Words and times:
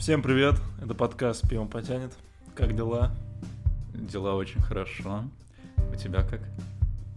Всем 0.00 0.22
привет, 0.22 0.54
это 0.82 0.94
подкаст 0.94 1.46
«Пивом 1.46 1.68
потянет». 1.68 2.10
Как 2.54 2.74
дела? 2.74 3.10
Дела 3.92 4.34
очень 4.34 4.62
хорошо. 4.62 5.24
У 5.92 5.94
тебя 5.94 6.22
как? 6.22 6.40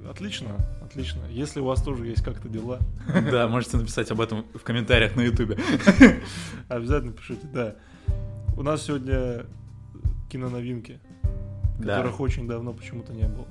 Отлично, 0.06 0.58
отлично. 0.84 1.22
Если 1.30 1.62
у 1.62 1.64
вас 1.64 1.82
тоже 1.82 2.08
есть 2.08 2.22
как-то 2.26 2.50
дела, 2.50 2.80
Да, 3.32 3.48
можете 3.48 3.78
написать 3.78 4.12
об 4.12 4.20
этом 4.20 4.46
в 4.54 4.60
комментариях 4.64 5.16
на 5.16 5.22
ютубе. 5.22 5.58
обязательно 6.68 7.14
пишите, 7.14 7.48
да. 7.54 7.76
У 8.58 8.64
нас 8.64 8.84
сегодня 8.84 9.46
киноновинки, 10.30 11.00
Да. 11.80 11.96
которых 11.96 12.20
очень 12.20 12.50
давно 12.50 12.74
почему-то 12.74 13.14
не 13.14 13.30
было. 13.30 13.48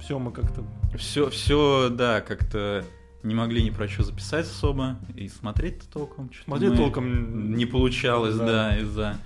Все 0.00 0.16
мы 0.20 0.30
как-то... 0.30 0.62
Все, 0.96 1.28
все, 1.30 1.88
да, 1.90 2.20
как-то 2.20 2.84
не 3.26 3.34
могли 3.34 3.62
ни 3.62 3.70
про 3.70 3.88
что 3.88 4.04
записать 4.04 4.46
особо 4.46 4.96
и 5.14 5.28
смотреть 5.28 5.88
толком. 5.92 6.30
Смотреть 6.44 6.76
толком... 6.76 7.54
не 7.54 7.66
получалось, 7.66 8.36
Да. 8.36 8.46
да, 8.46 8.78
из-за 8.78 9.16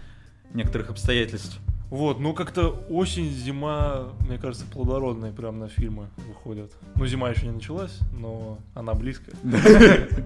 некоторых 0.55 0.91
обстоятельств. 0.91 1.61
Вот, 1.91 2.21
ну 2.21 2.35
как-то 2.35 2.69
осень, 2.89 3.31
зима, 3.31 4.13
мне 4.27 4.39
кажется, 4.39 4.65
плодородные 4.65 5.33
прям 5.33 5.59
на 5.59 5.69
фильмы 5.69 6.09
выходят. 6.29 6.73
Ну, 6.95 7.05
зима 7.07 7.29
еще 7.31 7.47
не 7.47 7.53
началась, 7.53 7.99
но 8.13 8.59
она 8.75 8.95
близко. 8.95 9.33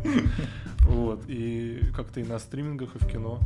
Вот, 0.80 1.24
и 1.28 1.80
как-то 1.96 2.20
и 2.20 2.24
на 2.24 2.38
стримингах, 2.38 2.94
и 2.94 2.98
в 2.98 3.06
кино. 3.06 3.40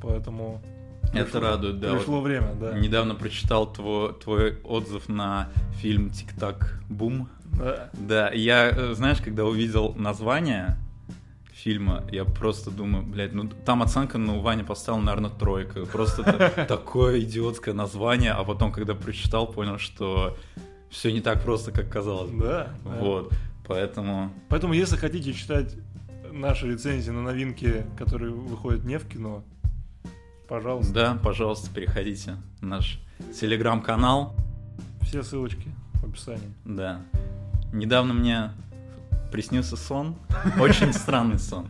Поэтому... 0.00 0.62
Это 1.12 1.38
пришло- 1.38 1.40
радует, 1.40 1.80
да. 1.80 1.94
Пришло 1.94 2.16
Вот 2.20 2.24
время, 2.24 2.54
да. 2.60 2.78
Недавно 2.78 3.14
прочитал 3.14 3.72
твой, 3.72 4.12
твой 4.14 4.58
отзыв 4.62 5.08
на 5.08 5.48
фильм 5.80 6.10
«Тик-так 6.10 6.80
Бум». 6.88 7.28
Да. 7.58 7.90
Да, 7.94 8.30
я, 8.30 8.68
э, 8.70 8.94
знаешь, 8.94 9.18
когда 9.20 9.44
увидел 9.44 9.94
название 9.94 10.76
фильма, 11.52 12.04
я 12.12 12.24
просто 12.24 12.70
думаю, 12.70 13.04
блядь, 13.04 13.32
ну 13.32 13.48
там 13.64 13.82
оценка, 13.82 14.16
ну, 14.18 14.40
Ваня 14.40 14.64
поставил, 14.64 15.00
наверное, 15.00 15.30
тройка. 15.30 15.86
Просто 15.86 16.22
та- 16.22 16.64
такое 16.66 17.20
идиотское 17.20 17.74
название, 17.74 18.32
а 18.32 18.44
потом, 18.44 18.70
когда 18.70 18.94
прочитал, 18.94 19.46
понял, 19.50 19.78
что 19.78 20.36
все 20.90 21.12
не 21.12 21.20
так 21.20 21.42
просто, 21.42 21.72
как 21.72 21.88
казалось. 21.90 22.30
да. 22.30 22.68
Вот, 22.84 23.32
поэтому... 23.66 24.32
Поэтому, 24.48 24.72
если 24.72 24.96
хотите 24.96 25.32
читать 25.32 25.74
наши 26.30 26.70
рецензии 26.70 27.10
на 27.10 27.22
новинки, 27.22 27.84
которые 27.96 28.30
выходят 28.32 28.84
не 28.84 28.98
в 28.98 29.06
кино, 29.08 29.42
пожалуйста, 30.48 30.92
Да, 30.92 31.18
пожалуйста, 31.22 31.70
переходите 31.72 32.36
в 32.60 32.64
наш 32.64 33.00
телеграм-канал. 33.38 34.34
все 35.02 35.22
ссылочки 35.22 35.68
в 36.02 36.08
описании. 36.08 36.50
Да. 36.64 37.00
Недавно 37.72 38.14
мне 38.14 38.50
приснился 39.32 39.76
сон. 39.76 40.16
Очень 40.60 40.92
странный 40.92 41.38
сон. 41.38 41.66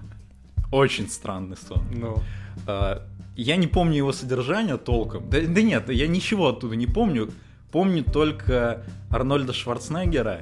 Очень 0.70 1.08
странный 1.08 1.56
сон. 1.56 1.82
Ну, 1.90 2.22
А, 2.66 3.06
Я 3.36 3.56
не 3.56 3.66
помню 3.68 3.96
его 3.96 4.12
содержание 4.12 4.76
толком. 4.78 5.28
Да, 5.30 5.40
да 5.40 5.62
нет, 5.62 5.88
я 5.90 6.06
ничего 6.08 6.48
оттуда 6.48 6.74
не 6.76 6.86
помню. 6.86 7.30
Помню 7.70 8.02
только 8.02 8.84
Арнольда 9.10 9.52
Шварценеггера 9.52 10.40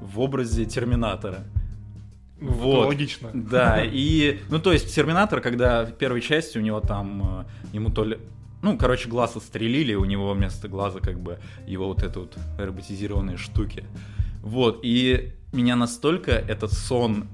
в 0.00 0.18
образе 0.20 0.64
Терминатора. 0.64 1.40
Ну, 2.40 2.48
это 2.48 2.56
Вот. 2.56 2.86
логично. 2.88 3.30
Да, 3.32 3.82
и... 3.84 4.40
Ну, 4.48 4.58
то 4.58 4.72
есть 4.72 4.94
Терминатор, 4.94 5.40
когда 5.40 5.84
в 5.84 5.92
первой 5.92 6.20
части 6.20 6.58
у 6.58 6.60
него 6.60 6.80
там... 6.80 7.44
э, 7.72 7.76
Ему 7.76 7.90
то 7.90 8.04
ли... 8.04 8.18
Ну, 8.62 8.76
короче, 8.76 9.08
глаз 9.08 9.36
отстрелили, 9.36 9.94
у 9.94 10.04
него 10.04 10.32
вместо 10.32 10.68
глаза 10.68 11.00
как 11.00 11.20
бы 11.20 11.38
его 11.66 11.86
вот 11.86 12.02
это 12.02 12.20
вот 12.20 12.36
роботизированные 12.58 13.36
штуки. 13.36 13.84
Вот, 14.42 14.80
и 14.82 15.32
меня 15.52 15.76
настолько 15.76 16.32
этот 16.32 16.72
сон 16.72 17.28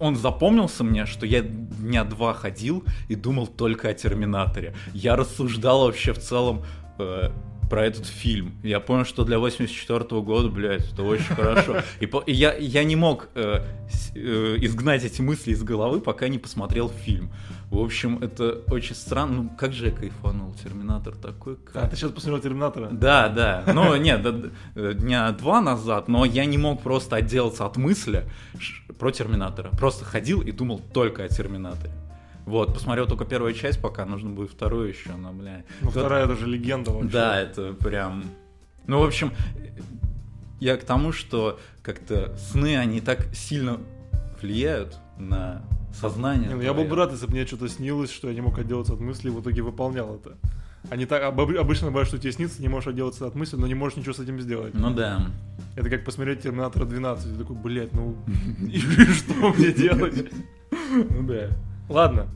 он 0.00 0.16
запомнился 0.16 0.84
мне, 0.84 1.06
что 1.06 1.26
я 1.26 1.42
дня 1.42 2.04
два 2.04 2.32
ходил 2.34 2.84
и 3.08 3.14
думал 3.14 3.46
только 3.46 3.88
о 3.88 3.94
Терминаторе. 3.94 4.74
Я 4.94 5.16
рассуждал 5.16 5.84
вообще 5.84 6.12
в 6.12 6.18
целом 6.18 6.62
э, 6.98 7.30
про 7.72 7.86
этот 7.86 8.04
фильм. 8.04 8.52
Я 8.62 8.80
понял, 8.80 9.06
что 9.06 9.24
для 9.24 9.38
84 9.38 10.20
года, 10.20 10.50
блядь, 10.50 10.92
это 10.92 11.02
очень 11.04 11.24
хорошо. 11.34 11.76
И, 12.00 12.06
по- 12.06 12.20
и 12.20 12.30
я, 12.32 12.54
я 12.54 12.84
не 12.84 12.96
мог 12.96 13.28
э, 13.34 13.62
с- 13.90 14.12
э, 14.14 14.56
изгнать 14.60 15.04
эти 15.04 15.22
мысли 15.22 15.52
из 15.52 15.62
головы, 15.62 16.02
пока 16.02 16.28
не 16.28 16.38
посмотрел 16.38 16.90
фильм. 16.90 17.30
В 17.70 17.78
общем, 17.78 18.18
это 18.18 18.60
очень 18.70 18.94
странно. 18.94 19.44
Ну, 19.44 19.50
как 19.58 19.72
же 19.72 19.86
я 19.86 19.90
кайфанул. 19.90 20.52
Терминатор 20.62 21.14
такой 21.14 21.54
А, 21.54 21.72
кайф. 21.72 21.90
ты 21.90 21.96
сейчас 21.96 22.10
посмотрел 22.10 22.42
Терминатора? 22.42 22.88
Да, 22.92 23.30
да. 23.30 23.64
Ну, 23.72 23.96
нет, 24.08 24.20
э, 24.74 24.92
дня 24.92 25.32
два 25.32 25.62
назад, 25.62 26.08
но 26.08 26.26
я 26.26 26.44
не 26.44 26.58
мог 26.58 26.82
просто 26.82 27.16
отделаться 27.16 27.64
от 27.64 27.78
мысли 27.78 28.24
про 28.98 29.10
Терминатора. 29.12 29.70
Просто 29.78 30.04
ходил 30.04 30.42
и 30.42 30.52
думал 30.52 30.78
только 30.92 31.24
о 31.24 31.28
Терминаторе. 31.28 31.90
Вот, 32.46 32.74
посмотрел 32.74 33.06
только 33.06 33.24
первую 33.24 33.54
часть, 33.54 33.80
пока 33.80 34.04
нужно 34.04 34.30
будет 34.30 34.50
вторую 34.50 34.88
еще, 34.88 35.12
но, 35.12 35.32
бля. 35.32 35.62
Ну, 35.80 35.90
вторая 35.90 36.24
это 36.24 36.36
же 36.36 36.46
легенда 36.46 36.90
вообще. 36.90 37.08
Да, 37.10 37.40
это 37.40 37.72
прям... 37.74 38.24
Ну, 38.86 38.98
в 38.98 39.04
общем, 39.04 39.32
я 40.60 40.76
к 40.76 40.84
тому, 40.84 41.12
что 41.12 41.60
как-то 41.82 42.36
сны, 42.36 42.76
они 42.76 43.00
так 43.00 43.32
сильно 43.34 43.78
влияют 44.40 44.96
на 45.18 45.62
сознание. 46.00 46.48
Не, 46.48 46.54
ну, 46.56 46.62
я 46.62 46.74
был 46.74 46.84
бы 46.84 46.96
рад, 46.96 47.12
если 47.12 47.26
бы 47.26 47.32
мне 47.32 47.46
что-то 47.46 47.68
снилось, 47.68 48.10
что 48.10 48.28
я 48.28 48.34
не 48.34 48.40
мог 48.40 48.58
отделаться 48.58 48.94
от 48.94 49.00
мысли, 49.00 49.28
и 49.28 49.30
в 49.30 49.40
итоге 49.40 49.62
выполнял 49.62 50.14
это. 50.16 50.36
Они 50.90 51.06
так 51.06 51.22
об- 51.22 51.40
обычно 51.40 51.88
бывает, 51.88 52.08
что 52.08 52.18
тебе 52.18 52.32
снится, 52.32 52.60
не 52.60 52.68
можешь 52.68 52.88
отделаться 52.88 53.26
от 53.26 53.36
мысли, 53.36 53.56
но 53.56 53.68
не 53.68 53.74
можешь 53.74 53.96
ничего 53.96 54.14
с 54.14 54.18
этим 54.18 54.40
сделать. 54.40 54.74
Ну 54.74 54.92
да. 54.92 55.28
Это 55.76 55.88
как 55.88 56.04
посмотреть 56.04 56.42
Терминатора 56.42 56.86
12. 56.86 57.32
Ты 57.32 57.38
такой, 57.38 57.56
блядь, 57.56 57.92
ну 57.92 58.16
и 58.66 58.78
что 58.78 59.52
мне 59.52 59.72
делать? 59.72 60.28
Ну 61.10 61.22
да. 61.26 61.48
Ладно, 61.88 62.26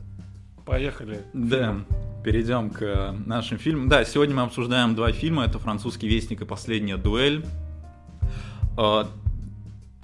поехали. 0.65 1.21
Да, 1.33 1.77
перейдем 2.23 2.69
к 2.69 2.81
э, 2.81 3.11
нашим 3.25 3.57
фильмам. 3.57 3.89
Да, 3.89 4.03
сегодня 4.05 4.35
мы 4.35 4.41
обсуждаем 4.43 4.95
два 4.95 5.11
фильма. 5.11 5.45
Это 5.45 5.57
«Французский 5.59 6.07
вестник» 6.07 6.41
и 6.41 6.45
«Последняя 6.45 6.97
дуэль». 6.97 7.45
Э, 8.77 9.05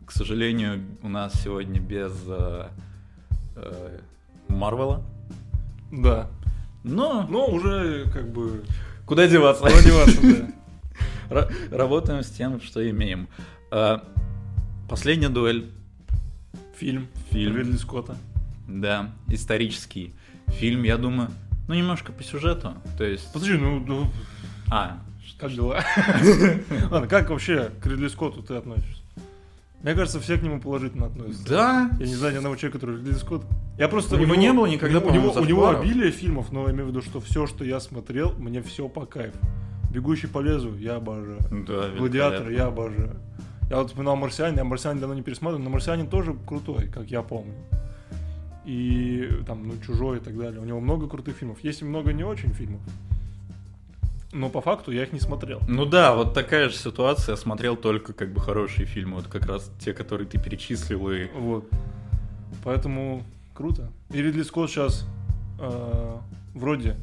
К 0.06 0.12
сожалению, 0.12 0.82
у 1.02 1.10
нас 1.10 1.34
сегодня 1.42 1.80
без 1.80 2.12
э, 2.28 2.68
э, 3.56 4.00
Марвела. 4.48 5.02
Да. 5.92 6.28
Но 6.84 7.26
Но 7.30 7.48
уже 7.48 8.06
как 8.12 8.32
бы... 8.32 8.64
куда 9.06 9.28
деваться? 9.28 9.64
Куда 9.64 9.82
деваться, 9.82 10.22
да. 10.22 10.48
Ра- 11.42 11.52
Работаем 11.76 12.24
с 12.24 12.30
тем, 12.30 12.60
что 12.62 12.88
имеем. 12.90 13.28
Э, 13.72 14.00
«Последняя 14.90 15.30
дуэль». 15.30 15.70
Фильм. 16.78 17.08
Фильм. 17.30 17.56
Ридли 17.56 17.78
Скотта. 17.78 18.16
Да, 18.68 19.12
исторический 19.28 20.14
фильм, 20.48 20.84
я 20.84 20.98
думаю. 20.98 21.30
Ну, 21.68 21.74
немножко 21.76 22.12
по 22.12 22.24
сюжету. 22.24 22.74
То 22.98 23.04
есть... 23.04 23.32
Подожди, 23.32 23.58
ну, 23.58 23.80
ну, 23.80 24.08
А, 24.70 25.00
как 25.38 25.52
дела? 25.54 25.84
Ладно, 26.92 27.08
как 27.08 27.30
вообще 27.30 27.72
к 27.82 27.86
Ридли 27.88 28.08
Скотту 28.08 28.44
ты 28.44 28.56
относишься? 28.56 29.02
Мне 29.82 29.96
кажется, 29.96 30.20
все 30.22 30.38
к 30.38 30.42
нему 30.42 30.62
положительно 30.62 31.08
относятся. 31.08 31.50
да, 31.50 31.90
Я 32.00 32.06
не 32.06 32.16
знаю 32.16 32.34
ни 32.34 32.38
одного 32.38 32.56
человека, 32.56 32.80
который 32.80 33.00
Ридли 33.00 33.14
Скотт. 33.14 33.44
Я 33.78 33.88
просто... 33.90 34.16
У 34.16 34.20
него 34.20 34.36
не 34.36 34.54
было 34.54 34.66
никогда, 34.66 35.00
у 35.00 35.12
него, 35.12 35.32
у 35.32 35.46
него, 35.46 35.64
у 35.64 35.68
обилие 35.68 36.12
фильмов, 36.12 36.52
но 36.52 36.68
я 36.68 36.72
имею 36.72 36.86
в 36.86 36.90
виду, 36.90 37.02
что 37.02 37.20
все, 37.20 37.48
что 37.48 37.66
я 37.66 37.80
смотрел, 37.80 38.34
мне 38.38 38.62
все 38.62 38.88
по 38.88 39.06
кайфу. 39.06 39.38
«Бегущий 39.92 40.28
по 40.28 40.40
лезвию» 40.40 40.78
я 40.80 40.96
обожаю. 40.96 41.38
Да, 41.68 41.90
«Гладиатор» 41.98 42.50
я 42.50 42.66
обожаю. 42.66 43.16
Я 43.70 43.78
вот 43.78 43.90
вспоминал 43.90 44.16
«Марсианин», 44.16 44.58
я 44.58 44.64
«Марсианин» 44.64 45.00
давно 45.00 45.16
не 45.16 45.22
пересматривал, 45.22 45.64
но 45.64 45.70
«Марсианин» 45.70 46.08
тоже 46.08 46.36
крутой, 46.48 46.88
как 46.88 47.12
я 47.12 47.22
помню. 47.22 47.54
И 48.66 49.30
там, 49.46 49.68
ну, 49.68 49.74
«Чужой» 49.86 50.18
и 50.18 50.20
так 50.22 50.38
далее. 50.38 50.62
У 50.62 50.66
него 50.66 50.80
много 50.80 51.08
крутых 51.08 51.36
фильмов. 51.36 51.60
Есть 51.64 51.82
и 51.82 51.86
много 51.86 52.14
не 52.14 52.24
очень 52.24 52.54
фильмов. 52.54 52.82
Но 54.32 54.50
по 54.50 54.62
факту 54.62 54.92
я 54.92 55.04
их 55.04 55.14
не 55.14 55.20
смотрел. 55.20 55.60
Ну 55.68 55.86
да, 55.86 56.16
вот 56.16 56.34
такая 56.34 56.70
же 56.70 56.76
ситуация. 56.76 57.34
Я 57.34 57.38
смотрел 57.38 57.76
только 57.76 58.14
как 58.14 58.34
бы 58.34 58.42
хорошие 58.42 58.86
фильмы. 58.86 59.18
Вот 59.18 59.28
как 59.28 59.46
раз 59.46 59.72
те, 59.80 59.94
которые 59.94 60.28
ты 60.28 60.40
перечислил. 60.40 61.12
И... 61.12 61.28
Вот. 61.36 61.70
Поэтому 62.64 63.24
круто. 63.54 63.92
И 64.12 64.22
Ридли 64.22 64.42
Скотт 64.42 64.72
сейчас 64.72 65.06
э, 65.60 66.16
вроде... 66.56 66.96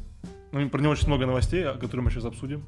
Ну, 0.51 0.67
про 0.69 0.81
него 0.81 0.91
очень 0.91 1.07
много 1.07 1.25
новостей, 1.25 1.65
о 1.65 1.75
которых 1.75 2.05
мы 2.05 2.11
сейчас 2.11 2.25
обсудим. 2.25 2.63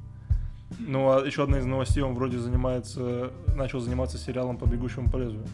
Ну, 0.79 1.11
а 1.11 1.25
еще 1.25 1.43
одна 1.43 1.59
из 1.59 1.65
новостей, 1.65 2.01
он 2.01 2.13
вроде 2.13 2.39
занимается, 2.39 3.31
начал 3.55 3.79
заниматься 3.81 4.17
сериалом 4.17 4.57
по 4.57 4.65
бегущему 4.65 5.09
по 5.09 5.17
лезвию. 5.17 5.45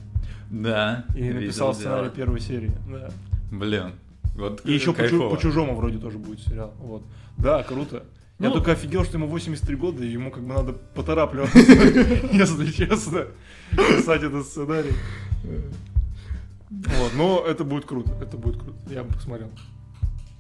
Да. 0.52 1.06
И 1.16 1.22
видел 1.22 1.42
написал 1.42 1.74
сценарий 1.74 2.04
дело. 2.04 2.16
первой 2.16 2.40
серии. 2.40 2.72
Да. 2.88 3.10
Блин. 3.52 3.94
Вот 4.36 4.62
И 4.66 4.74
еще 4.74 4.94
по, 4.94 4.98
чу- 5.04 5.10
кайфово. 5.10 5.36
по 5.36 5.42
чужому 5.42 5.76
вроде 5.76 5.98
тоже 5.98 6.18
будет 6.18 6.40
сериал. 6.42 6.74
Вот. 6.80 7.04
Да, 7.38 7.64
круто. 7.64 8.06
Я 8.40 8.48
Ну- 8.50 8.54
только 8.54 8.72
офигел, 8.72 9.04
что 9.04 9.18
ему 9.18 9.28
83 9.28 9.76
года, 9.76 10.04
и 10.04 10.08
ему 10.08 10.32
как 10.32 10.44
бы 10.44 10.54
надо 10.54 10.74
поторапливаться, 10.74 11.58
если 12.32 12.72
честно, 12.72 13.28
писать 13.72 14.24
этот 14.24 14.46
сценарий. 14.46 14.94
Вот, 16.70 17.14
но 17.16 17.44
это 17.46 17.64
будет 17.64 17.86
круто, 17.86 18.12
это 18.22 18.38
будет 18.38 18.58
круто, 18.62 18.78
я 18.90 19.04
бы 19.04 19.12
посмотрел. 19.14 19.50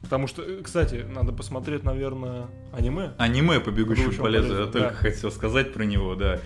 Потому 0.02 0.28
что, 0.28 0.42
э, 0.44 0.62
кстати, 0.64 1.06
надо 1.14 1.34
посмотреть, 1.34 1.84
наверное, 1.84 2.46
аниме. 2.72 3.12
Аниме 3.18 3.60
по 3.60 3.70
бегущему 3.72 4.06
Бегущему 4.12 4.26
по. 4.26 4.30
Я 4.32 4.66
только 4.68 4.94
хотел 4.94 5.32
сказать 5.32 5.74
про 5.74 5.84
него, 5.84 6.16
да. 6.16 6.40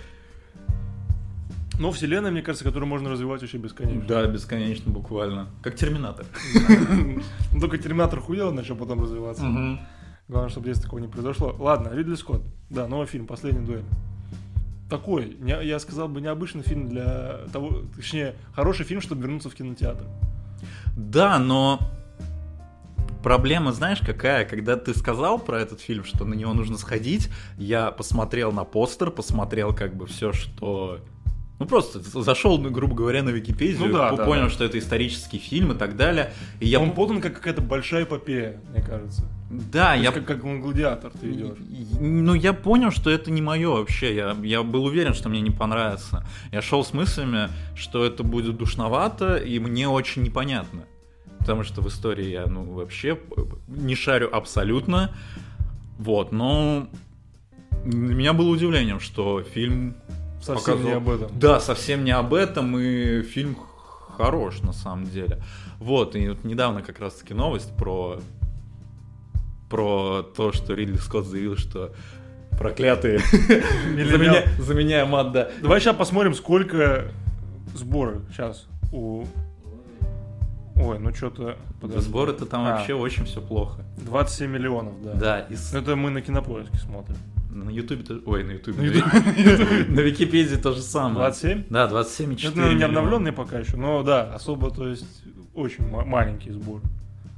Но 1.78 1.90
вселенная, 1.90 2.30
мне 2.30 2.42
кажется, 2.42 2.64
которую 2.64 2.88
можно 2.88 3.10
развивать 3.10 3.40
вообще 3.40 3.58
бесконечно. 3.58 4.04
Да, 4.06 4.26
бесконечно 4.26 4.92
буквально. 4.92 5.48
Как 5.62 5.76
Терминатор. 5.76 6.26
Ну, 7.52 7.60
Только 7.60 7.78
Терминатор 7.78 8.20
хуел, 8.20 8.52
начал 8.52 8.76
потом 8.76 9.02
развиваться. 9.02 9.44
Главное, 10.26 10.48
чтобы 10.50 10.72
здесь 10.72 10.82
такого 10.82 11.00
не 11.00 11.08
произошло. 11.08 11.54
Ладно, 11.58 11.90
Ридли 11.92 12.14
Скотт. 12.14 12.42
Да, 12.70 12.86
новый 12.88 13.06
фильм 13.06 13.26
«Последний 13.26 13.64
дуэль». 13.64 13.84
Такой, 14.88 15.36
я 15.40 15.78
сказал 15.78 16.08
бы, 16.08 16.20
необычный 16.20 16.62
фильм 16.62 16.88
для 16.88 17.40
того... 17.52 17.82
Точнее, 17.96 18.34
хороший 18.54 18.84
фильм, 18.84 19.00
чтобы 19.00 19.22
вернуться 19.22 19.50
в 19.50 19.54
кинотеатр. 19.54 20.04
Да, 20.96 21.38
но 21.38 21.78
проблема, 23.22 23.72
знаешь, 23.72 24.00
какая? 24.00 24.44
Когда 24.44 24.76
ты 24.76 24.94
сказал 24.94 25.38
про 25.38 25.60
этот 25.60 25.80
фильм, 25.80 26.04
что 26.04 26.24
на 26.24 26.34
него 26.34 26.52
нужно 26.54 26.78
сходить, 26.78 27.30
я 27.58 27.90
посмотрел 27.90 28.52
на 28.52 28.64
постер, 28.64 29.10
посмотрел 29.10 29.74
как 29.74 29.96
бы 29.96 30.06
все, 30.06 30.32
что... 30.32 31.00
Ну 31.60 31.66
просто 31.66 32.00
зашел, 32.00 32.58
ну, 32.58 32.70
грубо 32.70 32.96
говоря, 32.96 33.22
на 33.22 33.30
Википедию, 33.30 33.86
Ну 33.86 33.92
да, 33.92 34.12
да, 34.12 34.24
понял, 34.24 34.44
да. 34.44 34.50
что 34.50 34.64
это 34.64 34.76
исторический 34.78 35.38
фильм 35.38 35.72
и 35.72 35.74
так 35.76 35.96
далее. 35.96 36.32
И 36.58 36.66
я 36.66 36.80
Он 36.80 36.90
подан 36.90 37.20
как 37.20 37.34
какая-то 37.34 37.62
большая 37.62 38.04
эпопея, 38.04 38.60
мне 38.70 38.82
кажется. 38.82 39.30
Да, 39.50 39.92
То 39.92 39.98
я 39.98 40.02
есть 40.02 40.14
как, 40.14 40.24
как 40.24 40.44
он 40.44 40.60
гладиатор 40.60 41.12
ты 41.12 41.30
идешь. 41.30 41.56
Ну, 42.00 42.34
я 42.34 42.52
понял, 42.54 42.90
что 42.90 43.08
это 43.08 43.30
не 43.30 43.40
мое 43.40 43.70
вообще. 43.70 44.16
Я, 44.16 44.36
я 44.42 44.64
был 44.64 44.84
уверен, 44.84 45.14
что 45.14 45.28
мне 45.28 45.40
не 45.40 45.50
понравится. 45.50 46.26
Я 46.50 46.60
шел 46.60 46.84
с 46.84 46.92
мыслями, 46.92 47.48
что 47.76 48.04
это 48.04 48.24
будет 48.24 48.56
душновато, 48.56 49.36
и 49.36 49.60
мне 49.60 49.88
очень 49.88 50.22
непонятно. 50.22 50.82
Потому 51.38 51.62
что 51.62 51.82
в 51.82 51.88
истории 51.88 52.30
я, 52.30 52.46
ну, 52.46 52.64
вообще 52.64 53.16
не 53.68 53.94
шарю 53.94 54.28
абсолютно. 54.34 55.14
Вот, 55.98 56.32
но 56.32 56.88
для 57.84 58.14
меня 58.14 58.32
было 58.32 58.48
удивлением, 58.48 58.98
что 58.98 59.42
фильм... 59.42 59.94
Совсем 60.44 60.74
показал- 60.74 60.90
не 60.90 60.92
об 60.96 61.08
этом. 61.08 61.38
Да, 61.38 61.60
совсем 61.60 62.04
не 62.04 62.10
об 62.12 62.34
этом, 62.34 62.78
и 62.78 63.22
фильм 63.22 63.56
хорош 64.16 64.60
на 64.62 64.72
самом 64.72 65.04
деле. 65.06 65.42
Вот, 65.78 66.14
и 66.16 66.28
вот 66.28 66.44
недавно 66.44 66.82
как 66.82 66.98
раз-таки 67.00 67.34
новость 67.34 67.74
про 67.76 68.20
про 69.70 70.22
то, 70.22 70.52
что 70.52 70.74
Ридли 70.74 70.96
Скотт 70.98 71.26
заявил, 71.26 71.56
что 71.56 71.92
проклятые 72.58 73.18
заменяя, 73.88 74.48
заменяя 74.58 75.04
мат, 75.06 75.32
да. 75.32 75.48
Давай 75.62 75.80
сейчас 75.80 75.96
посмотрим, 75.96 76.34
сколько 76.34 77.06
сборы 77.74 78.20
сейчас 78.30 78.66
у... 78.92 79.24
Ой, 80.76 80.98
ну 80.98 81.12
что-то... 81.14 81.56
Сборы-то 81.82 82.46
там 82.46 82.66
А. 82.66 82.76
вообще 82.76 82.94
очень 82.94 83.24
все 83.24 83.40
плохо. 83.40 83.82
27 83.98 84.50
миллионов, 84.50 84.94
да. 85.02 85.12
Да, 85.14 85.40
и 85.40 85.54
Ну, 85.72 85.78
Это 85.80 85.96
мы 85.96 86.10
на 86.10 86.20
кинопоиске 86.20 86.76
смотрим. 86.78 87.16
На 87.54 87.70
Ютубе, 87.70 88.04
ой, 88.26 88.44
на 88.44 88.52
Ютубе, 88.52 88.78
На 88.82 88.84
Ютубе. 88.86 89.84
на 89.88 90.00
Википедии 90.00 90.56
то 90.56 90.72
же 90.72 90.82
самое. 90.82 91.14
27? 91.16 91.64
Да, 91.70 91.86
27,4 91.88 92.48
Это, 92.48 92.56
наверное, 92.56 92.68
не 92.68 92.74
миллиона. 92.74 92.86
обновленный 92.86 93.32
пока 93.32 93.58
еще, 93.60 93.76
но 93.76 94.02
да, 94.02 94.34
особо, 94.34 94.70
то 94.70 94.88
есть, 94.88 95.22
очень 95.54 95.86
ма- 95.88 96.04
маленький 96.04 96.50
сбор. 96.50 96.80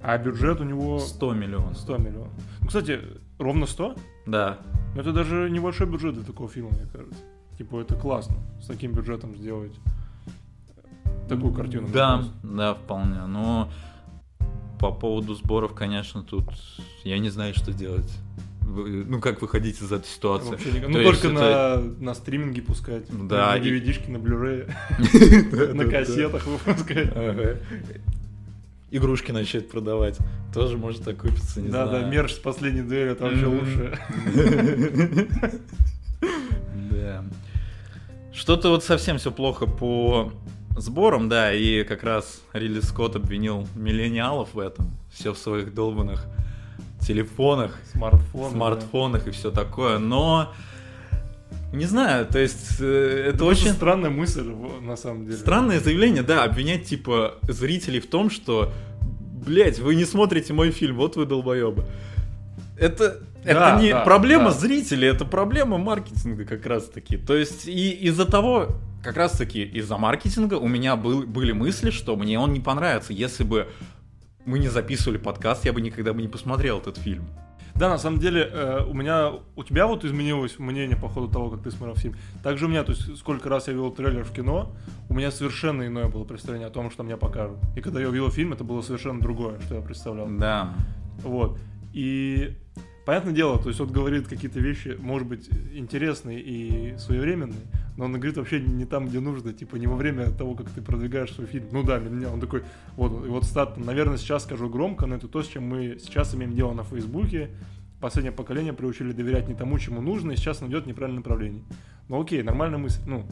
А 0.03 0.17
бюджет 0.19 0.61
у 0.61 0.65
него 0.65 0.99
100 0.99 1.35
миллионов. 1.35 1.77
100 1.79 1.97
миллионов. 1.99 2.33
Ну, 2.61 2.67
кстати, 2.67 3.01
ровно 3.39 3.67
100? 3.67 3.97
Да. 4.27 4.59
Но 4.95 5.01
это 5.01 5.13
даже 5.13 5.51
небольшой 5.51 5.87
бюджет 5.87 6.15
для 6.15 6.25
такого 6.25 6.49
фильма, 6.49 6.71
мне 6.71 6.87
кажется. 6.93 7.23
Типа, 7.59 7.81
это 7.81 7.95
классно, 7.97 8.37
с 8.63 8.67
таким 8.67 8.93
бюджетом 8.93 9.35
сделать 9.37 9.73
такую 11.29 11.53
картину. 11.53 11.89
Да, 11.93 12.23
да, 12.43 12.75
вполне. 12.75 13.27
Но 13.27 13.71
по 14.79 14.93
поводу 14.93 15.35
сборов, 15.35 15.75
конечно, 15.75 16.23
тут 16.23 16.45
я 17.05 17.19
не 17.19 17.31
знаю, 17.31 17.55
что 17.55 17.73
делать. 17.73 18.11
Ну, 18.69 19.21
как 19.21 19.41
выходить 19.43 19.81
из 19.81 19.93
этой 19.93 20.07
ситуации? 20.09 20.49
Вообще 20.51 20.73
никак. 20.73 20.89
Ну, 20.89 21.03
только 21.03 21.29
это- 21.29 21.83
на, 21.99 22.05
на 22.07 22.15
стриминге 22.15 22.63
пускать. 22.63 23.05
Да, 23.09 23.53
На 23.55 23.59
DVD-шке, 23.59 24.11
на 24.11 24.19
блюрее, 24.19 24.67
Да, 25.53 25.73
на 25.75 25.85
да, 25.85 25.91
кассетах 25.91 26.47
выпускать. 26.47 27.15
да. 27.15 27.57
Игрушки 28.91 29.31
начать 29.33 29.69
продавать. 29.71 30.19
Тоже 30.55 30.77
может 30.79 31.07
окупиться, 31.07 31.61
не 31.61 31.69
Да, 31.69 31.85
да, 31.87 31.99
знаю. 31.99 32.13
мерч 32.13 32.33
с 32.33 32.39
последней 32.39 32.83
дуэли, 32.83 33.11
это 33.13 33.25
вообще 33.25 33.47
лучше. 33.47 33.99
Да. 36.91 37.25
Что-то 38.33 38.71
вот 38.71 38.85
совсем 38.85 39.19
все 39.19 39.31
плохо 39.31 39.67
по 39.67 40.33
сборам, 40.77 41.29
да, 41.29 41.53
и 41.53 41.85
как 41.85 42.03
раз 42.03 42.43
Ридли 42.53 42.81
Скотт 42.81 43.17
обвинил 43.17 43.67
миллениалов 43.75 44.55
в 44.55 44.59
этом. 44.59 44.91
Все 45.13 45.33
в 45.33 45.39
своих 45.39 45.75
долбанных 45.75 46.27
телефонах, 47.01 47.79
Смартфон. 47.93 48.51
смартфонах 48.53 49.27
и 49.27 49.31
все 49.31 49.51
такое, 49.51 49.99
но 49.99 50.53
не 51.73 51.85
знаю, 51.85 52.27
то 52.27 52.39
есть 52.39 52.77
э, 52.81 53.25
это 53.29 53.37
Это 53.37 53.45
очень 53.45 53.71
странная 53.73 54.11
мысль, 54.11 54.45
на 54.83 54.97
самом 54.97 55.27
деле. 55.27 55.37
странное 55.37 55.81
заявление, 55.81 56.23
да, 56.23 56.45
обвинять 56.45 56.85
типа 56.87 57.35
зрителей 57.43 58.01
в 58.01 58.07
том, 58.09 58.31
что, 58.31 58.73
блять, 59.45 59.79
вы 59.79 59.95
не 59.95 60.05
смотрите 60.05 60.53
мой 60.53 60.71
фильм, 60.71 60.97
вот 60.97 61.17
вы 61.17 61.27
долбоебы. 61.27 61.85
Это, 62.79 63.19
это 63.45 63.55
Да, 63.61 63.81
не 63.81 63.91
да, 63.91 64.01
проблема 64.03 64.51
да. 64.51 64.59
зрителей, 64.59 65.09
это 65.09 65.25
проблема 65.25 65.79
маркетинга 65.79 66.45
как 66.45 66.65
раз 66.67 66.85
таки. 66.85 67.17
То 67.17 67.35
есть 67.35 67.67
и 67.67 67.91
из-за 67.91 68.27
того, 68.27 68.69
как 69.03 69.17
раз 69.17 69.33
таки 69.33 69.63
из-за 69.63 69.97
маркетинга 69.97 70.55
у 70.55 70.69
меня 70.69 70.97
был, 70.97 71.23
были 71.23 71.53
мысли, 71.53 71.91
что 71.91 72.17
мне 72.17 72.39
он 72.39 72.53
не 72.53 72.61
понравится. 72.61 73.13
Если 73.13 73.45
бы 73.45 73.69
мы 74.47 74.59
не 74.59 74.69
записывали 74.69 75.19
подкаст, 75.19 75.65
я 75.65 75.73
бы 75.73 75.81
никогда 75.81 76.13
бы 76.13 76.23
не 76.23 76.29
посмотрел 76.29 76.79
этот 76.79 76.97
фильм. 76.97 77.27
Да, 77.75 77.91
на 77.91 77.99
самом 77.99 78.21
деле, 78.21 78.49
э, 78.51 78.85
у 78.89 78.95
меня, 78.95 79.33
у 79.55 79.63
тебя 79.63 79.87
вот 79.87 80.05
изменилось 80.05 80.59
мнение 80.59 80.97
по 80.97 81.09
ходу 81.09 81.29
того, 81.29 81.51
как 81.51 81.63
ты 81.63 81.71
смотрел 81.71 81.95
фильм. 81.95 82.17
Также 82.43 82.65
у 82.65 82.69
меня, 82.69 82.85
то 82.85 82.93
есть, 82.93 83.19
сколько 83.19 83.51
раз 83.51 83.67
я 83.67 83.75
видел 83.75 83.91
трейлер 83.91 84.25
в 84.25 84.33
кино, 84.33 84.73
у 85.11 85.15
меня 85.15 85.31
совершенно 85.31 85.87
иное 85.87 86.09
было 86.09 86.25
представление 86.25 86.69
о 86.69 86.71
том, 86.71 86.91
что 86.91 87.03
мне 87.03 87.19
покажут. 87.19 87.59
И 87.77 87.83
когда 87.83 88.01
я 88.01 88.09
увидел 88.09 88.31
фильм, 88.31 88.55
это 88.55 88.65
было 88.65 88.81
совершенно 88.81 89.21
другое, 89.21 89.61
что 89.61 89.75
я 89.75 89.83
представлял. 89.83 90.27
Да. 90.27 90.73
Вот. 91.23 91.59
И 91.93 92.57
понятное 93.07 93.33
дело, 93.33 93.59
то 93.59 93.69
есть 93.69 93.81
он 93.81 93.91
говорит 93.91 94.27
какие-то 94.27 94.59
вещи, 94.59 94.97
может 94.99 95.29
быть, 95.29 95.49
интересные 95.73 96.41
и 96.41 96.99
своевременные, 96.99 97.61
но 97.97 98.05
он 98.05 98.13
говорит 98.13 98.37
вообще 98.37 98.61
не 98.61 98.85
там, 98.85 99.07
где 99.07 99.21
нужно, 99.21 99.53
типа 99.53 99.77
не 99.77 99.87
во 99.87 99.95
время 99.95 100.31
того, 100.33 100.55
как 100.57 100.69
ты 100.69 100.83
продвигаешь 100.83 101.33
свой 101.33 101.47
фильм. 101.47 101.69
Ну 101.71 101.85
да, 101.85 102.01
для 102.01 102.11
меня 102.11 102.31
он 102.31 102.41
такой, 102.41 102.65
вот, 102.97 103.25
и 103.25 103.29
вот 103.29 103.45
стат, 103.45 103.79
наверное, 103.79 104.19
сейчас 104.19 104.43
скажу 104.43 104.69
громко, 104.69 105.07
но 105.07 105.15
это 105.15 105.29
то, 105.29 105.43
с 105.43 105.47
чем 105.47 105.69
мы 105.69 105.99
сейчас 106.03 106.35
имеем 106.35 106.55
дело 106.55 106.75
на 106.75 106.83
Фейсбуке. 106.83 107.51
Последнее 108.01 108.33
поколение 108.33 108.73
приучили 108.73 109.13
доверять 109.13 109.49
не 109.49 109.55
тому, 109.55 109.79
чему 109.79 110.03
нужно, 110.03 110.33
и 110.33 110.37
сейчас 110.37 110.61
он 110.61 110.69
идет 110.69 110.85
в 110.85 110.87
неправильном 110.89 111.23
направлении. 111.23 111.63
Ну 112.09 112.21
окей, 112.21 112.43
нормальная 112.43 112.79
мысль, 112.79 113.01
ну, 113.07 113.25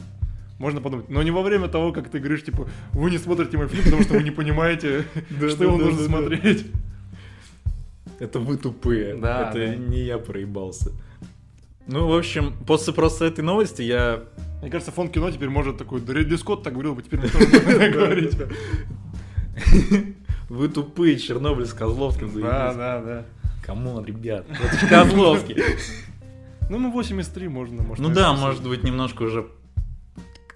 можно 0.57 0.79
подумать. 0.79 1.09
Но 1.09 1.21
не 1.21 1.31
во 1.31 1.41
время 1.41 1.67
того, 1.67 1.91
как 1.91 2.09
ты 2.09 2.19
говоришь, 2.19 2.43
типа, 2.43 2.67
вы 2.93 3.11
не 3.11 3.17
смотрите 3.17 3.57
мой 3.57 3.67
фильм, 3.67 3.83
потому 3.83 4.03
что 4.03 4.13
вы 4.13 4.23
не 4.23 4.31
понимаете, 4.31 5.03
что 5.49 5.65
его 5.65 5.77
нужно 5.77 6.01
смотреть. 6.05 6.65
Это 8.19 8.39
вы 8.39 8.57
тупые. 8.57 9.15
Да, 9.15 9.49
Это 9.49 9.59
да. 9.59 9.75
не 9.75 9.99
я 9.99 10.17
проебался. 10.17 10.91
Ну, 11.87 12.07
в 12.07 12.15
общем, 12.17 12.53
после 12.65 12.93
просто 12.93 13.25
этой 13.25 13.43
новости 13.43 13.81
я 13.83 14.23
Мне 14.61 14.71
кажется, 14.71 14.91
фонд 14.91 15.11
кино 15.13 15.29
теперь 15.31 15.49
может 15.49 15.77
такой, 15.77 16.01
да 16.01 16.13
Ридли 16.13 16.35
Скотт 16.35 16.63
так 16.63 16.73
говорил, 16.73 16.95
бы 16.95 17.01
теперь 17.03 17.19
тоже 17.31 17.47
так 17.51 17.91
говорить. 17.93 18.35
Вы 20.49 20.67
тупые, 20.69 21.17
Чернобыль 21.17 21.65
с 21.65 21.73
Козловским 21.73 22.27
Да, 22.27 22.33
заебись. 22.33 22.77
да, 22.77 23.01
да. 23.01 23.25
Come 23.63 23.87
on, 23.87 24.05
ребят, 24.05 24.45
это 24.49 24.87
Козловский. 24.87 25.57
Ну, 26.67 26.79
мы 26.79 26.89
8,3 26.99 27.47
можно, 27.47 27.83
может. 27.83 28.03
Ну 28.03 28.09
да, 28.11 28.33
может 28.33 28.67
быть, 28.67 28.83
немножко 28.83 29.21
уже 29.21 29.45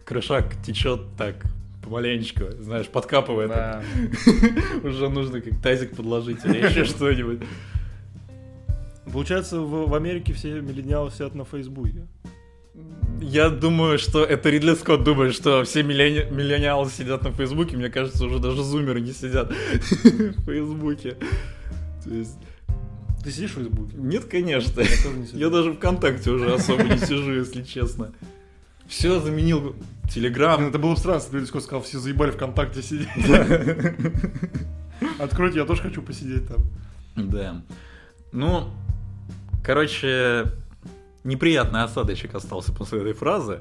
крышак 0.05 0.55
течет 0.63 1.01
так 1.15 1.35
помаленечку, 1.89 2.43
знаешь, 2.59 2.87
подкапывает. 2.87 3.49
Да. 3.49 3.81
Уже 4.83 5.09
нужно 5.09 5.41
как 5.41 5.59
тазик 5.61 5.95
подложить 5.95 6.45
или 6.45 6.57
еще 6.59 6.85
что-нибудь. 6.85 7.39
Получается, 9.11 9.59
в, 9.59 9.89
в 9.89 9.95
Америке 9.95 10.33
все 10.33 10.61
миллениалы 10.61 11.09
сидят 11.11 11.33
на 11.35 11.43
Фейсбуке. 11.45 12.05
Я 13.21 13.49
думаю, 13.49 13.97
что 13.97 14.23
это 14.23 14.49
Ридли 14.49 14.75
Скотт 14.75 15.03
думает, 15.03 15.33
что 15.33 15.63
все 15.63 15.81
миллени- 15.81 16.31
миллениалы 16.31 16.89
сидят 16.89 17.23
на 17.23 17.31
Фейсбуке. 17.31 17.75
Мне 17.75 17.89
кажется, 17.89 18.23
уже 18.25 18.39
даже 18.39 18.63
зумеры 18.63 19.01
не 19.01 19.11
сидят 19.11 19.51
в 20.03 20.45
Фейсбуке. 20.45 21.17
То 22.03 22.09
есть, 22.13 22.37
Ты 23.23 23.31
сидишь 23.31 23.51
в 23.51 23.55
Фейсбуке? 23.55 23.95
нет, 23.97 24.25
конечно. 24.25 24.79
Я 24.81 24.87
тоже 25.03 25.17
не 25.17 25.25
сижу. 25.25 25.37
Я 25.39 25.49
даже 25.49 25.73
ВКонтакте 25.73 26.29
уже 26.31 26.53
особо 26.53 26.83
не 26.83 26.97
сижу, 26.99 27.33
если 27.33 27.63
честно. 27.63 28.13
Все 28.89 29.19
заменил 29.21 29.75
Телеграм. 30.09 30.67
Это 30.67 30.79
было 30.79 30.95
бы 30.95 30.97
странно, 30.97 31.21
бы 31.31 31.45
Скотт 31.45 31.63
сказал, 31.63 31.81
все 31.83 31.99
заебали 31.99 32.31
ВКонтакте 32.31 32.81
сидеть. 32.81 33.07
Откройте, 35.19 35.59
я 35.59 35.65
тоже 35.65 35.83
хочу 35.83 36.01
посидеть 36.01 36.47
там. 36.47 36.57
Да. 37.15 37.61
Ну, 38.31 38.69
короче, 39.63 40.45
неприятный 41.23 41.83
осадочек 41.83 42.33
остался 42.35 42.73
после 42.73 43.01
этой 43.01 43.13
фразы. 43.13 43.59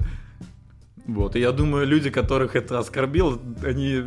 Вот, 1.05 1.35
и 1.35 1.39
я 1.39 1.51
думаю, 1.51 1.87
люди, 1.87 2.09
которых 2.09 2.55
это 2.55 2.79
оскорбило, 2.79 3.39
они 3.63 4.05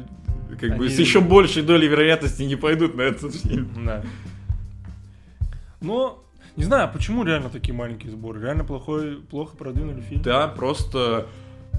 как 0.60 0.76
бы 0.76 0.86
Они- 0.86 0.88
с 0.88 0.98
еще 0.98 1.20
большей 1.20 1.62
долей 1.62 1.88
вероятности 1.88 2.42
не 2.42 2.56
пойдут 2.56 2.96
на 2.96 3.02
этот 3.02 3.34
фильм. 3.34 3.70
Да. 3.84 4.02
Но, 5.80 6.21
не 6.56 6.64
знаю, 6.64 6.90
почему 6.92 7.24
реально 7.24 7.48
такие 7.48 7.74
маленькие 7.74 8.10
сборы? 8.10 8.40
Реально 8.40 8.64
плохой, 8.64 9.16
плохо 9.16 9.56
продвинули 9.56 10.00
фильм? 10.00 10.22
Да, 10.22 10.48
просто 10.48 11.26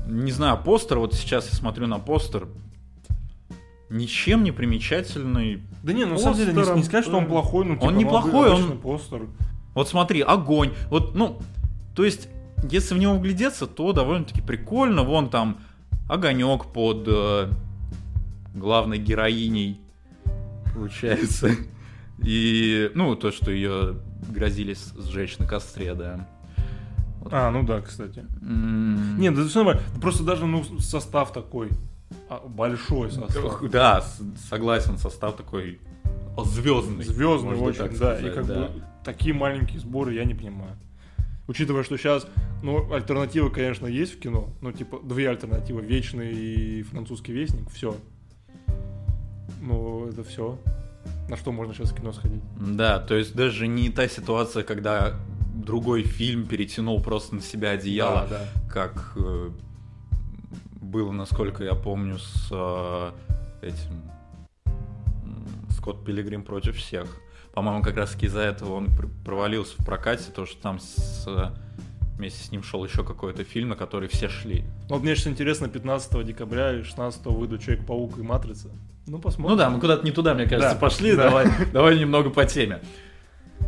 не 0.08 0.32
знаю, 0.32 0.58
постер, 0.64 1.00
вот 1.00 1.14
сейчас 1.14 1.50
я 1.50 1.56
смотрю 1.56 1.88
на 1.88 2.00
постер, 2.00 2.48
ничем 3.90 4.44
не 4.44 4.52
примечательный. 4.52 5.62
Да 5.84 5.94
не, 5.94 6.06
ну 6.06 6.14
на 6.14 6.18
самом 6.18 6.38
деле 6.38 6.54
не, 6.54 6.78
не 6.78 6.84
сказать, 6.84 7.06
что 7.06 7.18
он 7.18 7.28
плохой, 7.28 7.66
ну 7.66 7.76
типа, 7.76 7.86
Он 7.86 7.94
ну, 7.94 8.00
неплохой, 8.00 8.50
он- 8.50 8.78
постер. 8.80 9.28
Вот 9.74 9.88
смотри, 9.88 10.22
огонь. 10.22 10.72
Вот, 10.90 11.16
ну, 11.16 11.40
то 11.96 12.04
есть, 12.04 12.28
если 12.70 12.94
в 12.94 13.00
него 13.00 13.16
вглядеться, 13.16 13.66
то 13.66 13.92
довольно-таки 13.92 14.42
прикольно. 14.42 15.04
Вон 15.04 15.30
там 15.30 15.58
огонек 16.08 16.66
под 16.66 17.06
э, 17.08 17.50
главной 18.54 19.00
героиней, 19.00 19.80
получается. 20.74 21.52
И, 22.24 22.92
ну, 22.96 23.16
то, 23.16 23.32
что 23.32 23.52
ее 23.52 23.96
грозились 24.30 24.94
сжечь 24.98 25.38
на 25.38 25.46
костре, 25.46 25.94
да. 25.94 26.28
А, 27.32 27.52
ну 27.52 27.64
да, 27.64 27.82
кстати. 27.82 28.26
М, 28.42 29.20
Нет, 29.20 29.36
да 29.36 29.46
все 29.46 29.60
нормально. 29.64 29.82
Просто 30.02 30.24
даже 30.24 30.46
ну, 30.46 30.64
состав 30.80 31.32
такой. 31.34 31.70
а, 32.30 32.42
большой 32.46 33.12
состав. 33.12 33.62
Да, 33.70 34.04
согласен, 34.50 34.98
состав 34.98 35.36
такой 35.36 35.80
звездный. 36.46 37.04
Звездный 37.06 37.56
очень, 37.56 37.80
так 37.80 37.92
да. 37.92 37.96
сказать, 37.96 38.24
и 38.26 38.30
как 38.30 38.46
да. 38.46 38.54
бы 38.56 38.84
такие 39.04 39.34
маленькие 39.34 39.80
сборы 39.80 40.14
я 40.14 40.26
не 40.26 40.34
понимаю. 40.34 40.78
Учитывая, 41.48 41.84
что 41.84 41.98
сейчас, 41.98 42.26
ну, 42.62 42.92
альтернативы, 42.94 43.50
конечно, 43.52 43.86
есть 43.86 44.16
в 44.16 44.20
кино. 44.20 44.50
Ну, 44.62 44.72
типа, 44.72 45.00
две 45.04 45.30
альтернативы. 45.30 45.82
Вечный 45.82 46.32
и 46.34 46.84
французский 46.84 47.34
вестник. 47.34 47.70
Все. 47.70 47.98
Ну, 49.62 50.08
это 50.08 50.24
все. 50.24 50.58
На 51.30 51.38
что 51.38 51.52
можно 51.52 51.74
сейчас 51.74 51.92
в 51.92 51.96
кино 51.96 52.12
сходить? 52.14 52.42
Да, 52.60 53.00
то 53.00 53.16
есть 53.16 53.36
даже 53.36 53.68
не 53.68 53.90
та 53.90 54.08
ситуация, 54.08 54.64
когда 54.64 55.14
другой 55.54 56.04
фильм 56.04 56.46
перетянул 56.46 57.02
просто 57.02 57.36
на 57.36 57.42
себя 57.42 57.72
одеяло, 57.72 58.28
Да, 58.30 58.40
да. 58.40 58.70
как 58.72 59.14
э, 59.16 59.50
было, 60.82 61.12
насколько 61.12 61.64
я 61.64 61.74
помню, 61.76 62.18
с 62.20 62.50
э, 62.52 63.12
этим 63.62 64.02
Скотт 65.70 66.04
Пилигрим 66.06 66.44
против 66.44 66.78
всех. 66.78 67.08
По-моему, 67.54 67.84
как 67.84 67.98
раз 67.98 68.12
таки 68.12 68.26
из-за 68.28 68.42
этого 68.42 68.74
он 68.74 68.88
пр- 68.88 69.10
провалился 69.26 69.76
в 69.82 69.86
прокате, 69.86 70.32
то 70.34 70.46
что 70.46 70.62
там 70.62 70.80
с, 70.80 71.28
вместе 72.18 72.44
с 72.44 72.52
ним 72.52 72.64
шел 72.64 72.84
еще 72.84 73.04
какой-то 73.04 73.44
фильм, 73.44 73.70
на 73.70 73.76
который 73.76 74.08
все 74.08 74.28
шли. 74.30 74.64
Ну, 74.90 74.96
вот 74.96 75.04
мне 75.04 75.16
сейчас 75.16 75.28
интересно, 75.28 75.70
15 75.70 76.26
декабря 76.26 76.74
и 76.80 76.84
16 76.84 77.26
выйдут 77.28 77.62
Человек-паук 77.62 78.18
и 78.18 78.22
Матрица. 78.22 78.70
Ну, 79.08 79.20
посмотрим. 79.20 79.52
Ну 79.52 79.56
да, 79.58 79.70
мы 79.70 79.80
куда-то 79.80 80.04
не 80.06 80.12
туда, 80.12 80.34
мне 80.34 80.46
кажется, 80.46 80.74
Да, 80.74 80.80
пошли. 80.80 81.16
да. 81.16 81.24
Давай, 81.30 81.48
давай 81.74 82.00
немного 82.00 82.30
по 82.30 82.46
теме. 82.46 82.80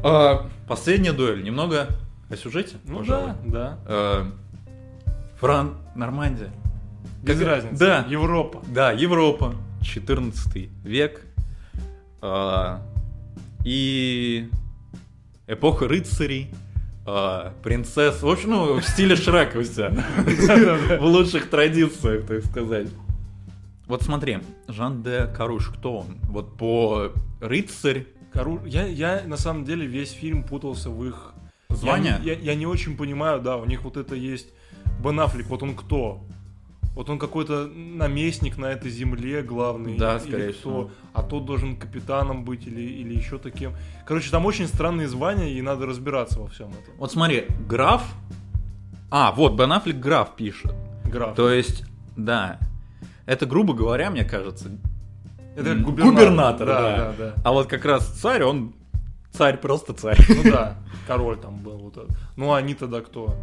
А, 0.04 0.48
Последняя 0.68 1.12
дуэль. 1.14 1.44
Немного 1.44 1.88
о 2.30 2.36
сюжете, 2.38 2.78
Ну 2.86 3.00
пожалуй. 3.00 3.32
да, 3.46 3.46
да. 3.46 3.78
Э, 3.86 4.26
Фран, 5.40 5.76
Нормандия. 5.96 6.52
Без 7.22 7.38
Как- 7.40 7.48
разницы. 7.48 7.78
Да. 7.78 8.06
Европа. 8.10 8.62
Да, 8.68 8.92
Европа, 8.92 9.56
14 9.84 10.70
век. 10.84 11.22
А, 12.22 12.82
И 13.64 14.50
эпоха 15.48 15.88
рыцарей, 15.88 16.52
а, 17.06 17.54
принцесс. 17.64 18.22
В 18.24 18.28
общем, 18.30 18.52
ну, 18.52 18.80
в 18.80 18.84
стиле 18.84 19.16
Шрека 19.16 19.62
все. 19.64 19.90
В 21.00 21.04
лучших 21.04 21.50
традициях, 21.50 22.26
так 22.26 22.46
сказать. 22.46 22.88
Вот 23.88 24.02
смотри, 24.04 24.40
Жан 24.68 25.04
де 25.04 25.28
Каруш, 25.28 25.70
кто 25.70 26.00
он? 26.00 26.18
Вот 26.24 26.58
по 26.58 27.12
рыцарь, 27.40 28.08
Кару... 28.34 28.60
Я, 28.66 28.86
я 28.88 29.22
на 29.26 29.38
самом 29.38 29.64
деле 29.64 29.86
весь 29.86 30.12
фильм 30.12 30.44
путался 30.44 30.90
в 30.90 31.06
их 31.06 31.34
звание. 31.70 32.14
Я, 32.14 32.20
не- 32.20 32.26
я- 32.26 32.52
я 32.52 32.56
не 32.56 32.66
очень 32.66 32.98
понимаю, 32.98 33.42
да, 33.42 33.58
у 33.58 33.66
них 33.66 33.84
вот 33.84 33.98
это 33.98 34.16
есть 34.16 34.50
Бен 35.04 35.20
Аффлек, 35.20 35.48
вот 35.48 35.62
он 35.64 35.76
кто? 35.76 36.24
Вот 36.96 37.10
он 37.10 37.20
какой-то 37.20 37.68
наместник 37.68 38.58
на 38.58 38.68
этой 38.68 38.90
земле 38.90 39.42
главный. 39.44 39.98
Да, 39.98 40.16
или 40.16 40.20
скорее 40.30 40.50
кто? 40.52 40.60
всего. 40.60 40.92
А 41.14 41.24
тот 41.24 41.46
должен 41.46 41.76
капитаном 41.76 42.46
быть 42.46 42.66
или, 42.68 42.82
или 42.82 43.14
еще 43.14 43.38
таким. 43.38 43.74
Короче, 44.06 44.32
там 44.32 44.46
очень 44.46 44.66
странные 44.68 45.08
звания, 45.10 45.50
и 45.52 45.62
надо 45.62 45.86
разбираться 45.86 46.40
во 46.40 46.48
всем 46.48 46.70
этом. 46.70 46.94
Вот 46.98 47.12
смотри, 47.12 47.46
граф... 47.68 48.02
А, 49.12 49.32
вот, 49.34 49.54
Бен 49.56 49.72
Аффлек 49.74 49.98
граф 49.98 50.36
пишет. 50.36 50.74
Граф. 51.04 51.36
То 51.36 51.50
есть, 51.52 51.84
да. 52.16 52.60
Это, 53.26 53.46
грубо 53.46 53.74
говоря, 53.74 54.10
мне 54.12 54.24
кажется, 54.24 54.70
это 55.56 55.76
губернатор. 55.76 56.14
губернатор, 56.14 56.68
да. 56.68 56.82
да. 56.82 56.98
да, 56.98 57.14
да. 57.18 57.34
А 57.44 57.52
вот 57.52 57.68
как 57.68 57.86
раз 57.86 58.06
царь, 58.08 58.44
он 58.44 58.74
царь, 59.32 59.58
просто 59.58 59.94
царь. 59.94 60.20
Ну 60.30 60.52
да, 60.52 60.78
король 61.08 61.38
там 61.38 61.58
был. 61.58 61.78
Вот 61.78 61.98
этот. 61.98 62.18
Ну 62.36 62.52
а 62.52 62.58
они 62.58 62.74
тогда 62.76 63.02
кто? 63.02 63.36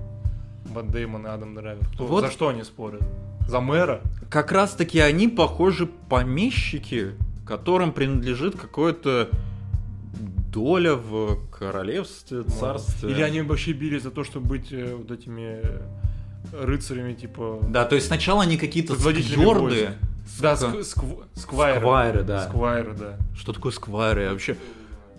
Бат 0.75 0.91
Деймон 0.91 1.27
и 1.27 1.31
Адам 1.31 1.55
Драйвер. 1.55 1.85
Кто- 1.95 2.07
Вот. 2.07 2.25
За 2.25 2.31
что 2.31 2.49
они 2.49 2.63
спорят? 2.63 3.03
За 3.49 3.61
мэра? 3.61 4.01
Как 4.31 4.53
раз 4.53 4.73
таки 4.75 5.01
они, 5.01 5.27
похоже, 5.27 5.87
помещики, 5.87 7.13
которым 7.47 7.93
принадлежит 7.93 8.57
какое-то 8.57 9.29
доля 10.53 10.95
в 10.95 11.49
королевстве, 11.51 12.43
царстве. 12.43 13.11
Или 13.11 13.23
они 13.23 13.41
вообще 13.41 13.73
бились 13.73 14.03
за 14.03 14.11
то, 14.11 14.23
чтобы 14.23 14.47
быть 14.47 14.71
э, 14.71 14.95
вот 14.95 15.11
этими 15.11 15.61
э, 15.63 15.81
рыцарями, 16.53 17.15
типа... 17.15 17.61
Да, 17.69 17.85
то 17.85 17.95
есть 17.95 18.07
сначала 18.09 18.43
они 18.43 18.57
какие-то 18.57 18.95
скьорды. 18.95 19.91
Да, 20.41 20.55
Ска- 20.55 20.73
ск- 20.73 20.81
скв- 20.81 21.25
сквайры. 21.35 21.81
Сквайры, 21.81 22.23
да. 22.23 22.49
Сквайры, 22.49 22.95
да. 22.95 23.17
Что 23.37 23.53
такое 23.53 23.73
сквайры? 23.73 24.23
Я 24.23 24.31
вообще... 24.31 24.57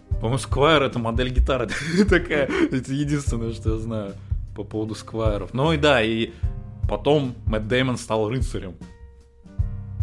По-моему, 0.10 0.38
сквайр 0.38 0.84
это 0.84 1.00
модель 1.00 1.30
гитары 1.30 1.68
такая. 2.10 2.48
Это 2.72 2.94
единственное, 2.94 3.51
что 3.53 3.74
я 3.74 3.80
знаю 3.80 4.13
по 4.56 4.63
поводу 4.63 4.96
сквайров. 4.96 5.53
Ну 5.53 5.74
и 5.74 5.77
да, 5.77 6.01
и 6.01 6.32
потом 6.88 7.36
Мэтт 7.46 7.68
Дэймон 7.68 7.98
стал 7.98 8.30
рыцарем. 8.30 8.74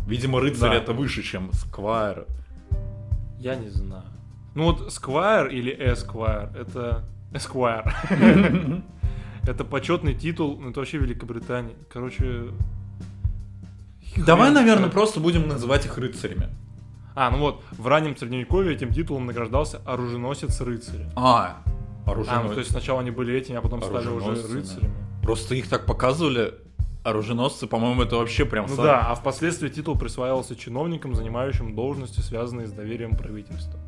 Видимо, 0.07 0.41
рыцарь 0.41 0.71
Да. 0.71 0.77
это 0.77 0.93
выше, 0.93 1.23
чем 1.23 1.53
сквайр. 1.53 2.27
Я 3.39 3.55
не 3.55 3.69
знаю. 3.69 4.03
Ну 4.55 4.65
вот 4.65 4.93
сквайр 4.93 5.47
или 5.47 5.71
эсквайр, 5.73 6.51
это... 6.57 7.05
Эсквайр. 7.33 7.95
Это 9.47 9.65
почетный 9.65 10.15
титул, 10.15 10.59
ну 10.61 10.71
это 10.71 10.81
вообще 10.81 10.99
Великобритания. 10.99 11.75
Короче... 11.93 12.49
Давай, 14.17 14.47
хрен 14.47 14.55
наверное, 14.55 14.77
знает. 14.79 14.93
просто 14.93 15.21
будем 15.21 15.49
называть 15.49 15.87
их 15.87 15.97
рыцарями. 15.97 16.49
А, 17.15 17.31
ну 17.31 17.39
вот, 17.39 17.63
в 17.73 17.87
раннем 17.87 18.17
средневековье 18.17 18.75
этим 18.75 18.93
титулом 18.93 19.27
награждался 19.27 19.81
оруженосец 19.85 20.61
рыцаря. 20.61 21.09
А, 21.17 21.63
А, 22.07 22.11
оруженосцы. 22.11 22.49
ну 22.49 22.55
то 22.55 22.59
есть 22.61 22.71
сначала 22.71 23.01
они 23.01 23.11
были 23.11 23.35
этими, 23.35 23.57
а 23.57 23.61
потом 23.61 23.83
стали 23.83 24.07
уже 24.09 24.31
рыцарями. 24.31 24.93
Просто 25.23 25.55
их 25.55 25.69
так 25.69 25.87
показывали. 25.87 26.55
Оруженосцы, 27.03 27.67
по-моему, 27.67 28.03
это 28.03 28.17
вообще 28.17 28.45
прям... 28.45 28.67
Ну 28.69 28.75
са- 28.75 28.83
да, 28.83 29.01
а 29.01 29.15
впоследствии 29.15 29.71
титул 29.71 29.97
присваивался 29.97 30.55
чиновникам, 30.55 31.15
занимающим 31.15 31.75
должности, 31.75 32.21
связанные 32.21 32.67
с 32.67 32.73
доверием 32.73 33.17
правительства. 33.17 33.81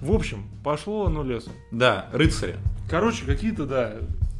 В 0.00 0.12
общем, 0.12 0.44
пошло 0.64 1.06
оно 1.06 1.22
лесом. 1.22 1.52
Да, 1.70 2.08
рыцари. 2.12 2.56
Короче, 2.88 3.24
какие-то, 3.26 3.66
да. 3.66 3.92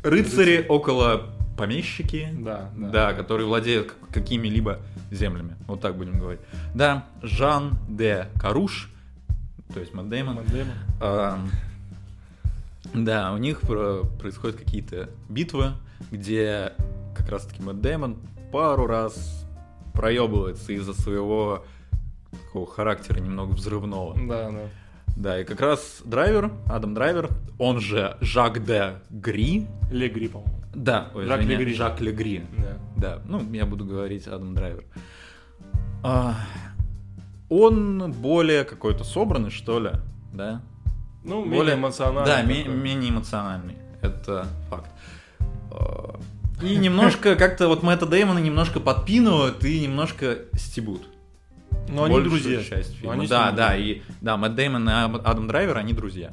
Рыцари 0.02 0.64
около 0.68 1.26
помещики. 1.58 2.28
Да, 2.32 2.70
да. 2.76 2.88
Да, 2.88 3.12
которые 3.12 3.46
владеют 3.46 3.94
какими-либо 4.12 4.78
землями. 5.10 5.56
Вот 5.66 5.80
так 5.80 5.96
будем 5.96 6.18
говорить. 6.18 6.40
Да, 6.74 7.04
Жан 7.22 7.72
де 7.88 8.28
Каруш, 8.40 8.90
то 9.74 9.80
есть 9.80 9.92
Мэтт 9.92 10.08
Дэймон. 10.08 10.36
Мэтт 10.36 10.50
Дэймон. 10.50 10.74
Ам, 11.00 11.50
Да, 12.94 13.32
у 13.32 13.36
них 13.38 13.60
про- 13.60 14.02
происходят 14.18 14.56
какие-то 14.56 15.10
битвы, 15.28 15.72
где 16.10 16.72
как 17.14 17.28
раз-таки 17.28 17.62
Мэтт 17.62 17.80
Дэймон 17.80 18.16
пару 18.52 18.86
раз 18.86 19.46
проебывается 19.92 20.72
из-за 20.72 20.94
своего 20.94 21.64
такого 22.30 22.66
характера 22.66 23.20
немного 23.20 23.52
взрывного. 23.52 24.14
Да, 24.26 24.50
да. 24.50 24.62
Да, 25.20 25.38
и 25.38 25.44
как 25.44 25.60
раз 25.60 26.00
драйвер, 26.02 26.50
Адам 26.66 26.94
Драйвер, 26.94 27.28
он 27.58 27.78
же 27.78 28.16
Жак 28.22 28.64
де 28.64 28.94
Гри. 29.10 29.66
Легри, 29.90 30.28
по-моему. 30.28 30.54
Да, 30.74 31.10
ой, 31.14 31.26
Жак 31.26 31.42
Легри. 31.44 31.74
Жак 31.74 32.00
Легри. 32.00 32.42
Да. 32.56 32.76
Да, 32.96 33.22
ну, 33.26 33.42
я 33.52 33.66
буду 33.66 33.84
говорить 33.84 34.26
Адам 34.26 34.54
Драйвер. 34.54 34.84
А, 36.02 36.36
он 37.50 38.12
более 38.12 38.64
какой-то 38.64 39.04
собранный, 39.04 39.50
что 39.50 39.78
ли, 39.78 39.90
да? 40.32 40.62
Ну, 41.22 41.42
Более- 41.44 41.60
менее 41.60 41.74
эмоциональный. 41.74 42.24
Да, 42.24 42.42
ме- 42.42 42.64
менее 42.64 43.10
эмоциональный. 43.10 43.76
Это 44.00 44.46
факт. 44.70 44.90
А, 45.70 46.18
И 46.62 46.76
немножко 46.76 47.36
как-то 47.36 47.68
вот 47.68 47.82
Мэтта 47.82 48.06
Дэймона 48.06 48.38
немножко 48.38 48.80
подпинывают 48.80 49.62
и 49.66 49.80
немножко 49.82 50.38
стебут. 50.54 51.02
Но 51.88 52.04
они 52.04 52.20
друзья. 52.20 52.62
часть 52.62 52.96
фильма. 52.96 53.14
они 53.14 53.26
да, 53.26 53.50
да, 53.52 53.76
и 53.76 54.02
да, 54.20 54.36
Мэтт 54.36 54.54
Дэймон 54.54 54.88
и 54.88 54.92
Ад- 54.92 55.22
Адам 55.24 55.48
Драйвер, 55.48 55.76
они 55.76 55.92
друзья. 55.92 56.32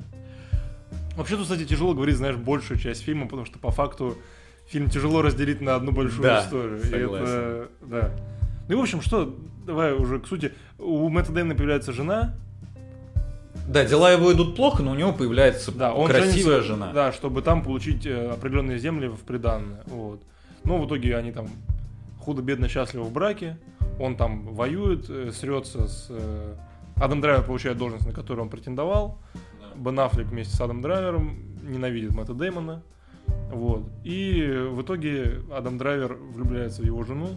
Вообще, 1.16 1.36
тут, 1.36 1.44
кстати, 1.46 1.66
тяжело 1.66 1.94
говорить, 1.96 2.16
знаешь, 2.18 2.36
большую 2.36 2.80
часть 2.80 3.02
фильма, 3.04 3.26
потому 3.26 3.46
что 3.46 3.58
по 3.58 3.72
факту 3.72 4.18
фильм 4.68 4.90
тяжело 4.90 5.22
разделить 5.24 5.62
на 5.62 5.76
одну 5.76 5.92
большую 5.92 6.22
Да, 6.22 6.44
историю. 6.44 6.80
И 6.80 6.84
согласен. 6.84 7.26
это, 7.26 7.68
да. 7.82 8.12
Ну 8.68 8.74
и 8.76 8.78
в 8.78 8.82
общем, 8.82 9.02
что, 9.02 9.36
давай 9.66 9.94
уже 9.94 10.20
к 10.20 10.28
сути. 10.28 10.54
У 10.78 11.10
Мэтта 11.10 11.32
Дэймона 11.32 11.56
появляется 11.56 11.92
жена. 11.92 12.36
Да, 13.68 13.84
дела 13.84 14.12
его 14.12 14.32
идут 14.32 14.56
плохо, 14.56 14.84
но 14.84 14.92
у 14.92 14.96
него 14.96 15.12
появляется 15.12 15.72
Да, 15.72 15.94
он 15.94 16.08
красивая 16.08 16.58
женится, 16.58 16.62
жена. 16.62 16.92
Да, 16.94 17.12
чтобы 17.12 17.42
там 17.42 17.64
получить 17.64 18.06
э, 18.06 18.30
определенные 18.30 18.78
земли 18.78 19.08
в 19.08 19.18
приданное. 19.22 19.82
Вот. 19.88 20.22
Но 20.64 20.78
в 20.78 20.86
итоге 20.86 21.18
они 21.18 21.32
там 21.32 21.48
худо-бедно 22.28 22.68
счастливы 22.68 23.06
в 23.06 23.14
браке. 23.14 23.58
Он 24.00 24.18
там 24.18 24.54
воюет, 24.54 25.10
э, 25.10 25.32
срется 25.32 25.88
с... 25.88 26.08
э, 26.10 26.56
Адам 26.98 27.22
Драйвер 27.22 27.46
получает 27.46 27.78
должность, 27.78 28.06
на 28.06 28.12
которую 28.12 28.44
он 28.44 28.50
претендовал. 28.50 29.18
Бен 29.78 29.98
Аффлек 29.98 30.28
вместе 30.28 30.54
с 30.54 30.60
Адам 30.60 30.82
Драйвером 30.82 31.38
ненавидит 31.64 32.14
Мэтта 32.14 32.34
Деймона. 32.34 32.84
Вот. 33.50 33.90
И 34.04 34.46
в 34.72 34.82
итоге 34.82 35.42
Адам 35.56 35.78
Драйвер 35.78 36.18
влюбляется 36.34 36.82
в 36.82 36.86
его 36.86 37.02
жену, 37.04 37.30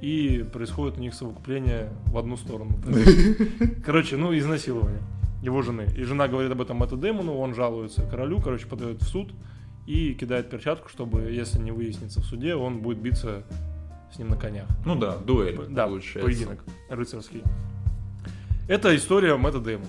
и 0.00 0.46
происходит 0.52 0.96
у 0.96 1.00
них 1.00 1.12
совокупление 1.12 1.88
в 2.06 2.16
одну 2.16 2.36
сторону. 2.36 2.78
Короче, 3.84 4.16
ну, 4.16 4.36
изнасилование 4.36 5.02
его 5.42 5.60
жены. 5.62 5.88
И 5.96 6.04
жена 6.04 6.28
говорит 6.28 6.52
об 6.52 6.62
этом 6.62 6.76
Мэтту 6.76 6.96
Деймону, 6.96 7.34
он 7.36 7.54
жалуется 7.54 8.02
королю, 8.02 8.40
короче, 8.40 8.66
подает 8.66 9.02
в 9.02 9.06
суд 9.06 9.32
и 9.86 10.14
кидает 10.14 10.48
перчатку, 10.50 10.88
чтобы, 10.88 11.32
если 11.32 11.58
не 11.58 11.72
выяснится 11.72 12.20
в 12.20 12.24
суде, 12.24 12.54
он 12.54 12.80
будет 12.80 12.98
биться 12.98 13.44
с 14.14 14.18
ним 14.18 14.28
на 14.28 14.36
конях. 14.36 14.66
Ну 14.84 14.94
да, 14.96 15.16
дуэль. 15.16 15.58
Да, 15.68 15.86
получается. 15.86 16.20
поединок 16.20 16.58
рыцарский. 16.88 17.42
Это 18.68 18.94
история 18.96 19.36
Мэтта 19.36 19.58
Деймона. 19.60 19.86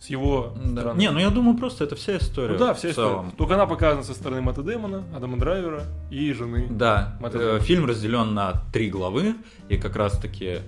С 0.00 0.06
его 0.10 0.52
Да. 0.56 0.70
стороны. 0.82 0.98
Не, 1.00 1.10
ну 1.10 1.18
я 1.18 1.30
думаю, 1.30 1.56
просто 1.56 1.82
это 1.84 1.96
вся 1.96 2.18
история. 2.18 2.52
Ну 2.52 2.58
да, 2.58 2.74
вся 2.74 2.90
история. 2.90 3.08
целом. 3.08 3.30
Только 3.32 3.54
она 3.54 3.66
показана 3.66 4.04
со 4.04 4.14
стороны 4.14 4.40
Мэтта 4.42 4.62
Деймона, 4.62 5.02
Адама 5.16 5.38
Драйвера 5.38 5.82
и 6.10 6.32
жены. 6.32 6.66
Да, 6.70 7.18
э, 7.20 7.58
фильм 7.62 7.84
разделен 7.86 8.32
на 8.34 8.62
три 8.72 8.90
главы, 8.90 9.34
и 9.68 9.76
как 9.76 9.96
раз 9.96 10.18
таки... 10.18 10.58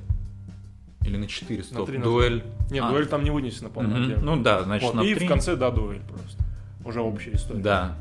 Или 1.07 1.17
на 1.17 1.27
четыре, 1.29 1.63
стоп, 1.63 1.89
на 1.89 1.99
дуэль. 2.01 2.45
Нет, 2.71 2.85
А, 2.85 2.91
дуэль 2.91 3.07
там 3.07 3.25
не 3.25 3.31
вынесена, 3.31 3.71
по-моему, 3.71 4.05
отдельно. 4.05 4.23
Ну 4.37 4.43
да, 4.43 4.63
значит, 4.65 4.87
Вот, 4.87 4.95
на 4.97 5.01
И 5.03 5.15
три. 5.15 5.27
в 5.27 5.29
конце, 5.29 5.57
да, 5.57 5.71
дуэль 5.71 6.03
просто. 6.09 6.43
Уже 6.85 7.01
общая 7.01 7.35
история. 7.35 7.61
Да. 7.63 7.97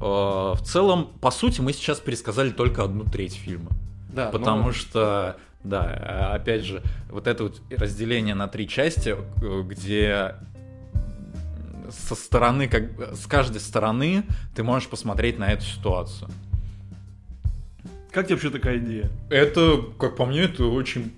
Э, 0.00 0.04
В 0.54 0.60
целом, 0.62 1.08
по 1.20 1.30
сути, 1.30 1.60
мы 1.60 1.72
сейчас 1.72 1.98
пересказали 2.00 2.50
только 2.50 2.84
одну 2.84 3.04
треть 3.04 3.34
фильма. 3.34 3.70
Да, 4.18 4.30
Потому 4.32 4.64
но- 4.64 4.72
что, 4.72 5.36
да, 5.62 6.32
опять 6.34 6.64
же, 6.64 6.82
вот 7.08 7.28
это 7.28 7.44
вот 7.44 7.62
разделение 7.70 8.34
на 8.34 8.48
три 8.48 8.66
части, 8.66 9.14
э, 9.14 9.62
где 9.64 10.34
со 11.88 12.16
стороны, 12.16 12.66
как 12.66 12.96
бы, 12.96 13.14
с 13.14 13.28
каждой 13.28 13.60
стороны 13.60 14.24
ты 14.56 14.64
можешь 14.64 14.88
посмотреть 14.88 15.38
на 15.38 15.52
эту 15.52 15.64
ситуацию. 15.64 16.28
Как 18.10 18.26
тебе 18.26 18.34
вообще 18.34 18.50
такая 18.50 18.78
идея? 18.78 19.08
Это, 19.30 19.84
как 20.00 20.16
по 20.16 20.26
мне, 20.26 20.40
это 20.40 20.64
очень 20.64 21.12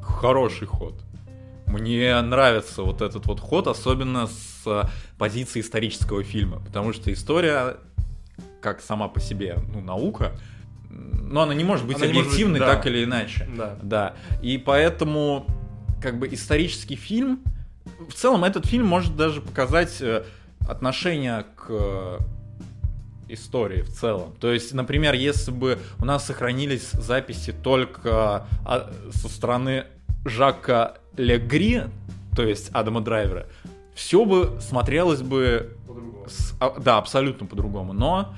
хороший 0.00 0.66
ход. 0.66 0.94
Мне 1.66 2.18
нравится 2.22 2.84
вот 2.84 3.02
этот 3.02 3.26
вот 3.26 3.38
ход, 3.38 3.66
особенно 3.66 4.28
с 4.28 4.90
позиции 5.18 5.60
исторического 5.60 6.22
фильма, 6.24 6.60
потому 6.60 6.94
что 6.94 7.12
история, 7.12 7.76
как 8.62 8.80
сама 8.80 9.08
по 9.08 9.20
себе, 9.20 9.58
ну, 9.74 9.82
наука, 9.82 10.32
но 10.90 11.42
она 11.42 11.54
не 11.54 11.64
может 11.64 11.86
быть 11.86 11.96
Она 11.96 12.06
не 12.06 12.12
может 12.12 12.26
быть, 12.26 12.32
объективной 12.34 12.60
да. 12.60 12.74
так 12.74 12.86
или 12.86 13.04
иначе. 13.04 13.48
Да. 13.56 13.76
Да, 13.82 14.14
и 14.42 14.58
поэтому, 14.58 15.46
как 16.02 16.18
бы, 16.18 16.28
исторический 16.32 16.96
фильм, 16.96 17.40
в 18.08 18.14
целом 18.14 18.44
этот 18.44 18.66
фильм 18.66 18.86
может 18.86 19.16
даже 19.16 19.40
показать 19.40 20.00
э, 20.00 20.24
отношение 20.68 21.44
к 21.56 21.66
э, 21.68 22.18
истории 23.28 23.82
в 23.82 23.90
целом. 23.90 24.34
То 24.40 24.52
есть, 24.52 24.72
например, 24.74 25.14
если 25.14 25.50
бы 25.50 25.78
у 25.98 26.04
нас 26.04 26.26
сохранились 26.26 26.90
записи 26.92 27.52
только 27.52 28.46
а, 28.64 28.90
со 29.12 29.28
стороны 29.28 29.84
Жака 30.24 30.94
Легри, 31.16 31.82
то 32.34 32.42
есть 32.42 32.70
Адама 32.72 33.00
Драйвера, 33.00 33.46
все 33.94 34.24
бы 34.24 34.58
смотрелось 34.60 35.22
бы 35.22 35.76
По-другому. 35.86 36.26
с- 36.28 36.54
а, 36.60 36.78
да, 36.78 36.98
абсолютно 36.98 37.46
по-другому. 37.46 37.92
Но 37.92 38.34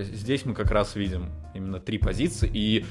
здесь 0.00 0.44
мы 0.44 0.54
как 0.54 0.70
раз 0.70 0.96
видим 0.96 1.30
именно 1.54 1.80
три 1.80 1.98
позиции. 1.98 2.50
И 2.52 2.84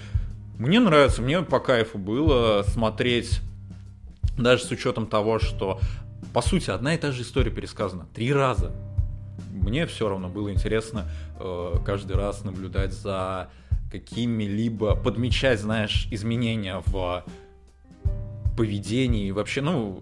мне 0.58 0.80
нравится, 0.80 1.22
мне 1.22 1.42
по 1.42 1.60
кайфу 1.60 1.98
было 1.98 2.64
смотреть, 2.64 3.42
даже 4.38 4.64
с 4.64 4.72
учетом 4.72 5.08
того, 5.08 5.40
что 5.40 5.80
по 6.34 6.42
сути 6.42 6.70
одна 6.70 6.96
и 6.96 6.98
та 6.98 7.12
же 7.12 7.22
история 7.22 7.52
пересказана 7.52 8.06
три 8.14 8.34
раза. 8.34 8.72
Мне 9.52 9.86
все 9.86 10.10
равно 10.10 10.30
было 10.30 10.52
интересно 10.52 11.10
э, 11.40 11.76
каждый 11.86 12.16
раз 12.16 12.44
наблюдать 12.44 12.94
за 12.94 13.50
какими-либо, 13.92 14.96
подмечать, 14.96 15.60
знаешь, 15.60 16.08
изменения 16.12 16.82
в 16.86 17.24
поведении, 18.58 19.32
вообще, 19.32 19.62
ну, 19.62 20.00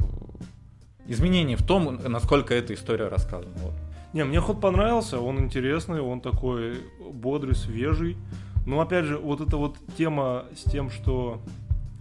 изменения 1.07 1.55
в 1.55 1.63
том, 1.63 1.99
насколько 2.03 2.53
эта 2.53 2.73
история 2.73 3.07
рассказана. 3.07 3.53
Вот. 3.57 3.73
Не, 4.13 4.23
мне 4.23 4.39
ход 4.39 4.61
понравился, 4.61 5.19
он 5.19 5.39
интересный, 5.39 5.99
он 5.99 6.21
такой 6.21 6.81
бодрый, 7.11 7.55
свежий. 7.55 8.15
Но 8.65 8.79
опять 8.79 9.05
же, 9.05 9.17
вот 9.17 9.41
эта 9.41 9.57
вот 9.57 9.77
тема 9.97 10.45
с 10.55 10.69
тем, 10.69 10.89
что 10.89 11.41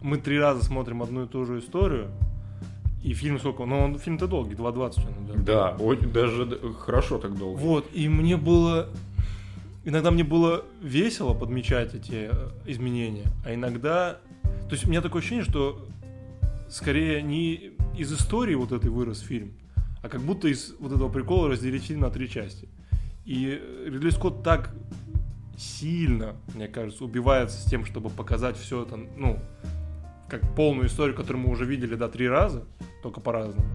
мы 0.03 0.19
три 0.19 0.39
раза 0.39 0.63
смотрим 0.65 1.03
одну 1.03 1.25
и 1.25 1.27
ту 1.27 1.45
же 1.45 1.59
историю, 1.59 2.11
и 3.03 3.15
фильм 3.15 3.39
сколько? 3.39 3.65
Ну, 3.65 3.79
он 3.81 3.99
фильм-то 3.99 4.27
долгий, 4.29 4.55
2.20 4.55 4.73
он 5.07 5.25
идет. 5.27 5.45
Да, 5.45 5.71
очень- 5.81 6.13
даже 6.13 6.47
хорошо 6.79 7.19
так 7.19 7.37
долго. 7.37 7.59
Вот, 7.59 7.87
и 7.93 8.09
мне 8.09 8.37
было... 8.37 8.89
Иногда 9.85 10.13
мне 10.13 10.23
было 10.23 10.65
весело 10.81 11.35
подмечать 11.35 11.95
эти 11.95 12.29
э, 12.31 12.51
изменения, 12.67 13.27
а 13.45 13.53
иногда... 13.53 14.19
То 14.69 14.73
есть 14.73 14.87
у 14.87 14.89
меня 14.91 15.01
такое 15.01 15.21
ощущение, 15.21 15.45
что 15.45 15.85
скорее 16.69 17.21
не 17.23 17.73
из 17.99 18.13
истории 18.13 18.55
вот 18.55 18.71
этой 18.71 18.91
вырос 18.91 19.19
фильм, 19.19 19.53
а 20.03 20.09
как 20.09 20.21
будто 20.21 20.49
из 20.49 20.75
вот 20.79 20.93
этого 20.93 21.09
прикола 21.09 21.49
разделить 21.49 21.85
фильм 21.85 22.01
на 22.01 22.11
три 22.11 22.29
части. 22.29 22.69
И 23.25 23.61
Ридли 23.87 24.11
Скотт 24.11 24.43
так 24.43 24.75
сильно, 25.57 26.35
мне 26.55 26.67
кажется, 26.67 27.05
убивается 27.05 27.61
с 27.61 27.65
тем, 27.65 27.85
чтобы 27.85 28.11
показать 28.11 28.57
все 28.57 28.83
это, 28.83 28.97
ну, 29.17 29.39
как 30.29 30.55
полную 30.55 30.89
историю, 30.89 31.15
которую 31.15 31.47
мы 31.47 31.53
уже 31.53 31.65
видели, 31.65 31.95
да, 31.95 32.09
три 32.09 32.29
раза, 32.29 32.65
только 33.03 33.21
по-разному. 33.21 33.69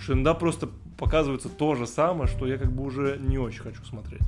Что 0.00 0.14
иногда 0.14 0.32
просто 0.32 0.68
показывается 0.98 1.48
то 1.48 1.74
же 1.74 1.86
самое, 1.86 2.28
что 2.28 2.46
я 2.46 2.56
как 2.56 2.72
бы 2.72 2.84
уже 2.84 3.18
не 3.20 3.36
очень 3.36 3.60
хочу 3.60 3.84
смотреть. 3.84 4.22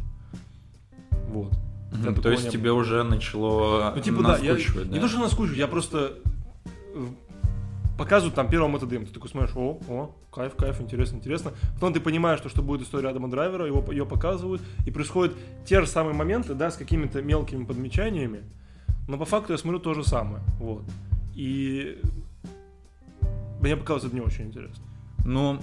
Вот. 1.28 1.52
Да, 1.92 2.12
то 2.12 2.30
есть 2.30 2.46
не 2.46 2.50
тебе 2.50 2.72
уже 2.72 3.04
начало 3.04 3.92
Ну, 3.94 4.02
типа, 4.02 4.22
да, 4.22 4.38
я, 4.38 4.54
наскучивать, 4.54 4.90
не 4.90 4.98
то, 4.98 5.08
что 5.08 5.20
наскучивать, 5.20 5.58
я 5.58 5.68
просто 5.68 6.18
э, 6.92 7.06
показывают 7.96 8.34
там 8.34 8.48
первого 8.48 8.68
Мэтта 8.68 8.86
Ты 8.86 9.06
такой 9.06 9.30
смотришь, 9.30 9.54
о, 9.54 9.78
о, 9.88 10.14
кайф, 10.32 10.54
кайф, 10.56 10.80
интересно, 10.80 11.16
интересно. 11.16 11.52
Потом 11.74 11.92
ты 11.92 12.00
понимаешь, 12.00 12.40
что, 12.40 12.48
что 12.48 12.62
будет 12.62 12.82
история 12.82 13.08
Адама 13.08 13.30
Драйвера, 13.30 13.66
его, 13.66 13.84
ее 13.92 14.06
показывают, 14.06 14.62
и 14.86 14.90
происходят 14.90 15.34
те 15.64 15.80
же 15.80 15.86
самые 15.86 16.14
моменты, 16.14 16.54
да, 16.54 16.70
с 16.70 16.76
какими-то 16.76 17.22
мелкими 17.22 17.64
подмечаниями, 17.64 18.42
но 19.06 19.18
по 19.18 19.24
факту 19.24 19.52
я 19.52 19.58
смотрю 19.58 19.80
то 19.80 19.94
же 19.94 20.04
самое, 20.04 20.42
вот. 20.58 20.82
И 21.34 22.00
мне 23.60 23.76
показалось 23.76 24.04
это 24.04 24.14
не 24.14 24.20
очень 24.20 24.46
интересно. 24.46 24.84
Ну, 25.24 25.60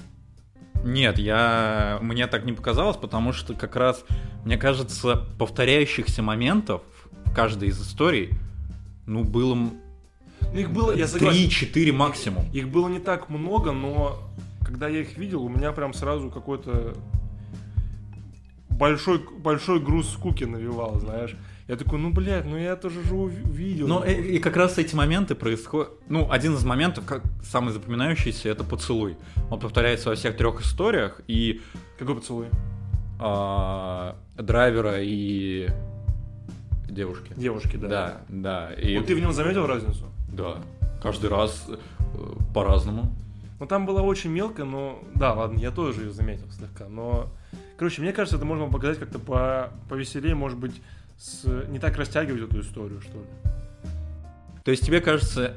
нет, 0.84 1.18
я... 1.20 2.00
мне 2.02 2.28
так 2.28 2.46
не 2.46 2.54
показалось, 2.54 2.98
потому 2.98 3.34
что 3.34 3.54
как 3.54 3.76
раз, 3.76 4.04
мне 4.46 4.58
кажется, 4.58 5.28
повторяющихся 5.38 6.24
моментов 6.24 6.82
в 7.26 7.34
каждой 7.34 7.70
из 7.70 7.82
историй, 7.82 8.32
ну, 9.06 9.24
было 9.24 9.58
Ну, 10.54 10.60
их 10.60 10.70
было, 10.72 10.92
я 10.96 11.08
согласен, 11.08 11.48
3-4 11.50 11.92
максимум. 11.94 12.46
их 12.52 12.68
было 12.70 12.88
не 12.90 13.00
так 13.00 13.30
много, 13.30 13.72
но 13.72 14.20
когда 14.66 14.88
я 14.88 15.02
их 15.02 15.18
видел, 15.18 15.44
у 15.44 15.50
меня 15.50 15.72
прям 15.72 15.94
сразу 15.94 16.30
какой-то 16.30 16.94
большой, 18.70 19.22
большой 19.40 19.80
груз 19.80 20.10
скуки 20.10 20.44
навевал, 20.44 21.00
знаешь. 21.00 21.36
Я 21.68 21.78
такой, 21.78 22.00
ну, 22.00 22.12
блядь, 22.12 22.46
ну 22.46 22.58
я 22.58 22.76
тоже 22.76 23.02
же 23.04 23.16
ув- 23.16 23.32
видел. 23.52 23.88
Ну, 23.88 24.04
и, 24.04 24.12
и 24.36 24.40
как 24.40 24.58
раз 24.58 24.78
эти 24.78 24.94
моменты 24.96 25.36
происходят... 25.36 25.90
Ну, 26.10 26.30
один 26.30 26.56
из 26.56 26.66
моментов, 26.66 27.06
как 27.06 27.24
самый 27.44 27.72
запоминающийся, 27.72 28.50
это 28.50 28.64
поцелуй. 28.66 29.16
Он 29.50 29.60
повторяется 29.60 30.10
во 30.10 30.16
всех 30.16 30.36
трех 30.36 30.62
историях, 30.62 31.22
и 31.28 31.62
Какой 31.98 32.16
поцелуй? 32.16 32.48
а, 33.20 34.18
драйвера 34.38 34.96
и 35.02 35.70
девушки. 36.90 37.32
Девушки, 37.38 37.78
да. 37.78 37.88
Да, 37.88 38.22
да. 38.28 38.74
И, 38.74 38.98
Вот 38.98 39.08
ты 39.08 39.16
в 39.16 39.20
нем 39.20 39.32
заметил 39.32 39.66
разницу? 39.66 40.08
Да. 40.32 40.58
Каждый 41.02 41.30
раз 41.30 41.66
э, 41.68 41.76
по-разному. 42.54 43.12
Ну, 43.60 43.66
там 43.68 43.86
было 43.86 44.02
очень 44.02 44.32
мелко, 44.32 44.66
но... 44.66 45.00
Да, 45.16 45.34
ладно, 45.34 45.60
я 45.60 45.72
тоже 45.72 46.02
ее 46.02 46.12
заметил 46.12 46.50
слегка, 46.52 46.88
но... 46.88 47.28
Короче, 47.78 48.02
мне 48.02 48.12
кажется, 48.14 48.38
это 48.38 48.46
можно 48.46 48.68
показать 48.68 49.00
как-то 49.00 49.20
по 49.20 49.72
повеселее, 49.90 50.36
может 50.36 50.58
быть, 50.58 50.82
с... 51.18 51.44
не 51.70 51.80
так 51.80 51.98
растягивать 51.98 52.44
эту 52.44 52.62
историю, 52.62 53.02
что 53.02 53.18
ли. 53.18 53.26
То 54.64 54.72
есть 54.72 54.86
тебе 54.86 55.02
кажется, 55.02 55.56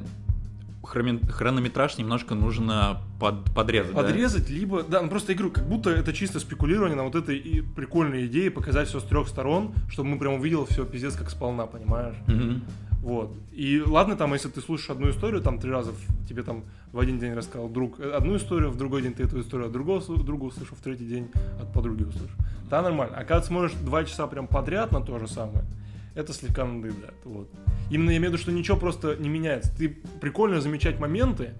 хроми- 0.82 1.26
хронометраж 1.30 1.98
немножко 1.98 2.34
нужно 2.34 3.00
под- 3.20 3.54
подрезать, 3.54 3.94
да? 3.94 4.02
Подрезать, 4.02 4.48
либо... 4.50 4.82
Да, 4.82 5.02
ну 5.02 5.08
просто 5.08 5.32
игру, 5.32 5.50
как 5.50 5.66
будто 5.66 5.90
это 5.90 6.12
чисто 6.12 6.40
спекулирование 6.40 6.96
на 6.96 7.04
вот 7.04 7.14
этой 7.14 7.37
и 7.37 7.60
прикольной 7.60 8.26
идее 8.26 8.50
показать 8.50 8.88
все 8.88 9.00
с 9.00 9.04
трех 9.04 9.28
сторон, 9.28 9.72
чтобы 9.88 10.10
мы 10.10 10.18
прям 10.18 10.34
увидел 10.34 10.66
все 10.66 10.84
пиздец 10.84 11.16
как 11.16 11.30
сполна, 11.30 11.66
понимаешь? 11.66 12.16
Мгм. 12.26 12.64
Вот. 13.04 13.36
И 13.52 13.82
ладно, 13.86 14.16
там, 14.16 14.32
если 14.32 14.48
ты 14.48 14.62
слушаешь 14.62 14.88
одну 14.88 15.10
историю, 15.10 15.42
там 15.42 15.58
три 15.58 15.70
раза 15.70 15.92
тебе 16.26 16.42
там 16.42 16.64
в 16.90 16.98
один 16.98 17.18
день 17.18 17.34
рассказал 17.34 17.68
друг 17.68 18.00
э, 18.00 18.10
одну 18.10 18.36
историю, 18.36 18.70
в 18.70 18.78
другой 18.78 19.02
день 19.02 19.12
ты 19.12 19.24
эту 19.24 19.42
историю 19.42 19.66
от 19.66 19.72
другого 19.72 20.00
друга 20.24 20.44
услышал, 20.44 20.74
в 20.74 20.80
третий 20.80 21.04
день 21.06 21.30
от 21.60 21.70
подруги 21.70 22.04
услышал. 22.04 22.34
Да, 22.70 22.80
нормально. 22.80 23.14
А 23.14 23.24
когда 23.24 23.42
ты 23.42 23.48
смотришь 23.48 23.72
два 23.72 24.04
часа 24.04 24.26
прям 24.26 24.46
подряд 24.46 24.90
на 24.90 25.02
то 25.02 25.18
же 25.18 25.28
самое, 25.28 25.66
это 26.14 26.32
слегка 26.32 26.64
надоедает. 26.64 27.12
Вот. 27.24 27.50
Именно 27.90 28.12
я 28.12 28.16
имею 28.16 28.30
в 28.30 28.34
виду, 28.34 28.42
что 28.42 28.52
ничего 28.52 28.78
просто 28.78 29.16
не 29.16 29.28
меняется. 29.28 29.70
Ты 29.76 29.90
прикольно 30.22 30.62
замечать 30.62 30.98
моменты, 30.98 31.50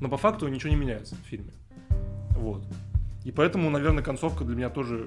но 0.00 0.08
по 0.08 0.16
факту 0.16 0.48
ничего 0.48 0.70
не 0.70 0.80
меняется 0.80 1.14
в 1.14 1.28
фильме. 1.28 1.52
Вот. 2.30 2.62
И 3.24 3.32
поэтому, 3.32 3.68
наверное, 3.68 4.02
концовка 4.02 4.44
для 4.44 4.56
меня 4.56 4.70
тоже, 4.70 5.04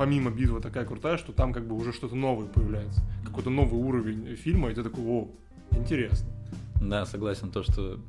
помимо 0.00 0.30
битвы, 0.30 0.62
такая 0.62 0.86
крутая, 0.86 1.18
что 1.18 1.30
там 1.32 1.52
как 1.52 1.66
бы 1.66 1.76
уже 1.76 1.92
что-то 1.92 2.14
новое 2.16 2.46
появляется. 2.46 3.02
Какой-то 3.22 3.50
новый 3.50 3.78
уровень 3.78 4.34
фильма, 4.34 4.70
и 4.70 4.74
ты 4.74 4.82
такой, 4.82 5.04
о, 5.04 5.28
интересно. 5.72 6.26
Да, 6.80 7.04
согласен, 7.04 7.50
то, 7.50 7.62
что, 7.62 8.00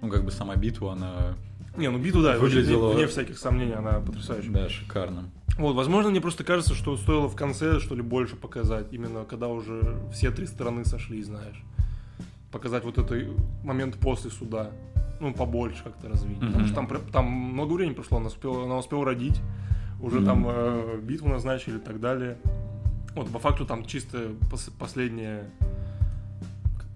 ну, 0.00 0.08
как 0.08 0.24
бы 0.24 0.30
сама 0.30 0.56
битва, 0.56 0.94
она... 0.94 1.34
Не, 1.76 1.90
ну 1.90 1.98
битву, 1.98 2.22
да, 2.22 2.38
Выглядела- 2.38 2.94
вне, 2.94 3.06
всяких 3.06 3.36
сомнений, 3.36 3.74
она 3.74 4.00
потрясающая. 4.00 4.50
Да, 4.50 4.70
шикарно. 4.70 5.24
Вот, 5.58 5.74
возможно, 5.74 6.10
мне 6.10 6.22
просто 6.22 6.44
кажется, 6.44 6.74
что 6.74 6.96
стоило 6.96 7.28
в 7.28 7.36
конце, 7.36 7.78
что 7.78 7.94
ли, 7.94 8.00
больше 8.00 8.34
показать, 8.34 8.86
именно 8.92 9.26
когда 9.26 9.48
уже 9.48 9.98
все 10.14 10.30
три 10.30 10.46
стороны 10.46 10.86
сошли, 10.86 11.22
знаешь. 11.22 11.62
Показать 12.50 12.84
вот 12.84 12.96
этот 12.96 13.22
момент 13.62 13.96
после 13.96 14.30
суда. 14.30 14.70
Ну, 15.20 15.34
побольше 15.34 15.84
как-то 15.84 16.08
развить. 16.08 16.38
Потому 16.40 16.60
Мгм. 16.60 16.66
что 16.68 16.74
там, 16.76 16.88
там 17.12 17.26
много 17.26 17.74
времени 17.74 17.92
прошло, 17.92 18.16
она 18.16 18.28
успела, 18.28 18.64
она 18.64 18.78
успела 18.78 19.04
родить, 19.04 19.38
уже 20.00 20.16
Мгм. 20.18 20.26
там 20.26 20.46
э, 20.48 21.00
битву 21.02 21.28
назначили 21.28 21.76
и 21.76 21.80
так 21.80 22.00
далее. 22.00 22.36
Вот, 23.14 23.30
по 23.30 23.38
факту 23.38 23.64
там 23.66 23.84
чисто 23.84 24.18
пос- 24.50 24.70
последняя 24.78 25.44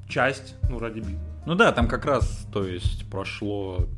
часть, 0.09 0.55
ну, 0.69 0.79
ради 0.79 0.99
битвы. 1.01 1.19
Ну 1.47 1.55
да, 1.55 1.73
там 1.73 1.89
как 1.89 2.05
раз, 2.05 2.47
то 2.53 2.65
есть, 2.67 3.09
прошло 3.11 3.89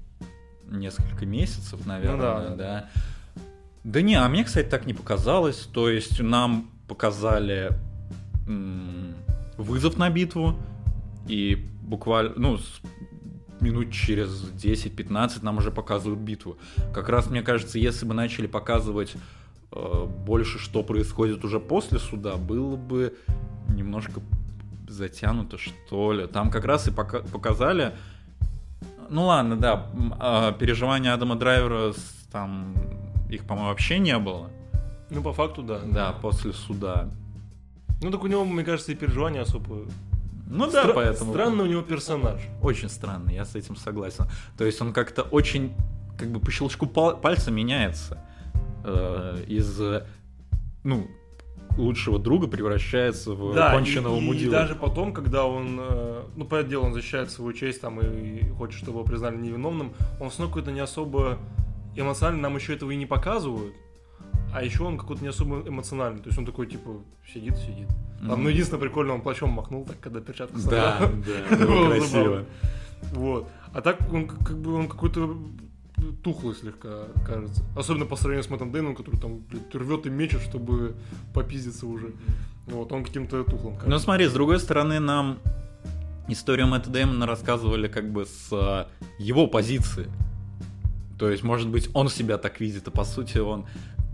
несколько 0.71 1.27
месяцев, 1.27 1.85
наверное, 1.87 2.17
Ну 2.17 2.23
да, 2.23 2.55
да. 2.57 2.88
да. 3.85 4.01
Не, 4.01 4.14
а 4.14 4.29
мне, 4.29 4.45
кстати, 4.45 4.67
так 4.67 4.87
не 4.87 4.95
показалось. 4.95 5.69
То 5.73 5.90
есть 5.90 6.21
нам 6.21 6.71
показали 6.88 7.71
м, 8.49 9.14
вызов 9.59 9.99
на 9.99 10.09
битву, 10.11 10.55
и 11.27 11.67
буквально, 11.83 12.33
ну, 12.37 12.59
минут 13.64 13.90
через 13.92 14.29
10-15 14.53 15.42
нам 15.42 15.59
уже 15.59 15.70
показывают 15.70 16.20
битву. 16.20 16.57
Как 16.92 17.09
раз, 17.09 17.29
мне 17.31 17.42
кажется, 17.42 17.79
если 17.79 18.07
бы 18.07 18.14
начали 18.14 18.46
показывать 18.46 19.14
э, 19.72 20.07
больше, 20.27 20.59
что 20.59 20.83
происходит 20.83 21.44
уже 21.44 21.59
после 21.61 21.98
суда, 21.98 22.37
было 22.37 22.77
бы 22.77 23.14
немножко 23.68 24.20
затянуто, 24.88 25.59
что 25.59 26.12
ли. 26.12 26.27
Там 26.27 26.50
как 26.50 26.64
раз 26.64 26.87
и 26.88 26.90
пока- 26.90 27.20
показали... 27.20 27.92
Ну 29.11 29.24
ладно, 29.27 29.57
да, 29.57 29.87
а, 30.18 30.53
переживания 30.53 31.12
Адама 31.12 31.37
Драйвера, 31.37 31.92
с- 31.92 32.27
там, 32.33 32.74
их, 33.31 33.44
по-моему, 33.44 33.68
вообще 33.68 33.98
не 33.98 34.18
было. 34.18 34.50
Ну, 35.11 35.22
по 35.22 35.33
факту, 35.33 35.62
да. 35.62 35.81
Да, 35.85 36.12
после 36.12 36.53
суда. 36.53 37.11
Ну, 38.03 38.11
так 38.11 38.22
у 38.24 38.27
него, 38.27 38.44
мне 38.44 38.64
кажется, 38.64 38.92
и 38.92 38.94
переживания 38.94 39.42
особо... 39.42 39.87
Ну 40.46 40.70
да, 40.70 40.85
Стра- 40.85 40.92
поэтому... 40.94 41.33
Странный 41.33 41.64
у 41.64 41.66
него 41.66 41.83
персонаж. 41.83 42.40
Очень 42.62 42.88
странно, 42.88 43.30
я 43.30 43.44
с 43.44 43.54
этим 43.54 43.76
согласен. 43.76 44.26
То 44.59 44.64
есть 44.64 44.80
он 44.83 44.92
как-то 44.92 45.22
очень, 45.22 45.72
как 46.18 46.30
бы 46.30 46.40
по 46.40 46.50
щелчку 46.50 46.87
пал- 46.87 47.16
пальца 47.20 47.50
меняется. 47.50 48.18
Э, 48.85 49.42
из, 49.46 49.80
ну, 50.83 51.07
лучшего 51.78 52.18
друга 52.18 52.46
превращается 52.46 53.33
в 53.33 53.54
Да, 53.54 53.72
конченого 53.72 54.16
и, 54.16 54.18
и 54.18 54.20
мудила. 54.24 54.52
даже 54.52 54.74
потом, 54.74 55.12
когда 55.12 55.44
он, 55.46 55.78
э, 55.80 56.22
ну, 56.37 56.44
понятное 56.44 56.70
дело, 56.70 56.85
он 56.85 56.94
защищает 56.94 57.30
свою 57.30 57.52
честь 57.52 57.80
там 57.80 57.98
и 58.00 58.48
хочет, 58.50 58.78
чтобы 58.78 58.98
его 58.98 59.04
признали 59.04 59.37
невиновным, 59.37 59.92
он 60.20 60.28
все 60.30 60.40
равно 60.40 60.54
какой-то 60.54 60.70
не 60.72 60.80
особо 60.80 61.38
эмоциональный, 61.96 62.42
нам 62.42 62.54
еще 62.57 62.74
этого 62.74 62.90
и 62.90 62.96
не 62.96 63.07
показывают, 63.07 63.74
а 64.53 64.62
еще 64.62 64.85
он 64.85 64.99
какой-то 64.99 65.23
не 65.23 65.29
особо 65.29 65.66
эмоциональный, 65.68 66.20
то 66.20 66.29
есть 66.29 66.38
он 66.38 66.47
такой, 66.47 66.66
типа, 66.66 66.90
сидит, 67.33 67.57
сидит. 67.57 67.88
Там, 68.20 68.29
Мгм. 68.33 68.42
ну, 68.44 68.49
единственное 68.49 68.81
прикольно, 68.81 69.14
он 69.14 69.20
плащом 69.20 69.51
махнул, 69.51 69.85
так, 69.85 69.99
когда 70.01 70.20
перчатку 70.20 70.57
Да, 70.70 70.99
собрал. 70.99 71.23
да, 71.51 71.57
Было 71.66 71.88
красиво. 71.90 72.44
Вот. 73.12 73.49
А 73.73 73.81
так 73.81 73.99
он 74.12 74.27
как 74.29 74.59
бы 74.59 74.75
он 74.75 74.88
какой-то 74.88 75.37
тухлый 76.23 76.55
слегка, 76.55 77.05
кажется. 77.27 77.62
Особенно 77.77 78.07
по 78.07 78.16
сравнению 78.16 78.44
с 78.44 78.51
Мэттом 78.51 78.73
Дэйном, 78.73 78.94
который 78.94 79.18
там 79.18 79.38
блядь, 79.38 79.75
рвет 79.75 80.07
и 80.07 80.11
мечет, 80.11 80.40
чтобы 80.42 80.94
попиздиться 81.33 81.87
уже. 81.87 82.12
Вот, 82.66 82.92
он 82.92 83.05
каким-то 83.05 83.42
тухлым 83.44 83.75
Ну 83.75 83.79
кажется. 83.81 83.99
смотри, 84.05 84.27
с 84.27 84.33
другой 84.33 84.59
стороны, 84.59 85.01
нам 85.01 85.38
историю 86.29 86.66
Мэтта 86.66 86.88
Дэймона 86.90 87.27
рассказывали 87.27 87.88
как 87.88 88.11
бы 88.11 88.25
с 88.25 88.49
э, 88.53 88.87
его 89.18 89.47
позиции. 89.47 90.07
То 91.18 91.31
есть, 91.31 91.42
может 91.42 91.68
быть, 91.68 91.90
он 91.94 92.09
себя 92.09 92.38
так 92.38 92.61
видит, 92.61 92.88
а 92.88 92.90
по 92.90 93.05
сути 93.05 93.38
он... 93.38 93.66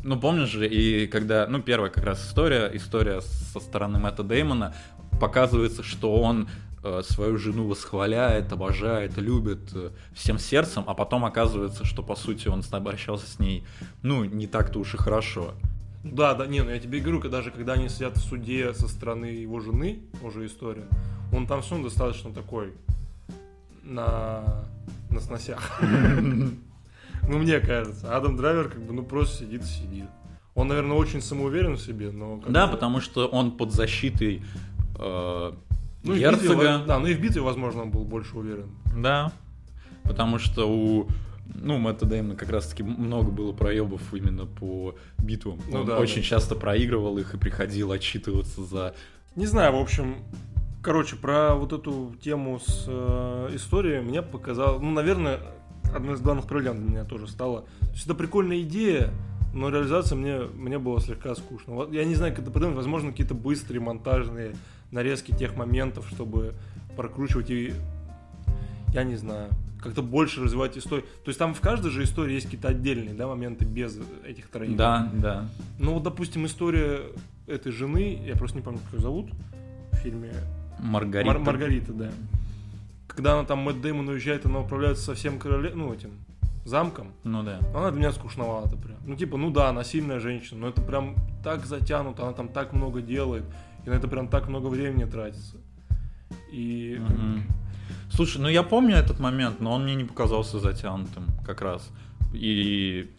Ну, 0.03 0.19
помнишь 0.19 0.49
же, 0.49 0.67
и 0.67 1.07
когда... 1.07 1.47
Ну, 1.47 1.61
первая 1.61 1.91
как 1.91 2.05
раз 2.05 2.27
история, 2.27 2.71
история 2.73 3.21
со 3.21 3.61
стороны 3.61 3.99
Мэтта 3.99 4.23
Дэймона, 4.23 4.75
показывается, 5.21 5.83
что 5.83 6.17
он 6.17 6.49
э, 6.83 7.03
свою 7.05 7.37
жену 7.37 7.67
восхваляет, 7.69 8.53
обожает, 8.53 9.19
любит 9.19 9.71
э, 9.75 9.91
всем 10.15 10.39
сердцем, 10.39 10.85
а 10.87 10.95
потом 10.95 11.27
оказывается, 11.27 11.85
что, 11.85 12.03
по 12.03 12.17
сути, 12.17 12.49
он 12.49 12.63
обращался 12.71 13.27
с 13.27 13.39
ней, 13.39 13.65
ну, 14.03 14.25
не 14.25 14.47
так-то 14.47 14.79
уж 14.79 14.95
и 14.95 14.97
хорошо. 14.97 15.55
Да, 16.03 16.35
да, 16.35 16.47
не, 16.47 16.63
ну 16.63 16.71
я 16.71 16.79
тебе 16.79 17.01
говорю, 17.01 17.21
когда 17.21 17.39
даже 17.39 17.51
когда 17.51 17.75
они 17.75 17.91
сидят 17.91 18.17
в 18.17 18.23
суде 18.23 18.73
со 18.73 18.89
стороны 18.89 19.27
его 19.27 19.61
жены, 19.61 20.01
уже 20.23 20.47
история, 20.47 20.87
он 21.31 21.47
там 21.47 21.61
все 21.61 21.81
достаточно 21.83 22.33
такой 22.33 22.73
на, 23.83 24.65
на 25.11 25.21
сносях. 25.21 25.83
Ну, 27.29 27.39
мне 27.39 27.61
кажется. 27.61 28.17
Адам 28.17 28.37
Драйвер 28.37 28.69
как 28.69 28.83
бы, 28.83 28.93
ну, 28.93 29.03
просто 29.03 29.39
сидит 29.45 29.63
и 29.63 29.67
сидит. 29.67 30.07
Он, 30.55 30.69
наверное, 30.69 30.97
очень 30.97 31.23
самоуверен 31.23 31.75
в 31.75 31.81
себе, 31.81 32.11
но... 32.11 32.43
Да, 32.49 32.67
бы- 32.67 32.73
потому 32.73 33.01
что 33.01 33.27
он 33.27 33.53
под 33.53 33.73
защитой 33.73 34.43
э, 34.99 35.53
Ну, 36.03 36.13
в 36.13 36.17
битве, 36.17 36.21
герцога. 36.21 36.83
да, 36.87 36.99
ну 36.99 37.07
и 37.07 37.15
в 37.15 37.21
битве, 37.21 37.41
возможно, 37.41 37.83
он 37.83 37.91
был 37.91 38.05
больше 38.05 38.37
уверен. 38.37 38.71
Да. 38.97 39.33
Потому 40.03 40.39
что 40.39 40.69
у 40.69 41.09
ну, 41.55 41.79
Мэтта 41.79 42.07
Дэймона 42.07 42.37
как 42.37 42.51
раз-таки 42.51 42.83
много 42.83 43.31
было 43.31 43.53
проебов 43.53 44.03
именно 44.13 44.47
по 44.47 44.95
битвам. 45.19 45.61
Ну 45.71 45.81
Он 45.81 45.87
да, 45.87 45.99
очень 45.99 46.23
да. 46.23 46.23
часто 46.23 46.55
проигрывал 46.55 47.19
их 47.19 47.35
и 47.35 47.39
приходил 47.39 47.93
отчитываться 47.93 48.65
за... 48.65 48.95
Не 49.37 49.47
знаю, 49.47 49.77
в 49.77 49.81
общем, 49.81 50.17
короче, 50.83 51.17
про 51.17 51.55
вот 51.55 51.73
эту 51.73 52.15
тему 52.23 52.61
с 52.61 52.85
э, 52.89 53.51
историей 53.55 54.01
мне 54.01 54.23
показалось, 54.23 54.81
ну, 54.83 54.91
наверное, 54.91 55.41
одной 55.95 56.15
из 56.15 56.21
главных 56.21 56.47
проблем 56.47 56.81
для 56.81 56.91
меня 56.91 57.05
тоже 57.05 57.29
стало. 57.29 57.63
То 57.81 57.91
есть 57.93 58.05
это 58.05 58.15
прикольная 58.15 58.61
идея, 58.63 59.11
но 59.53 59.69
реализация 59.69 60.17
мне, 60.17 60.41
мне 60.55 60.79
было 60.79 61.01
слегка 61.01 61.35
скучно. 61.35 61.75
Вот 61.75 61.93
я 61.93 62.05
не 62.05 62.15
знаю, 62.15 62.33
как 62.33 62.43
это 62.43 62.51
придумать, 62.51 62.77
возможно, 62.77 63.11
какие-то 63.11 63.35
быстрые 63.35 63.81
монтажные 63.81 64.55
нарезки 64.91 65.33
тех 65.33 65.57
моментов, 65.57 66.07
чтобы 66.09 66.55
прокручивать 66.97 67.51
и, 67.51 67.73
я 68.93 69.05
не 69.05 69.17
знаю, 69.17 69.51
как-то 69.83 70.03
больше 70.03 70.43
развивать 70.43 70.77
историю. 70.77 71.07
То 71.25 71.29
есть 71.29 71.39
там 71.39 71.55
в 71.55 71.61
каждой 71.61 71.91
же 71.91 72.03
истории 72.03 72.35
есть 72.35 72.47
какие-то 72.47 72.69
отдельные 72.69 73.15
да, 73.15 73.27
моменты 73.27 73.65
без 73.65 73.99
этих 74.27 74.49
троих. 74.49 74.77
Да, 74.77 75.11
да. 75.15 75.49
Ну 75.79 75.95
вот, 75.95 76.03
допустим, 76.03 76.47
история 76.47 77.03
этой 77.47 77.73
жены, 77.73 78.23
я 78.27 78.37
просто 78.37 78.59
не 78.59 78.63
помню, 78.63 78.81
как 78.85 78.95
ее 78.95 79.03
зовут 79.03 79.31
в 79.93 79.97
фильме. 79.97 80.33
Маргарита. 80.79 81.33
Мар- 81.33 81.43
Маргарита, 81.43 81.93
да. 81.93 82.11
Когда 83.21 83.35
она 83.35 83.45
там 83.45 83.59
Мэтт 83.59 83.83
Дэймон 83.83 84.09
уезжает, 84.09 84.47
она 84.47 84.61
управляется 84.61 85.05
со 85.05 85.15
всем 85.15 85.39
короле... 85.39 85.73
ну, 85.75 85.93
этим 85.93 86.13
замком. 86.65 87.13
Ну 87.23 87.43
да. 87.43 87.59
Она 87.75 87.91
для 87.91 88.01
меня 88.01 88.13
скучновата 88.13 88.79
прям. 88.79 88.97
Ну, 89.05 89.15
типа, 89.15 89.37
ну 89.37 89.51
да, 89.51 89.69
она 89.69 89.85
сильная 89.85 90.21
женщина, 90.21 90.61
но 90.61 90.69
это 90.69 90.81
прям 90.81 91.17
так 91.45 91.67
затянуто, 91.67 92.23
она 92.23 92.33
там 92.33 92.49
так 92.49 92.73
много 92.73 93.03
делает, 93.03 93.45
и 93.85 93.91
на 93.91 93.93
это 93.93 94.09
прям 94.09 94.29
так 94.29 94.49
много 94.49 94.69
времени 94.69 95.05
тратится. 95.05 95.59
И... 96.51 96.97
Мгм. 96.99 97.43
Слушай, 98.11 98.41
ну 98.41 98.49
я 98.49 98.63
помню 98.63 98.97
этот 98.97 99.21
момент, 99.21 99.61
но 99.61 99.73
он 99.73 99.85
мне 99.85 99.97
не 99.97 100.05
показался 100.05 100.59
затянутым 100.59 101.27
как 101.45 101.61
раз. 101.61 101.91
И 102.33 103.11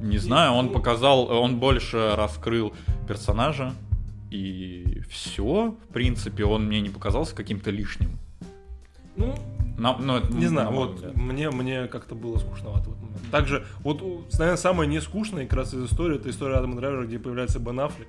не 0.00 0.16
знаю, 0.16 0.52
он 0.52 0.70
показал, 0.70 1.30
он 1.30 1.58
больше 1.58 2.14
раскрыл 2.16 2.72
персонажа. 3.06 3.74
И 4.30 5.02
все, 5.10 5.76
в 5.90 5.92
принципе, 5.92 6.46
он 6.46 6.64
мне 6.64 6.80
не 6.80 6.88
показался 6.88 7.36
каким-то 7.36 7.70
лишним. 7.70 8.18
Ну, 9.16 9.34
На- 9.78 9.96
ну, 9.98 10.16
это 10.18 10.32
Не 10.32 10.46
знаю, 10.46 10.70
на 10.70 10.76
вот 10.76 10.94
взгляд. 10.94 11.16
мне, 11.16 11.50
мне 11.50 11.86
как-то 11.86 12.14
было 12.14 12.38
скучновато 12.38 12.90
в 12.90 12.92
этот 12.92 13.02
момент. 13.02 13.30
Также, 13.30 13.64
вот, 13.80 14.00
наверное, 14.34 14.56
самое 14.56 14.88
нескучное 14.88 15.46
как 15.46 15.58
раз 15.58 15.74
из 15.74 15.84
истории, 15.90 16.16
это 16.16 16.30
история 16.30 16.56
Адама 16.56 16.76
Драйвера, 16.76 17.06
где 17.06 17.18
появляется 17.18 17.58
Бен 17.58 17.80
Аффлек. 17.80 18.08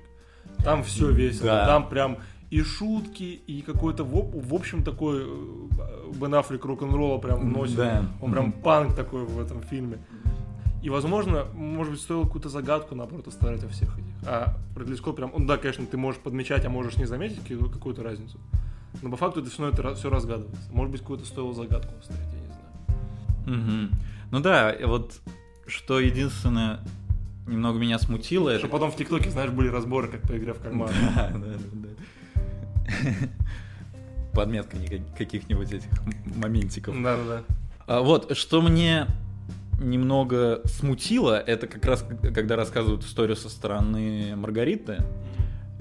Там 0.62 0.82
все 0.84 1.10
весело, 1.10 1.46
Да. 1.46 1.66
там 1.66 1.88
прям 1.88 2.18
и 2.50 2.60
шутки, 2.62 3.22
и 3.24 3.62
какой-то, 3.62 4.04
в, 4.04 4.14
об- 4.16 4.34
в 4.34 4.54
общем, 4.54 4.82
такой 4.84 5.22
э, 5.24 6.12
Бен 6.20 6.34
Аффлек 6.34 6.64
рок-н-ролла 6.64 7.18
прям 7.18 7.40
вносит. 7.40 7.76
Да. 7.76 8.04
Он 8.20 8.30
прям 8.32 8.52
панк 8.52 8.94
такой 8.94 9.24
в 9.24 9.40
этом 9.40 9.62
фильме. 9.62 9.98
И, 10.82 10.90
возможно, 10.90 11.46
может 11.54 11.92
быть, 11.94 12.02
стоило 12.02 12.24
какую-то 12.24 12.50
загадку, 12.50 12.94
наоборот, 12.94 13.26
оставить 13.26 13.64
о 13.64 13.68
всех 13.68 13.98
этих. 13.98 14.28
А 14.28 14.54
Scott 14.76 15.14
прям, 15.14 15.32
ну 15.36 15.46
да, 15.46 15.56
конечно, 15.56 15.86
ты 15.86 15.96
можешь 15.96 16.20
подмечать, 16.20 16.64
а 16.66 16.68
можешь 16.68 16.98
не 16.98 17.06
заметить 17.06 17.40
какую- 17.40 17.70
какую-то 17.70 18.02
разницу. 18.02 18.38
Но 19.02 19.10
по 19.10 19.16
факту 19.16 19.40
это 19.40 19.50
все, 19.50 19.68
это 19.68 19.94
все 19.94 20.10
разгадывается. 20.10 20.72
Может 20.72 20.92
быть, 20.92 21.00
какую-то 21.00 21.26
стоило 21.26 21.52
загадку 21.52 21.92
оставить, 21.98 22.32
я 22.32 22.40
не 22.40 22.46
знаю. 22.46 23.60
Мгм. 23.60 23.90
Ну 24.30 24.40
да, 24.40 24.74
вот 24.84 25.20
что 25.66 26.00
единственное 26.00 26.80
немного 27.46 27.78
меня 27.78 27.98
смутило, 27.98 28.50
Что 28.50 28.66
это... 28.66 28.68
потом 28.68 28.90
в 28.90 28.96
ТикТоке, 28.96 29.30
знаешь, 29.30 29.50
были 29.50 29.68
разборы, 29.68 30.08
как 30.08 30.22
по 30.22 30.36
игре 30.36 30.52
в 30.54 30.60
карман. 30.60 30.90
Да, 31.14 31.30
да, 31.34 31.46
да. 31.72 31.88
Подметка 34.32 34.76
каких-нибудь 35.16 35.72
этих 35.72 35.90
моментиков. 36.36 36.94
Да, 37.02 37.16
да, 37.16 37.24
да. 37.24 37.42
А 37.86 38.00
вот, 38.00 38.36
что 38.36 38.62
мне 38.62 39.06
немного 39.80 40.62
смутило, 40.64 41.38
это 41.38 41.66
как 41.66 41.84
раз 41.84 42.04
когда 42.34 42.56
рассказывают 42.56 43.04
историю 43.04 43.36
со 43.36 43.48
стороны 43.48 44.34
Маргариты, 44.36 45.02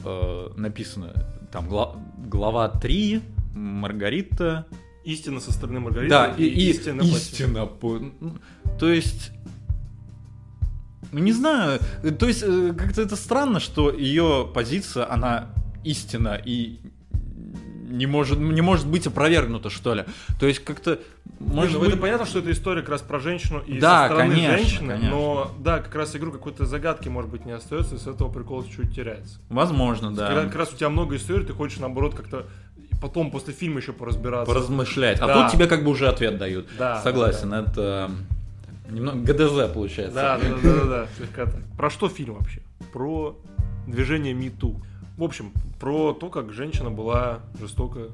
э, 0.05 0.49
написано 0.57 1.13
там 1.51 1.67
гла- 1.67 1.95
глава 2.17 2.67
3, 2.69 3.21
Маргарита, 3.53 4.65
Истина 5.05 5.39
со 5.41 5.51
стороны 5.51 5.79
Маргариты. 5.81 6.09
да, 6.09 6.27
и, 6.37 6.43
и 6.45 6.69
истина. 6.71 7.01
истина. 7.01 7.65
по- 7.65 7.99
ну, 7.99 8.37
То 8.79 8.89
есть, 8.89 9.31
ну 11.11 11.19
не 11.19 11.33
знаю, 11.33 11.79
то 12.19 12.27
есть 12.27 12.43
э, 12.43 12.73
как-то 12.77 13.01
это 13.01 13.15
странно, 13.15 13.59
что 13.59 13.91
ее 13.91 14.49
позиция, 14.53 15.11
она 15.11 15.49
истина 15.83 16.39
и 16.45 16.79
не 17.93 18.07
может, 18.07 18.39
не 18.39 18.61
может 18.61 18.87
быть 18.87 19.05
опровергнута, 19.05 19.69
что 19.69 19.93
ли. 19.93 20.05
То 20.39 20.47
есть 20.47 20.63
как-то, 20.63 20.99
Не, 21.39 21.53
может 21.53 21.73
ну, 21.73 21.79
быть... 21.81 21.89
это 21.89 21.97
понятно, 21.97 22.25
что 22.25 22.39
это 22.39 22.51
история 22.51 22.81
как 22.81 22.89
раз 22.89 23.01
про 23.01 23.19
женщину 23.19 23.59
и 23.59 23.79
Да, 23.79 24.07
со 24.07 24.13
стороны 24.13 24.33
конечно, 24.33 24.57
женщины, 24.57 24.93
конечно. 24.93 25.09
но 25.15 25.51
да, 25.59 25.79
как 25.79 25.93
раз 25.93 26.15
игру 26.15 26.31
какой-то 26.31 26.65
загадки, 26.65 27.07
может 27.07 27.29
быть, 27.29 27.45
не 27.45 27.51
остается, 27.51 27.95
и 27.95 27.99
с 27.99 28.07
этого 28.07 28.29
прикол 28.29 28.65
чуть 28.65 28.95
теряется. 28.95 29.37
Возможно, 29.49 30.11
да. 30.13 30.27
Когда 30.27 30.43
как 30.45 30.55
раз 30.55 30.73
у 30.73 30.75
тебя 30.75 30.89
много 30.89 31.15
историй, 31.15 31.45
ты 31.45 31.53
хочешь 31.53 31.77
наоборот 31.77 32.15
как-то 32.15 32.47
потом 32.99 33.29
после 33.29 33.53
фильма 33.53 33.79
еще 33.79 33.93
поразбираться. 33.93 34.51
Поразмышлять. 34.51 35.19
А 35.19 35.27
Да. 35.27 35.43
тут 35.43 35.51
тебе 35.51 35.67
как 35.67 35.83
бы 35.83 35.91
уже 35.91 36.07
ответ 36.07 36.37
дают. 36.39 36.67
Да, 36.79 36.99
Согласен, 37.03 37.51
да, 37.51 37.61
это 37.61 38.09
немного 38.89 39.19
ГДЗ 39.19 39.71
получается. 39.71 40.15
Да, 40.15 40.37
да, 40.39 40.47
да, 40.63 40.73
да, 40.73 40.85
да, 40.85 41.07
слегка 41.17 41.45
так. 41.45 41.61
Про 41.77 41.89
что 41.91 42.09
фильм 42.09 42.35
вообще? 42.35 42.61
Про 42.91 43.37
движение 43.85 44.33
МИТУ. 44.33 44.81
В 45.17 45.23
общем, 45.23 45.53
про 45.79 46.13
то, 46.13 46.29
как 46.29 46.53
женщина 46.53 46.89
была 46.89 47.41
жестоко. 47.59 48.09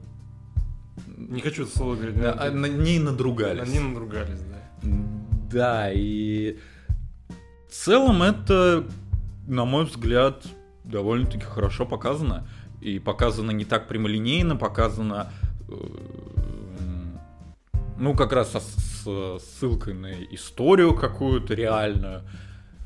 Не 1.17 1.39
хочу 1.41 1.63
это 1.63 1.77
слово 1.77 1.95
говорить. 1.95 2.17
А 2.21 2.51
но 2.51 2.59
на 2.61 2.65
ней 2.67 2.99
надругались. 2.99 3.61
Они 3.69 3.79
надругались, 3.79 4.41
да. 4.41 4.89
Да, 5.51 5.91
и 5.91 6.57
в 7.69 7.71
целом 7.71 8.21
это, 8.21 8.85
на 9.47 9.65
мой 9.65 9.85
взгляд, 9.85 10.45
довольно-таки 10.83 11.43
хорошо 11.45 11.85
показано. 11.85 12.47
И 12.81 12.99
показано 12.99 13.51
не 13.51 13.65
так 13.65 13.87
прямолинейно, 13.87 14.55
показано, 14.55 15.31
э, 15.67 15.73
ну, 17.97 18.15
как 18.15 18.33
раз 18.33 18.51
со- 18.51 18.59
с 18.59 19.43
ссылкой 19.43 19.93
на 19.93 20.11
историю 20.33 20.93
какую-то 20.95 21.53
реальную. 21.53 22.21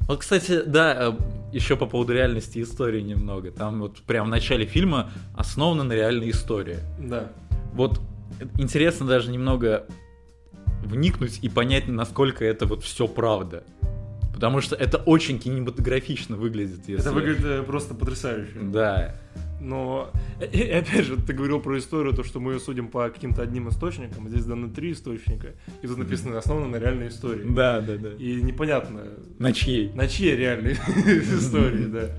Вот, 0.07 0.19
кстати, 0.19 0.61
да, 0.65 1.15
еще 1.51 1.77
по 1.77 1.85
поводу 1.85 2.13
реальности 2.13 2.61
истории 2.61 3.01
немного. 3.01 3.51
Там 3.51 3.79
вот 3.79 4.01
прям 4.01 4.27
в 4.27 4.29
начале 4.29 4.65
фильма 4.65 5.11
основано 5.35 5.83
на 5.83 5.93
реальной 5.93 6.31
истории. 6.31 6.79
Да. 6.99 7.31
Вот 7.73 8.01
интересно 8.57 9.05
даже 9.05 9.31
немного 9.31 9.85
вникнуть 10.83 11.39
и 11.41 11.49
понять, 11.49 11.87
насколько 11.87 12.43
это 12.43 12.65
вот 12.65 12.83
все 12.83 13.07
правда. 13.07 13.63
Потому 14.33 14.61
что 14.61 14.75
это 14.75 14.97
очень 14.97 15.39
кинематографично 15.39 16.35
выглядит. 16.35 16.79
Если... 16.87 16.99
Это 16.99 17.11
выглядит 17.13 17.45
э, 17.45 17.63
просто 17.63 17.93
потрясающе. 17.93 18.59
Да. 18.61 19.15
Но, 19.63 20.11
и, 20.41 20.57
и 20.57 20.71
опять 20.71 21.05
же, 21.05 21.17
ты 21.17 21.33
говорил 21.33 21.61
про 21.61 21.77
историю, 21.77 22.13
то, 22.13 22.23
что 22.23 22.39
мы 22.39 22.59
судим 22.59 22.89
по 22.89 23.09
каким-то 23.09 23.41
одним 23.41 23.69
источникам. 23.69 24.27
Здесь 24.27 24.45
даны 24.45 24.69
три 24.69 24.91
источника. 24.91 25.53
И 25.81 25.87
тут 25.87 25.97
написано 25.97 26.37
основано 26.37 26.67
на 26.67 26.75
реальной 26.75 27.07
истории. 27.07 27.45
Да, 27.49 27.79
да, 27.81 27.95
да. 27.97 28.09
И 28.19 28.41
непонятно, 28.41 29.05
На 29.39 29.53
чьей? 29.53 29.91
на 29.93 30.07
чьей 30.07 30.35
реальной 30.35 30.73
истории, 31.05 31.85
да. 31.85 32.09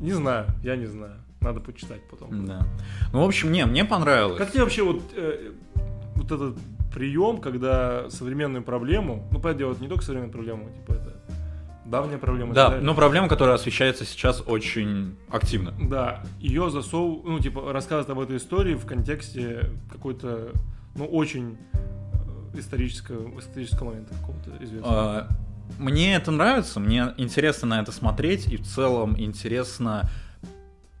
Не 0.00 0.12
знаю, 0.12 0.46
я 0.62 0.76
не 0.76 0.86
знаю. 0.86 1.14
Надо 1.40 1.60
почитать 1.60 2.00
потом. 2.10 2.46
Да. 2.46 2.66
Ну, 3.12 3.24
в 3.24 3.26
общем, 3.26 3.50
не, 3.50 3.64
мне 3.66 3.84
понравилось. 3.84 4.38
Как 4.38 4.52
тебе 4.52 4.62
вообще 4.62 4.82
вот, 4.82 5.02
э, 5.16 5.52
вот 6.14 6.30
этот 6.30 6.58
прием, 6.94 7.38
когда 7.38 8.08
современную 8.10 8.62
проблему, 8.62 9.26
ну, 9.32 9.40
понятное 9.40 9.58
дело, 9.58 9.72
это 9.72 9.82
не 9.82 9.88
только 9.88 10.04
современную 10.04 10.32
проблему, 10.32 10.70
типа 10.70 10.92
это 10.92 11.19
давняя 11.90 12.18
проблема. 12.18 12.54
Да, 12.54 12.78
но 12.80 12.94
проблема, 12.94 13.28
которая 13.28 13.56
освещается 13.56 14.04
сейчас 14.04 14.42
очень 14.46 15.16
активно. 15.28 15.74
Да, 15.80 16.22
ее 16.38 16.70
засов, 16.70 17.24
ну, 17.24 17.38
типа, 17.40 17.72
рассказывает 17.72 18.08
об 18.10 18.20
этой 18.20 18.36
истории 18.36 18.74
в 18.74 18.86
контексте 18.86 19.70
какой-то, 19.90 20.52
ну, 20.94 21.04
очень 21.04 21.58
э, 21.72 22.58
исторического, 22.58 23.38
исторического 23.38 23.88
момента 23.88 24.14
какого-то 24.14 24.64
известного. 24.64 24.94
А, 24.94 25.28
Мне 25.78 26.14
это 26.14 26.30
нравится, 26.30 26.80
мне 26.80 27.12
интересно 27.16 27.68
на 27.68 27.80
это 27.80 27.92
смотреть, 27.92 28.46
и 28.46 28.56
в 28.56 28.62
целом 28.62 29.16
интересно 29.18 30.08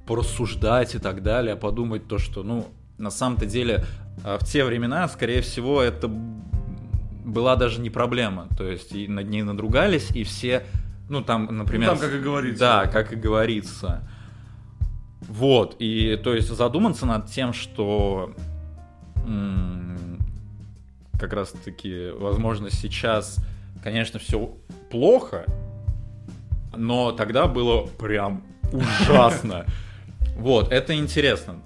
порассуждать 0.06 0.96
и 0.96 0.98
так 0.98 1.22
далее, 1.22 1.54
подумать 1.54 2.08
то, 2.08 2.18
что, 2.18 2.42
ну, 2.42 2.66
на 2.98 3.10
самом-то 3.10 3.46
деле, 3.46 3.84
а, 4.24 4.38
в 4.38 4.44
те 4.44 4.64
времена, 4.64 5.08
скорее 5.08 5.40
всего, 5.40 5.80
это 5.80 6.10
была 7.24 7.56
даже 7.56 7.80
не 7.80 7.90
проблема. 7.90 8.48
То 8.56 8.66
есть 8.66 8.92
и 8.92 9.08
над 9.08 9.28
ней 9.28 9.42
надругались, 9.42 10.10
и 10.10 10.24
все, 10.24 10.64
ну, 11.10 11.22
там, 11.22 11.46
например... 11.50 11.90
Ну, 11.90 11.96
там, 11.96 12.08
как 12.08 12.14
и 12.14 12.20
говорится. 12.20 12.60
Да, 12.60 12.86
как 12.86 13.12
и 13.12 13.16
говорится. 13.16 14.08
Вот, 15.20 15.76
и 15.80 16.18
то 16.22 16.34
есть 16.34 16.48
задуматься 16.48 17.04
над 17.04 17.26
тем, 17.26 17.52
что 17.52 18.34
как 21.18 21.32
раз 21.34 21.50
таки, 21.50 22.10
возможно, 22.10 22.70
сейчас, 22.70 23.36
конечно, 23.82 24.18
все 24.18 24.56
плохо, 24.90 25.44
но 26.74 27.12
тогда 27.12 27.46
было 27.46 27.86
прям 27.86 28.42
ужасно. 28.72 29.66
Вот, 30.36 30.72
это 30.72 30.94
интересно. 30.94 31.56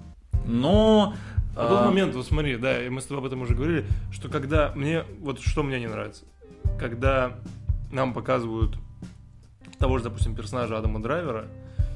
Но... 0.45 1.13
На 1.55 1.67
тот 1.69 1.79
а, 1.79 1.85
момент, 1.85 2.13
вот 2.13 2.25
смотри, 2.25 2.57
да, 2.57 2.83
и 2.83 2.89
мы 2.89 2.99
с 2.99 3.05
тобой 3.05 3.19
об 3.19 3.25
этом 3.27 3.43
уже 3.43 3.55
говорили, 3.55 3.85
что 4.11 4.27
когда 4.27 4.73
мне, 4.75 5.03
вот 5.21 5.39
что 5.39 5.63
мне 5.63 5.79
не 5.79 5.87
нравится, 5.87 6.25
когда 6.77 7.37
нам 7.89 8.13
показывают 8.13 8.77
того 9.79 9.97
же, 9.97 10.05
допустим, 10.05 10.35
персонажа 10.35 10.77
Адама 10.77 11.01
Драйвера, 11.01 11.45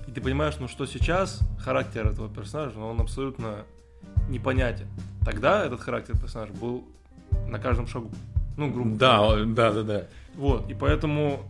и 0.07 0.11
ты 0.11 0.21
понимаешь, 0.21 0.55
ну 0.59 0.67
что 0.67 0.85
сейчас 0.85 1.39
характер 1.59 2.07
этого 2.07 2.29
персонажа, 2.29 2.73
ну, 2.77 2.87
он 2.87 2.99
абсолютно 2.99 3.65
непонятен. 4.29 4.87
Тогда 5.25 5.65
этот 5.65 5.81
характер 5.81 6.17
персонажа 6.19 6.53
был 6.53 6.85
на 7.47 7.59
каждом 7.59 7.87
шагу. 7.87 8.11
Ну, 8.57 8.71
грубо. 8.71 8.97
Да, 8.97 9.35
да, 9.45 9.71
да, 9.71 9.83
да. 9.83 10.03
Вот, 10.35 10.69
и 10.69 10.73
поэтому 10.73 11.43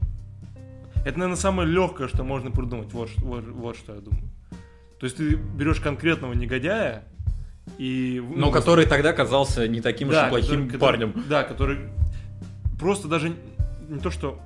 это, 1.05 1.17
наверное, 1.17 1.37
самое 1.37 1.67
легкое, 1.67 2.07
что 2.07 2.23
можно 2.23 2.51
придумать. 2.51 2.91
Вот, 2.93 3.09
вот, 3.17 3.45
вот 3.45 3.77
что 3.77 3.95
я 3.95 4.01
думаю. 4.01 4.29
То 4.99 5.05
есть 5.05 5.17
ты 5.17 5.35
берешь 5.35 5.79
конкретного 5.79 6.33
негодяя 6.33 7.03
и... 7.77 8.21
Но 8.35 8.47
ну, 8.47 8.51
который 8.51 8.85
тогда 8.85 9.13
казался 9.13 9.67
не 9.67 9.81
таким 9.81 10.09
уж 10.09 10.15
и 10.15 10.29
плохим 10.29 10.65
который- 10.65 10.79
парнем. 10.79 11.13
который- 11.13 11.29
да, 11.29 11.43
который 11.43 11.79
просто 12.77 13.07
даже 13.07 13.33
не 13.87 13.99
то, 13.99 14.11
что... 14.11 14.39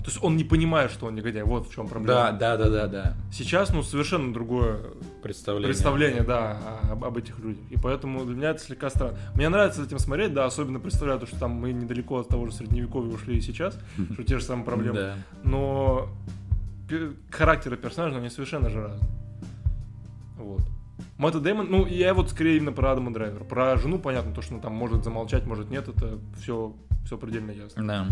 То 0.00 0.06
есть 0.06 0.18
он 0.22 0.36
не 0.36 0.44
понимает, 0.44 0.90
что 0.90 1.06
он 1.06 1.14
негодяй. 1.14 1.42
Вот 1.42 1.68
в 1.68 1.74
чем 1.74 1.88
проблема. 1.88 2.32
Да, 2.32 2.32
да, 2.32 2.56
да, 2.56 2.70
да, 2.70 2.86
да. 2.86 3.14
Сейчас, 3.32 3.70
ну, 3.70 3.82
совершенно 3.82 4.32
другое 4.32 4.80
Представление. 5.22 5.68
представление, 5.68 6.22
да, 6.22 6.58
об, 6.90 7.04
об 7.04 7.16
этих 7.16 7.38
людях. 7.38 7.62
И 7.70 7.76
поэтому 7.76 8.24
для 8.24 8.34
меня 8.34 8.50
это 8.50 8.60
слегка 8.60 8.88
странно. 8.90 9.18
Мне 9.34 9.48
нравится 9.48 9.80
за 9.80 9.86
этим 9.86 9.98
смотреть, 9.98 10.32
да, 10.32 10.46
особенно 10.46 10.80
представляю 10.80 11.20
то, 11.20 11.26
что 11.26 11.38
там 11.38 11.50
мы 11.52 11.72
недалеко 11.72 12.18
от 12.18 12.28
того 12.28 12.46
же 12.46 12.52
средневековья 12.52 13.12
ушли 13.12 13.36
и 13.36 13.40
сейчас, 13.40 13.78
что 14.14 14.24
те 14.24 14.38
же 14.38 14.44
самые 14.44 14.64
проблемы. 14.64 14.94
Да. 14.96 15.14
Но 15.44 16.08
характеры 17.30 17.76
персонажей, 17.76 18.18
они 18.18 18.30
совершенно 18.30 18.70
же 18.70 18.80
разные. 18.80 19.10
Вот. 20.36 20.62
Мэтта 21.18 21.40
Дэймон, 21.40 21.66
ну, 21.70 21.86
я 21.86 22.14
вот 22.14 22.30
скорее 22.30 22.56
именно 22.56 22.72
про 22.72 22.92
Адама 22.92 23.12
Драйвера. 23.12 23.44
Про 23.44 23.76
жену, 23.76 23.98
понятно, 23.98 24.34
то, 24.34 24.42
что 24.42 24.54
она 24.54 24.62
там 24.62 24.72
может 24.72 25.04
замолчать, 25.04 25.46
может 25.46 25.70
нет, 25.70 25.86
это 25.88 26.18
все, 26.40 26.74
все 27.04 27.18
предельно 27.18 27.50
ясно. 27.50 27.86
Да. 27.86 28.06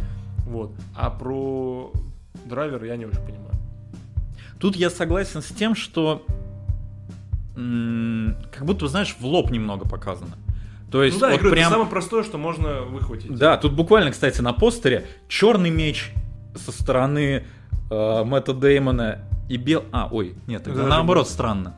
Вот. 0.48 0.72
А 0.96 1.10
про 1.10 1.92
Драйвера 2.46 2.86
я 2.86 2.96
не 2.96 3.04
очень 3.04 3.18
понимаю. 3.20 3.52
Тут 4.58 4.76
я 4.76 4.88
согласен 4.90 5.42
с 5.42 5.48
тем, 5.48 5.74
что 5.74 6.24
м, 7.56 8.36
как 8.52 8.64
будто, 8.64 8.88
знаешь, 8.88 9.14
в 9.18 9.24
лоб 9.24 9.50
немного 9.50 9.86
показано. 9.88 10.36
То 10.90 11.02
есть 11.02 11.16
ну 11.16 11.20
да, 11.20 11.26
я 11.28 11.32
вот 11.32 11.40
говорю, 11.40 11.54
прям... 11.54 11.66
это 11.66 11.74
самое 11.74 11.90
простое, 11.90 12.22
что 12.24 12.38
можно 12.38 12.80
выхватить. 12.82 13.34
Да, 13.36 13.56
тут 13.58 13.74
буквально, 13.74 14.10
кстати, 14.10 14.40
на 14.40 14.52
постере 14.54 15.06
черный 15.28 15.70
меч 15.70 16.12
со 16.56 16.72
стороны 16.72 17.44
э, 17.90 18.24
Мэтта 18.24 18.54
Деймона 18.54 19.18
и 19.50 19.58
бел... 19.58 19.84
А, 19.92 20.08
ой, 20.10 20.34
нет, 20.46 20.62
это 20.62 20.70
Это 20.70 20.86
наоборот 20.88 21.26
же- 21.26 21.32
странно. 21.34 21.74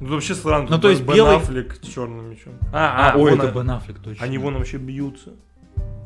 Ну, 0.00 0.08
вообще 0.08 0.34
странно. 0.34 0.66
Ну, 0.68 0.78
то 0.78 0.90
есть 0.90 1.02
Бен 1.02 1.14
белый- 1.14 1.36
Аффлек 1.36 1.76
с 1.82 1.86
черным 1.86 2.28
мечом. 2.30 2.54
А, 2.72 3.12
А, 3.12 3.16
ой, 3.16 3.30
вон 3.30 3.40
это 3.40 3.48
он- 3.48 3.54
Бен 3.54 3.70
Аффлек, 3.70 3.98
точно. 4.00 4.24
Они 4.24 4.36
вон 4.38 4.54
вообще 4.58 4.76
бьются. 4.76 5.30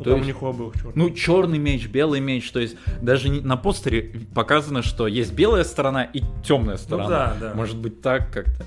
Ну, 0.01 0.05
То 0.05 0.11
там 0.11 0.19
есть- 0.21 0.25
у 0.25 0.33
них 0.33 0.43
у 0.43 0.47
обоих 0.47 0.75
черный. 0.75 0.93
Ну, 0.95 1.11
черный 1.11 1.59
меч, 1.59 1.87
белый 1.89 2.21
меч, 2.21 2.51
то 2.51 2.59
есть 2.59 2.77
даже 3.03 3.29
не- 3.29 3.41
на 3.41 3.57
постере 3.57 4.13
показано, 4.35 4.83
что 4.83 5.07
есть 5.07 5.33
белая 5.35 5.63
сторона 5.65 6.05
и 6.05 6.23
темная 6.43 6.79
сторона. 6.79 7.05
Ну 7.05 7.11
да, 7.11 7.37
да. 7.49 7.55
Может 7.55 7.77
быть 7.77 8.01
так 8.01 8.33
как-то. 8.33 8.65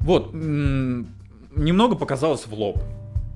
Вот, 0.00 0.32
немного 0.32 1.96
показалось 1.96 2.46
в 2.46 2.54
лоб. 2.54 2.82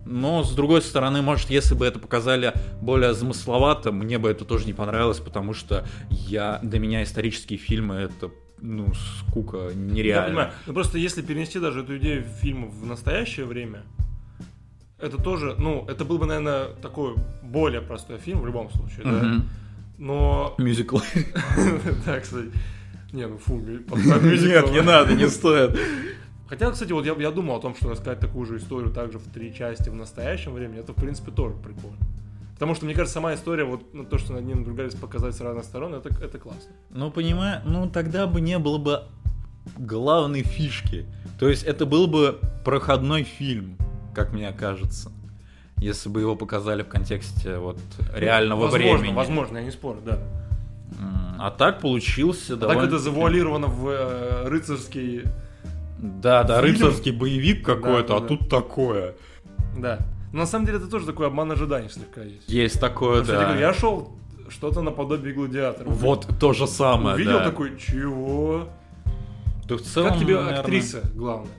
Но, 0.05 0.45
с 0.45 0.55
другой 0.55 0.83
стороны, 0.83 1.21
может, 1.21 1.51
если 1.51 1.75
бы 1.75 1.85
это 1.85 1.99
показали 1.99 2.53
более 2.81 3.13
замысловато, 3.15 3.91
мне 3.91 4.19
бы 4.19 4.29
это 4.31 4.45
тоже 4.45 4.67
не 4.67 4.73
понравилось, 4.73 5.19
потому 5.19 5.53
что 5.53 5.85
я, 6.11 6.61
для 6.63 6.79
меня 6.79 7.03
исторические 7.03 7.59
фильмы 7.59 7.97
это 7.97 8.31
ну, 8.63 8.87
скука 9.29 9.69
Я 9.71 9.75
нереально. 9.75 10.27
понимаю. 10.29 10.51
Ну 10.67 10.73
просто 10.73 10.97
если 10.99 11.21
перенести 11.23 11.59
даже 11.59 11.81
эту 11.83 11.99
идею 11.99 12.25
фильма 12.41 12.69
в 12.69 12.87
настоящее 12.87 13.45
время, 13.47 13.83
это 14.99 15.19
тоже, 15.19 15.55
ну, 15.59 15.85
это 15.89 16.05
был 16.05 16.19
бы, 16.19 16.27
наверное, 16.27 16.69
такой 16.81 17.15
более 17.43 17.81
простой 17.81 18.19
фильм 18.19 18.41
в 18.41 18.47
любом 18.47 18.71
случае, 18.71 19.05
да. 19.05 19.43
Но... 19.99 20.55
Мюзикл. 20.59 20.99
Да, 22.07 22.21
кстати. 22.21 22.51
Не, 23.13 23.27
ну 23.27 23.39
фу. 23.39 23.55
Нет, 23.57 24.71
не 24.71 24.83
надо, 24.83 25.15
не 25.15 25.29
стоит. 25.29 25.79
Хотя, 26.49 26.71
кстати, 26.71 26.93
вот 26.93 27.05
я, 27.07 27.15
я 27.15 27.31
думал 27.31 27.57
о 27.57 27.61
том, 27.61 27.75
что 27.75 27.91
рассказать 27.91 28.21
такую 28.21 28.47
же 28.47 28.59
историю 28.59 28.93
также 28.93 29.19
в 29.19 29.25
три 29.33 29.55
части 29.55 29.89
в 29.89 29.95
настоящем 29.95 30.53
времени, 30.53 30.81
это, 30.81 30.93
в 30.93 30.97
принципе, 30.97 31.31
тоже 31.31 31.57
прикольно. 31.57 31.99
Потому 32.55 32.75
что, 32.75 32.85
мне 32.85 32.95
кажется, 32.95 33.15
сама 33.15 33.35
история, 33.35 33.65
вот 33.65 33.93
ну, 33.93 34.05
то, 34.05 34.19
что 34.19 34.33
над 34.33 34.45
ним 34.45 34.59
надругались 34.59 34.95
показать 34.95 35.35
с 35.35 35.41
разных 35.41 35.65
сторон, 35.65 35.95
это, 35.95 36.09
это 36.23 36.39
классно. 36.39 36.71
Ну, 36.91 37.11
понимаю, 37.11 37.63
ну 37.65 37.89
тогда 37.89 38.27
бы 38.27 38.41
не 38.41 38.59
было 38.59 38.79
бы 38.79 39.03
главной 39.77 40.43
фишки. 40.43 41.07
То 41.39 41.49
есть 41.49 41.65
это 41.65 41.85
был 41.85 42.07
бы 42.07 42.39
проходной 42.65 43.25
фильм, 43.25 43.77
как 44.17 44.33
мне 44.33 44.51
кажется. 44.53 45.13
Если 45.79 46.09
бы 46.09 46.21
его 46.23 46.37
показали 46.37 46.83
в 46.83 46.89
контексте 46.89 47.59
вот 47.59 47.79
реального 48.15 48.63
возможно, 48.63 48.97
времени. 48.97 49.15
Возможно, 49.15 49.59
я 49.59 49.65
не 49.65 49.71
спорю, 49.71 50.01
да. 50.05 50.19
А 51.39 51.51
так 51.51 51.81
получился 51.81 52.57
Так 52.57 52.61
довольно... 52.61 52.87
это 52.87 52.99
завуалировано 52.99 53.67
в 53.67 53.89
э, 53.89 54.49
рыцарский... 54.49 55.25
Да, 55.99 56.45
да, 56.45 56.63
фильм. 56.63 56.73
рыцарский 56.73 57.13
боевик 57.13 57.65
какой-то, 57.65 58.09
Да, 58.09 58.17
а 58.17 58.21
да. 58.21 58.27
тут 58.27 58.49
такое. 58.49 59.15
Да. 59.77 59.99
Но 60.33 60.41
на 60.41 60.47
самом 60.47 60.65
деле 60.65 60.79
это 60.79 60.89
тоже 60.89 61.05
такой 61.05 61.27
обман 61.27 61.53
ожиданий 61.53 61.91
слегка 61.91 62.23
есть. 62.23 62.49
Есть 62.49 62.81
такое, 62.81 63.21
Потому 63.21 63.25
что 63.25 63.33
я 63.35 63.39
да. 63.41 63.45
говорю, 63.47 63.61
я 63.61 63.75
шел 63.75 64.13
что-то 64.49 64.81
наподобие 64.81 65.35
гладиатора. 65.35 65.89
Вот 65.91 66.27
то 66.41 66.55
же 66.55 66.67
самое, 66.67 67.17
Увидел 67.17 67.39
да. 67.39 67.45
такой, 67.45 67.79
чего? 67.79 68.69
Да 69.67 69.77
в 69.77 69.83
целом, 69.83 70.11
как 70.13 70.19
тебе 70.21 70.37
наверное, 70.37 70.61
актриса 70.61 71.03
главная? 71.15 71.53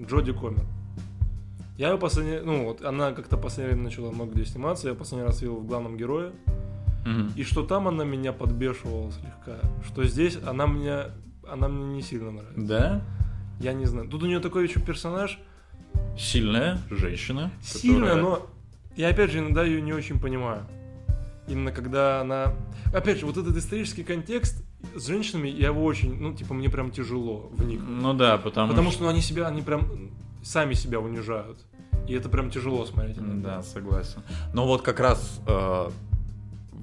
Джоди 0.00 0.32
Комер. 0.32 0.64
Я 1.80 1.92
ее 1.92 1.96
последний, 1.96 2.40
ну 2.40 2.66
вот 2.66 2.84
она 2.84 3.12
как-то 3.12 3.38
последнее 3.38 3.72
время 3.72 3.84
начала 3.88 4.10
много 4.10 4.34
где 4.34 4.44
сниматься, 4.44 4.86
я 4.86 4.94
последний 4.94 5.26
раз 5.26 5.40
видел 5.40 5.56
в 5.56 5.66
главном 5.66 5.96
герое, 5.96 6.32
мгм. 7.06 7.32
и 7.34 7.42
что 7.42 7.62
там 7.62 7.88
она 7.88 8.04
меня 8.04 8.34
подбешивала 8.34 9.10
слегка, 9.10 9.56
что 9.86 10.04
здесь 10.04 10.36
она 10.46 10.66
меня, 10.66 11.06
она 11.48 11.68
мне 11.68 11.86
не 11.96 12.02
сильно 12.02 12.32
нравится. 12.32 12.60
Да? 12.60 13.02
Я 13.60 13.72
не 13.72 13.86
знаю. 13.86 14.10
Тут 14.10 14.22
у 14.22 14.26
нее 14.26 14.40
такой 14.40 14.64
еще 14.68 14.78
персонаж 14.78 15.38
Сильная 16.18 16.78
женщина. 16.90 17.50
сильная, 17.62 18.10
которая- 18.10 18.22
но 18.24 18.46
я 18.96 19.08
опять 19.08 19.30
же 19.30 19.38
иногда 19.38 19.64
ее 19.64 19.80
не 19.80 19.94
очень 19.94 20.20
понимаю. 20.20 20.66
Именно 21.48 21.72
когда 21.72 22.20
она, 22.20 22.52
опять 22.92 23.20
же, 23.20 23.24
вот 23.24 23.38
этот 23.38 23.56
исторический 23.56 24.04
контекст 24.04 24.62
с 24.94 25.06
женщинами, 25.06 25.48
я 25.48 25.68
его 25.68 25.82
очень, 25.82 26.20
ну 26.20 26.34
типа 26.34 26.52
мне 26.52 26.68
прям 26.68 26.90
тяжело 26.90 27.50
в 27.54 27.64
них. 27.64 27.80
Ну 27.80 28.12
да, 28.12 28.36
потому, 28.36 28.68
Потому 28.68 28.90
что 28.90 29.04
ну, 29.04 29.08
они 29.08 29.22
себя, 29.22 29.46
они 29.48 29.62
прям 29.62 30.10
сами 30.42 30.74
себя 30.74 31.00
унижают. 31.00 31.58
И 32.08 32.14
это 32.14 32.28
прям 32.28 32.50
тяжело 32.50 32.84
смотреть. 32.86 33.18
иногда. 33.18 33.56
Да, 33.56 33.62
согласен. 33.62 34.22
Но 34.52 34.66
вот 34.66 34.82
как 34.82 34.98
раз 35.00 35.40
э, 35.46 35.90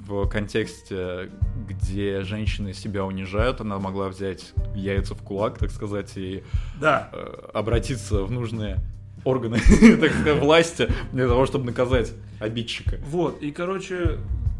в 0.07 0.27
контексте, 0.29 1.29
где 1.67 2.21
женщины 2.23 2.73
себя 2.73 3.03
унижают, 3.05 3.59
она 3.61 3.77
могла 3.79 4.07
взять 4.09 4.53
яйца 4.75 5.15
в 5.15 5.21
кулак, 5.21 5.57
так 5.57 5.71
сказать, 5.71 6.11
и 6.15 6.43
Да. 6.79 7.09
э, 7.11 7.49
обратиться 7.53 8.23
в 8.23 8.31
нужные 8.31 8.77
органы, 9.25 9.57
так 9.99 10.11
сказать, 10.13 10.39
власти 10.41 10.87
для 11.11 11.27
того, 11.27 11.45
чтобы 11.45 11.65
наказать 11.65 12.13
обидчика. 12.39 12.97
Вот, 13.09 13.41
и, 13.41 13.51
короче, 13.51 14.19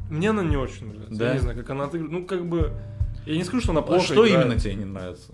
мне 0.10 0.31
она 0.31 0.43
не 0.43 0.57
очень 0.57 0.88
нравится. 0.88 1.15
Да? 1.17 1.27
Я 1.27 1.33
не 1.36 1.39
знаю, 1.39 1.57
как 1.57 1.69
она 1.69 1.86
отыгрывает. 1.86 2.12
Ну, 2.21 2.25
как 2.25 2.45
бы, 2.45 2.73
я 3.25 3.36
не 3.38 3.43
скажу, 3.43 3.62
что 3.62 3.71
она 3.71 3.81
А 3.81 3.83
плохо 3.83 4.03
что 4.03 4.27
играет. 4.27 4.45
именно 4.47 4.60
тебе 4.60 4.73
не 4.75 4.86
нравится? 4.86 5.33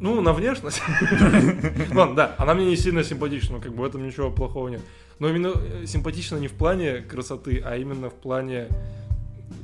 Ну, 0.00 0.20
на 0.20 0.32
внешность. 0.32 0.82
Ладно, 1.94 2.14
да, 2.14 2.34
она 2.38 2.54
мне 2.54 2.66
не 2.66 2.76
сильно 2.76 3.04
симпатична, 3.04 3.56
но 3.56 3.62
как 3.62 3.72
бы 3.72 3.82
в 3.82 3.86
этом 3.86 4.04
ничего 4.06 4.30
плохого 4.30 4.68
нет. 4.68 4.82
Но 5.18 5.28
именно 5.28 5.52
э, 5.54 5.86
симпатична 5.86 6.36
не 6.36 6.48
в 6.48 6.52
плане 6.52 7.00
красоты, 7.00 7.62
а 7.64 7.76
именно 7.76 8.10
в 8.10 8.14
плане 8.14 8.68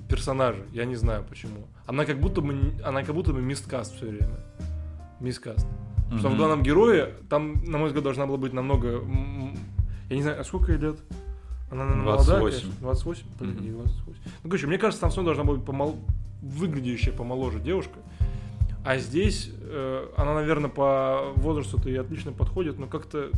персонажа. 0.08 0.62
Я 0.72 0.84
не 0.84 0.96
знаю 0.96 1.24
почему. 1.28 1.66
Она 1.86 2.04
как 2.04 2.20
будто 2.20 2.40
бы, 2.40 2.72
она 2.84 3.02
как 3.02 3.14
будто 3.14 3.32
бы 3.32 3.42
мисткаст 3.42 3.96
все 3.96 4.06
время. 4.06 4.38
Мисткаст. 5.20 5.66
Что 6.18 6.28
в 6.28 6.36
главном 6.36 6.62
герое, 6.62 7.12
там, 7.28 7.62
на 7.64 7.78
мой 7.78 7.88
взгляд, 7.88 8.02
должна 8.04 8.26
была 8.26 8.36
быть 8.36 8.52
намного... 8.52 9.02
Я 10.08 10.16
не 10.16 10.22
знаю, 10.22 10.40
а 10.40 10.44
сколько 10.44 10.72
ей 10.72 10.78
лет? 10.78 10.96
Она, 11.70 11.84
наверное, 11.84 12.04
молодая, 12.04 12.38
28. 12.40 12.60
конечно. 12.60 12.80
28? 12.80 13.24
Блин, 13.38 13.54
Мгм. 13.54 13.64
не 13.64 13.70
28. 13.70 14.22
Ну, 14.42 14.50
короче, 14.50 14.66
мне 14.66 14.78
кажется, 14.78 15.00
там 15.00 15.10
все 15.10 15.22
должна 15.22 15.44
быть 15.44 15.64
помол... 15.64 15.96
выглядящая 16.42 17.14
помоложе 17.14 17.60
девушка. 17.60 18.00
А 18.84 18.96
здесь 18.98 19.50
э, 19.60 20.08
она, 20.16 20.34
наверное, 20.34 20.70
по 20.70 21.32
возрасту-то 21.36 21.90
и 21.90 21.96
отлично 21.96 22.32
подходит, 22.32 22.78
но 22.78 22.86
как-то... 22.86 23.30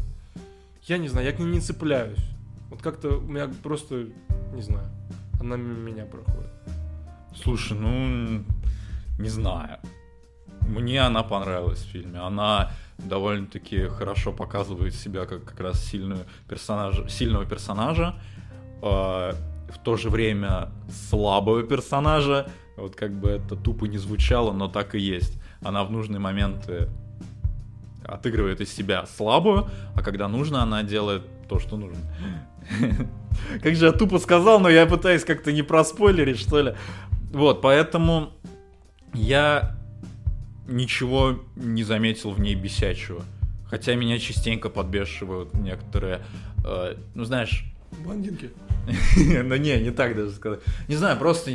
Я 0.82 0.98
не 0.98 1.08
знаю, 1.08 1.26
я 1.26 1.32
к 1.32 1.38
ней 1.38 1.46
не 1.46 1.60
цепляюсь. 1.60 2.24
Вот 2.70 2.82
как-то 2.82 3.18
у 3.18 3.22
меня 3.22 3.50
просто... 3.62 4.08
Не 4.54 4.62
знаю. 4.62 4.88
Она 5.40 5.56
мимо 5.56 5.78
меня 5.78 6.04
проходит. 6.04 6.50
Слушай, 7.34 7.78
ну, 7.78 8.44
не 9.18 9.28
знаю. 9.28 9.78
Мне 10.68 11.00
она 11.00 11.22
понравилась 11.22 11.80
в 11.80 11.90
фильме. 11.90 12.20
Она 12.20 12.70
довольно-таки 12.98 13.88
хорошо 13.88 14.32
показывает 14.32 14.94
себя 14.94 15.26
как 15.26 15.44
как 15.44 15.60
раз 15.60 15.84
сильную 15.84 16.24
персонажа, 16.48 17.08
сильного 17.08 17.44
персонажа, 17.44 18.14
э, 18.80 18.82
в 18.82 19.78
то 19.82 19.96
же 19.96 20.10
время 20.10 20.70
слабого 21.08 21.62
персонажа. 21.62 22.48
Вот 22.76 22.96
как 22.96 23.12
бы 23.12 23.28
это 23.30 23.56
тупо 23.56 23.84
не 23.84 23.98
звучало, 23.98 24.52
но 24.52 24.68
так 24.68 24.94
и 24.94 24.98
есть. 24.98 25.40
Она 25.62 25.84
в 25.84 25.90
нужные 25.90 26.18
моменты 26.18 26.88
отыгрывает 28.04 28.60
из 28.60 28.72
себя 28.72 29.06
слабую, 29.06 29.68
а 29.94 30.02
когда 30.02 30.28
нужно, 30.28 30.62
она 30.62 30.82
делает 30.82 31.22
то, 31.48 31.58
что 31.58 31.76
нужно. 31.76 32.00
Как 33.62 33.74
же 33.76 33.86
я 33.86 33.92
тупо 33.92 34.18
сказал, 34.18 34.60
но 34.60 34.68
я 34.68 34.86
пытаюсь 34.86 35.24
как-то 35.24 35.52
не 35.52 35.62
проспойлерить, 35.62 36.38
что 36.38 36.60
ли. 36.60 36.74
Вот, 37.32 37.60
поэтому 37.60 38.32
я 39.14 39.76
ничего 40.68 41.40
не 41.56 41.82
заметил 41.82 42.30
в 42.30 42.40
ней 42.40 42.54
бесячего. 42.54 43.22
Хотя 43.68 43.94
меня 43.94 44.18
частенько 44.18 44.68
подбешивают 44.68 45.54
некоторые, 45.54 46.20
э, 46.64 46.96
ну 47.14 47.24
знаешь, 47.24 47.72
Блондинки. 47.98 48.50
ну 49.16 49.56
не, 49.56 49.78
не 49.80 49.90
так 49.90 50.16
даже 50.16 50.30
сказать. 50.32 50.60
Не 50.88 50.96
знаю, 50.96 51.18
просто... 51.18 51.52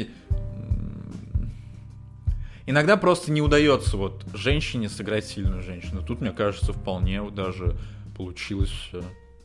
Иногда 2.67 2.97
просто 2.97 3.31
не 3.31 3.41
удается 3.41 3.95
вот 3.95 4.25
женщине 4.33 4.89
сыграть 4.89 5.25
сильную 5.25 5.63
женщину. 5.63 6.03
Тут, 6.05 6.19
мне 6.19 6.31
кажется, 6.31 6.73
вполне 6.73 7.21
даже 7.31 7.77
получилось 8.17 8.69
все. 8.69 9.01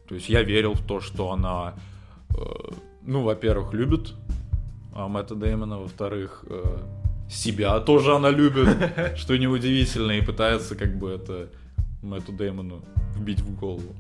То 0.08 0.16
есть 0.16 0.28
я 0.28 0.42
верил 0.42 0.74
в 0.74 0.84
то, 0.84 1.00
что 1.00 1.30
она, 1.30 1.74
э, 2.30 2.42
ну, 3.02 3.22
во-первых, 3.22 3.72
любит 3.74 4.14
а, 4.92 5.06
Мэтта 5.06 5.36
Дэймона, 5.36 5.78
во-вторых, 5.78 6.44
э, 6.48 6.78
себя 7.30 7.78
тоже 7.78 8.14
она 8.16 8.30
любит, 8.30 8.68
что 9.16 9.38
неудивительно, 9.38 10.12
и 10.12 10.20
пытается 10.20 10.74
как 10.74 10.98
бы 10.98 11.10
это 11.10 11.48
Мэтту 12.02 12.32
Дэймону 12.32 12.82
вбить 13.14 13.40
в 13.40 13.56
голову. 13.56 13.94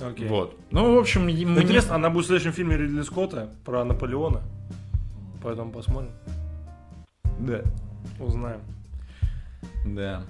Окей. 0.00 0.26
Вот. 0.26 0.56
Ну, 0.70 0.94
в 0.94 0.98
общем, 0.98 1.24
мне... 1.24 1.42
Интересно, 1.42 1.96
она 1.96 2.08
будет 2.08 2.24
в 2.24 2.28
следующем 2.28 2.52
фильме 2.52 2.78
Ридли 2.78 3.02
Скотта 3.02 3.50
про 3.64 3.84
Наполеона. 3.84 4.42
Поэтому 5.42 5.70
посмотрим. 5.70 6.10
Да. 7.38 7.62
Узнаем. 8.18 8.60
Да. 9.86 10.24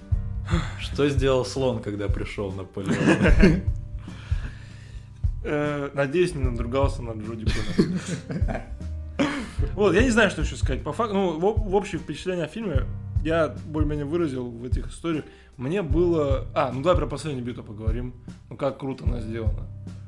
Что 0.79 1.09
сделал 1.09 1.45
слон, 1.45 1.81
когда 1.81 2.07
пришел 2.07 2.51
Наполеон? 2.51 3.61
Э, 5.47 5.91
Надеюсь, 5.93 6.33
не 6.33 6.43
надругался 6.43 7.03
над 7.03 7.17
Коннор. 7.23 7.47
Вот, 9.75 9.93
я 9.93 10.03
не 10.03 10.09
знаю, 10.09 10.29
что 10.31 10.41
еще 10.41 10.55
сказать. 10.55 10.83
По 10.83 10.91
факту, 10.91 11.13
ну, 11.13 11.39
в, 11.39 11.69
в 11.69 11.75
общее 11.75 11.99
впечатление 11.99 12.45
о 12.45 12.47
фильме 12.47 12.85
я 13.23 13.55
более-менее 13.67 14.05
выразил 14.05 14.49
в 14.49 14.63
этих 14.63 14.87
историях. 14.87 15.25
Мне 15.57 15.81
было... 15.81 16.47
А, 16.53 16.71
ну 16.71 16.81
давай 16.81 16.97
про 16.97 17.07
последнюю 17.07 17.45
битву 17.45 17.63
поговорим. 17.63 18.13
Ну, 18.49 18.57
как 18.57 18.79
круто 18.79 19.05
она 19.05 19.19
сделана. 19.21 19.67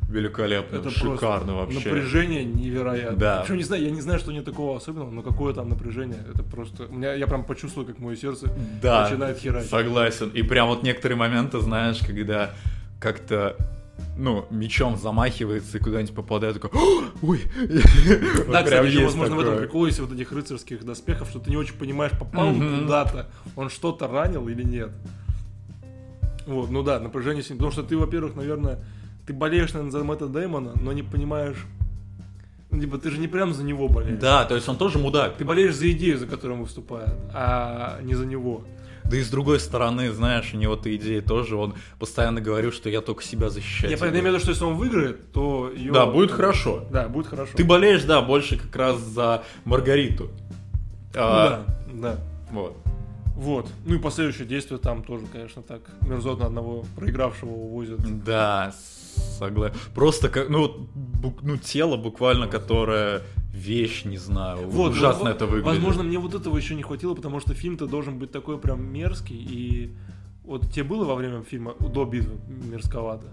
Великолепно, 0.10 0.78
Это 0.78 0.90
шикарно 0.90 1.56
вообще. 1.56 1.90
Напряжение 1.90 2.46
невероятное. 2.46 3.18
Да. 3.18 3.42
Причем 3.42 3.58
не 3.58 3.64
знаю, 3.64 3.84
я 3.84 3.92
не 3.92 4.00
знаю, 4.00 4.20
что 4.20 4.32
нет 4.32 4.46
такого 4.46 4.78
особенного, 4.78 5.12
но 5.12 5.22
какое 5.22 5.54
там 5.54 5.68
напряжение. 5.70 6.24
Это 6.34 6.44
просто... 6.44 6.86
У 6.86 6.94
меня, 6.94 7.14
я 7.14 7.28
прям 7.28 7.44
почувствовал, 7.44 7.86
как 7.86 8.00
мое 8.00 8.16
сердце 8.16 8.50
Да, 8.82 9.04
начинает 9.04 9.38
херачить. 9.38 9.70
согласен. 9.70 10.30
И 10.30 10.44
прям 10.44 10.70
вот 10.70 10.84
некоторые 10.84 11.18
моменты, 11.18 11.60
знаешь, 11.60 12.00
когда 12.00 12.54
как-то 13.02 13.58
ну, 14.18 14.46
мечом 14.50 14.98
замахивается 14.98 15.78
и 15.78 15.82
куда-нибудь 15.82 16.16
попадает, 16.16 16.60
такой, 16.60 16.72
«О, 16.74 17.04
ой. 17.22 17.42
Да, 18.50 18.64
кстати, 18.64 18.88
еще, 18.88 19.04
возможно, 19.04 19.36
в 19.36 19.40
этом 19.40 19.58
прикол 19.58 19.88
вот 19.88 20.12
этих 20.14 20.32
рыцарских 20.32 20.86
доспехов, 20.86 21.30
что 21.30 21.40
ты 21.40 21.50
не 21.50 21.58
очень 21.58 21.76
понимаешь, 21.76 22.14
попал 22.18 22.54
куда-то, 22.54 23.28
он 23.56 23.70
что-то 23.70 24.08
ранил 24.08 24.48
или 24.48 24.64
нет. 24.64 24.90
Вот, 26.46 26.72
ну 26.72 26.82
да, 26.82 27.00
напряжение 27.00 27.44
сильно. 27.44 27.58
Потому 27.58 27.72
что 27.72 27.84
ты, 27.84 27.98
во-первых, 27.98 28.36
наверное, 28.36 28.80
ты 29.28 29.34
болеешь, 29.34 29.74
наверное, 29.74 29.92
за 29.92 30.04
Мэтта 30.04 30.28
Дэймона, 30.28 30.72
но 30.82 30.94
не 30.94 31.04
понимаешь, 31.04 31.58
Ну, 32.72 32.80
типа, 32.82 32.98
ты 32.98 33.12
же 33.12 33.18
не 33.20 33.28
прям 33.28 33.54
за 33.54 33.64
него 33.64 33.88
болеешь. 33.88 34.20
Да, 34.20 34.46
то 34.46 34.56
есть 34.56 34.68
он 34.68 34.78
тоже 34.78 35.00
мудак. 35.00 35.38
Ты 35.38 35.46
болеешь 35.46 35.76
за 35.76 35.92
идею, 35.92 36.18
за 36.18 36.28
которую 36.28 36.58
он 36.58 36.64
выступает, 36.64 37.14
а 37.34 38.00
не 38.02 38.14
за 38.16 38.26
него. 38.26 38.64
Да 39.06 39.16
и 39.16 39.22
с 39.22 39.30
другой 39.30 39.62
стороны, 39.62 40.12
знаешь, 40.12 40.54
у 40.54 40.58
него-то 40.58 40.94
идея 40.98 41.22
тоже, 41.22 41.56
он 41.56 41.76
постоянно 41.98 42.42
говорил, 42.42 42.74
что 42.74 42.90
я 42.90 43.00
только 43.00 43.24
себя 43.24 43.50
защищаю. 43.50 43.92
Я 43.92 43.98
понятно, 43.98 44.20
имею 44.20 44.32
в 44.32 44.36
виду, 44.36 44.42
что 44.42 44.52
если 44.52 44.66
он 44.66 44.76
выиграет, 44.76 45.32
то 45.32 45.72
ее... 45.74 45.94
Да, 45.94 46.06
будет 46.06 46.32
хорошо. 46.32 46.86
Да, 46.92 47.08
будет 47.08 47.28
хорошо. 47.28 47.54
Ты 47.56 47.64
болеешь, 47.64 48.04
да, 48.04 48.22
больше 48.22 48.58
как 48.58 48.76
раз 48.76 49.00
за 49.00 49.44
Маргариту. 49.64 50.26
Ну 51.14 51.22
А, 51.22 51.66
да, 51.88 51.92
да. 51.94 52.20
Вот. 52.52 52.76
Вот. 53.38 53.68
Ну 53.86 53.96
и 53.96 54.00
последующие 54.00 54.46
действия 54.46 54.78
там 54.78 55.04
тоже, 55.04 55.26
конечно, 55.32 55.62
так 55.62 55.82
мерзотно 56.02 56.48
одного 56.48 56.84
проигравшего 56.98 57.52
увозят. 57.52 58.00
Да, 58.26 58.74
согласен. 59.18 59.76
Просто 59.94 60.30
как, 60.30 60.50
ну, 60.50 60.60
вот, 60.60 60.78
бу- 60.96 61.40
ну, 61.42 61.58
тело 61.58 61.98
буквально, 61.98 62.48
которое 62.48 63.22
вещь, 63.52 64.06
не 64.06 64.18
знаю, 64.18 64.68
Вот, 64.68 64.92
ужасно 64.92 65.26
ну, 65.26 65.32
это 65.32 65.46
выглядит. 65.46 65.66
Возможно, 65.66 66.04
мне 66.04 66.20
вот 66.20 66.34
этого 66.36 66.56
еще 66.58 66.76
не 66.76 66.84
хватило, 66.84 67.16
потому 67.16 67.40
что 67.40 67.54
фильм-то 67.54 67.88
должен 67.88 68.20
быть 68.20 68.32
такой 68.32 68.58
прям 68.60 68.86
мерзкий, 68.86 69.36
и 69.38 69.96
вот 70.44 70.70
тебе 70.72 70.84
было 70.84 71.06
во 71.06 71.16
время 71.16 71.42
фильма 71.42 71.74
до 71.80 72.06
битвы 72.06 72.36
мерзковато? 72.48 73.28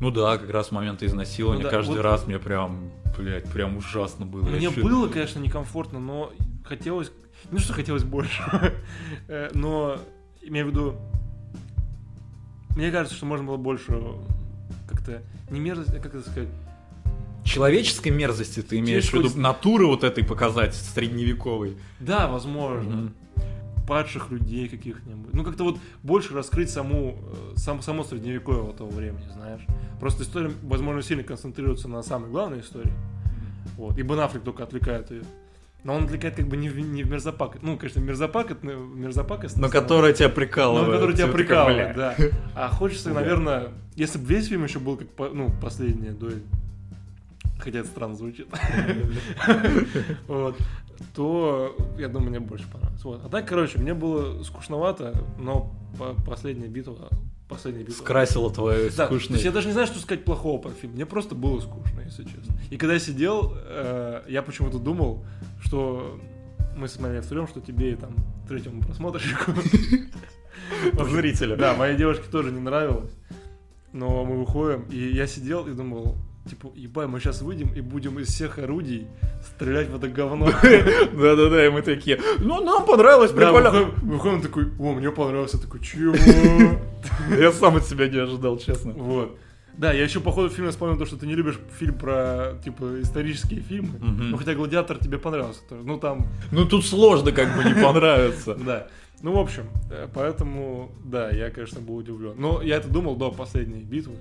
Ну 0.00 0.10
да, 0.10 0.38
как 0.38 0.50
раз 0.50 0.70
момент 0.70 1.02
изнасилования 1.02 1.64
Ну 1.64 1.70
да, 1.70 1.76
каждый 1.76 1.96
вот- 1.96 2.02
раз 2.02 2.26
мне 2.26 2.38
прям, 2.38 2.90
блядь, 3.16 3.50
прям 3.50 3.76
ужасно 3.76 4.24
было. 4.26 4.42
Мне 4.42 4.70
чё- 4.70 4.82
было, 4.82 5.08
конечно, 5.08 5.38
некомфортно, 5.40 5.98
но 5.98 6.32
хотелось... 6.64 7.12
Не 7.50 7.58
что 7.58 7.72
хотелось 7.72 8.04
больше, 8.04 8.42
э, 9.28 9.50
но 9.54 9.96
имею 10.40 10.66
в 10.66 10.70
виду... 10.70 10.94
Мне 12.76 12.90
кажется, 12.92 13.16
что 13.16 13.26
можно 13.26 13.46
было 13.46 13.56
больше 13.56 14.00
как-то 15.08 15.22
не 15.52 15.60
мерзость, 15.60 15.94
а 15.94 16.00
как 16.00 16.14
это 16.14 16.28
сказать? 16.28 16.48
Человеческой 17.44 18.10
мерзости 18.10 18.60
ты 18.60 18.78
имеешь 18.78 19.06
в 19.06 19.10
Через 19.10 19.32
виду 19.32 19.40
натуры 19.40 19.86
вот 19.86 20.04
этой 20.04 20.24
показать 20.24 20.74
средневековой. 20.74 21.76
Да, 22.00 22.28
возможно. 22.28 22.96
Мгм. 22.96 23.14
падших 23.86 24.30
людей 24.30 24.68
каких-нибудь. 24.68 25.32
Ну, 25.32 25.42
как-то 25.44 25.64
вот 25.64 25.78
больше 26.02 26.34
раскрыть 26.34 26.68
саму, 26.68 27.16
э, 27.22 27.52
сам, 27.56 27.80
само 27.80 28.04
средневековье 28.04 28.60
вот 28.60 28.76
того 28.76 28.90
времени, 28.90 29.24
знаешь. 29.32 29.62
Просто 29.98 30.24
история, 30.24 30.52
возможно, 30.62 31.00
сильно 31.00 31.22
концентрируется 31.22 31.88
на 31.88 32.02
самой 32.02 32.28
главной 32.30 32.60
истории. 32.60 32.92
Вот. 33.78 33.96
И 33.96 34.02
Бен 34.02 34.20
Аффлек 34.20 34.42
только 34.42 34.62
отвлекает 34.64 35.10
ее. 35.10 35.22
Но 35.84 35.94
он 35.94 36.04
отвлекает 36.04 36.34
как 36.34 36.48
бы 36.48 36.56
не 36.56 36.68
в, 36.68 36.78
не 36.78 37.02
в 37.04 37.10
мерзопак. 37.10 37.62
Ну, 37.62 37.76
конечно, 37.78 38.00
мерзопак, 38.00 38.50
это 38.50 38.66
мерзопакость. 38.66 39.56
Но 39.56 39.68
которая 39.68 40.12
тебя 40.12 40.28
прикалывает. 40.28 40.86
Но 40.88 40.92
который 40.94 41.14
тебя 41.16 41.28
прикалывает, 41.28 41.96
да. 41.96 42.14
А 42.54 42.68
хочется, 42.68 43.10
наверное, 43.10 43.68
если 43.94 44.18
бы 44.18 44.26
весь 44.26 44.48
фильм 44.48 44.64
еще 44.64 44.80
был 44.80 44.96
как, 44.96 45.08
ну, 45.32 45.50
последняя 45.62 46.10
дуэль, 46.10 46.42
хотя 47.58 47.78
это 47.80 47.88
странно 47.88 48.14
звучит, 48.16 48.48
вот, 50.26 50.56
то, 51.14 51.76
я 51.98 52.08
думаю, 52.08 52.30
мне 52.30 52.40
больше 52.40 52.66
понравилось. 52.70 53.04
Вот. 53.04 53.24
А 53.24 53.28
так, 53.28 53.46
короче, 53.48 53.78
мне 53.78 53.94
было 53.94 54.42
скучновато, 54.42 55.12
но 55.38 55.72
по- 55.98 56.14
последняя 56.26 56.68
битва, 56.68 57.08
последняя 57.48 57.84
битва... 57.84 58.02
Скрасила 58.02 58.52
твою 58.52 58.90
Да, 58.90 59.06
то 59.06 59.14
скучную... 59.14 59.36
есть 59.36 59.44
я 59.44 59.52
даже 59.52 59.66
не 59.66 59.72
знаю, 59.72 59.86
что 59.86 59.98
сказать 59.98 60.24
плохого 60.24 60.60
про 60.60 60.70
фильм. 60.70 60.94
Мне 60.94 61.06
просто 61.06 61.34
было 61.34 61.60
скучно, 61.60 62.00
если 62.04 62.24
честно. 62.24 62.54
И 62.70 62.76
когда 62.76 62.94
я 62.94 63.00
сидел, 63.00 63.54
э, 63.56 64.22
я 64.28 64.42
почему-то 64.42 64.78
думал, 64.78 65.24
что 65.60 66.20
мы 66.76 66.88
смотрели 66.88 67.20
втроем, 67.20 67.48
что 67.48 67.60
тебе 67.60 67.92
и 67.92 67.96
там 67.96 68.14
третьему 68.48 68.82
просмотрщику. 68.82 69.52
Зрителя. 71.10 71.56
Да, 71.56 71.74
моей 71.74 71.96
девушке 71.96 72.24
тоже 72.30 72.52
не 72.52 72.60
нравилось. 72.60 73.12
Но 73.92 74.24
мы 74.24 74.38
выходим, 74.38 74.82
и 74.90 74.98
я 74.98 75.26
сидел 75.26 75.66
и 75.66 75.72
думал, 75.72 76.16
типа, 76.48 76.70
ебай, 76.74 77.06
мы 77.06 77.20
сейчас 77.20 77.42
выйдем 77.42 77.72
и 77.74 77.80
будем 77.80 78.18
из 78.18 78.28
всех 78.28 78.58
орудий 78.58 79.06
стрелять 79.46 79.88
в 79.88 79.96
это 79.96 80.08
говно. 80.08 80.46
Да-да-да, 80.62 81.66
и 81.66 81.70
мы 81.70 81.82
такие, 81.82 82.20
ну, 82.38 82.62
нам 82.64 82.84
понравилось, 82.86 83.30
прикольно. 83.30 83.70
выходим, 84.02 84.40
такой, 84.42 84.66
о, 84.78 84.94
мне 84.94 85.10
понравился, 85.10 85.56
Я 85.56 85.62
такой, 85.62 85.80
чего? 85.80 86.14
Я 87.38 87.52
сам 87.52 87.76
от 87.76 87.86
себя 87.86 88.08
не 88.08 88.18
ожидал, 88.18 88.58
честно. 88.58 88.92
Вот. 88.92 89.38
Да, 89.76 89.92
я 89.92 90.02
еще 90.02 90.18
по 90.18 90.32
ходу 90.32 90.48
фильма 90.48 90.72
вспомнил 90.72 90.98
то, 90.98 91.06
что 91.06 91.16
ты 91.16 91.24
не 91.24 91.36
любишь 91.36 91.56
фильм 91.78 91.94
про, 91.96 92.58
типа, 92.64 93.00
исторические 93.00 93.60
фильмы. 93.60 93.96
Мгм. 94.00 94.30
Ну, 94.32 94.36
хотя 94.36 94.54
«Гладиатор» 94.54 94.98
тебе 94.98 95.18
понравился 95.18 95.60
тоже. 95.68 95.82
Ну, 95.84 95.98
там, 95.98 96.26
Ну, 96.50 96.64
тут 96.66 96.84
сложно 96.84 97.30
как 97.30 97.56
бы 97.56 97.62
не 97.62 97.74
понравится. 97.82 98.56
да. 98.56 98.88
Ну, 99.22 99.32
в 99.34 99.38
общем, 99.38 99.64
э, 99.90 100.08
поэтому, 100.12 100.90
да, 101.04 101.30
я, 101.30 101.50
конечно, 101.50 101.80
был 101.80 101.96
удивлен. 101.96 102.34
Но 102.36 102.60
я 102.60 102.76
это 102.76 102.88
думал 102.88 103.14
до 103.14 103.30
последней 103.30 103.82
битвы. 103.82 104.16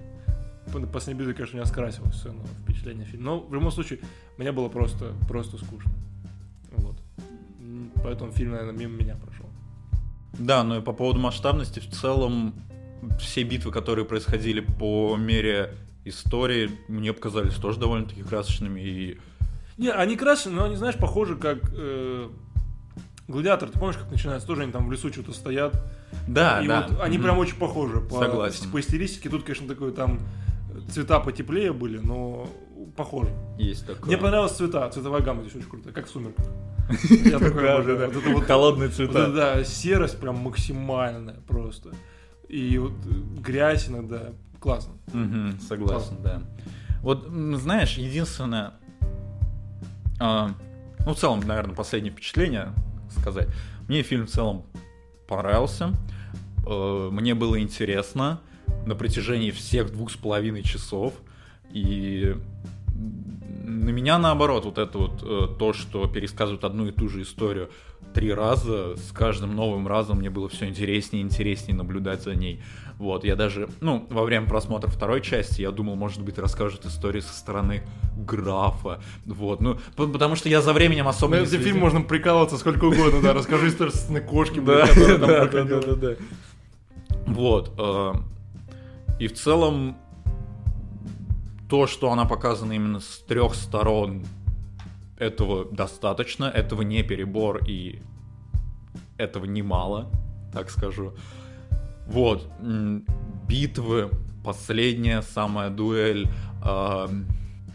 По- 0.72 0.80
Последняя 0.80 1.20
битва, 1.26 1.34
конечно, 1.34 1.58
не 1.58 1.66
скрасилась 1.66 2.16
все 2.16 2.28
равно 2.30 2.44
впечатление 2.64 3.06
фильма. 3.06 3.26
Но, 3.26 3.40
в 3.40 3.54
любом 3.54 3.72
случае, 3.72 4.00
мне 4.38 4.52
было 4.52 4.70
просто, 4.70 5.14
просто 5.28 5.58
скучно. 5.58 5.92
Вот. 6.72 6.98
Поэтому 8.04 8.32
фильм, 8.32 8.52
наверное, 8.52 8.74
мимо 8.78 8.96
меня 8.98 9.16
прошел. 9.16 9.46
Да, 10.34 10.64
ну 10.64 10.78
и 10.80 10.82
по 10.82 10.94
поводу 10.94 11.20
масштабности, 11.20 11.80
в 11.80 11.90
целом, 11.90 12.54
все 13.20 13.44
битвы, 13.44 13.72
которые 13.72 14.06
происходили 14.06 14.60
по 14.60 15.16
мере 15.18 15.74
истории, 16.06 16.72
мне 16.88 17.12
показались 17.14 17.56
тоже 17.56 17.80
довольно-таки 17.80 18.24
красочными 18.24 18.80
и... 18.82 19.20
Не, 19.78 19.92
они 19.92 20.16
красные, 20.16 20.56
но 20.56 20.64
они, 20.66 20.76
знаешь, 20.76 20.96
похожи 20.96 21.36
как 21.36 21.60
э, 21.74 22.30
Гладиатор. 23.28 23.70
Ты 23.70 23.78
помнишь, 23.78 23.98
как 23.98 24.10
начинается? 24.10 24.48
Тоже 24.48 24.64
они 24.64 24.72
там 24.72 24.88
в 24.88 24.92
лесу 24.92 25.12
что-то 25.12 25.34
стоят. 25.34 25.80
Да, 26.28 26.62
и 26.64 26.68
да. 26.68 26.88
вот 26.90 27.02
они 27.02 27.18
Мгм. 27.18 27.24
прям 27.26 27.38
очень 27.40 27.58
похожи 27.58 28.00
по, 28.00 28.20
Согласен. 28.20 28.72
по 28.72 28.82
стилистике. 28.82 29.30
Тут, 29.30 29.44
конечно, 29.44 29.68
такой 29.68 29.92
там 29.92 30.20
цвета 30.90 31.20
потеплее 31.20 31.74
были, 31.74 31.98
но 31.98 32.48
похожи. 32.96 33.32
Есть 33.58 33.86
такое. 33.86 34.06
Мне 34.06 34.18
понравились 34.18 34.52
цвета, 34.54 34.90
цветовая 34.90 35.22
гамма 35.22 35.42
здесь 35.42 35.56
очень 35.56 35.70
крутая, 35.70 35.94
как 35.94 36.08
в 36.08 36.10
«Сумерках». 36.10 36.46
Я 37.26 37.40
такой 37.40 38.42
Холодные 38.42 38.90
цвета. 38.90 39.32
да, 39.32 39.64
серость 39.64 40.20
прям 40.20 40.38
максимальная 40.38 41.36
просто. 41.48 41.92
И 42.48 42.78
вот 42.78 42.94
э, 43.06 43.42
грязь 43.42 43.90
иногда. 43.90 44.32
Классно. 44.60 44.94
Согласен, 45.68 46.16
да. 46.24 46.42
Вот, 47.02 47.28
знаешь, 47.56 47.98
единственное... 47.98 48.74
а, 50.20 50.52
ну, 51.06 51.14
в 51.14 51.18
целом, 51.18 51.42
наверное, 51.42 51.76
последнее 51.76 52.12
впечатление 52.12 52.74
сказать. 53.20 53.48
Мне 53.88 54.02
фильм 54.02 54.26
в 54.26 54.30
целом 54.30 54.64
понравился. 55.28 55.92
э, 56.66 57.10
Мне 57.12 57.36
было 57.36 57.60
интересно 57.62 58.42
на 58.88 58.96
протяжении 58.96 59.52
всех 59.52 59.92
двух 59.92 60.12
с 60.12 60.16
половиной 60.16 60.64
часов. 60.64 61.14
И 61.72 62.36
на 63.64 63.90
меня 63.90 64.18
наоборот, 64.18 64.66
вот 64.66 64.78
это 64.78 64.98
вот 64.98 65.24
э, 65.24 65.48
то, 65.60 65.74
что 65.74 66.08
пересказывают 66.08 66.64
одну 66.64 66.88
и 66.88 66.92
ту 66.92 67.10
же 67.10 67.22
историю 67.22 67.70
три 68.14 68.34
раза, 68.34 68.96
с 68.96 69.12
каждым 69.12 69.56
новым 69.56 69.88
разом 69.88 70.20
мне 70.20 70.30
было 70.30 70.50
все 70.50 70.68
интереснее 70.68 71.22
и 71.22 71.26
интереснее 71.26 71.76
наблюдать 71.76 72.24
за 72.24 72.34
ней. 72.34 72.62
Вот, 72.98 73.24
я 73.24 73.36
даже, 73.36 73.70
ну, 73.80 74.08
во 74.10 74.24
время 74.24 74.48
просмотра 74.48 74.90
второй 74.90 75.22
части, 75.22 75.62
я 75.62 75.70
думал, 75.70 75.96
может 75.96 76.24
быть, 76.24 76.40
расскажут 76.40 76.86
историю 76.86 77.22
со 77.22 77.34
стороны 77.34 77.84
графа. 78.16 79.02
Вот, 79.26 79.62
ну, 79.62 79.78
потому 79.96 80.36
что 80.36 80.50
я 80.50 80.62
за 80.62 80.74
временем 80.74 81.08
особо 81.08 81.36
На 81.36 81.40
не 81.42 81.46
этот 81.46 81.62
фильм 81.62 81.78
можно 81.78 82.02
прикалываться 82.02 82.58
сколько 82.58 82.86
угодно, 82.86 83.22
да. 83.22 83.34
Расскажи 83.34 83.68
историю 83.68 83.94
с 83.94 84.08
кошки, 84.28 84.60
Да, 84.66 84.88
да, 84.96 85.46
да, 85.46 85.64
да, 85.64 85.82
да, 85.82 85.96
да. 85.96 86.16
Вот. 87.28 87.72
Э, 89.20 89.24
И 89.24 89.28
в 89.28 89.34
целом 89.34 89.98
то, 91.70 91.88
что 91.88 92.12
она 92.12 92.26
показана 92.26 92.74
именно 92.74 93.00
с 93.00 93.24
трех 93.28 93.56
сторон, 93.56 94.26
этого 95.18 95.66
достаточно, 95.66 96.46
этого 96.46 96.84
не 96.84 97.04
перебор 97.04 97.64
и 97.68 98.02
этого 99.18 99.46
немало, 99.46 100.12
так 100.54 100.70
скажу. 100.70 101.14
Вот. 102.08 102.48
Битвы, 103.48 104.12
последняя 104.44 105.22
самая 105.22 105.70
дуэль. 105.70 106.30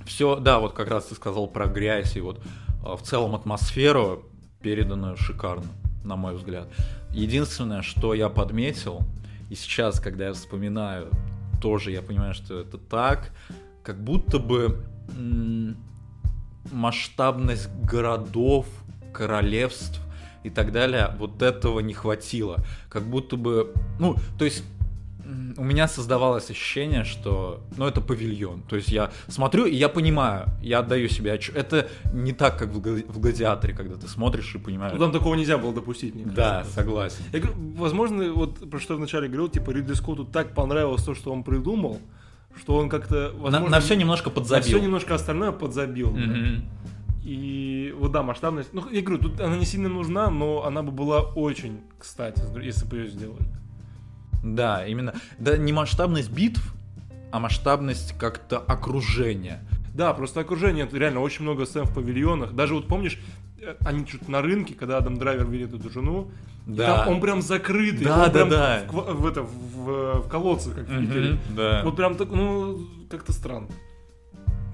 Все, 0.06 0.36
да, 0.36 0.58
вот 0.58 0.72
как 0.72 0.88
раз 0.88 1.06
ты 1.06 1.14
сказал 1.14 1.46
про 1.46 1.66
грязь 1.66 2.16
и 2.16 2.20
вот 2.20 2.40
э, 2.84 2.96
в 2.96 3.02
целом 3.02 3.36
атмосферу 3.36 4.24
передано 4.60 5.14
шикарно, 5.16 5.68
на 6.04 6.16
мой 6.16 6.34
взгляд. 6.34 6.68
Единственное, 7.12 7.82
что 7.82 8.12
я 8.12 8.28
подметил, 8.28 9.02
и 9.52 9.54
сейчас, 9.54 10.00
когда 10.00 10.28
я 10.28 10.32
вспоминаю, 10.32 11.10
тоже 11.60 11.90
я 11.90 12.00
понимаю, 12.00 12.32
что 12.32 12.58
это 12.58 12.78
так, 12.78 13.32
как 13.82 14.02
будто 14.02 14.38
бы 14.38 14.82
масштабность 16.72 17.68
городов, 17.84 18.64
королевств 19.12 20.00
и 20.42 20.48
так 20.48 20.72
далее, 20.72 21.14
вот 21.18 21.42
этого 21.42 21.80
не 21.80 21.92
хватило. 21.92 22.64
Как 22.88 23.02
будто 23.02 23.36
бы, 23.36 23.74
ну, 23.98 24.16
то 24.38 24.46
есть 24.46 24.64
у 25.56 25.64
меня 25.64 25.88
создавалось 25.88 26.50
ощущение, 26.50 27.04
что, 27.04 27.60
ну, 27.76 27.86
это 27.86 28.00
павильон. 28.00 28.62
То 28.62 28.76
есть 28.76 28.88
я 28.88 29.10
смотрю, 29.28 29.66
и 29.66 29.74
я 29.74 29.88
понимаю, 29.88 30.46
я 30.62 30.80
отдаю 30.80 31.08
себе 31.08 31.32
отчет. 31.32 31.56
Это 31.56 31.88
не 32.12 32.32
так, 32.32 32.58
как 32.58 32.70
в, 32.70 32.80
гла- 32.80 33.02
в 33.06 33.18
«Гладиаторе», 33.20 33.74
когда 33.74 33.96
ты 33.96 34.08
смотришь 34.08 34.54
и 34.54 34.58
понимаешь. 34.58 34.92
Ну, 34.94 34.98
Там 34.98 35.12
такого 35.12 35.34
нельзя 35.34 35.58
было 35.58 35.72
допустить, 35.72 36.14
мне 36.14 36.24
Да, 36.24 36.32
кажется. 36.58 36.74
согласен. 36.74 37.22
Я 37.32 37.40
говорю, 37.40 37.56
возможно, 37.76 38.32
вот 38.32 38.68
про 38.70 38.80
что 38.80 38.94
я 38.94 38.98
вначале 38.98 39.28
говорил, 39.28 39.48
типа 39.48 39.70
Ридли 39.70 39.94
Скотту 39.94 40.24
так 40.24 40.54
понравилось 40.54 41.02
то, 41.04 41.14
что 41.14 41.32
он 41.32 41.44
придумал, 41.44 41.98
что 42.56 42.76
он 42.76 42.88
как-то, 42.88 43.32
На, 43.34 43.40
возможно, 43.42 43.68
на 43.70 43.80
все 43.80 43.94
немножко 43.96 44.28
на 44.30 44.34
подзабил. 44.34 44.64
все 44.66 44.78
немножко 44.80 45.14
остальное 45.14 45.52
подзабил. 45.52 46.10
да. 46.12 46.20
Мгм. 46.20 46.62
И 47.24 47.94
вот 47.98 48.10
да, 48.10 48.22
масштабность. 48.24 48.70
Ну, 48.72 48.82
я 48.90 49.00
говорю, 49.00 49.22
тут 49.22 49.40
она 49.40 49.56
не 49.56 49.64
сильно 49.64 49.88
нужна, 49.88 50.28
но 50.28 50.64
она 50.64 50.82
бы 50.82 50.90
была 50.90 51.20
очень 51.20 51.80
кстати, 51.98 52.42
если 52.62 52.84
бы 52.84 52.96
ее 52.96 53.08
сделали. 53.08 53.46
Да, 54.42 54.86
именно. 54.86 55.14
Да 55.38 55.56
не 55.56 55.72
масштабность 55.72 56.30
битв, 56.30 56.74
а 57.30 57.38
масштабность 57.40 58.14
как-то 58.18 58.58
окружения. 58.58 59.60
Да, 59.94 60.12
просто 60.14 60.40
окружение, 60.40 60.84
это 60.84 60.96
реально 60.96 61.20
очень 61.20 61.42
много 61.42 61.64
сцен 61.66 61.84
в 61.84 61.94
павильонах. 61.94 62.52
Даже 62.54 62.74
вот 62.74 62.88
помнишь, 62.88 63.18
э, 63.60 63.74
они 63.84 64.06
чуть 64.06 64.28
на 64.28 64.40
рынке, 64.42 64.74
когда 64.74 64.98
Адам 64.98 65.16
Драйвер 65.18 65.46
видит 65.46 65.74
эту 65.74 65.90
жену, 65.90 66.28
Да. 66.66 67.04
там 67.04 67.14
он 67.14 67.20
прям 67.20 67.42
закрытый, 67.42 68.04
Да, 68.06 68.24
он 68.24 68.24
да, 68.24 68.30
прям 68.30 68.48
да. 68.48 68.82
В, 68.90 69.12
в 69.22 69.26
это, 69.26 69.42
в, 69.42 70.22
в 70.22 70.28
колодце, 70.28 70.70
как 70.70 70.88
в 70.88 71.00
Питере. 71.00 71.38
да. 71.56 71.82
Вот 71.84 71.94
прям 71.96 72.14
так, 72.14 72.30
ну, 72.30 72.80
как-то 73.10 73.32
странно. 73.32 73.68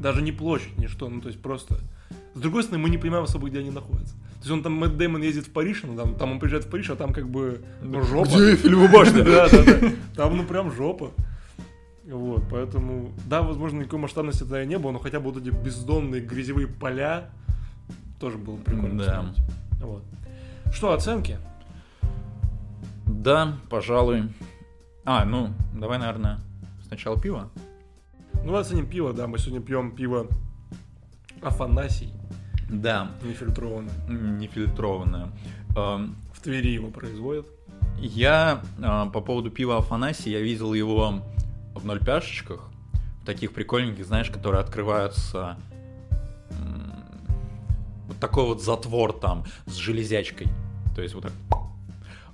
Даже 0.01 0.23
не 0.23 0.31
площадь, 0.33 0.79
ничто, 0.79 1.09
ну, 1.09 1.21
то 1.21 1.29
есть 1.29 1.43
просто... 1.43 1.79
С 2.35 2.41
другой 2.41 2.63
стороны, 2.63 2.85
мы 2.85 2.91
не 2.91 2.99
понимаем 2.99 3.25
особо, 3.25 3.49
где 3.49 3.59
они 3.59 3.71
находятся. 3.71 4.15
То 4.39 4.45
есть 4.45 4.51
он 4.51 4.63
там, 4.63 4.75
Мэтт 4.75 4.97
Дэймон 4.97 5.23
ездит 5.23 5.47
в 5.47 5.53
Париж, 5.53 5.83
ну, 5.83 5.97
там, 5.97 6.15
там 6.15 6.33
он 6.33 6.39
приезжает 6.39 6.65
в 6.65 6.71
Париж, 6.71 6.91
а 6.91 6.97
там 6.97 7.13
как 7.13 7.29
бы 7.29 7.61
ну, 7.83 8.03
жопа. 8.03 8.29
Где 8.29 8.51
Эйфелева 8.51 8.87
башня? 8.87 9.25
Да, 9.25 9.49
да, 9.49 9.63
да. 9.65 9.91
Там, 10.15 10.37
ну, 10.37 10.45
прям 10.45 10.71
жопа. 10.71 11.11
Вот, 12.05 12.45
поэтому, 12.51 13.13
да, 13.27 13.43
возможно, 13.43 13.81
никакой 13.81 13.99
масштабности 13.99 14.41
тогда 14.41 14.63
и 14.63 14.67
не 14.67 14.79
было, 14.79 14.93
но 14.93 14.99
хотя 14.99 15.19
бы 15.21 15.31
вот 15.31 15.43
эти 15.43 15.51
бездонные 15.51 16.23
грязевые 16.23 16.69
поля 16.69 17.31
тоже 18.21 18.39
было 18.39 18.57
прикольно 18.57 19.05
Да. 19.05 19.35
Вот. 19.81 20.05
Что, 20.73 20.93
оценки? 20.93 21.39
Да, 23.07 23.59
пожалуй. 23.69 24.25
А, 25.05 25.25
ну, 25.25 25.53
давай, 25.75 25.99
наверное, 25.99 26.39
сначала 26.87 27.21
пиво. 27.21 27.51
Ну, 28.35 28.45
давай 28.47 28.61
оценим 28.61 28.87
пиво, 28.87 29.13
да, 29.13 29.27
мы 29.27 29.39
сегодня 29.39 29.61
пьем 29.61 29.91
пиво 29.91 30.29
Афанасий, 31.43 32.13
Да, 32.69 33.11
нефильтрованное. 33.23 33.93
нефильтрованное. 34.09 35.29
Эм, 35.77 36.17
В 36.33 36.41
Твери 36.41 36.69
его 36.69 36.89
производят. 36.89 37.47
Я 37.99 38.63
а, 38.83 39.07
по 39.07 39.21
поводу 39.21 39.51
пива 39.51 39.79
Афанасий, 39.79 40.31
я 40.31 40.41
видел 40.41 40.73
его 40.75 41.23
в 41.75 41.85
ноль 41.85 41.99
пяшечках, 41.99 42.69
таких 43.25 43.53
прикольненьких, 43.53 44.05
знаешь, 44.07 44.31
которые 44.31 44.61
открываются 44.61 45.57
вот 48.07 48.19
такой 48.19 48.45
вот 48.45 48.63
затвор 48.63 49.13
там 49.13 49.45
с 49.67 49.75
железячкой. 49.75 50.49
То 50.95 51.03
есть 51.03 51.15
вот 51.15 51.25
так. 51.25 51.33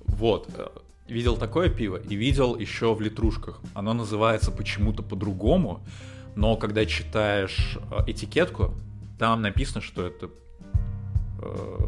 Вот. 0.07 0.49
э, 0.57 0.69
Видел 1.09 1.37
такое 1.37 1.69
пиво 1.69 1.97
и 1.97 2.15
видел 2.15 2.57
еще 2.57 2.95
в 2.95 3.01
литрушках. 3.03 3.61
Оно 3.75 3.93
называется 3.93 4.51
почему-то 4.51 5.03
по-другому, 5.03 5.81
но 6.35 6.57
когда 6.57 6.87
читаешь 6.87 7.77
э, 7.91 8.11
этикетку, 8.11 8.73
там 9.25 9.41
написано, 9.41 9.81
что 9.81 10.07
это 10.07 10.29
э, 11.41 11.79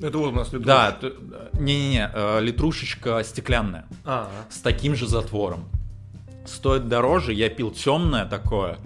Это 0.00 0.16
вот 0.16 0.32
у 0.32 0.36
нас 0.36 0.52
литрушка. 0.52 0.98
да, 1.00 1.60
не-не-не, 1.60 2.10
э, 2.14 2.40
литрушечка 2.40 3.22
стеклянная 3.24 3.86
А, 4.06 4.30
с 4.48 4.58
таким 4.60 4.94
же 4.94 5.06
затвором. 5.06 5.68
Стоит 6.46 6.88
дороже, 6.88 7.34
я 7.34 7.50
пил 7.50 7.70
темное 7.70 8.24
такое. 8.24 8.78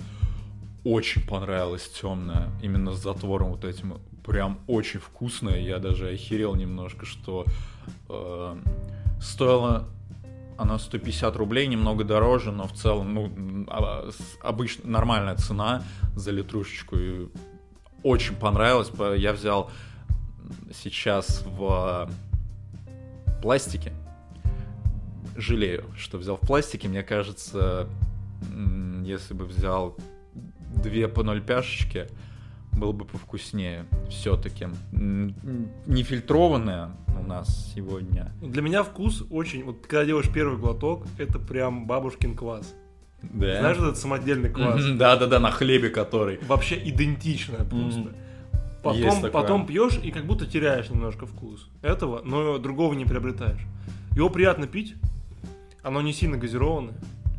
Очень 0.82 1.24
понравилось 1.24 1.88
темное, 1.90 2.50
именно 2.61 2.92
с 2.92 3.00
затвором 3.00 3.50
вот 3.50 3.64
этим. 3.64 4.00
Прям 4.26 4.59
очень 4.66 4.98
вкусное. 4.98 5.61
Я 5.61 5.78
даже 5.78 6.09
охерел 6.09 6.57
немножко, 6.57 7.07
что 7.07 7.44
э, 8.09 8.57
стоило 9.20 9.88
оно 10.59 10.78
150 10.78 11.36
рублей, 11.36 11.66
немного 11.66 12.05
дороже, 12.05 12.53
но 12.53 12.66
в 12.66 12.72
целом, 12.72 13.14
ну, 13.14 13.66
а, 13.68 14.09
обычно 14.42 14.90
нормальная 14.90 15.36
цена 15.36 15.82
за 16.14 16.30
литрушечку. 16.30 16.96
И 16.96 17.28
очень 18.03 18.34
понравилось. 18.36 18.88
По- 18.88 19.14
Я 19.14 19.32
взял 19.32 19.70
сейчас 20.72 21.44
в 21.46 22.11
пластике. 23.42 23.92
Жалею, 25.36 25.84
что 25.96 26.18
взял 26.18 26.36
в 26.36 26.40
пластике. 26.40 26.88
Мне 26.88 27.03
кажется, 27.03 27.88
если 29.05 29.34
бы 29.34 29.44
взял 29.46 29.96
две 30.82 31.09
по 31.09 31.22
ноль 31.22 31.40
пяшечки, 31.42 32.09
было 32.72 32.92
бы 32.92 33.05
повкуснее 33.05 33.84
все-таки. 34.11 34.68
Нефильтрованная 35.86 36.90
у 37.20 37.22
нас 37.26 37.72
сегодня. 37.74 38.32
для 38.40 38.62
меня 38.62 38.82
вкус 38.82 39.24
очень... 39.30 39.64
Вот 39.64 39.86
когда 39.86 40.05
делаешь 40.05 40.30
первый 40.32 40.59
глоток, 40.59 41.07
это 41.18 41.38
прям 41.38 41.86
бабушкин 41.86 42.34
квас. 42.36 42.74
Да. 43.22 43.58
Знаешь, 43.60 43.76
этот 43.78 43.98
самодельный 43.98 44.50
квас? 44.52 44.84
Да-да-да, 44.84 45.38
на 45.38 45.50
хлебе 45.50 45.88
который. 45.90 46.38
Вообще 46.46 46.76
идентичное 46.88 47.64
просто. 47.64 48.12
Потом, 48.82 49.30
потом 49.30 49.66
пьешь 49.66 49.98
и 50.02 50.10
как 50.10 50.24
будто 50.26 50.44
теряешь 50.44 50.90
немножко 50.90 51.24
вкус 51.26 51.68
этого, 51.82 52.20
но 52.24 52.58
другого 52.58 52.94
не 52.94 53.04
приобретаешь. 53.04 53.60
Его 54.16 54.28
приятно 54.28 54.66
пить, 54.66 54.96
оно 55.84 56.02
не 56.02 56.12
сильно 56.12 56.36
газированное, 56.36 56.94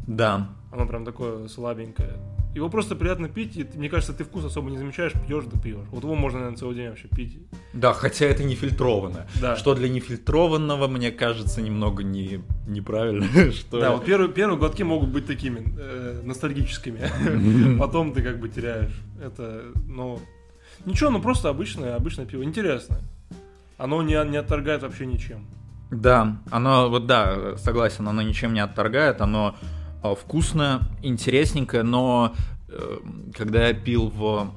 Да. 0.08 0.50
оно 0.72 0.86
прям 0.88 1.04
такое 1.04 1.50
слабенькое. 1.50 2.14
Его 2.54 2.70
просто 2.70 2.96
приятно 2.96 3.30
пить, 3.30 3.58
и 3.58 3.68
мне 3.76 3.90
кажется, 3.90 4.14
ты 4.14 4.24
вкус 4.24 4.46
особо 4.46 4.70
не 4.70 4.78
замечаешь, 4.78 5.14
пьешь 5.28 5.46
да 5.52 5.60
пьешь. 5.60 5.88
Вот 5.92 6.04
его 6.04 6.14
можно, 6.14 6.40
наверное, 6.40 6.58
целый 6.58 6.76
день 6.76 6.90
вообще 6.90 7.08
пить. 7.08 7.40
Да, 7.74 7.94
хотя 7.94 8.28
это 8.28 8.44
не 8.44 8.56
фильтрованное. 8.56 9.28
Да. 9.42 9.56
Что 9.56 9.74
для 9.74 9.90
нефильтрованного, 9.90 10.88
мне 10.88 11.12
кажется, 11.12 11.62
немного 11.62 12.04
не, 12.04 12.42
неправильно. 12.68 13.26
Что 13.52 13.80
Да, 13.80 13.92
вот 13.92 14.06
первые, 14.06 14.32
первые 14.32 14.60
глотки 14.60 14.84
могут 14.84 15.10
быть 15.10 15.26
такими 15.26 15.64
э, 15.78 16.22
ностальгическими. 16.24 17.78
Потом 17.80 18.14
ты 18.14 18.22
как 18.22 18.40
бы 18.40 18.50
теряешь. 18.50 18.94
Это, 19.22 19.64
ну... 19.88 20.20
Ничего, 20.86 21.10
ну 21.10 21.22
просто 21.22 21.50
обычное, 21.50 21.96
обычное 21.96 22.26
пиво. 22.26 22.44
Интересное. 22.44 23.02
Оно 23.78 24.04
не, 24.04 24.14
не 24.30 24.38
отторгает 24.38 24.84
вообще 24.84 25.06
ничем. 25.06 25.48
Да, 25.90 26.38
оно, 26.52 26.90
вот 26.90 27.06
да, 27.06 27.58
согласен, 27.58 28.08
оно 28.08 28.22
ничем 28.22 28.54
не 28.54 28.60
отторгает, 28.60 29.22
оно 29.22 29.56
э, 30.04 30.16
вкусное, 30.16 30.82
интересненькое, 31.02 31.84
но 31.84 32.36
э, 32.70 32.98
когда 33.34 33.68
я 33.68 33.74
пил 33.74 34.10
в 34.10 34.54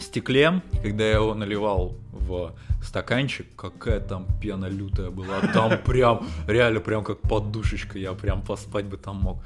стекле, 0.00 0.62
когда 0.82 1.04
я 1.04 1.14
его 1.14 1.34
наливал 1.34 1.96
в 2.12 2.54
стаканчик, 2.82 3.46
какая 3.56 4.00
там 4.00 4.26
пена 4.40 4.66
лютая 4.66 5.10
была, 5.10 5.40
там 5.52 5.78
прям, 5.84 6.26
реально 6.46 6.80
прям 6.80 7.04
как 7.04 7.20
подушечка, 7.20 7.98
я 7.98 8.12
прям 8.12 8.42
поспать 8.42 8.86
бы 8.86 8.96
там 8.96 9.16
мог. 9.16 9.44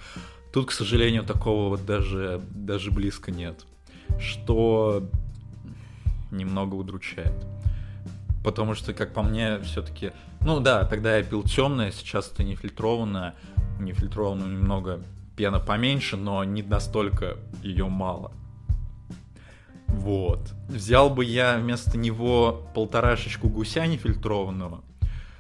Тут, 0.53 0.69
к 0.69 0.73
сожалению, 0.73 1.25
такого 1.25 1.69
вот 1.69 1.85
даже, 1.85 2.41
даже 2.51 2.91
близко 2.91 3.31
нет, 3.31 3.67
что 4.19 5.07
немного 6.31 6.75
удручает. 6.75 7.35
Потому 8.43 8.75
что, 8.75 8.95
как 8.95 9.13
по 9.13 9.23
мне, 9.23 9.61
все-таки... 9.61 10.13
Ну 10.41 10.61
да, 10.61 10.85
тогда 10.85 11.17
я 11.17 11.23
пил 11.23 11.43
темное, 11.43 11.91
сейчас 11.91 12.31
это 12.33 12.45
нефильтрованное. 12.45 13.35
Нефильтрованное 13.79 14.47
немного 14.49 15.01
пена 15.37 15.61
поменьше, 15.61 16.17
но 16.17 16.43
не 16.45 16.63
настолько 16.63 17.37
ее 17.63 17.87
мало. 17.87 18.33
Вот. 19.89 20.53
Взял 20.69 21.11
бы 21.11 21.25
я 21.25 21.57
вместо 21.59 21.97
него 21.97 22.67
полторашечку 22.75 23.49
гуся 23.49 23.87
нефильтрованного. 23.87 24.83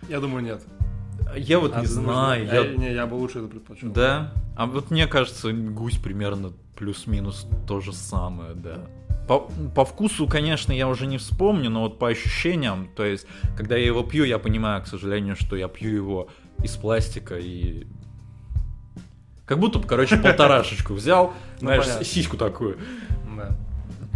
Я 0.08 0.20
думаю, 0.20 0.44
нет. 0.44 0.62
Я 1.36 1.58
вот 1.58 1.72
А 1.74 1.80
не 1.80 1.86
нужно- 1.86 2.02
знаю. 2.02 2.46
Я, 2.46 2.60
я- 2.62 2.74
не, 2.76 2.92
я 2.94 3.06
бы 3.06 3.14
лучше 3.14 3.40
это 3.40 3.48
предпочел. 3.48 3.90
Да? 3.92 4.32
А 4.56 4.66
вот 4.66 4.90
мне 4.90 5.06
кажется, 5.06 5.52
гусь 5.52 5.98
примерно 5.98 6.52
плюс-минус 6.76 7.46
то 7.66 7.80
же 7.80 7.92
самое, 7.92 8.54
да. 8.54 8.86
По, 9.28 9.40
по 9.74 9.84
вкусу, 9.84 10.26
конечно, 10.26 10.72
я 10.72 10.88
уже 10.88 11.06
не 11.06 11.18
вспомню, 11.18 11.68
но 11.68 11.82
вот 11.82 11.98
по 11.98 12.08
ощущениям, 12.08 12.88
то 12.96 13.04
есть, 13.04 13.26
когда 13.58 13.76
я 13.76 13.84
его 13.84 14.02
пью, 14.02 14.24
я 14.24 14.38
понимаю, 14.38 14.82
к 14.82 14.86
сожалению, 14.86 15.36
что 15.36 15.54
я 15.54 15.68
пью 15.68 15.94
его 15.94 16.28
из 16.62 16.76
пластика 16.76 17.36
и... 17.38 17.86
Как 19.48 19.58
будто 19.58 19.78
бы, 19.78 19.86
короче, 19.86 20.18
полторашечку 20.18 20.92
взял, 20.92 21.32
Ну, 21.62 21.68
знаешь, 21.68 22.06
сиську 22.06 22.36
такую. 22.36 22.76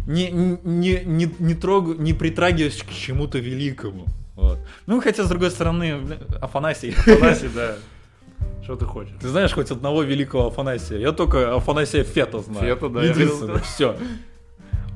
Не, 0.06 0.30
не, 0.30 0.58
не, 1.04 1.30
не, 1.38 1.54
трогаю, 1.54 1.98
не 1.98 2.12
притрагиваюсь 2.12 2.82
к 2.82 2.90
чему-то 2.90 3.38
великому. 3.38 4.06
Вот. 4.34 4.58
Ну, 4.86 5.00
хотя, 5.00 5.24
с 5.24 5.28
другой 5.28 5.50
стороны, 5.50 6.18
Афанасий. 6.40 6.90
Афанасий, 6.90 7.48
да. 7.54 7.76
Что 8.62 8.76
ты 8.76 8.84
хочешь? 8.84 9.14
Ты 9.20 9.28
знаешь 9.28 9.52
хоть 9.52 9.70
одного 9.70 10.02
великого 10.02 10.48
Афанасия? 10.48 10.98
Я 10.98 11.12
только 11.12 11.54
Афанасия 11.54 12.04
Фета 12.04 12.40
знаю. 12.40 12.74
Фета, 12.74 12.88
да, 12.88 13.02
Единственное, 13.02 13.60
все. 13.60 13.96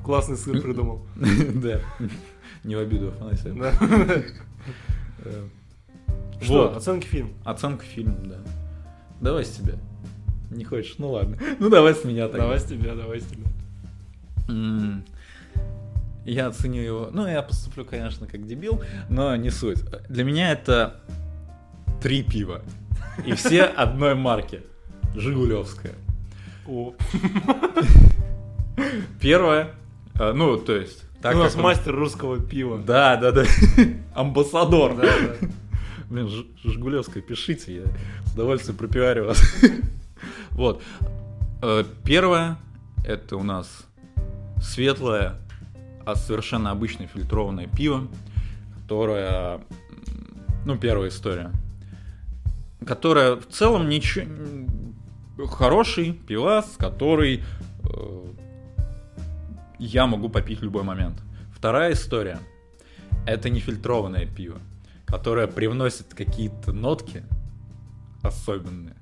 Классный 0.04 0.36
сыр 0.36 0.60
придумал. 0.60 1.06
Да. 1.16 1.80
Не 2.64 2.74
в 2.74 2.80
обиду 2.80 3.08
Афанасия. 3.08 3.54
Э, 5.24 5.48
Что, 6.42 6.76
оценки 6.76 7.06
фильма? 7.06 7.30
Оценка 7.44 7.84
фильма, 7.84 8.16
да. 8.24 8.36
Давай 9.20 9.44
с 9.44 9.50
тебя. 9.50 9.74
Не 10.50 10.64
хочешь? 10.64 10.96
Ну 10.98 11.10
ладно. 11.10 11.38
Ну 11.58 11.68
давай 11.68 11.94
с 11.94 12.04
меня 12.04 12.28
тогда. 12.28 12.44
Давай 12.44 12.60
с 12.60 12.64
тебя, 12.64 12.94
давай 12.94 13.20
с 13.20 13.24
тебя. 13.24 13.46
Я 16.24 16.48
оценю 16.48 16.82
его. 16.82 17.08
Ну, 17.12 17.26
я 17.28 17.40
поступлю, 17.40 17.84
конечно, 17.84 18.26
как 18.26 18.46
дебил, 18.46 18.82
но 19.08 19.36
не 19.36 19.50
суть. 19.50 19.78
Для 20.08 20.24
меня 20.24 20.50
это 20.50 21.00
три 22.02 22.24
пива. 22.24 22.62
И 23.24 23.32
все 23.34 23.62
одной 23.62 24.16
марки. 24.16 24.62
Жигулевская. 25.14 25.94
О, 26.66 26.94
Первое, 29.20 29.70
э, 30.18 30.32
ну, 30.32 30.58
то 30.58 30.74
есть... 30.74 31.04
Так 31.22 31.36
у 31.36 31.38
нас 31.38 31.54
мастер 31.54 31.94
русского 31.94 32.40
пива. 32.40 32.78
Да, 32.78 33.16
да, 33.16 33.30
да. 33.30 33.44
Амбассадор. 34.14 34.96
Да, 34.96 35.02
да. 35.02 35.48
Блин, 36.10 36.28
Жигулевская, 36.62 37.22
пишите, 37.22 37.76
я 37.76 37.82
с 38.26 38.34
удовольствием 38.34 38.76
пропиарю 38.76 39.26
вас. 39.26 39.40
Вот. 40.50 40.82
Э, 41.62 41.84
Первое, 42.04 42.56
это 43.04 43.36
у 43.36 43.42
нас 43.42 43.86
светлое, 44.60 45.34
а 46.04 46.14
совершенно 46.14 46.70
обычное 46.70 47.06
фильтрованное 47.06 47.66
пиво, 47.66 48.08
которое, 48.82 49.60
ну, 50.64 50.76
первая 50.78 51.10
история, 51.10 51.50
которая 52.86 53.36
в 53.36 53.46
целом 53.48 53.88
ничего... 53.88 54.26
Хороший 55.48 56.12
пивас, 56.14 56.76
который 56.78 57.44
э, 57.84 58.24
я 59.78 60.06
могу 60.06 60.30
попить 60.30 60.60
в 60.60 60.62
любой 60.62 60.82
момент. 60.82 61.20
Вторая 61.54 61.92
история. 61.92 62.38
Это 63.26 63.50
нефильтрованное 63.50 64.24
пиво, 64.24 64.58
которое 65.04 65.46
привносит 65.46 66.14
какие-то 66.14 66.72
нотки 66.72 67.22
особенные. 68.22 68.96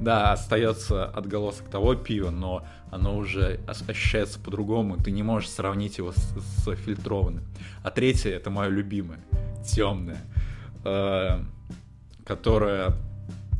Да, 0.00 0.32
остается 0.32 1.04
отголосок 1.06 1.68
того 1.68 1.94
пива, 1.94 2.30
но 2.30 2.64
оно 2.90 3.16
уже 3.16 3.60
ощущается 3.66 4.38
по-другому, 4.38 4.96
ты 4.96 5.10
не 5.10 5.22
можешь 5.22 5.50
сравнить 5.50 5.98
его 5.98 6.12
с, 6.12 6.16
с 6.16 6.74
фильтрованным. 6.76 7.44
А 7.82 7.90
третье, 7.90 8.30
это 8.30 8.50
мое 8.50 8.68
любимое, 8.68 9.20
темное, 9.64 10.20
э, 10.84 11.40
которое, 12.24 12.92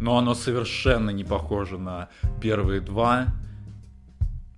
но 0.01 0.17
оно 0.17 0.35
совершенно 0.35 1.11
не 1.11 1.25
похоже 1.25 1.79
на 1.79 2.09
первые 2.41 2.81
два, 2.81 3.27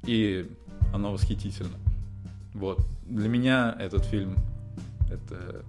и 0.04 0.50
оно 0.92 1.12
восхитительно. 1.12 1.78
Вот. 2.54 2.80
Для 3.06 3.28
меня 3.28 3.74
этот 3.78 4.04
фильм 4.04 4.36
это 5.10 5.64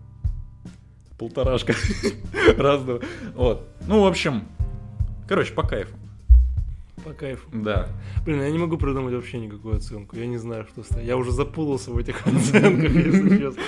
полторашка 1.18 1.74
разного. 2.58 3.02
Вот. 3.36 3.68
Ну, 3.88 4.02
в 4.02 4.08
общем, 4.08 4.43
короче, 5.32 5.53
по 5.53 5.63
кайфу. 5.63 5.95
По 7.05 7.13
кайфу. 7.13 7.47
Да. 7.53 7.88
Блин, 8.25 8.41
я 8.41 8.51
не 8.51 8.57
могу 8.57 8.77
придумать 8.77 9.13
вообще 9.13 9.39
никакую 9.39 9.77
оценку. 9.77 10.17
Я 10.17 10.27
не 10.27 10.36
знаю, 10.36 10.65
что 10.65 10.84
ставить. 10.84 11.07
Я 11.07 11.15
уже 11.15 11.32
запутался 11.32 11.91
в 11.91 11.97
этих 11.97 12.27
оценках, 12.27 12.91
если 12.93 13.38
честно. 13.38 13.63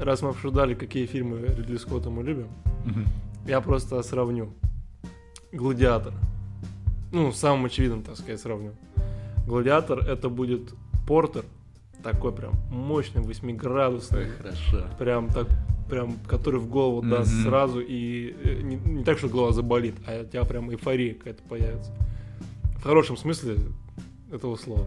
Раз 0.00 0.22
мы 0.22 0.30
обсуждали, 0.30 0.74
какие 0.74 1.06
фильмы 1.06 1.38
Ридли 1.46 1.76
Скотта 1.76 2.10
мы 2.10 2.24
любим, 2.24 2.48
я 3.46 3.60
просто 3.60 4.02
сравню. 4.02 4.52
Гладиатор. 5.52 6.12
Ну, 7.12 7.30
самым 7.30 7.66
очевидным, 7.66 8.02
так 8.02 8.16
сказать, 8.16 8.40
сравню. 8.40 8.72
Гладиатор 9.46 10.00
это 10.00 10.28
будет 10.28 10.74
Портер, 11.06 11.44
такой 12.02 12.32
прям 12.32 12.54
мощный, 12.72 13.22
восьмиградусный, 13.22 14.26
Хорошо. 14.30 14.88
прям 14.98 15.28
так, 15.28 15.46
прям, 15.88 16.14
который 16.26 16.60
в 16.60 16.68
голову 16.68 17.02
даст 17.02 17.32
Мгм. 17.32 17.42
сразу 17.44 17.80
и 17.80 18.34
э, 18.42 18.60
не, 18.62 18.76
не 18.76 19.04
так, 19.04 19.18
что 19.18 19.28
голова 19.28 19.52
заболит, 19.52 19.94
а 20.06 20.22
у 20.22 20.26
тебя 20.26 20.44
прям 20.44 20.70
эйфория 20.70 21.14
какая-то 21.14 21.42
появится. 21.44 21.92
В 22.78 22.82
хорошем 22.82 23.16
смысле 23.16 23.56
этого 24.32 24.56
слова. 24.56 24.86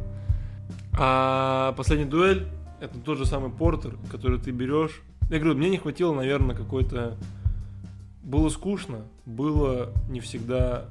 А 1.00 1.74
последний 1.78 2.06
дуэль 2.06 2.48
это 2.80 2.98
тот 3.00 3.18
же 3.18 3.26
самый 3.26 3.50
портер, 3.50 3.96
который 4.12 4.40
ты 4.40 4.52
берешь. 4.52 5.02
Я 5.30 5.40
говорю, 5.40 5.58
мне 5.58 5.70
не 5.70 5.78
хватило, 5.78 6.14
наверное, 6.14 6.56
какой-то. 6.56 7.18
Было 8.24 8.50
скучно, 8.50 9.04
было 9.26 9.92
не 10.10 10.20
всегда 10.20 10.86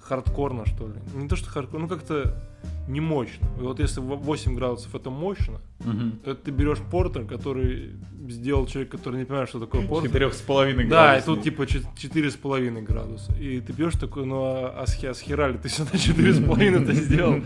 хардкорно, 0.00 0.64
что 0.66 0.86
ли. 0.88 0.94
Не 1.14 1.28
то, 1.28 1.36
что 1.36 1.48
хардкорно, 1.50 1.86
ну 1.86 1.94
как-то 1.94 2.42
не 2.88 3.00
мощно. 3.00 3.46
И 3.58 3.62
вот 3.62 3.78
если 3.80 4.00
в 4.00 4.04
8 4.16 4.54
градусов 4.54 4.94
это 4.94 5.10
мощно, 5.10 5.60
Мгм. 5.84 6.18
это 6.24 6.34
ты 6.34 6.50
берешь 6.50 6.78
портер, 6.90 7.24
который 7.24 7.92
сделал 8.28 8.66
человек, 8.66 8.90
который 8.90 9.18
не 9.20 9.24
понимает, 9.24 9.48
что 9.48 9.60
такое 9.60 9.86
портер. 9.86 10.08
Четырех 10.10 10.34
с 10.34 10.40
половиной 10.40 10.88
Да, 10.88 11.18
и 11.18 11.22
тут 11.22 11.42
типа 11.42 11.66
чет- 11.66 11.86
четыре 11.96 12.30
с 12.30 12.36
половиной 12.36 12.82
градуса. 12.82 13.32
И 13.36 13.60
ты 13.60 13.72
пьешь 13.72 13.94
такой, 13.94 14.26
ну 14.26 14.42
а, 14.42 14.82
а 14.82 14.86
с 14.86 15.02
а 15.04 15.14
с 15.14 15.20
хера 15.20 15.48
ли 15.48 15.58
ты 15.58 15.68
сюда 15.68 15.90
четыре 15.98 16.32
с 16.32 16.44
половиной 16.44 16.84
ты 16.84 16.92
сделал? 16.94 17.40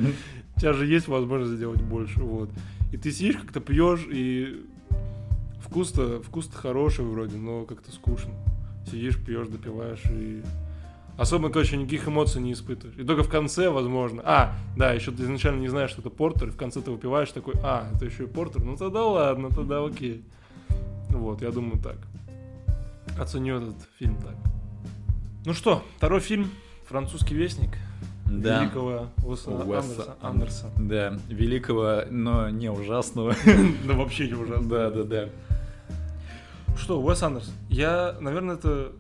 У 0.57 0.61
тебя 0.61 0.73
же 0.73 0.87
есть 0.87 1.07
возможность 1.09 1.53
сделать 1.57 1.83
больше, 1.83 2.21
вот. 2.23 2.51
И 2.93 2.97
ты 2.97 3.11
сидишь, 3.13 3.37
как-то 3.37 3.61
пьешь, 3.61 4.07
и 4.11 4.65
вкус-то, 5.61 6.23
вкус-то 6.23 6.57
хороший 6.57 7.05
вроде, 7.05 7.37
но 7.37 7.65
как-то 7.65 7.93
скучно. 7.93 8.33
Сидишь, 8.91 9.19
пьешь, 9.23 9.49
допиваешь, 9.49 10.03
и 10.11 10.43
особо, 11.17 11.49
короче, 11.51 11.77
никаких 11.77 12.09
эмоций 12.09 12.41
не 12.43 12.53
испытываешь. 12.53 12.99
И 12.99 13.05
только 13.05 13.23
в 13.23 13.29
конце, 13.29 13.69
возможно. 13.71 14.23
А, 14.25 14.55
да, 14.77 14.93
еще 14.93 15.11
ты 15.13 15.23
изначально 15.25 15.61
не 15.61 15.69
знаешь, 15.69 15.91
что 15.91 16.01
это 16.01 16.11
портер, 16.11 16.49
и 16.49 16.51
в 16.51 16.57
конце 16.57 16.81
ты 16.81 16.91
выпиваешь 16.91 17.31
такой, 17.33 17.55
а, 17.63 17.89
это 17.95 18.05
еще 18.05 18.25
и 18.25 18.27
портер, 18.27 18.63
ну 18.63 18.77
тогда 18.77 19.05
ладно, 19.05 19.51
тогда 19.51 19.85
окей. 19.85 20.25
Вот, 21.11 21.41
я 21.43 21.51
думаю 21.51 21.81
так. 21.83 21.97
Оценю 23.19 23.57
этот 23.63 23.77
фильм 23.99 24.17
так. 24.17 24.35
Ну 25.47 25.55
что, 25.55 25.83
второй 25.97 26.21
фильм 26.21 26.51
«Французский 26.89 27.35
вестник» 27.35 27.71
Да. 28.27 28.63
великого 28.63 29.07
Уэса 29.25 29.51
Уэса 29.53 29.79
Андерса- 30.03 30.15
Андерса. 30.21 30.71
Да, 30.77 31.19
великого, 31.29 32.03
но 32.11 32.51
не 32.51 32.69
ужасного. 32.71 33.35
Да 33.87 33.95
вообще 33.95 34.27
не 34.27 34.35
ужасно. 34.35 34.69
Да, 34.69 34.91
да, 34.91 35.05
да. 35.05 35.29
Что, 36.77 37.01
Уэс 37.01 37.23
Андерсон? 37.23 37.55
Я, 37.71 38.17
наверное, 38.21 38.57
это, 38.57 38.93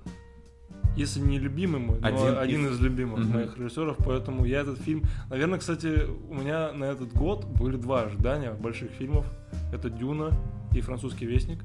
если 0.97 1.20
не 1.20 1.38
любимый 1.38 1.80
мой, 1.80 1.99
но 2.01 2.07
Один 2.09 2.38
один, 2.38 2.66
из- 2.66 2.72
из... 2.72 2.80
любимых 2.80 3.20
Мгм. 3.20 3.32
моих 3.32 3.59
режиссеров, 3.59 3.97
поэтому 3.99 4.44
я 4.44 4.61
этот 4.61 4.78
фильм... 4.80 5.03
Наверное, 5.30 5.59
кстати, 5.59 6.05
у 6.28 6.34
меня 6.34 6.72
на 6.72 6.84
этот 6.84 7.12
год 7.12 7.44
были 7.44 7.76
два 7.76 8.03
ожидания 8.03 8.53
больших 8.53 8.90
фильмов. 8.92 9.26
Это 9.72 9.90
«Дюна» 9.90 10.30
и 10.74 10.80
«Французский 10.80 11.26
вестник». 11.26 11.62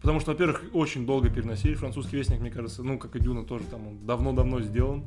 Потому 0.00 0.18
что, 0.18 0.32
во-первых, 0.32 0.64
очень 0.72 1.06
долго 1.06 1.30
переносили. 1.30 1.74
«Французский 1.74 2.16
вестник», 2.16 2.40
мне 2.40 2.50
кажется, 2.50 2.82
ну, 2.82 2.98
как 2.98 3.14
и 3.14 3.20
«Дюна» 3.20 3.44
тоже 3.44 3.64
там 3.70 3.86
он 3.86 4.06
давно-давно 4.06 4.60
сделан. 4.62 5.04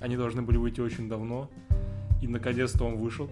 Они 0.00 0.16
должны 0.16 0.42
были 0.42 0.56
выйти 0.56 0.80
очень 0.80 1.08
давно. 1.08 1.48
И, 2.22 2.26
наконец-то, 2.26 2.84
он 2.84 2.96
вышел. 2.96 3.28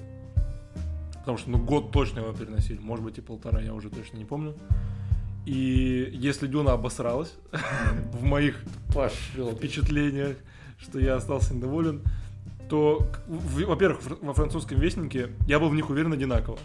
Потому 1.20 1.38
что, 1.38 1.50
ну, 1.50 1.58
год 1.58 1.90
точно 1.90 2.20
его 2.20 2.32
переносили. 2.32 2.78
Может 2.78 3.04
быть, 3.04 3.18
и 3.18 3.20
полтора, 3.20 3.60
я 3.60 3.74
уже 3.74 3.90
точно 3.90 4.18
не 4.18 4.24
помню. 4.24 4.54
И 5.46 6.10
если 6.12 6.46
Дюна 6.48 6.72
обосралась 6.72 7.32
в 8.12 8.22
моих 8.24 8.62
впечатлениях, 9.56 10.36
что 10.78 10.98
я 10.98 11.14
остался 11.16 11.54
недоволен, 11.54 12.02
то, 12.68 13.06
во-первых, 13.28 14.00
во 14.20 14.34
французском 14.34 14.78
вестнике 14.80 15.30
я 15.46 15.60
был 15.60 15.68
в 15.68 15.74
них 15.74 15.88
уверен 15.88 16.12
одинаково. 16.12 16.58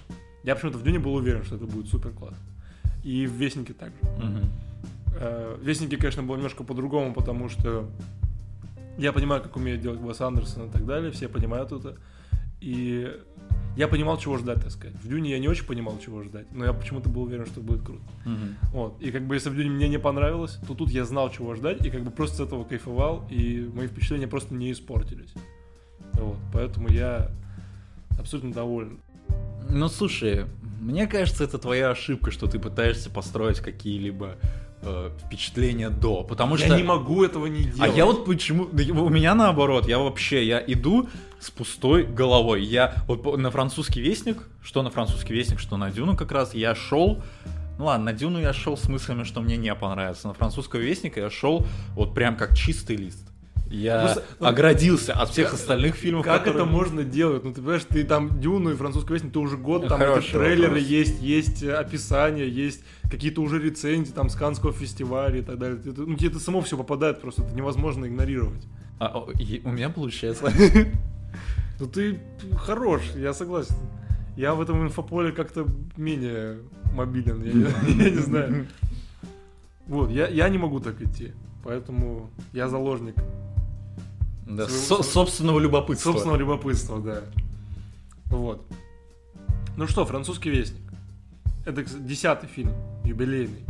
Я 0.43 0.55
почему-то 0.55 0.79
в 0.79 0.83
Дюне 0.83 0.97
был 0.97 1.13
уверен, 1.13 1.43
что 1.43 1.55
это 1.55 1.65
будет 1.65 1.87
супер 1.87 2.09
класс. 2.09 2.33
И 3.03 3.27
в 3.27 3.31
Вестнике 3.33 3.73
также. 3.73 3.95
Мгм. 4.17 4.51
Э, 5.19 5.57
В 5.61 5.63
Вестнике, 5.65 5.97
конечно, 5.97 6.23
было 6.23 6.35
немножко 6.35 6.63
по-другому, 6.63 7.13
потому 7.13 7.49
что 7.49 7.87
я 8.97 9.13
понимаю, 9.13 9.43
как 9.43 9.55
умеет 9.55 9.81
делать 9.81 10.01
Уэс 10.01 10.21
Андерсон 10.21 10.69
и 10.69 10.71
так 10.71 10.85
далее, 10.85 11.11
все 11.11 11.27
понимают 11.27 11.71
это. 11.71 11.97
И 12.59 13.11
я 13.77 13.87
понимал, 13.87 14.17
чего 14.17 14.37
ждать, 14.37 14.61
так 14.61 14.71
сказать. 14.71 14.95
В 15.01 15.07
Дюне 15.07 15.31
я 15.31 15.39
не 15.39 15.47
очень 15.47 15.65
понимал, 15.65 15.97
чего 16.03 16.23
ждать, 16.23 16.45
но 16.51 16.65
я 16.65 16.73
почему-то 16.73 17.09
был 17.09 17.23
уверен, 17.23 17.45
что 17.45 17.61
будет 17.61 17.83
круто. 17.83 18.03
Мгм. 18.25 18.55
Вот. 18.73 19.01
И 19.01 19.11
как 19.11 19.25
бы 19.25 19.35
если 19.35 19.49
в 19.49 19.55
Дюне 19.55 19.69
мне 19.69 19.87
не 19.87 19.99
понравилось, 19.99 20.59
то 20.67 20.73
тут 20.73 20.89
я 20.91 21.05
знал, 21.05 21.29
чего 21.31 21.55
ждать, 21.55 21.85
и 21.85 21.89
как 21.89 22.03
бы 22.03 22.11
просто 22.11 22.37
с 22.37 22.39
этого 22.41 22.63
кайфовал, 22.63 23.25
и 23.29 23.69
мои 23.73 23.87
впечатления 23.87 24.27
просто 24.27 24.53
не 24.53 24.71
испортились. 24.71 25.33
Вот. 26.13 26.37
Поэтому 26.53 26.89
я 26.89 27.31
абсолютно 28.19 28.51
доволен. 28.51 28.99
Ну, 29.69 29.87
слушай, 29.87 30.45
мне 30.81 31.07
кажется, 31.07 31.43
это 31.43 31.57
твоя 31.57 31.91
ошибка, 31.91 32.31
что 32.31 32.47
ты 32.47 32.59
пытаешься 32.59 33.09
построить 33.09 33.61
какие-либо 33.61 34.35
э, 34.81 35.11
впечатления 35.25 35.89
до. 35.89 36.23
Потому 36.23 36.57
что... 36.57 36.67
Я 36.67 36.77
не 36.77 36.83
могу 36.83 37.23
этого 37.23 37.45
не 37.45 37.63
делать. 37.63 37.79
А 37.79 37.87
я 37.87 38.05
вот 38.05 38.25
почему... 38.25 38.65
У 38.65 39.09
меня 39.09 39.33
наоборот, 39.33 39.87
я 39.87 39.99
вообще, 39.99 40.45
я 40.45 40.61
иду 40.65 41.07
с 41.41 41.49
пустой 41.51 42.03
головой. 42.05 42.63
Я 42.63 43.03
вот 43.07 43.37
на 43.37 43.49
французский 43.51 43.99
вестник, 43.99 44.37
что 44.61 44.83
на 44.83 44.89
французский 44.91 45.33
вестник, 45.33 45.59
что 45.59 45.75
на 45.75 45.91
Дюну 45.91 46.15
как 46.15 46.31
раз, 46.31 46.53
я 46.53 46.75
шел... 46.75 47.21
Ну 47.79 47.85
ладно, 47.85 48.05
на 48.05 48.13
Дюну 48.13 48.39
я 48.39 48.53
шел 48.53 48.77
с 48.77 48.87
мыслями, 48.87 49.23
что 49.23 49.41
мне 49.41 49.57
не 49.57 49.73
понравится. 49.73 50.27
На 50.27 50.33
французского 50.35 50.79
вестника 50.79 51.19
я 51.19 51.29
шел 51.31 51.65
вот 51.95 52.13
прям 52.13 52.37
как 52.37 52.55
чистый 52.55 52.95
лист. 52.95 53.27
Я 53.71 54.01
Просто, 54.01 54.23
ну, 54.41 54.47
оградился 54.47 55.13
от 55.13 55.29
всех 55.29 55.53
остальных 55.53 55.95
фильмов, 55.95 56.25
Как 56.25 56.39
которые- 56.43 56.61
это 56.63 56.69
можно 56.71 57.03
делать? 57.03 57.43
Ну, 57.45 57.51
ты 57.53 57.61
понимаешь, 57.61 57.83
ты 57.87 58.03
там 58.03 58.39
Дюну 58.41 58.71
и 58.71 58.75
французский 58.75 59.13
вестник, 59.13 59.31
ты 59.31 59.39
уже 59.39 59.55
год, 59.57 59.87
там 59.87 59.97
Хороший 59.97 60.25
эти 60.27 60.31
трейлеры 60.33 60.71
вопрос. 60.73 60.87
есть, 60.89 61.21
есть 61.21 61.63
описание, 61.63 62.49
есть 62.49 62.83
какие-то 63.09 63.41
уже 63.41 63.59
рецензии 63.59 64.11
там 64.11 64.29
с 64.29 64.35
Канского 64.35 64.73
фестиваля 64.73 65.39
и 65.39 65.41
так 65.41 65.57
далее. 65.57 65.77
Ты- 65.77 65.93
ну, 66.01 66.15
тебе 66.17 66.27
это 66.29 66.39
само 66.39 66.61
все 66.61 66.77
попадает 66.77 67.21
просто, 67.21 67.43
это 67.43 67.53
невозможно 67.55 68.05
игнорировать. 68.05 68.61
А, 68.99 69.17
у 69.19 69.71
меня 69.71 69.89
получается. 69.89 70.51
Ну 71.81 71.87
ты 71.87 72.19
хорош, 72.57 73.01
я 73.15 73.33
согласен. 73.33 73.75
Я 74.37 74.53
в 74.53 74.61
этом 74.61 74.83
инфополе 74.83 75.31
как-то 75.31 75.65
менее 75.97 76.59
мобилен, 76.93 77.43
я 77.43 77.53
не, 77.53 78.03
я 78.03 78.09
не 78.11 78.17
знаю. 78.21 78.67
Вот, 79.87 80.11
я, 80.11 80.27
я 80.27 80.47
не 80.49 80.59
могу 80.59 80.79
так 80.79 81.01
идти, 81.01 81.31
поэтому 81.63 82.29
я 82.53 82.69
заложник 82.69 83.15
Да, 84.47 84.67
своего- 84.67 85.03
со- 85.03 85.03
собственного 85.03 85.59
любопытства. 85.59 86.11
собственного 86.11 86.37
любопытства, 86.37 87.01
да. 87.01 87.21
Вот. 88.25 88.63
Ну 89.75 89.87
что, 89.87 90.05
французский 90.05 90.51
вестник. 90.51 90.83
Это 91.65 91.83
десятый 91.83 92.47
фильм, 92.47 92.73
юбилейный. 93.03 93.65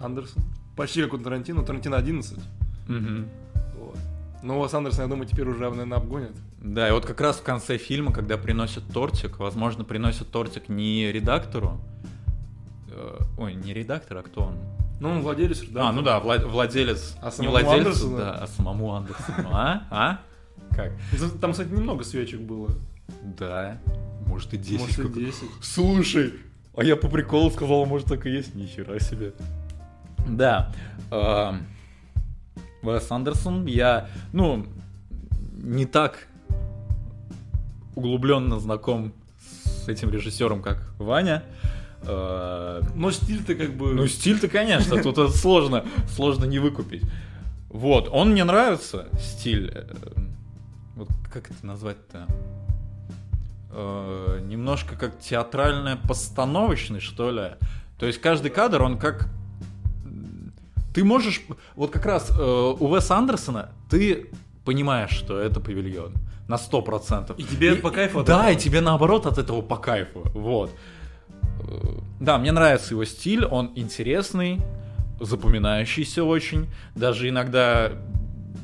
Андерсон. 0.00 0.44
Почти 0.76 1.02
как 1.02 1.12
у 1.14 1.18
Тарантино. 1.18 1.62
Тарантино 1.64 1.96
11. 1.96 2.38
Мгм. 2.86 3.26
Вот. 3.80 3.98
Но 4.44 4.60
у 4.60 4.62
Андерсона, 4.62 5.02
я 5.02 5.08
думаю, 5.08 5.26
теперь 5.26 5.48
уже, 5.48 5.58
наверное, 5.68 5.98
обгонят. 5.98 6.36
Да, 6.68 6.86
и 6.88 6.92
вот 6.92 7.06
как 7.06 7.20
раз 7.20 7.36
в 7.38 7.42
конце 7.42 7.78
фильма, 7.78 8.12
когда 8.12 8.36
приносят 8.36 8.84
тортик, 8.92 9.38
возможно, 9.38 9.84
приносят 9.84 10.30
тортик 10.30 10.68
не 10.68 11.10
редактору, 11.10 11.80
э, 12.90 13.18
ой, 13.38 13.54
не 13.54 13.72
редактор, 13.72 14.18
а 14.18 14.22
кто 14.22 14.42
он? 14.42 14.54
Ну, 15.00 15.10
он 15.10 15.22
владелец, 15.22 15.62
да. 15.70 15.88
А, 15.88 15.92
ну 15.92 16.02
да, 16.02 16.18
вла- 16.20 16.44
владелец, 16.46 17.16
А 17.22 17.26
не 17.26 17.30
самому 17.32 17.50
владельцу, 17.52 17.78
Андерсону? 17.78 18.16
да, 18.18 18.32
а 18.32 18.46
самому 18.48 18.94
Андерсону. 18.94 19.48
А? 19.50 19.86
А? 19.90 20.20
Как? 20.74 20.92
Там, 21.40 21.52
кстати, 21.52 21.68
немного 21.70 22.04
свечек 22.04 22.40
было. 22.40 22.68
Да, 23.38 23.78
может 24.26 24.52
и 24.52 24.58
10. 24.58 24.80
Может, 24.80 24.98
и 24.98 25.02
как- 25.04 25.14
10. 25.14 25.48
Слушай, 25.62 26.34
а 26.76 26.84
я 26.84 26.96
по 26.96 27.08
приколу 27.08 27.50
сказал, 27.50 27.86
может 27.86 28.08
так 28.08 28.26
и 28.26 28.30
есть, 28.30 28.54
нихера 28.54 28.98
себе. 29.00 29.32
Да. 30.28 30.70
эм, 31.10 31.66
Уэс 32.82 33.10
Андерсон, 33.10 33.64
я, 33.66 34.08
ну, 34.32 34.66
не 35.56 35.86
так 35.86 36.27
углубленно 37.98 38.60
знаком 38.60 39.12
с 39.64 39.88
этим 39.88 40.10
режиссером, 40.10 40.62
как 40.62 40.92
Ваня. 40.98 41.42
Э, 42.02 42.80
Но 42.94 43.10
стиль-то 43.10 43.54
как 43.56 43.74
бы... 43.74 43.92
ну, 43.92 44.06
стиль-то, 44.06 44.48
конечно, 44.48 45.02
тут 45.02 45.18
это 45.18 45.28
сложно, 45.32 45.84
сложно 46.08 46.44
не 46.44 46.60
выкупить. 46.60 47.02
Вот, 47.68 48.08
он 48.10 48.30
мне 48.30 48.44
нравится, 48.44 49.08
стиль. 49.18 49.72
э, 49.74 49.84
Вот 50.94 51.08
как 51.32 51.50
это 51.50 51.66
назвать-то? 51.66 52.26
Э, 53.72 54.40
немножко 54.44 54.96
как 54.96 55.18
театральная 55.18 55.96
постановочный, 55.96 57.00
что 57.00 57.30
ли. 57.32 57.50
То 57.98 58.06
есть 58.06 58.20
каждый 58.20 58.50
кадр, 58.50 58.82
он 58.82 58.96
как... 58.96 59.28
Ты 60.94 61.04
можешь... 61.04 61.42
Вот 61.74 61.90
как 61.90 62.06
раз 62.06 62.30
э, 62.30 62.74
у 62.78 62.94
Веса 62.94 63.16
Андерсона 63.16 63.70
ты 63.90 64.30
понимаешь, 64.64 65.10
что 65.10 65.38
это 65.40 65.60
павильон. 65.60 66.12
На 66.48 66.54
100%. 66.56 67.34
И 67.36 67.44
тебе 67.44 67.74
по 67.76 67.90
кайфу 67.90 68.22
Да, 68.24 68.40
этого? 68.48 68.52
и 68.52 68.56
тебе 68.56 68.80
наоборот 68.80 69.26
от 69.26 69.38
этого 69.38 69.60
по 69.62 69.76
кайфу. 69.76 70.22
Вот. 70.34 70.70
Э, 71.60 71.98
Да, 72.20 72.38
мне 72.38 72.52
нравится 72.52 72.94
его 72.94 73.04
стиль, 73.04 73.44
он 73.44 73.70
интересный, 73.76 74.60
запоминающийся 75.20 76.24
очень. 76.24 76.66
Даже 76.94 77.28
иногда 77.28 77.92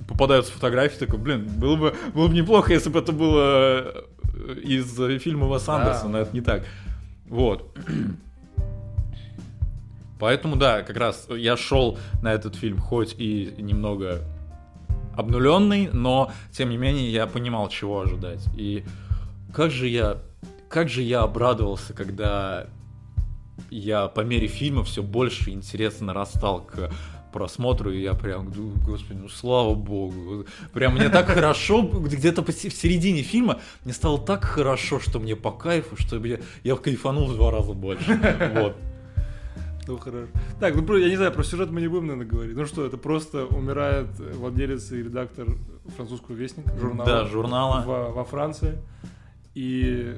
попадаются 0.09 0.53
фотографии, 0.53 0.99
такой, 0.99 1.19
блин, 1.19 1.47
было 1.59 1.77
бы, 1.77 1.95
было 2.15 2.29
бы 2.29 2.35
неплохо, 2.35 2.73
если 2.73 2.89
бы 2.91 2.99
это 3.01 3.13
было 3.13 4.05
э, 4.35 4.55
из 4.63 4.97
фильма 5.23 5.47
Да. 5.67 5.77
Андерсона, 5.77 6.17
это 6.19 6.33
не 6.35 6.41
так. 6.41 6.65
Вот. 7.29 7.77
Поэтому, 10.19 10.57
да, 10.57 10.83
как 10.83 10.97
раз 10.97 11.27
я 11.29 11.57
шел 11.57 11.99
на 12.23 12.33
этот 12.33 12.55
фильм 12.55 12.79
хоть 12.79 13.15
и 13.19 13.53
немного 13.59 14.21
обнуленный, 15.17 15.89
но 15.93 16.31
тем 16.53 16.71
не 16.71 16.77
менее 16.77 17.11
я 17.11 17.27
понимал, 17.27 17.69
чего 17.69 18.01
ожидать. 18.01 18.45
И 18.57 18.85
как 19.53 19.71
же 19.71 19.89
я, 19.89 20.19
как 20.69 20.89
же 20.89 21.03
я 21.03 21.23
обрадовался, 21.23 21.93
когда 21.93 22.67
я 23.71 24.09
по 24.09 24.21
мере 24.21 24.47
фильма 24.47 24.85
все 24.85 25.03
больше 25.03 25.51
интерес 25.51 26.01
нарастал 26.01 26.61
к 26.63 26.91
просмотру, 27.33 27.91
и 27.91 28.01
я 28.01 28.15
прям 28.15 28.53
господи, 28.87 29.19
ну 29.19 29.29
слава 29.29 29.75
богу. 29.75 30.47
Прям 30.73 30.95
мне 30.95 31.09
так 31.09 31.27
хорошо, 31.27 31.83
где-то 31.83 32.45
в 32.45 32.53
середине 32.53 33.23
фильма 33.23 33.59
мне 33.85 33.93
стало 33.93 34.19
так 34.19 34.45
хорошо, 34.45 35.01
что 35.01 35.19
мне 35.19 35.35
по 35.35 35.51
кайфу, 35.51 35.97
что 35.97 36.25
я, 36.25 36.39
я 36.63 36.77
кайфанул 36.77 37.27
в 37.27 37.35
два 37.35 37.51
раза 37.51 37.73
больше. 37.73 38.39
Вот. 38.55 38.77
Ну, 39.87 39.99
хорошо. 39.99 40.29
Так, 40.61 40.75
ну, 40.77 40.97
я 40.97 41.09
не 41.09 41.17
знаю, 41.17 41.33
про 41.33 41.43
сюжет 41.45 41.71
мы 41.71 41.81
не 41.81 41.89
будем, 41.89 42.07
наверное, 42.07 42.27
говорить. 42.31 42.57
Ну 42.57 42.65
что, 42.67 42.87
это 42.87 42.97
просто 42.97 43.45
умирает 43.47 44.07
владелец 44.19 44.91
и 44.93 45.03
редактор 45.03 45.47
французского 45.97 46.35
вестника, 46.35 46.73
журнала. 46.79 47.07
Да, 47.07 47.25
журнала. 47.27 47.83
Во, 47.87 48.11
во 48.11 48.25
Франции. 48.25 48.79
И 49.55 50.15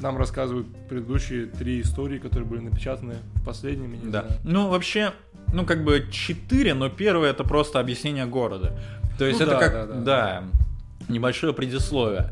нам 0.00 0.16
рассказывают 0.16 0.66
предыдущие 0.88 1.46
три 1.46 1.80
истории, 1.80 2.18
которые 2.18 2.48
были 2.48 2.60
напечатаны 2.60 3.16
в 3.34 3.44
последнем, 3.44 3.92
я 3.92 3.98
не 3.98 4.10
Да. 4.10 4.22
знаю. 4.22 4.40
Ну, 4.44 4.68
вообще, 4.68 5.12
ну, 5.52 5.66
как 5.66 5.82
бы 5.84 6.06
четыре, 6.10 6.74
но 6.74 6.88
первое 6.88 7.30
это 7.30 7.42
просто 7.44 7.80
объяснение 7.80 8.26
города. 8.26 8.78
То 9.18 9.24
есть 9.24 9.40
Ну 9.40 9.46
это 9.46 9.54
да, 9.54 9.60
как, 9.60 9.72
да, 9.72 9.86
да. 9.86 10.00
да, 10.00 10.44
небольшое 11.08 11.52
предисловие. 11.52 12.30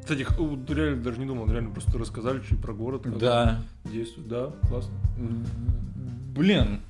Кстати, 0.00 0.26
реально 0.72 1.02
даже 1.02 1.18
не 1.18 1.26
думал, 1.26 1.46
реально 1.50 1.70
просто 1.70 1.96
рассказали 1.98 2.40
чуть 2.48 2.60
про 2.60 2.72
город. 2.72 3.02
как 3.04 3.18
Да. 3.18 3.62
Действует, 3.84 4.28
да, 4.28 4.50
классно. 4.68 4.92
Блин. 6.34 6.80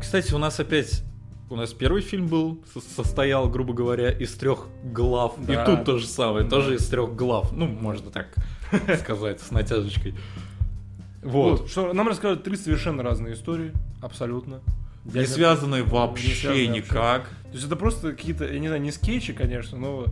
Кстати, 0.00 0.32
у 0.34 0.38
нас 0.38 0.58
опять... 0.60 1.02
У 1.50 1.56
нас 1.56 1.72
первый 1.72 2.00
фильм 2.00 2.28
был, 2.28 2.62
со- 2.72 2.80
состоял, 2.80 3.48
грубо 3.48 3.74
говоря, 3.74 4.10
из 4.12 4.32
трех 4.34 4.66
глав. 4.84 5.34
Да. 5.38 5.62
И 5.62 5.66
тут 5.66 5.84
то 5.84 5.98
же 5.98 6.06
самое, 6.06 6.44
Да. 6.44 6.50
тоже 6.50 6.76
из 6.76 6.86
трех 6.86 7.16
глав. 7.16 7.50
Ну, 7.52 7.66
можно 7.66 8.10
так 8.10 8.28
сказать, 9.00 9.40
с 9.40 9.50
натяжечкой. 9.50 10.14
Вот. 11.22 11.60
Вот. 11.62 11.70
Что 11.70 11.92
нам 11.92 12.06
рассказывают 12.06 12.44
три 12.44 12.56
совершенно 12.56 13.02
разные 13.02 13.34
истории, 13.34 13.72
абсолютно. 14.00 14.60
Не 15.04 15.26
связанные 15.26 15.82
Не 15.82 15.90
вообще 15.90 16.68
никак. 16.68 17.28
То 17.28 17.54
есть 17.54 17.66
это 17.66 17.74
просто 17.74 18.12
какие-то, 18.12 18.44
я 18.46 18.58
не 18.60 18.68
знаю, 18.68 18.80
не 18.82 18.92
скетчи, 18.92 19.32
конечно, 19.32 19.76
но 19.76 20.04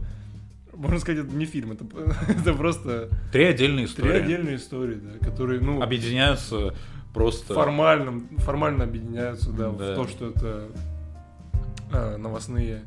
можно 0.79 0.99
сказать, 1.01 1.25
это 1.27 1.35
не 1.35 1.45
фильм, 1.45 1.73
это, 1.73 1.85
это 2.29 2.55
просто 2.55 3.09
Три 3.33 3.45
отдельные 3.45 3.87
три 3.87 3.95
истории. 3.95 4.23
отдельные 4.23 4.57
истории, 4.57 4.95
да, 4.95 5.25
которые, 5.27 5.61
ну, 5.61 5.83
Объединяются 5.83 6.75
просто... 7.13 7.53
формально, 7.55 8.23
формально 8.39 8.85
объединяются, 8.85 9.51
да, 9.51 9.71
Да. 9.71 9.93
в 9.93 9.95
то, 9.97 10.09
что 10.09 10.31
это 10.31 10.69
а, 11.93 12.17
новостные, 12.17 12.85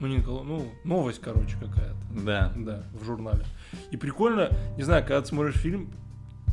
ну, 0.00 0.06
не, 0.06 0.18
ну, 0.18 0.66
новость, 0.84 1.20
короче, 1.20 1.56
какая-то, 1.60 1.96
Да. 2.24 2.52
да, 2.56 2.82
в 2.98 3.04
журнале. 3.04 3.44
И 3.90 3.96
прикольно, 3.96 4.48
не 4.76 4.82
знаю, 4.82 5.02
когда 5.02 5.20
ты 5.20 5.26
смотришь 5.28 5.56
фильм, 5.56 5.90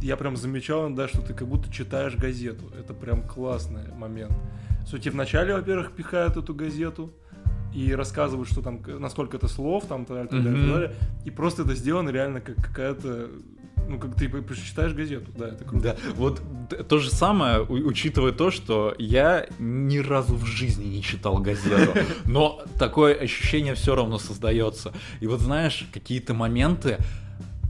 я 0.02 0.18
прям 0.18 0.36
замечал, 0.36 0.89
да, 0.89 1.08
что 1.08 1.22
ты 1.22 1.34
как 1.34 1.48
будто 1.48 1.72
читаешь 1.72 2.16
газету. 2.16 2.66
Это 2.78 2.94
прям 2.94 3.22
классный 3.22 3.92
момент. 3.94 4.34
Что 4.88 4.98
тебе 4.98 5.12
вначале, 5.12 5.54
во-первых, 5.54 5.92
пихают 5.92 6.38
эту 6.38 6.56
газету 6.56 7.12
и 7.74 7.94
рассказывают, 7.94 8.50
что 8.50 8.62
там, 8.62 8.82
насколько 9.00 9.38
это 9.38 9.48
слов, 9.48 9.86
там, 9.88 10.06
так 10.06 10.16
далее, 10.18 10.30
так 10.30 10.44
далее, 10.44 10.58
Мгм. 10.58 10.72
так 10.72 10.74
далее. 10.82 10.96
И 11.26 11.32
просто 11.32 11.64
это 11.64 11.74
сделано 11.76 12.10
реально 12.10 12.42
как 12.42 12.56
какая-то, 12.58 13.30
ну, 13.88 13.98
как 14.00 14.16
ты 14.16 14.30
п- 14.30 14.56
читаешь 14.56 14.94
газету, 14.94 15.32
да, 15.38 15.48
это 15.50 15.64
круто. 15.64 15.84
Да, 15.84 15.96
вот 16.16 16.42
то 16.88 17.00
же 17.00 17.10
самое, 17.10 17.62
учитывая 17.62 18.32
то, 18.32 18.52
что 18.52 18.94
я 18.98 19.48
ни 19.60 19.98
разу 19.98 20.36
в 20.36 20.46
жизни 20.46 20.86
не 20.86 21.02
читал 21.02 21.38
газету, 21.40 21.94
но 22.26 22.62
такое 22.80 23.14
ощущение 23.16 23.74
все 23.76 23.96
равно 23.96 24.20
создается. 24.20 24.94
И 25.20 25.28
вот 25.28 25.40
знаешь, 25.42 25.88
какие-то 25.94 26.34
моменты 26.34 26.98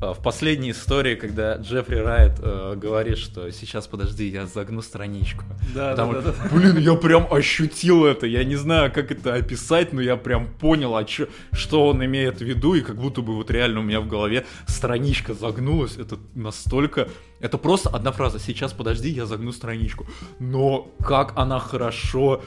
в 0.01 0.15
последней 0.23 0.71
истории, 0.71 1.13
когда 1.15 1.57
Джеффри 1.57 1.97
Райт 1.97 2.33
э, 2.41 2.73
говорит, 2.75 3.19
что 3.19 3.51
сейчас 3.51 3.85
подожди, 3.85 4.27
я 4.27 4.47
загну 4.47 4.81
страничку. 4.81 5.43
Да, 5.75 5.91
Потому- 5.91 6.13
да, 6.13 6.21
да, 6.21 6.31
да. 6.31 6.49
Блин, 6.55 6.77
я 6.79 6.95
прям 6.95 7.27
ощутил 7.31 8.05
это. 8.05 8.25
Я 8.25 8.43
не 8.43 8.55
знаю, 8.55 8.91
как 8.91 9.11
это 9.11 9.35
описать, 9.35 9.93
но 9.93 10.01
я 10.01 10.15
прям 10.17 10.47
понял, 10.47 10.95
а 10.95 11.03
чё- 11.03 11.27
что 11.51 11.87
он 11.87 12.03
имеет 12.03 12.39
в 12.39 12.43
виду, 12.43 12.73
и 12.73 12.81
как 12.81 12.95
будто 12.95 13.21
бы 13.21 13.35
вот 13.35 13.51
реально 13.51 13.81
у 13.81 13.83
меня 13.83 14.01
в 14.01 14.07
голове 14.07 14.45
страничка 14.65 15.33
загнулась. 15.35 15.97
Это 15.97 16.17
настолько... 16.33 17.07
Это 17.39 17.57
просто 17.59 17.89
одна 17.89 18.11
фраза. 18.11 18.39
Сейчас, 18.39 18.73
подожди, 18.73 19.09
я 19.09 19.25
загну 19.27 19.51
страничку. 19.51 20.07
Но 20.39 20.87
как 21.05 21.33
она 21.35 21.59
хорошо 21.59 22.41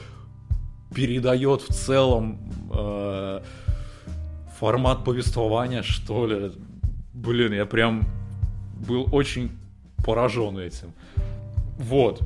передает 0.93 1.61
в 1.61 1.73
целом 1.73 2.37
э, 2.73 3.41
формат 4.59 5.03
повествования, 5.03 5.83
что 5.83 6.27
ли. 6.27 6.51
Блин, 7.15 7.53
я 7.53 7.65
прям 7.65 8.03
был 8.87 9.07
очень 9.11 9.51
поражен 10.05 10.57
этим. 10.59 10.91
Вот. 11.77 12.21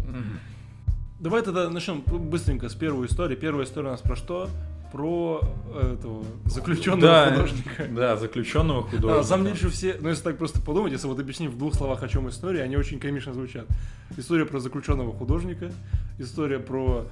Давай 1.20 1.42
тогда 1.44 1.70
начнем 1.70 2.02
быстренько 2.02 2.70
с 2.70 2.76
первой 2.76 3.08
истории. 3.08 3.36
Первая 3.36 3.66
история 3.66 3.90
у 3.90 3.92
нас 3.92 4.02
про 4.02 4.16
что? 4.16 4.50
Про 4.92 5.42
э, 5.76 5.96
этого 6.00 6.26
заключенного 6.46 7.02
Да, 7.02 7.32
художника. 7.32 7.88
Да, 7.92 8.18
заключенного 8.18 8.80
А, 8.80 8.84
художника. 8.84 9.24
деле, 9.44 9.56
что 9.56 9.70
все, 9.70 9.98
ну 10.02 10.10
если 10.10 10.24
так 10.24 10.38
просто 10.40 10.60
подумать, 10.62 10.92
если 10.92 11.06
вот 11.08 11.20
объяснить 11.20 11.52
в 11.52 11.58
двух 11.60 11.76
словах, 11.76 12.02
о 12.02 12.08
чем 12.08 12.28
история, 12.28 12.64
они 12.64 12.76
очень 12.76 13.00
комично 13.00 13.34
звучат. 13.34 13.68
История 14.18 14.46
про 14.48 14.60
заключенного 14.60 15.14
художника, 15.14 15.72
история 16.18 16.58
про 16.58 17.06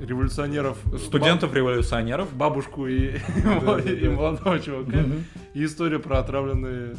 революционеров, 0.00 0.78
Студентов-революционеров. 0.98 2.28
баб- 2.32 2.50
бабушку 2.50 2.86
и, 2.86 3.18
Да, 3.44 3.78
и 3.80 4.04
да. 4.04 4.10
молодого 4.10 4.58
чувака, 4.60 4.98
Мгм. 4.98 5.24
и 5.54 5.64
история 5.64 5.98
про 5.98 6.18
отравленные, 6.18 6.96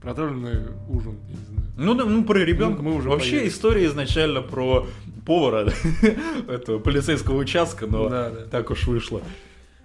про 0.00 0.12
отравленный 0.12 0.68
ужин, 0.88 1.16
я 1.28 1.34
не 1.36 1.44
знаю. 1.44 1.66
Ну, 1.76 1.94
да, 1.94 2.04
ну, 2.04 2.24
про 2.24 2.38
ребенка. 2.38 2.82
Мы 2.82 2.94
уже 2.94 3.08
Вообще 3.08 3.36
поели. 3.38 3.48
история 3.48 3.86
изначально 3.86 4.40
про 4.42 4.86
повара 5.26 5.70
этого 6.48 6.78
полицейского 6.78 7.36
участка, 7.38 7.86
но 7.86 8.08
Да, 8.08 8.30
да. 8.30 8.36
так 8.46 8.70
уж 8.70 8.86
вышло. 8.86 9.20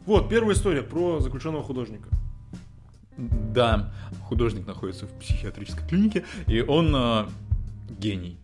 Вот, 0.05 0.29
первая 0.29 0.55
история 0.55 0.83
про 0.83 1.19
заключенного 1.19 1.63
художника. 1.63 2.07
Да, 3.17 3.93
художник 4.23 4.67
находится 4.67 5.05
в 5.05 5.09
психиатрической 5.19 5.87
клинике, 5.87 6.25
и 6.47 6.61
он 6.61 6.93
э, 6.95 7.25
гений. 7.97 8.37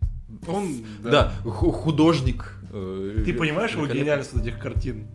Он, 0.48 0.74
Да, 1.02 1.32
ху- 1.44 1.70
художник. 1.72 2.56
Э, 2.72 3.22
Ты 3.24 3.34
понимаешь 3.34 3.72
его 3.72 3.86
гениальность 3.86 4.34
этих 4.34 4.58
картин? 4.58 5.06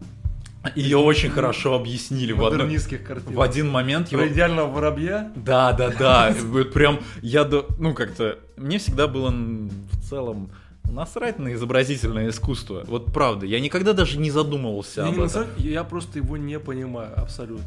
Ее 0.76 0.98
очень 0.98 1.30
хорошо 1.30 1.76
объяснили 1.76 2.34
в, 2.34 2.44
одно- 2.44 2.68
картин. 3.06 3.34
в 3.36 3.42
один 3.42 3.70
момент. 3.70 4.12
Его... 4.12 4.22
Про 4.22 4.30
идеального 4.32 4.70
воробья? 4.72 5.32
Да, 5.36 5.72
да, 5.74 5.90
да. 6.00 6.36
Прям 6.74 7.00
я 7.22 7.44
до... 7.44 7.66
ну 7.80 7.94
как-то 7.94 8.40
мне 8.58 8.78
всегда 8.80 9.08
было 9.08 9.30
в 9.30 10.10
целом 10.10 10.50
насрать 10.84 11.40
на 11.40 11.54
изобразительное 11.54 12.30
искусство. 12.30 12.84
Вот 12.88 13.14
правда, 13.14 13.46
я 13.46 13.60
никогда 13.60 13.94
даже 13.94 14.18
не 14.18 14.32
задумывался 14.32 15.02
Я, 15.02 15.08
об 15.08 15.18
не 15.18 15.26
этом. 15.26 15.42
насрать, 15.42 15.60
я 15.60 15.84
просто 15.84 16.20
его 16.20 16.38
не 16.38 16.60
понимаю 16.60 17.12
абсолютно. 17.18 17.66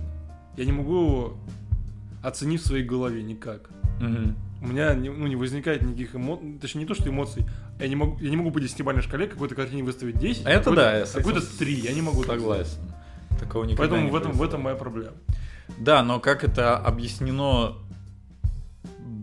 Я 0.57 0.65
не 0.65 0.73
могу 0.73 1.01
его 1.01 1.37
оценить 2.23 2.61
в 2.63 2.67
своей 2.67 2.85
голове 2.85 3.23
никак. 3.23 3.71
Мгм. 4.01 4.37
У 4.63 4.67
меня 4.67 4.95
не, 4.95 5.09
ну, 5.09 5.27
не 5.27 5.37
возникает 5.37 5.83
никаких 5.83 6.15
эмоций, 6.15 6.59
точнее 6.61 6.83
не 6.83 6.87
то, 6.87 6.95
что 6.95 7.09
эмоций, 7.09 7.47
я 7.79 7.89
не 7.89 7.97
могу, 7.97 8.19
я 8.21 8.29
не 8.31 8.37
могу 8.37 8.51
по 8.51 8.61
десятибалльной 8.61 9.03
шкале 9.03 9.27
какой-то 9.27 9.55
картине 9.55 9.83
выставить 9.83 10.19
10, 10.19 10.43
Это 10.43 10.59
какой-то- 10.59 10.75
да, 10.77 11.07
какой-то 11.19 11.59
3, 11.59 11.75
я 11.81 11.93
не 11.95 12.03
могу. 12.03 12.23
так 12.25 12.39
Согласен. 12.39 12.79
Такого 13.39 13.65
сделать. 13.65 13.71
никогда 13.71 13.77
Поэтому 13.97 14.03
не 14.05 14.11
в 14.11 14.17
этом, 14.17 14.33
в 14.33 14.43
этом 14.43 14.61
моя 14.63 14.77
проблема. 14.77 15.13
Да, 15.79 16.03
но 16.03 16.21
как 16.21 16.45
это 16.45 16.77
объяснено, 16.77 17.75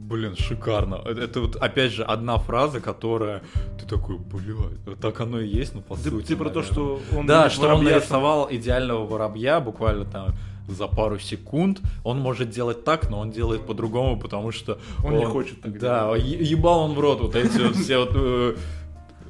блин, 0.09 0.35
шикарно. 0.35 0.95
Это, 1.05 1.21
это 1.21 1.41
вот 1.41 1.55
опять 1.57 1.91
же 1.91 2.03
одна 2.03 2.37
фраза, 2.37 2.79
которая 2.79 3.43
ты 3.79 3.85
такой, 3.85 4.17
блядь, 4.17 4.99
так 4.99 5.19
оно 5.21 5.39
и 5.39 5.47
есть, 5.47 5.75
ну 5.75 5.81
по 5.81 5.95
Ты, 5.95 6.09
сути. 6.09 6.27
ты 6.27 6.35
про 6.35 6.49
то, 6.49 6.61
наверное. 6.61 6.71
что 6.73 7.01
он 7.17 7.25
Да, 7.27 7.49
что 7.49 7.67
он 7.75 7.83
нарисовал 7.83 8.47
идеального 8.49 9.05
воробья 9.05 9.59
буквально 9.59 10.05
там 10.05 10.33
за 10.67 10.87
пару 10.87 11.19
секунд. 11.19 11.81
Он 12.03 12.19
может 12.19 12.49
делать 12.49 12.83
так, 12.83 13.09
но 13.09 13.19
он 13.19 13.31
делает 13.31 13.65
по-другому, 13.65 14.19
потому 14.19 14.51
что 14.51 14.79
Он 15.03 15.17
не 15.17 15.25
хочет 15.25 15.61
так 15.61 15.79
Да, 15.79 16.15
е- 16.15 16.43
ебал 16.43 16.79
он 16.81 16.93
в 16.93 16.99
рот 16.99 17.21
вот 17.21 17.35
эти 17.35 17.59
вот 17.59 17.75
все 17.75 17.99
вот 17.99 18.11
э, 18.13 18.55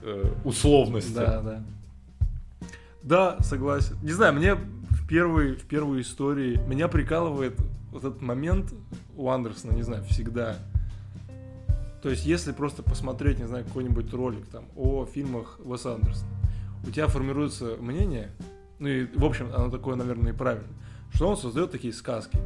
э, 0.03 0.23
условности. 0.43 1.13
Да, 1.13 1.41
да. 1.41 1.63
Да, 3.03 3.37
согласен. 3.39 3.95
Не 4.03 4.11
знаю, 4.11 4.33
мне 4.33 4.55
в 4.55 5.07
первой, 5.07 5.55
в 5.55 5.63
первой 5.63 6.01
истории 6.01 6.59
меня 6.67 6.87
прикалывает 6.87 7.57
вот 7.91 8.03
этот 8.03 8.21
момент 8.21 8.73
у 9.15 9.29
Андерсона, 9.29 9.71
не 9.71 9.83
знаю, 9.83 10.03
всегда. 10.05 10.57
То 12.01 12.09
есть, 12.09 12.25
если 12.25 12.51
просто 12.51 12.83
посмотреть, 12.83 13.39
не 13.39 13.47
знаю, 13.47 13.65
какой-нибудь 13.65 14.13
ролик 14.13 14.45
там 14.47 14.65
о 14.75 15.05
фильмах 15.05 15.59
Уэса 15.63 15.95
Андерсона, 15.95 16.29
у 16.85 16.91
тебя 16.91 17.07
формируется 17.07 17.75
мнение, 17.79 18.31
ну 18.79 18.87
и, 18.87 19.05
в 19.05 19.25
общем, 19.25 19.49
оно 19.55 19.69
такое, 19.69 19.95
наверное, 19.95 20.31
и 20.31 20.35
правильно, 20.35 20.67
что 21.13 21.29
он 21.29 21.37
создает 21.37 21.71
такие 21.71 21.93
сказки. 21.93 22.37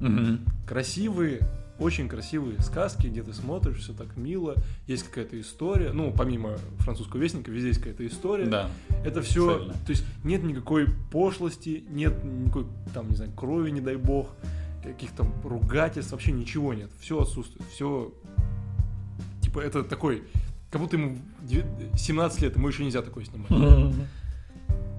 Мгм. 0.00 0.40
Красивые, 0.66 1.40
очень 1.78 2.08
красивые 2.08 2.60
сказки, 2.60 3.06
где 3.06 3.22
ты 3.22 3.32
смотришь, 3.32 3.78
все 3.78 3.92
так 3.92 4.16
мило, 4.16 4.54
есть 4.86 5.04
какая-то 5.04 5.38
история, 5.40 5.92
ну, 5.92 6.12
помимо 6.12 6.56
французского 6.78 7.20
вестника, 7.20 7.50
везде 7.50 7.68
есть 7.68 7.80
какая-то 7.80 8.06
история. 8.06 8.46
Да. 8.46 8.70
Это 9.04 9.22
все, 9.22 9.58
Цельно. 9.58 9.72
то 9.74 9.90
есть 9.90 10.04
нет 10.24 10.42
никакой 10.42 10.88
пошлости, 11.10 11.84
нет 11.88 12.22
никакой, 12.24 12.66
там, 12.94 13.08
не 13.10 13.16
знаю, 13.16 13.32
крови, 13.32 13.70
не 13.70 13.80
дай 13.80 13.96
бог, 13.96 14.30
каких-то 14.82 15.26
ругательств, 15.44 16.12
вообще 16.12 16.32
ничего 16.32 16.72
нет. 16.74 16.90
Все 17.00 17.20
отсутствует, 17.20 17.68
все, 17.70 18.12
типа, 19.42 19.60
это 19.60 19.82
такой, 19.82 20.24
как 20.70 20.80
будто 20.80 20.96
ему 20.96 21.18
девя- 21.42 21.66
17 21.96 22.42
лет, 22.42 22.56
ему 22.56 22.68
еще 22.68 22.84
нельзя 22.84 23.02
такое 23.02 23.24
снимать. 23.24 23.50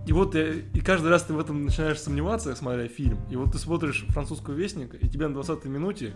И 0.07 0.13
вот 0.13 0.35
э, 0.35 0.63
и 0.73 0.79
каждый 0.79 1.09
раз 1.09 1.23
ты 1.23 1.33
в 1.33 1.39
этом 1.39 1.65
начинаешь 1.65 1.99
сомневаться, 1.99 2.55
смотря 2.55 2.87
фильм. 2.87 3.19
И 3.29 3.35
вот 3.35 3.51
ты 3.51 3.57
смотришь 3.57 4.05
французского 4.09 4.53
вестника, 4.53 4.95
и 4.95 5.07
тебе 5.07 5.27
на 5.27 5.37
20-й 5.37 5.67
минуте 5.67 6.13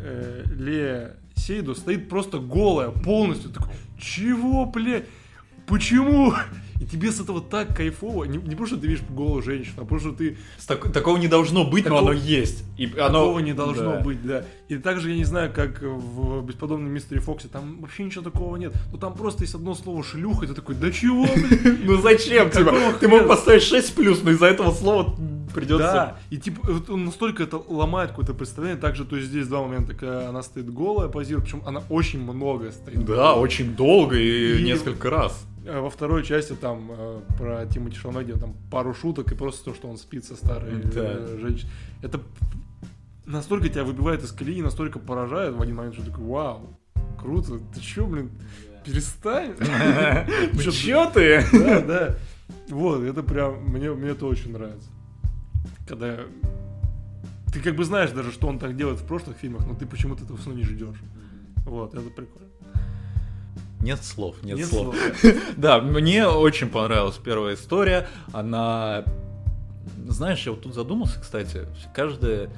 э, 0.00 0.44
Ле 0.56 1.16
Сейду 1.34 1.74
стоит 1.74 2.08
просто 2.08 2.38
голая, 2.38 2.90
полностью. 2.90 3.50
Такой, 3.50 3.74
чего, 3.98 4.64
блядь? 4.64 5.06
Почему? 5.66 6.32
И 6.78 6.84
тебе 6.84 7.10
с 7.10 7.18
этого 7.20 7.40
так 7.40 7.74
кайфово. 7.74 8.24
Не, 8.24 8.36
не 8.36 8.50
потому, 8.50 8.66
что 8.66 8.76
ты 8.76 8.86
видишь 8.86 9.02
голую 9.08 9.42
женщину, 9.42 9.76
а 9.78 9.80
потому, 9.82 9.98
что 10.00 10.12
ты 10.12 10.36
так- 10.66 10.92
такого 10.92 11.16
не 11.16 11.26
должно 11.26 11.64
быть, 11.64 11.84
Такого- 11.84 12.02
но 12.02 12.10
оно 12.10 12.12
есть. 12.18 12.64
И 12.76 12.84
оно... 12.98 13.20
такого 13.20 13.38
не 13.38 13.54
должно 13.54 13.92
Да. 13.92 14.00
быть, 14.00 14.22
да. 14.26 14.44
И 14.68 14.76
также, 14.76 15.10
я 15.10 15.16
не 15.16 15.24
знаю, 15.24 15.50
как 15.54 15.80
в 15.80 16.42
«Бесподобном 16.44 16.90
мистере 16.92 17.22
Фоксе», 17.22 17.48
там 17.48 17.80
вообще 17.80 18.04
ничего 18.04 18.22
такого 18.22 18.56
нет. 18.56 18.74
Ну 18.92 18.98
там 18.98 19.14
просто 19.14 19.44
есть 19.44 19.54
одно 19.54 19.74
слово 19.74 20.04
«шлюха», 20.04 20.44
и 20.44 20.48
ты 20.48 20.54
такой, 20.54 20.74
да 20.74 20.90
чего? 20.92 21.26
Ну 21.84 21.96
зачем? 22.02 22.50
Типа, 22.50 22.72
Какого 22.72 22.92
ты 22.92 23.08
мог 23.08 23.26
поставить 23.26 23.62
6 23.62 23.94
плюс, 23.94 24.22
но 24.22 24.32
из-за 24.32 24.46
этого 24.46 24.70
слова 24.72 25.16
придется... 25.54 25.86
Да, 25.86 26.18
и 26.28 26.36
типа 26.36 26.60
он 26.90 27.06
настолько 27.06 27.42
это 27.42 27.56
ломает 27.68 28.10
какое-то 28.10 28.34
представление. 28.34 28.78
Также, 28.78 29.06
то 29.06 29.16
есть 29.16 29.28
здесь 29.28 29.46
два 29.48 29.62
момента, 29.62 29.94
когда 29.94 30.28
она 30.28 30.42
стоит 30.42 30.70
голая, 30.70 31.08
позирует, 31.08 31.46
причем 31.46 31.62
она 31.64 31.82
очень 31.88 32.20
много 32.22 32.70
стоит. 32.70 33.02
Да, 33.06 33.34
очень 33.34 33.74
долго 33.74 34.16
И- 34.18 34.62
несколько 34.62 35.08
раз. 35.08 35.42
А 35.68 35.80
Во 35.80 35.90
второй 35.90 36.22
части 36.24 36.52
там 36.54 36.90
э, 36.90 37.20
про 37.38 37.66
Тимати 37.66 37.96
Шалме, 37.96 38.22
где 38.24 38.34
там 38.34 38.54
пару 38.70 38.94
шуток 38.94 39.32
и 39.32 39.34
просто 39.34 39.64
то, 39.70 39.74
что 39.74 39.88
он 39.88 39.96
спит 39.98 40.24
со 40.24 40.36
старой 40.36 40.80
Да. 40.82 40.90
э, 40.94 41.38
женщиной. 41.40 41.70
Это 42.02 42.20
настолько 43.24 43.68
тебя 43.68 43.84
выбивает 43.84 44.22
из 44.22 44.30
колеи, 44.32 44.62
настолько 44.62 44.98
поражает 44.98 45.54
в 45.54 45.60
один 45.62 45.76
момент, 45.76 45.94
что 45.94 46.04
ты 46.04 46.10
такой, 46.10 46.24
вау, 46.26 46.78
круто, 47.20 47.58
ты 47.74 47.80
чё, 47.80 48.06
блин, 48.06 48.30
перестань. 48.84 49.54
Чё 50.72 51.10
ты? 51.10 51.44
Да, 51.52 51.80
да. 51.80 52.16
Вот, 52.68 53.02
это 53.02 53.22
прям, 53.24 53.64
мне, 53.64 53.90
мне 53.90 54.10
это 54.10 54.26
очень 54.26 54.52
нравится. 54.52 54.88
Когда 55.88 56.20
ты 57.52 57.60
как 57.60 57.74
бы 57.74 57.84
знаешь 57.84 58.10
даже, 58.12 58.30
что 58.30 58.46
он 58.46 58.58
так 58.60 58.76
делает 58.76 59.00
в 59.00 59.04
прошлых 59.06 59.36
фильмах, 59.36 59.66
но 59.66 59.74
ты 59.74 59.86
почему-то 59.86 60.22
этого 60.24 60.38
все 60.38 60.52
не 60.52 60.62
ждешь. 60.62 61.00
Вот, 61.64 61.94
это 61.94 62.08
прикольно. 62.10 62.45
Нет 63.80 64.02
слов, 64.02 64.42
нет, 64.42 64.58
Нет 64.58 64.68
слов. 64.68 64.96
слов. 65.20 65.34
Да, 65.56 65.80
мне 65.80 66.26
очень 66.26 66.68
понравилась 66.68 67.16
первая 67.16 67.54
история. 67.54 68.08
Она... 68.32 69.04
Знаешь, 70.08 70.44
я 70.46 70.52
вот 70.52 70.62
тут 70.62 70.74
задумался, 70.74 71.20
кстати, 71.20 71.66
каждая 71.94 72.50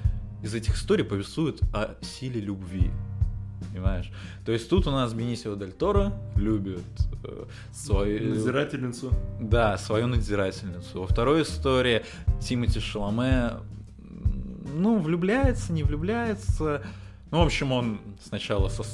из 0.42 0.54
этих 0.54 0.76
историй 0.76 1.04
повествует 1.04 1.60
о 1.72 1.96
силе 2.00 2.40
любви. 2.40 2.90
Понимаешь? 3.72 4.10
То 4.46 4.52
есть 4.52 4.68
тут 4.70 4.86
у 4.86 4.90
нас 4.90 5.12
Бенисио 5.12 5.54
Дель 5.56 5.72
Торо 5.72 6.12
любит 6.36 6.84
э, 7.24 7.44
свою... 7.72 8.30
Надзирательницу. 8.30 9.12
Да, 9.40 9.76
свою 9.78 10.06
надзирательницу. 10.06 11.00
Во 11.00 11.06
второй 11.06 11.42
истории 11.42 12.04
Тимати 12.40 12.78
Шаломе, 12.80 13.54
ну, 14.74 14.98
влюбляется, 14.98 15.72
не 15.72 15.82
влюбляется. 15.82 16.82
Ну, 17.30 17.42
в 17.42 17.46
общем, 17.46 17.72
он 17.72 18.00
сначала 18.24 18.68
со 18.68 18.84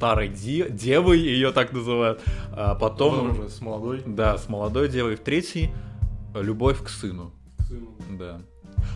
старой 0.00 0.28
де- 0.28 0.70
девой, 0.70 1.18
ее 1.20 1.52
так 1.52 1.74
называют, 1.74 2.22
а 2.52 2.74
потом... 2.74 3.16
Потом 3.28 3.30
уже 3.32 3.50
с 3.50 3.60
молодой. 3.60 4.02
Да, 4.06 4.38
с 4.38 4.48
молодой 4.48 4.88
девой. 4.88 5.16
В 5.16 5.20
третий— 5.20 5.70
любовь 6.34 6.82
к 6.82 6.88
сыну. 6.88 7.32
сыну. 7.68 7.90
Да. 8.18 8.40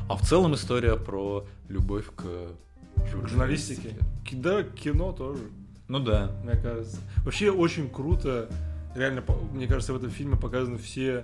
А 0.08 0.16
в 0.16 0.22
целом 0.22 0.54
история 0.54 0.96
про 0.96 1.44
любовь 1.68 2.06
к 2.16 2.22
К 2.22 3.28
журналистике. 3.28 3.90
Ки- 4.24 4.34
Да, 4.34 4.62
кино 4.62 5.12
тоже, 5.12 5.42
Ну 5.88 5.98
да. 5.98 6.30
мне 6.42 6.54
кажется. 6.56 6.96
Вообще 7.22 7.50
очень 7.50 7.90
круто. 7.90 8.48
Реально, 8.96 9.22
мне 9.52 9.66
кажется, 9.66 9.92
в 9.92 9.96
этом 9.96 10.08
фильме 10.08 10.36
показаны 10.38 10.78
все, 10.78 11.22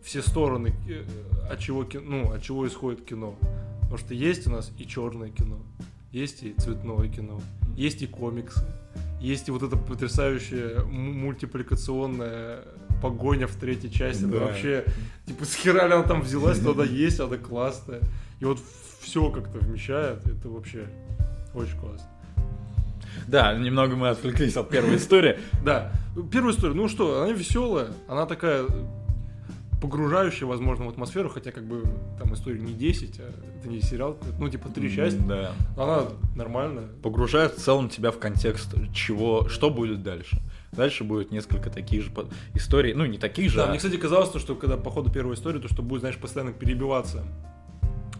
все 0.00 0.22
стороны, 0.22 0.72
э, 0.88 1.02
от 1.50 1.58
чего, 1.58 1.82
ки- 1.82 1.96
ну, 1.98 2.30
от 2.32 2.40
чего 2.40 2.64
исходит 2.68 3.04
кино. 3.04 3.34
Потому 3.80 3.98
что 3.98 4.14
есть 4.14 4.46
у 4.46 4.50
нас 4.52 4.70
и 4.78 4.86
черное 4.86 5.30
кино, 5.30 5.58
есть 6.16 6.42
и 6.42 6.54
цветное 6.54 7.08
кино, 7.08 7.40
есть 7.76 8.00
и 8.00 8.06
комиксы, 8.06 8.64
есть 9.20 9.48
и 9.48 9.50
вот 9.50 9.62
эта 9.62 9.76
потрясающая 9.76 10.82
мультипликационная 10.84 12.60
погоня 13.02 13.46
в 13.46 13.54
третьей 13.56 13.90
части. 13.92 14.22
Это 14.22 14.32
Да. 14.32 14.38
вообще, 14.46 14.84
типа, 15.26 15.44
с 15.44 15.54
хера 15.54 15.86
ли 15.86 15.92
она 15.92 16.02
там 16.04 16.22
взялась, 16.22 16.58
тогда 16.58 16.84
есть, 17.06 17.20
она 17.20 17.36
классная. 17.36 18.00
И 18.40 18.44
вот 18.46 18.58
все 19.00 19.30
как-то 19.30 19.58
вмещает, 19.58 20.26
это 20.26 20.48
вообще 20.48 20.86
очень 21.54 21.78
классно. 21.78 22.08
Да, 23.28 23.52
немного 23.54 23.94
мы 23.96 24.08
отвлеклись 24.08 24.56
от 24.56 24.70
первой 24.70 24.96
истории. 24.96 25.38
Да, 25.64 25.92
первая 26.32 26.54
история, 26.54 26.74
ну 26.74 26.88
что, 26.88 27.22
она 27.22 27.32
веселая, 27.32 27.88
она 28.08 28.24
такая 28.24 28.64
погружающая, 29.80 30.46
возможно, 30.46 30.86
в 30.86 30.88
атмосферу, 30.88 31.28
хотя 31.28 31.52
как 31.52 31.64
бы 31.66 31.82
там 32.18 32.32
история 32.34 32.60
не 32.60 32.72
10, 32.72 33.20
а 33.20 33.30
это 33.58 33.68
не 33.68 33.80
сериал, 33.80 34.18
ну 34.38 34.48
типа 34.48 34.68
три 34.68 34.94
части, 34.94 35.18
Да. 35.18 35.52
она 35.76 36.04
нормальная. 36.34 36.88
Погружает 37.02 37.52
в 37.54 37.58
целом 37.62 37.88
тебя 37.88 38.10
в 38.10 38.18
контекст, 38.18 38.74
чего, 38.94 39.48
что 39.48 39.70
будет 39.70 40.02
дальше. 40.02 40.40
Дальше 40.72 41.04
будет 41.04 41.30
несколько 41.30 41.70
таких 41.70 42.02
же 42.02 42.10
историй, 42.54 42.92
ну 42.94 43.06
не 43.06 43.18
таких 43.18 43.50
же, 43.50 43.58
Да, 43.58 43.64
а- 43.66 43.68
мне, 43.68 43.78
кстати, 43.78 43.96
казалось, 43.96 44.30
то, 44.30 44.38
что 44.38 44.54
когда 44.54 44.76
по 44.76 44.90
ходу 44.90 45.10
первой 45.10 45.34
истории, 45.34 45.58
то 45.60 45.68
что 45.68 45.82
будет, 45.82 46.00
знаешь, 46.00 46.16
постоянно 46.18 46.52
перебиваться 46.52 47.22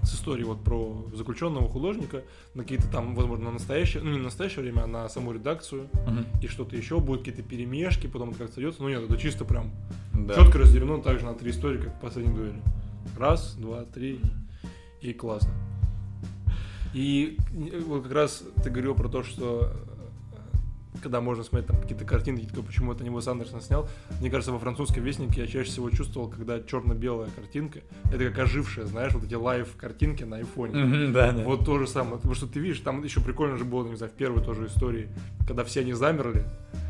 с 0.07 0.15
историей 0.15 0.45
вот 0.45 0.63
про 0.63 1.05
заключенного 1.15 1.69
художника 1.69 2.23
на 2.55 2.63
какие-то 2.63 2.89
там, 2.89 3.15
возможно, 3.15 3.47
на 3.47 3.51
настоящее, 3.53 4.03
ну 4.03 4.11
не 4.13 4.19
на 4.19 4.25
настоящее 4.25 4.63
время, 4.63 4.83
а 4.83 4.87
на 4.87 5.09
саму 5.09 5.33
редакцию 5.33 5.89
Мгм. 6.07 6.27
и 6.43 6.47
что-то 6.47 6.77
еще, 6.77 7.01
будут 7.01 7.25
какие-то 7.25 7.43
перемешки, 7.43 8.07
потом 8.07 8.31
это 8.31 8.39
как-то 8.39 8.55
сойдется. 8.55 8.83
Ну 8.83 8.89
нет, 8.89 9.03
это 9.03 9.17
чисто 9.17 9.45
прям 9.45 9.71
Да. 10.15 10.35
четко 10.35 10.59
разделено 10.59 10.99
также 10.99 11.25
на 11.27 11.35
три 11.35 11.51
истории, 11.51 11.79
как 11.79 11.97
в 11.97 12.01
последней 12.01 12.35
дуэли. 12.35 12.63
Раз, 13.19 13.55
два, 13.55 13.85
три, 13.85 14.21
и 15.01 15.13
классно. 15.13 15.53
И 16.95 17.37
вот 17.87 18.05
как 18.05 18.13
раз 18.13 18.43
ты 18.63 18.71
говорил 18.71 18.95
про 18.95 19.09
то, 19.09 19.23
что 19.23 19.73
когда 21.07 21.21
можно 21.21 21.45
смотреть 21.45 21.69
там 21.69 21.81
какие-то 21.81 22.05
картинки, 22.05 22.49
почему 22.67 22.93
это 22.93 23.05
не 23.05 23.11
Уэс 23.11 23.29
Андерсон 23.29 23.61
снял. 23.61 23.89
Мне 24.21 24.29
кажется, 24.29 24.51
во 24.51 24.59
французском 24.59 25.05
вестнике 25.05 25.43
я 25.43 25.47
чаще 25.47 25.71
всего 25.71 25.89
чувствовал, 25.89 26.29
когда 26.29 26.61
черно-белая 26.61 27.31
картинка, 27.31 27.79
это 28.13 28.25
как 28.29 28.41
ожившая, 28.41 28.87
знаешь, 28.87 29.13
вот 29.15 29.23
эти 29.23 29.35
лайв-картинки 29.35 30.25
на 30.25 30.39
айфоне. 30.39 31.13
Да, 31.13 31.31
да. 31.31 31.45
Вот 31.45 31.65
то 31.65 31.79
же 31.79 31.87
самое. 31.87 32.17
Потому 32.17 32.35
что 32.35 32.49
ты 32.49 32.59
видишь, 32.59 32.81
там 32.81 33.05
еще 33.05 33.21
прикольно 33.21 33.57
же 33.57 33.65
было, 33.65 33.87
не 33.87 33.95
знаю, 33.95 34.11
в 34.11 34.17
первой 34.17 34.43
тоже 34.43 34.67
истории, 34.67 35.09
когда 35.47 35.63
все 35.63 35.83
они 35.83 35.93
замерли. 35.93 36.45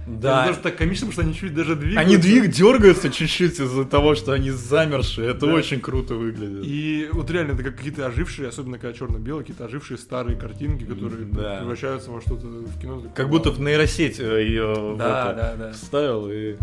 Да. 0.07 0.43
Это 0.45 0.51
даже 0.53 0.61
так 0.63 0.77
комично, 0.77 1.07
потому 1.09 1.13
что 1.13 1.23
они 1.23 1.35
чуть 1.35 1.53
даже 1.55 1.75
двигаются. 1.75 2.01
Они 2.01 2.17
двиг 2.17 2.49
дергаются 2.53 3.11
чуть-чуть 3.11 3.59
из-за 3.59 3.85
того, 3.85 4.15
что 4.15 4.33
они 4.33 4.51
замершие. 4.53 5.31
Это 5.31 5.47
Да. 5.47 5.53
очень 5.55 5.81
круто 5.81 6.15
выглядит. 6.15 6.65
И 6.65 7.09
вот 7.13 7.29
реально 7.31 7.53
это 7.53 7.65
как 7.65 7.77
какие-то 7.77 8.07
ожившие, 8.07 8.49
особенно 8.49 8.79
когда 8.79 8.97
черно-белые, 8.97 9.43
какие-то 9.43 9.65
ожившие 9.65 9.99
старые 9.99 10.37
картинки, 10.37 10.85
которые 10.85 11.27
Да. 11.27 11.59
превращаются 11.59 12.11
во 12.13 12.21
что-то 12.21 12.47
в 12.47 12.81
кино. 12.81 12.97
Такое, 13.01 13.13
Как 13.15 13.29
будто 13.29 13.51
в 13.51 13.61
нейросеть 13.61 14.19
ее 14.21 14.95
Да, 14.97 15.33
да, 15.33 15.55
да. 15.59 15.73
вставил 15.73 16.29
и 16.31 16.55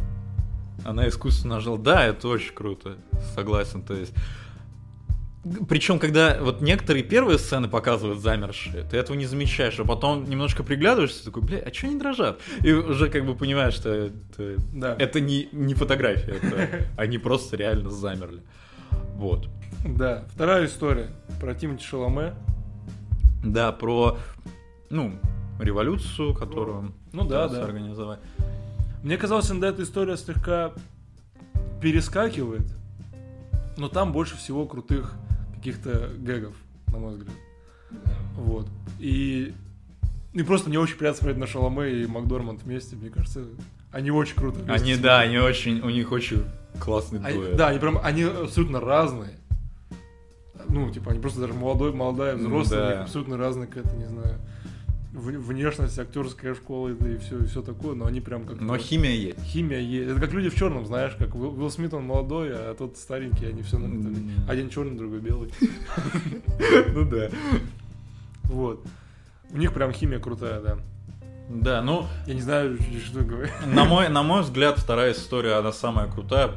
она 0.86 1.08
искусственно 1.10 1.56
нажала. 1.56 1.78
Да, 1.78 2.06
это 2.06 2.28
очень 2.30 2.54
круто. 2.54 2.96
Согласен, 3.36 3.82
то 3.82 3.94
есть. 3.94 4.14
Причем, 5.68 6.00
когда 6.00 6.38
вот 6.40 6.62
некоторые 6.62 7.04
первые 7.04 7.38
сцены 7.38 7.68
показывают 7.68 8.20
замершие, 8.22 8.84
ты 8.84 8.96
этого 8.96 9.18
не 9.18 9.26
замечаешь, 9.26 9.78
а 9.78 9.84
потом 9.84 10.24
немножко 10.30 10.64
приглядываешься, 10.64 11.26
такой, 11.26 11.44
бля, 11.44 11.58
а 11.60 11.74
что 11.74 11.88
они 11.88 12.00
дрожат? 12.00 12.40
И 12.62 12.72
уже 12.72 13.10
как 13.10 13.26
бы 13.26 13.36
понимаешь, 13.36 13.74
что 13.74 13.90
это, 13.90 14.56
Да. 14.72 14.96
это 14.98 15.20
не, 15.20 15.50
не 15.52 15.74
фотография, 15.74 16.38
это 16.42 16.88
они 16.98 17.18
просто 17.18 17.58
реально 17.58 17.90
замерли. 17.90 18.42
Вот. 19.16 19.50
Да. 19.86 20.24
Вторая 20.34 20.66
история 20.66 21.10
про 21.42 21.54
Тимати 21.54 21.84
Шаломе. 21.84 22.36
Да, 23.44 23.74
про, 23.74 24.18
ну, 24.90 25.20
революцию, 25.60 26.34
которую 26.34 26.94
Ну 27.12 27.26
да, 27.26 27.50
да. 27.50 27.66
организовать. 27.66 28.20
Мне 29.04 29.18
казалось, 29.18 29.52
иногда 29.52 29.68
эта 29.68 29.84
история 29.84 30.16
слегка 30.16 30.72
перескакивает, 31.82 32.66
но 33.76 33.90
там 33.90 34.14
больше 34.14 34.38
всего 34.38 34.66
крутых 34.66 35.14
каких-то 35.64 36.10
гэгов, 36.20 36.54
на 36.92 36.98
мой 36.98 37.14
взгляд. 37.16 37.34
Вот. 38.36 38.68
И, 39.00 39.54
и 40.34 40.44
просто 40.44 40.68
мне 40.70 40.78
очень 40.80 40.98
приятно 40.98 41.20
смотреть 41.20 41.38
на 41.40 41.48
Шаломе 41.48 41.90
и 41.90 42.06
Макдорманд 42.06 42.64
вместе, 42.64 42.96
мне 42.98 43.10
кажется, 43.10 43.46
они 43.92 44.12
очень 44.12 44.36
круто 44.36 44.60
Они, 44.68 44.96
да, 44.98 45.20
они 45.22 45.38
очень, 45.38 45.80
у 45.80 45.90
них 45.90 46.12
очень 46.12 46.44
классный 46.80 47.20
Они- 47.24 47.38
дуэт. 47.38 47.56
да, 47.56 47.70
они 47.70 47.80
прям, 47.80 47.98
они 48.04 48.24
абсолютно 48.24 48.80
разные. 48.82 49.32
Ну, 50.68 50.90
типа, 50.92 51.12
они 51.12 51.20
просто 51.20 51.40
даже 51.42 51.54
молодой, 51.54 51.94
молодая, 51.94 52.36
взрослая, 52.36 52.80
Да. 52.80 52.88
у 52.88 52.92
них 52.92 53.02
абсолютно 53.04 53.38
разная 53.38 53.68
какая-то, 53.68 53.96
не 53.96 54.06
знаю, 54.08 54.40
внешность, 55.14 55.98
актерская 56.00 56.56
школа 56.56 56.90
и 56.90 57.18
все, 57.20 57.38
и 57.40 57.46
все 57.46 57.62
такое, 57.62 57.94
но 57.96 58.06
они 58.08 58.20
прям 58.20 58.46
как 58.46 58.60
Но 58.60 58.78
химия 58.78 59.12
есть. 59.12 59.40
химия 59.44 59.80
есть. 59.80 60.10
Это 60.12 60.20
как 60.20 60.34
люди 60.34 60.50
в 60.50 60.56
черном, 60.56 60.86
знаешь, 60.88 61.14
как 61.20 61.36
Уилл, 61.36 61.54
Уилл 61.58 61.70
Смит, 61.70 61.94
он 61.94 62.04
молодой, 62.06 62.50
а 62.52 62.74
тот 62.74 62.98
старенький, 62.98 63.46
они 63.46 63.62
все 63.62 63.78
М. 63.78 64.32
Один 64.48 64.70
черный, 64.70 64.98
другой 64.98 65.20
белый. 65.20 65.52
Ну 66.94 67.06
да. 67.06 67.30
Вот. 68.46 68.84
У 69.52 69.58
них 69.58 69.74
прям 69.74 69.92
химия 69.94 70.20
крутая, 70.20 70.60
да. 70.62 70.78
Да, 71.50 71.82
ну, 71.84 72.08
Я 72.26 72.34
не 72.34 72.42
знаю, 72.42 72.78
что 73.06 73.20
говорить. 73.22 73.52
на 73.68 73.86
мой, 73.86 74.10
на 74.10 74.24
мой 74.24 74.42
взгляд, 74.42 74.80
вторая 74.80 75.12
история, 75.14 75.54
она 75.56 75.72
самая 75.72 76.08
крутая. 76.08 76.52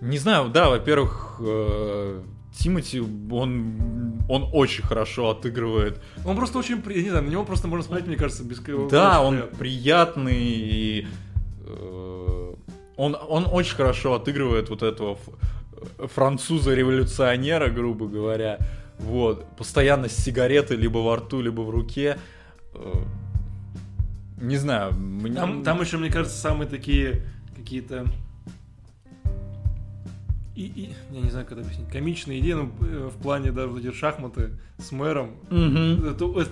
Не 0.00 0.18
знаю, 0.18 0.48
да, 0.50 0.68
во-первых, 0.68 1.36
э, 1.40 2.22
Тимати, 2.56 3.00
он, 3.00 4.22
он 4.28 4.48
очень 4.52 4.82
хорошо 4.82 5.30
отыгрывает. 5.30 6.00
Он 6.24 6.36
просто 6.36 6.58
очень, 6.58 6.80
при- 6.80 6.96
я 6.96 7.02
не 7.02 7.10
знаю, 7.10 7.24
на 7.24 7.28
него 7.30 7.44
просто 7.44 7.68
можно 7.68 7.84
смотреть, 7.84 8.06
мне 8.08 8.16
кажется, 8.16 8.44
без 8.44 8.58
Да, 8.90 9.20
он 9.22 9.34
приятно. 9.36 9.58
приятный, 9.58 10.42
и, 10.42 11.06
э, 11.66 12.54
он, 12.96 13.16
он 13.28 13.46
очень 13.52 13.76
хорошо 13.76 14.14
отыгрывает 14.14 14.70
вот 14.70 14.82
этого 14.82 15.18
француза-революционера, 15.98 17.68
грубо 17.68 18.06
говоря. 18.06 18.58
Вот, 18.98 19.44
постоянно 19.56 20.08
с 20.08 20.16
сигаретой 20.16 20.76
либо 20.78 20.98
во 20.98 21.16
рту, 21.16 21.42
либо 21.42 21.60
в 21.60 21.70
руке. 21.70 22.16
Э, 22.74 22.92
Не 24.40 24.56
знаю, 24.58 24.92
мне- 24.94 25.34
Там, 25.34 25.62
там 25.62 25.80
еще, 25.80 25.96
мне 25.96 26.10
кажется, 26.10 26.38
самые 26.38 26.68
такие 26.68 27.22
какие-то 27.56 28.04
и, 30.56 30.62
и- 30.66 30.94
я 31.12 31.20
не 31.20 31.30
знаю, 31.30 31.46
как 31.46 31.58
это 31.58 31.66
объяснить, 31.66 31.88
комичные 31.90 32.40
идеи, 32.40 32.52
ну, 32.54 32.70
э, 32.80 33.10
в 33.14 33.22
плане, 33.22 33.52
да, 33.52 33.66
вот 33.66 33.78
эти 33.84 33.92
шахматы 33.94 34.50
с 34.78 34.90
мэром. 34.92 35.30
Мгм. 35.50 36.06
Это, 36.08 36.24
это, 36.40 36.50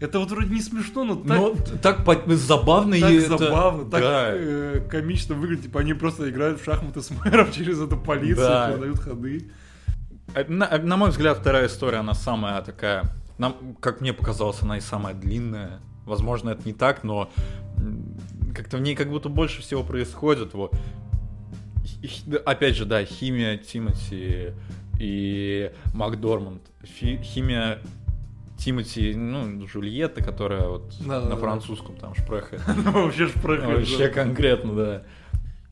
это 0.00 0.18
вот 0.18 0.30
вроде 0.30 0.48
не 0.54 0.60
смешно, 0.62 1.04
но 1.04 1.16
так, 1.16 1.38
Но 1.38 1.54
так 1.82 2.04
по- 2.04 2.34
забавно 2.34 2.98
так 2.98 3.10
и 3.10 3.14
это- 3.16 3.38
забавно, 3.38 3.90
так 3.90 4.00
да. 4.00 4.28
э, 4.32 4.80
комично 4.90 5.34
выглядит. 5.34 5.64
Типа 5.64 5.80
они 5.80 5.94
просто 5.94 6.28
играют 6.30 6.60
в 6.60 6.64
шахматы 6.64 7.02
с 7.02 7.10
мэром 7.10 7.50
через 7.52 7.80
эту 7.80 7.96
полицию, 7.96 8.46
Да. 8.46 8.70
передают 8.72 8.98
ходы. 8.98 9.50
Э, 10.34 10.44
На, 10.48 10.78
на 10.78 10.96
мой 10.96 11.10
взгляд, 11.10 11.38
вторая 11.38 11.66
история, 11.66 11.98
она 11.98 12.14
самая 12.14 12.62
такая, 12.62 13.04
нам, 13.38 13.76
как 13.80 14.00
мне 14.00 14.12
показалось, 14.12 14.62
она 14.62 14.78
и 14.78 14.80
самая 14.80 15.14
длинная. 15.14 15.80
Возможно, 16.06 16.50
это 16.50 16.62
не 16.64 16.72
так, 16.72 17.04
но 17.04 17.30
как-то 18.54 18.76
в 18.76 18.80
ней 18.80 18.94
как 18.96 19.08
будто 19.08 19.28
больше 19.28 19.62
всего 19.62 19.82
происходит. 19.82 20.52
Вот. 20.54 20.74
Да, 22.26 22.38
опять 22.38 22.76
же, 22.76 22.84
да, 22.84 23.04
химия 23.04 23.56
Тимати 23.58 24.52
и 24.98 25.70
Макдорманд. 25.94 26.62
Фи- 26.82 27.20
химия 27.22 27.78
Тимати, 28.58 29.14
ну, 29.14 29.64
Джульетта, 29.66 30.22
которая 30.22 30.68
вот 30.68 30.92
Да, 31.00 31.20
да, 31.20 31.28
на 31.28 31.30
да. 31.30 31.36
французском 31.36 31.96
там 31.96 32.14
шпреха. 32.14 32.58
Ну, 32.84 32.92
вообще 33.04 33.26
прыгает, 33.28 33.78
Вообще 33.78 34.08
да. 34.08 34.08
конкретно, 34.08 34.74
да. 34.74 35.02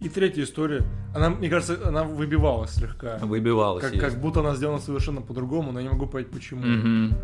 И 0.00 0.08
третья 0.08 0.44
история, 0.44 0.82
она, 1.14 1.28
мне 1.30 1.50
кажется, 1.50 1.78
она 1.86 2.04
выбивалась 2.04 2.70
слегка. 2.70 3.18
Выбивалась. 3.18 3.84
Как, 3.84 3.98
как 4.00 4.18
будто 4.20 4.40
она 4.40 4.54
сделана 4.54 4.78
совершенно 4.78 5.20
по-другому, 5.20 5.72
но 5.72 5.80
я 5.80 5.84
не 5.84 5.92
могу 5.92 6.06
понять, 6.06 6.30
почему. 6.30 6.62
Мгм. 6.64 7.14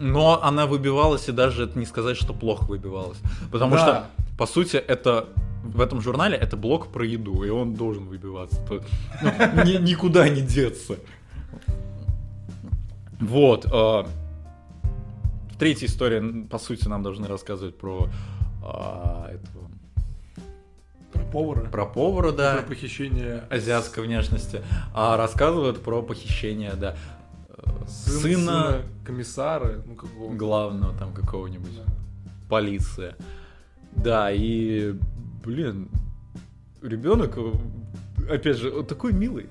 Но 0.00 0.42
она 0.42 0.66
выбивалась, 0.66 1.28
и 1.28 1.32
даже 1.32 1.64
это 1.64 1.78
не 1.78 1.86
сказать, 1.86 2.16
что 2.16 2.32
плохо 2.32 2.64
выбивалась. 2.64 3.18
Потому 3.52 3.76
Да. 3.76 3.78
что, 3.78 4.06
по 4.36 4.46
сути, 4.46 4.76
это 4.76 5.28
в 5.64 5.80
этом 5.80 6.00
журнале 6.00 6.36
это 6.36 6.56
блог 6.56 6.88
про 6.92 7.04
еду, 7.06 7.42
и 7.44 7.48
он 7.50 7.74
должен 7.74 8.04
выбиваться. 8.06 8.60
То- 8.66 8.82
ну, 9.22 9.64
ни- 9.64 9.82
никуда 9.90 10.28
не 10.28 10.40
деться. 10.42 10.96
Вот. 13.20 13.64
э, 13.66 13.68
В 13.68 15.56
третьей 15.58 15.86
истории, 15.88 16.42
по 16.46 16.58
сути, 16.58 16.88
нам 16.88 17.02
должны 17.02 17.26
рассказывать 17.28 17.78
про 17.78 18.08
а, 18.66 19.28
этого, 19.30 19.70
Про 21.12 21.22
повара. 21.32 21.60
про 21.70 21.86
повара, 21.86 22.32
да, 22.32 22.54
Про 22.56 22.62
похищение 22.74 23.44
азиатской 23.50 24.02
внешности, 24.04 24.62
а 24.94 25.16
рассказывают 25.16 25.82
про 25.82 26.02
похищение, 26.02 26.72
да, 26.74 26.96
э, 27.48 27.62
сын- 27.86 28.20
сына 28.20 28.82
комиссара, 29.04 29.82
ну 29.86 29.94
какого 29.94 30.34
главного 30.34 30.92
там 30.98 31.12
какого-нибудь. 31.12 31.76
Да. 31.76 31.92
полиция. 32.48 33.16
Да, 33.92 34.30
и, 34.32 34.94
блин, 35.44 35.88
ребенок, 36.82 37.36
опять 38.30 38.58
же, 38.58 38.70
он 38.72 38.86
такой 38.86 39.12
милый. 39.12 39.46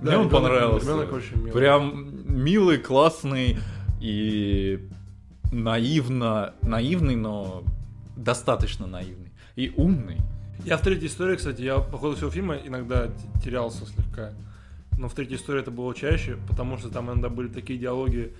Мне 0.00 0.10
Да, 0.10 0.18
он 0.18 0.26
ребенок- 0.26 0.32
понравился. 0.32 0.86
ребенок 0.86 1.12
очень 1.12 1.36
милый. 1.38 1.52
Прям 1.52 2.44
милый, 2.44 2.78
классный 2.78 3.58
и 4.00 4.88
наивно, 5.52 6.52
наивный, 6.62 7.16
но 7.16 7.62
достаточно 8.16 8.86
наивный. 8.86 9.32
И 9.56 9.72
умный. 9.76 10.18
Я 10.64 10.76
в 10.76 10.82
третьей 10.82 11.06
истории, 11.08 11.36
кстати, 11.36 11.62
я 11.62 11.78
по 11.78 11.98
ходу 11.98 12.16
всего 12.16 12.30
фильма 12.30 12.56
иногда 12.56 13.08
терялся 13.42 13.86
слегка. 13.86 14.32
Но 14.98 15.08
в 15.08 15.14
третьей 15.14 15.36
истории 15.36 15.60
это 15.60 15.70
было 15.70 15.94
чаще, 15.94 16.36
потому 16.48 16.78
что 16.78 16.88
там 16.88 17.06
иногда 17.10 17.28
были 17.28 17.48
такие 17.48 17.78
диалоги, 17.78 18.32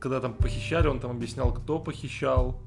когда 0.00 0.20
там 0.20 0.34
похищали, 0.34 0.88
он 0.88 1.00
там 1.00 1.12
объяснял, 1.12 1.52
кто 1.54 1.78
похищал, 1.78 2.60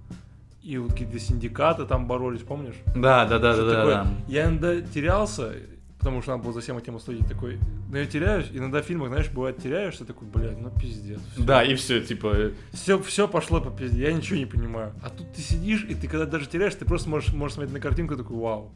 и 0.64 0.78
вот 0.78 0.92
какие-то 0.94 1.20
синдикаты 1.20 1.86
там 1.86 2.08
боролись, 2.08 2.42
помнишь? 2.42 2.76
Да, 2.96 3.26
да, 3.26 3.38
да, 3.40 3.56
да, 3.56 3.64
да, 3.66 3.76
такое? 3.76 3.94
да. 3.96 4.08
Я 4.28 4.46
иногда 4.46 4.80
терялся, 4.82 5.54
потому 6.00 6.22
что 6.22 6.32
надо 6.32 6.44
было 6.44 6.54
за 6.54 6.62
всем 6.62 6.78
этим 6.78 6.96
уследить 6.96 7.28
такой. 7.28 7.60
Но 7.92 7.98
я 7.98 8.06
теряюсь, 8.06 8.48
иногда 8.54 8.82
в 8.82 8.86
фильмах, 8.86 9.10
знаешь, 9.10 9.30
бывает 9.30 9.58
теряешься, 9.62 10.06
такой, 10.06 10.28
блядь, 10.28 10.60
ну 10.60 10.70
пиздец. 10.72 11.20
Да, 11.38 11.64
и 11.64 11.76
все, 11.76 12.02
типа, 12.02 12.52
Все, 12.72 13.02
все 13.02 13.28
пошло 13.28 13.62
по 13.62 13.70
пизде, 13.72 14.04
я 14.04 14.14
ничего 14.14 14.38
не 14.40 14.46
понимаю. 14.46 14.94
А 15.04 15.10
тут 15.10 15.32
ты 15.34 15.42
сидишь, 15.42 15.86
и 15.88 15.96
ты 15.96 16.08
когда 16.08 16.26
даже 16.26 16.48
теряешь, 16.48 16.76
ты 16.76 16.86
просто 16.86 17.10
можешь, 17.10 17.34
можешь 17.34 17.56
смотреть 17.56 17.74
на 17.74 17.80
картинку 17.80 18.14
и 18.14 18.18
такой, 18.18 18.38
вау, 18.38 18.72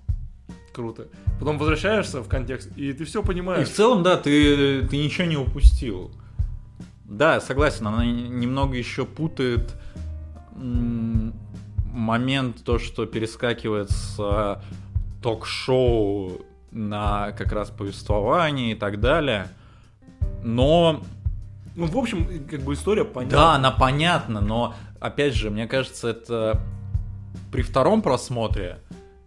круто. 0.74 1.08
Потом 1.40 1.58
возвращаешься 1.58 2.22
в 2.22 2.28
контекст, 2.28 2.70
и 2.78 2.92
ты 2.94 3.06
все 3.06 3.22
И 3.22 3.26
понимаешь. 3.26 3.68
в 3.68 3.74
целом, 3.74 4.04
да, 4.04 4.18
ты, 4.18 4.86
ты 4.86 4.98
ничего 4.98 5.26
не 5.26 5.38
упустил. 5.38 6.12
Да, 7.06 7.40
согласен, 7.40 7.88
она 7.88 8.06
немного 8.06 8.76
еще 8.76 9.06
путает 9.06 9.74
момент, 11.98 12.64
то, 12.64 12.80
что 12.80 13.06
перескакивает 13.06 13.90
с 13.92 14.16
а, 14.20 14.62
ток-шоу 15.22 16.42
на 16.72 17.32
как 17.32 17.52
раз 17.52 17.70
повествование 17.70 18.72
и 18.72 18.76
так 18.76 19.00
далее. 19.00 19.50
Но 20.44 21.02
Ну, 21.76 21.86
в 21.86 21.98
общем, 21.98 22.48
как 22.50 22.62
бы 22.62 22.74
история 22.74 23.06
понятна. 23.06 23.38
Да, 23.38 23.54
она 23.56 23.72
понятна, 23.72 24.42
но 24.42 24.74
опять 25.00 25.34
же, 25.34 25.50
мне 25.50 25.68
кажется, 25.68 26.10
это 26.10 26.62
при 27.52 27.62
втором 27.62 28.02
просмотре, 28.02 28.80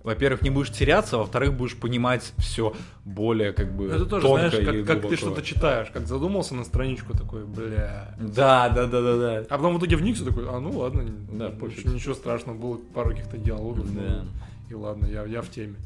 во-первых, 0.03 0.42
не 0.42 0.51
будешь 0.51 0.70
теряться, 0.70 1.16
а 1.16 1.18
во-вторых, 1.20 1.55
будешь 1.55 1.76
понимать 1.76 2.32
все 2.38 2.74
более 3.05 3.53
как 3.53 3.74
бы 3.76 3.86
Это 3.86 4.07
тоже, 4.07 4.26
тонко 4.26 4.48
знаешь, 4.51 4.68
и 4.78 4.84
как, 4.84 5.01
как 5.03 5.11
ты 5.11 5.16
что-то 5.16 5.42
читаешь, 5.42 5.88
как 5.92 6.07
задумался 6.07 6.55
на 6.55 6.64
страничку 6.64 7.12
такой, 7.16 7.44
бля. 7.44 8.14
Да, 8.18 8.68
да, 8.70 8.86
да, 8.86 9.01
да, 9.03 9.16
да. 9.16 9.38
А 9.48 9.57
потом 9.57 9.74
в 9.74 9.78
итоге 9.78 9.96
вникся 9.96 10.24
такой, 10.24 10.48
а 10.48 10.59
ну 10.59 10.70
ладно, 10.78 11.05
Да, 11.32 11.51
ничего, 11.51 11.92
ничего 11.92 12.14
страшного, 12.14 12.57
было 12.57 12.78
пару 12.94 13.11
каких-то 13.11 13.36
диалогов. 13.36 13.86
ну, 13.92 14.01
Да. 14.01 14.24
и 14.70 14.74
ладно, 14.74 15.07
я, 15.07 15.24
я 15.24 15.42
в 15.42 15.51
теме. 15.51 15.76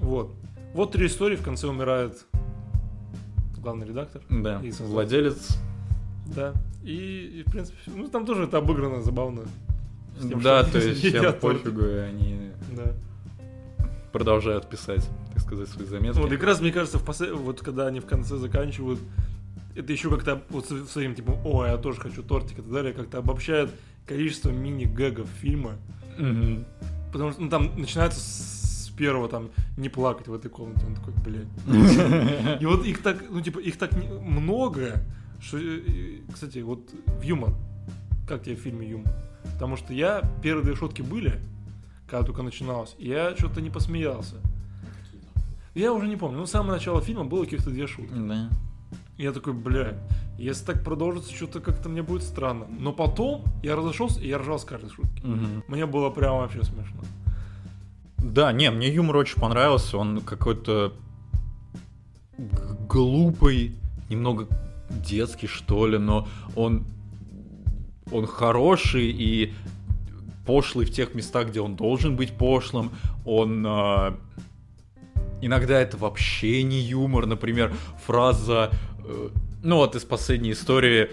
Вот. 0.00 0.30
Вот 0.74 0.92
три 0.92 1.06
истории, 1.06 1.36
в 1.36 1.42
конце 1.42 1.66
умирает 1.66 2.24
главный 3.60 3.86
редактор. 3.88 4.22
Да, 4.30 4.60
И 4.62 4.70
создатель. 4.70 4.92
владелец. 4.92 5.58
Да. 6.26 6.52
И, 6.84 7.40
и, 7.40 7.42
в 7.46 7.50
принципе, 7.50 7.76
ну 7.86 8.06
там 8.08 8.24
тоже 8.24 8.44
это 8.44 8.58
обыграно 8.58 9.02
забавно. 9.02 9.42
С 10.18 10.28
тем, 10.28 10.40
Да, 10.40 10.64
то 10.64 10.78
есть 10.78 11.00
всем 11.00 11.32
пофигу, 11.34 11.82
и 11.84 11.96
они 11.98 12.50
Да. 12.76 12.92
продолжают 14.12 14.68
писать, 14.68 15.08
так 15.32 15.42
сказать, 15.42 15.68
свои 15.68 15.86
заметки. 15.86 16.18
Вот 16.18 16.32
и 16.32 16.36
как 16.36 16.46
раз, 16.46 16.60
мне 16.60 16.72
кажется, 16.72 16.98
в 16.98 17.04
посл- 17.04 17.34
вот 17.34 17.60
когда 17.60 17.86
они 17.86 18.00
в 18.00 18.06
конце 18.06 18.36
заканчивают, 18.36 19.00
это 19.76 19.92
еще 19.92 20.10
как-то 20.10 20.42
вот 20.50 20.66
своим 20.90 21.14
типа, 21.14 21.38
о, 21.44 21.64
я 21.66 21.76
тоже 21.76 22.00
хочу 22.00 22.22
тортик 22.22 22.58
и 22.58 22.62
так 22.62 22.72
далее, 22.72 22.92
как-то 22.92 23.18
обобщает 23.18 23.70
количество 24.06 24.50
мини-гэгов 24.50 25.28
фильма. 25.40 25.72
Мгм. 26.18 26.64
Потому 27.12 27.32
что 27.32 27.42
ну, 27.42 27.48
там 27.48 27.70
начинается 27.78 28.18
с 28.20 28.90
первого 28.96 29.28
там 29.28 29.50
не 29.76 29.88
плакать 29.88 30.26
в 30.26 30.34
этой 30.34 30.50
комнате. 30.50 30.84
Он 30.86 30.94
такой, 30.96 31.14
блядь. 31.24 32.60
И 32.60 32.66
вот 32.66 32.84
их 32.84 33.02
так, 33.02 33.22
ну 33.30 33.40
типа, 33.40 33.60
их 33.60 33.78
так 33.78 33.92
много, 34.20 35.04
что, 35.40 35.58
кстати, 36.32 36.58
вот 36.58 36.80
в 37.06 37.22
юмор. 37.22 37.54
Как 38.28 38.42
тебе 38.42 38.56
в 38.56 38.60
фильме 38.60 38.88
юмор? 38.88 39.12
Потому 39.54 39.76
что 39.76 39.92
я, 39.94 40.22
первые 40.42 40.64
две 40.64 40.76
шутки 40.76 41.02
были, 41.02 41.40
когда 42.06 42.24
только 42.24 42.42
начиналось, 42.42 42.94
и 42.98 43.08
я 43.08 43.34
что-то 43.36 43.60
не 43.60 43.70
посмеялся. 43.70 44.36
Я 45.74 45.92
уже 45.92 46.08
не 46.08 46.16
помню. 46.16 46.38
Ну, 46.38 46.46
с 46.46 46.50
самого 46.50 46.72
начала 46.72 47.00
фильма 47.00 47.24
было 47.24 47.44
каких-то 47.44 47.70
две 47.70 47.86
шутки. 47.86 48.12
Да. 48.14 48.50
И 49.16 49.22
я 49.22 49.32
такой, 49.32 49.52
бля, 49.52 49.94
если 50.38 50.64
так 50.64 50.84
продолжится, 50.84 51.34
что-то 51.34 51.60
как-то 51.60 51.88
мне 51.88 52.02
будет 52.02 52.22
странно. 52.22 52.66
Но 52.68 52.92
потом 52.92 53.44
я 53.62 53.76
разошелся, 53.76 54.20
и 54.20 54.28
я 54.28 54.38
ржал 54.38 54.58
с 54.58 54.64
каждой 54.64 54.90
шутки. 54.90 55.24
Мгм. 55.24 55.64
Мне 55.66 55.86
было 55.86 56.10
прям 56.10 56.36
вообще 56.36 56.62
смешно. 56.62 57.00
Да, 58.18 58.52
не, 58.52 58.70
мне 58.70 58.92
юмор 58.92 59.16
очень 59.16 59.40
понравился, 59.40 59.96
он 59.96 60.20
какой-то 60.20 60.92
глупый, 62.88 63.76
немного 64.08 64.48
детский, 64.90 65.46
что 65.46 65.86
ли, 65.86 65.98
но 65.98 66.26
он, 66.56 66.84
он 68.12 68.26
хороший 68.26 69.10
и 69.10 69.52
пошлый 70.46 70.86
в 70.86 70.90
тех 70.90 71.14
местах, 71.14 71.48
где 71.48 71.60
он 71.60 71.76
должен 71.76 72.16
быть 72.16 72.32
пошлым. 72.32 72.90
Он 73.24 73.64
а, 73.66 74.18
иногда 75.40 75.80
это 75.80 75.96
вообще 75.96 76.62
не 76.62 76.80
юмор, 76.80 77.26
например, 77.26 77.72
фраза, 78.06 78.70
э, 79.04 79.28
ну 79.62 79.76
вот 79.76 79.94
из 79.94 80.04
последней 80.04 80.52
истории 80.52 81.10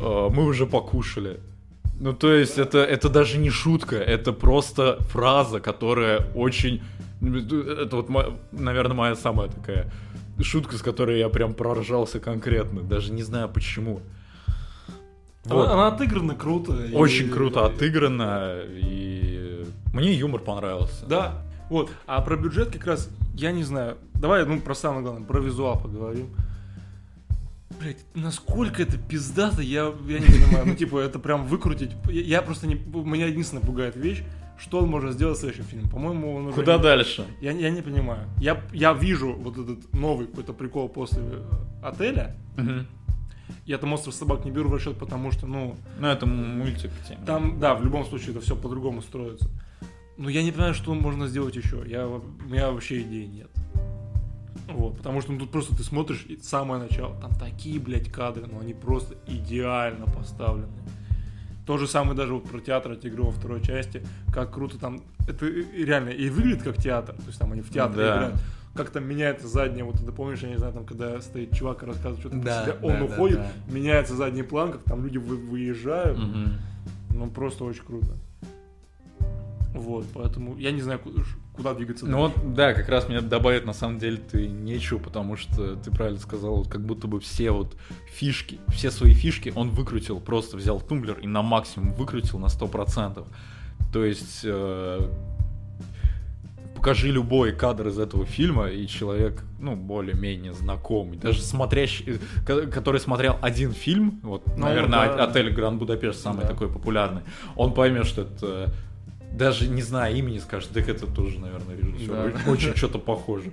э, 0.00 0.28
мы 0.32 0.44
уже 0.44 0.66
покушали. 0.66 1.40
Ну, 2.00 2.12
то 2.12 2.32
есть, 2.32 2.58
это, 2.58 2.78
это 2.78 3.08
даже 3.08 3.38
не 3.38 3.50
шутка, 3.50 3.96
это 3.96 4.32
просто 4.32 4.98
фраза, 5.10 5.58
которая 5.58 6.30
очень... 6.34 6.80
Это 7.20 7.96
вот, 7.96 8.08
мо- 8.08 8.38
наверное, 8.52 8.94
моя 8.94 9.16
самая 9.16 9.48
такая 9.48 9.90
шутка, 10.40 10.76
с 10.76 10.82
которой 10.82 11.18
я 11.18 11.28
прям 11.28 11.54
проржался 11.54 12.20
конкретно. 12.20 12.82
Даже 12.82 13.12
не 13.12 13.24
знаю 13.24 13.48
почему. 13.48 14.00
Вот. 15.48 15.64
Она, 15.66 15.72
она 15.74 15.88
отыграна 15.88 16.34
круто. 16.34 16.72
и- 16.84 16.94
Очень 16.94 17.30
круто 17.30 17.66
отыграно, 17.66 18.60
и 18.66 19.64
мне 19.92 20.12
юмор 20.14 20.40
понравился. 20.40 21.06
Да. 21.06 21.42
Вот. 21.70 21.90
А 22.06 22.20
про 22.22 22.36
бюджет 22.36 22.70
как 22.72 22.86
раз, 22.86 23.10
я 23.34 23.52
не 23.52 23.62
знаю. 23.64 23.96
Давай, 24.14 24.44
ну, 24.46 24.60
про 24.60 24.74
самое 24.74 25.02
главное, 25.02 25.26
про 25.26 25.40
визуал 25.40 25.78
поговорим. 25.78 26.28
Блять, 27.80 27.98
насколько 28.14 28.82
это 28.82 28.98
пиздато, 28.98 29.62
я, 29.62 29.92
я 30.08 30.18
не 30.18 30.26
понимаю. 30.26 30.66
Ну, 30.66 30.74
типа, 30.74 30.98
это 30.98 31.18
прям 31.20 31.46
выкрутить. 31.46 31.90
Я, 32.10 32.42
просто 32.42 32.66
не... 32.66 32.74
Меня 32.74 33.26
единственная 33.26 33.62
пугает 33.64 33.94
вещь, 33.94 34.22
что 34.58 34.78
он 34.80 34.88
может 34.88 35.12
сделать 35.12 35.36
в 35.36 35.40
следующем 35.40 35.64
фильме. 35.64 35.88
По-моему, 35.88 36.34
он 36.34 36.46
уже... 36.46 36.56
Куда 36.56 36.76
не- 36.76 36.82
дальше? 36.82 37.24
Я, 37.40 37.52
я 37.52 37.70
не 37.70 37.82
понимаю. 37.82 38.26
Я, 38.38 38.60
я 38.72 38.92
вижу 38.94 39.32
вот 39.34 39.56
этот 39.58 39.92
новый 39.94 40.26
какой-то 40.26 40.52
прикол 40.54 40.88
после 40.88 41.22
отеля. 41.82 42.34
Я 42.56 42.84
там 43.78 43.92
«Остров 43.92 44.14
собак» 44.14 44.44
не 44.44 44.50
беру 44.50 44.68
в 44.68 44.74
расчет, 44.74 44.96
потому 44.98 45.30
что, 45.32 45.46
ну, 45.46 45.76
Ну, 46.00 46.06
это 46.08 46.26
мультик. 46.26 46.90
тем. 47.06 47.18
там, 47.24 47.58
да, 47.60 47.74
в 47.74 47.82
любом 47.84 48.04
случае 48.04 48.30
это 48.32 48.40
все 48.40 48.56
по-другому 48.56 49.02
строится. 49.02 49.48
Но 50.16 50.28
я 50.28 50.42
не 50.42 50.50
понимаю, 50.50 50.74
что 50.74 50.94
можно 50.94 51.28
сделать 51.28 51.54
еще. 51.56 51.82
Я, 51.86 52.06
у 52.08 52.22
меня 52.48 52.70
вообще 52.70 53.02
идей 53.02 53.26
нет. 53.28 53.48
Вот, 54.68 54.96
потому 54.98 55.20
что 55.22 55.32
ну, 55.32 55.38
тут 55.38 55.50
просто 55.50 55.74
ты 55.76 55.82
смотришь 55.82 56.24
и 56.28 56.36
самое 56.36 56.82
начало, 56.82 57.14
там 57.20 57.30
такие, 57.34 57.78
блядь, 57.80 58.10
кадры, 58.12 58.46
но 58.46 58.60
они 58.60 58.74
просто 58.74 59.14
идеально 59.26 60.04
поставлены. 60.06 60.68
То 61.66 61.78
же 61.78 61.86
самое 61.86 62.16
даже 62.16 62.34
вот 62.34 62.44
про 62.48 62.60
театр 62.60 62.92
от 62.92 63.04
игры 63.04 63.22
во 63.22 63.30
второй 63.30 63.62
части, 63.62 64.02
как 64.32 64.52
круто 64.52 64.78
там, 64.78 65.02
это 65.26 65.46
реально 65.46 66.10
и 66.10 66.28
выглядит 66.30 66.62
как 66.62 66.76
театр, 66.76 67.14
то 67.14 67.26
есть 67.26 67.38
там 67.38 67.52
они 67.52 67.62
в 67.62 67.70
театре 67.70 67.96
Да. 68.02 68.14
играют, 68.16 68.34
как 68.74 68.90
там 68.90 69.04
меняется 69.04 69.48
задняя, 69.48 69.84
вот 69.84 69.96
ты 69.98 70.12
помнишь, 70.12 70.40
я 70.40 70.48
не 70.50 70.56
знаю, 70.58 70.72
там 70.72 70.84
когда 70.84 71.20
стоит 71.20 71.52
чувак 71.52 71.82
и 71.82 71.86
рассказывает 71.86 72.20
что-то 72.20 72.36
про 72.36 72.44
Да, 72.44 72.62
себя, 72.64 72.76
да, 72.80 72.86
он 72.86 72.98
да, 72.98 73.04
уходит, 73.04 73.38
да. 73.38 73.50
меняется 73.72 74.14
задний 74.14 74.42
план, 74.44 74.72
как 74.72 74.82
там 74.84 75.02
люди 75.04 75.18
вы- 75.18 75.36
выезжают, 75.36 76.18
Мгм. 76.18 76.52
ну, 77.14 77.26
просто 77.28 77.64
очень 77.64 77.82
круто. 77.84 78.12
Вот, 79.74 80.06
поэтому 80.14 80.56
я 80.56 80.72
не 80.72 80.80
знаю, 80.80 81.00
куда 81.54 81.74
двигаться. 81.74 82.06
Ну 82.06 82.22
дальше. 82.26 82.40
вот, 82.40 82.54
да, 82.54 82.72
как 82.72 82.88
раз 82.88 83.08
мне 83.08 83.20
добавить 83.20 83.64
на 83.64 83.72
самом 83.72 83.98
деле 83.98 84.16
ты 84.16 84.48
нечего, 84.48 84.98
потому 84.98 85.36
что 85.36 85.76
ты 85.76 85.90
правильно 85.90 86.18
сказал, 86.18 86.56
вот 86.56 86.68
как 86.68 86.84
будто 86.84 87.06
бы 87.06 87.20
все 87.20 87.50
вот 87.52 87.76
фишки, 88.08 88.58
все 88.68 88.90
свои 88.90 89.12
фишки 89.12 89.52
он 89.54 89.70
выкрутил, 89.70 90.20
просто 90.20 90.56
взял 90.56 90.80
тумблер 90.80 91.18
и 91.20 91.26
на 91.26 91.42
максимум 91.42 91.92
выкрутил 91.92 92.38
на 92.38 92.46
100%. 92.46 93.24
То 93.92 94.04
есть 94.04 94.40
э, 94.44 95.08
покажи 96.78 97.10
любой 97.10 97.52
кадр 97.52 97.88
из 97.88 97.98
этого 97.98 98.24
фильма, 98.24 98.68
и 98.68 98.86
человек, 98.86 99.42
ну, 99.58 99.74
более-менее 99.74 100.52
знакомый, 100.52 101.18
даже 101.18 101.42
смотрящий, 101.42 102.04
э, 102.14 102.18
ко- 102.46 102.66
который 102.68 103.00
смотрел 103.00 103.36
один 103.42 103.72
фильм, 103.72 104.20
вот, 104.22 104.46
Ну, 104.46 104.64
наверное, 104.66 105.16
да. 105.16 105.24
отель 105.24 105.50
Гранд 105.52 105.78
Будапешт 105.80 106.20
самый 106.20 106.42
Да. 106.42 106.48
такой 106.48 106.68
популярный, 106.68 107.22
он 107.56 107.74
поймет, 107.74 108.06
что 108.06 108.22
это 108.22 108.72
даже 109.32 109.68
не 109.68 109.82
зная 109.82 110.12
имени, 110.14 110.38
скажет, 110.38 110.70
так 110.70 110.88
это 110.88 111.06
тоже, 111.06 111.40
наверное, 111.40 111.76
режиссер. 111.76 112.08
Да. 112.12 112.24
Очень- 112.24 112.50
Очень 112.52 112.76
что-то 112.76 112.98
похоже. 113.00 113.52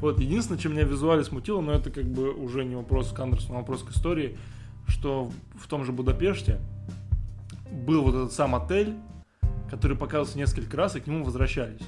Вот, 0.00 0.20
единственное, 0.20 0.60
чем 0.60 0.72
меня 0.72 0.84
визуально 0.84 1.24
смутило, 1.24 1.60
но 1.62 1.72
это 1.72 1.90
как 1.90 2.04
бы 2.04 2.30
уже 2.32 2.64
не 2.64 2.74
вопрос 2.76 3.10
к 3.12 3.18
Андерсону, 3.20 3.54
а 3.54 3.58
вопрос 3.60 3.82
к 3.82 3.90
истории, 3.90 4.36
что 4.86 5.30
в 5.58 5.66
том 5.66 5.84
же 5.86 5.92
Будапеште 5.92 6.58
был 7.86 8.02
вот 8.02 8.14
этот 8.14 8.32
сам 8.32 8.54
отель, 8.54 8.94
который 9.70 9.96
показывался 9.96 10.36
несколько 10.38 10.76
раз, 10.76 10.96
и 10.96 11.00
к 11.00 11.06
нему 11.06 11.24
возвращались. 11.24 11.80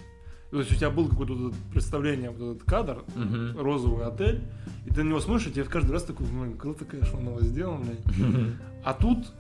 То 0.52 0.58
есть 0.58 0.70
у 0.70 0.74
тебя 0.74 0.90
был 0.90 1.08
какое-то 1.08 1.32
вот 1.32 1.54
представление, 1.72 2.30
вот 2.30 2.56
этот 2.56 2.68
кадр, 2.68 3.02
Мгм. 3.16 3.58
розовый 3.58 4.04
отель, 4.06 4.42
и 4.84 4.90
ты 4.92 5.02
на 5.02 5.08
него 5.08 5.20
смотришь, 5.20 5.46
и 5.46 5.50
тебе 5.50 5.64
каждый 5.64 5.92
раз 5.92 6.04
такой, 6.04 6.26
блин, 6.26 6.58
круто, 6.58 6.84
конечно, 6.84 7.18
ново 7.18 7.42
сделано, 7.42 7.84
блядь. 7.86 8.52
А 8.84 8.92
тут 8.92 9.32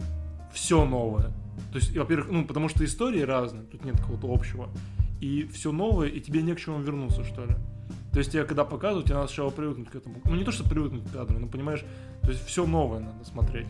все 0.54 0.86
новое. 0.86 1.26
То 1.70 1.78
есть, 1.78 1.94
во-первых, 1.94 2.30
ну, 2.30 2.46
потому 2.46 2.70
что 2.70 2.82
истории 2.82 3.20
разные, 3.20 3.64
тут 3.64 3.84
нет 3.84 3.98
какого-то 4.00 4.32
общего. 4.32 4.68
И 5.20 5.44
все 5.52 5.70
новое, 5.70 6.08
и 6.08 6.18
тебе 6.18 6.40
не 6.40 6.54
к 6.54 6.58
чему 6.60 6.80
вернуться, 6.80 7.24
что 7.24 7.44
ли. 7.44 7.54
То 8.12 8.18
есть, 8.18 8.32
тебе 8.32 8.44
когда 8.44 8.64
показывают, 8.64 9.04
тебе 9.06 9.16
надо 9.16 9.28
сначала 9.28 9.50
привыкнуть 9.50 9.90
к 9.90 9.94
этому. 9.94 10.16
Ну, 10.24 10.34
не 10.34 10.44
то, 10.44 10.50
что 10.50 10.64
привыкнуть 10.64 11.06
к 11.08 11.12
кадру, 11.12 11.38
но 11.38 11.46
понимаешь, 11.46 11.84
то 12.22 12.30
есть 12.30 12.42
все 12.46 12.64
новое 12.66 13.00
надо 13.00 13.22
смотреть. 13.26 13.66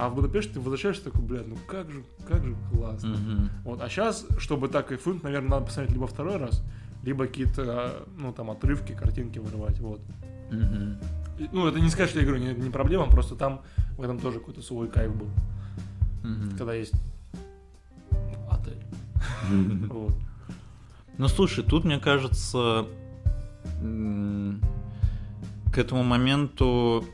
А 0.00 0.08
в 0.08 0.14
Будапеште 0.14 0.52
ты 0.54 0.60
возвращаешься 0.60 1.04
такой, 1.04 1.22
блядь, 1.22 1.48
ну 1.48 1.56
как 1.66 1.90
же, 1.90 2.04
как 2.28 2.44
же 2.44 2.54
классно. 2.72 3.08
Мгм. 3.16 3.50
Вот, 3.64 3.82
а 3.82 3.88
сейчас, 3.88 4.26
чтобы 4.38 4.68
так 4.68 4.86
кайфнуть, 4.88 5.24
наверное, 5.24 5.50
надо 5.50 5.66
посмотреть 5.66 5.92
либо 5.94 6.06
второй 6.06 6.36
раз, 6.36 6.62
либо 7.02 7.26
какие-то, 7.26 7.62
а, 7.66 8.06
ну, 8.16 8.32
там, 8.32 8.50
отрывки, 8.50 8.92
картинки 8.92 9.40
вырывать, 9.40 9.80
вот. 9.80 10.00
И, 11.38 11.48
Ну, 11.52 11.66
это 11.66 11.80
не 11.80 11.88
сказать, 11.88 12.10
что 12.10 12.20
я 12.20 12.26
говорю, 12.26 12.42
не, 12.42 12.54
не 12.54 12.70
проблема, 12.70 13.06
просто 13.06 13.34
там 13.34 13.62
в 13.96 14.02
этом 14.02 14.18
тоже 14.20 14.38
какой-то 14.38 14.62
свой 14.62 14.88
кайф 14.88 15.14
был, 15.16 15.28
Мгм. 16.22 16.56
когда 16.56 16.74
есть 16.74 16.94
отель. 18.50 18.82
Вот. 19.88 20.14
Ну 21.16 21.26
слушай, 21.28 21.64
тут 21.64 21.84
мне 21.84 21.98
кажется, 21.98 22.86
к 25.72 25.78
этому 25.78 26.04
моменту. 26.04 27.04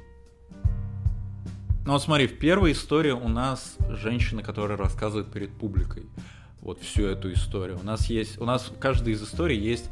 Ну 1.87 1.93
вот 1.93 2.03
смотри, 2.03 2.27
в 2.27 2.39
первой 2.39 2.73
истории 2.73 3.11
у 3.11 3.29
нас 3.29 3.77
женщина, 3.91 4.43
которая 4.43 4.79
рассказывает 4.79 5.31
перед 5.31 5.51
публикой 5.51 6.05
вот 6.63 6.81
всю 6.81 7.05
эту 7.05 7.31
историю. 7.33 7.79
У 7.79 7.85
нас 7.85 8.07
есть, 8.07 8.41
у 8.41 8.47
нас 8.47 8.71
в 8.75 8.79
каждой 8.79 9.13
из 9.13 9.23
историй 9.23 9.59
есть 9.59 9.91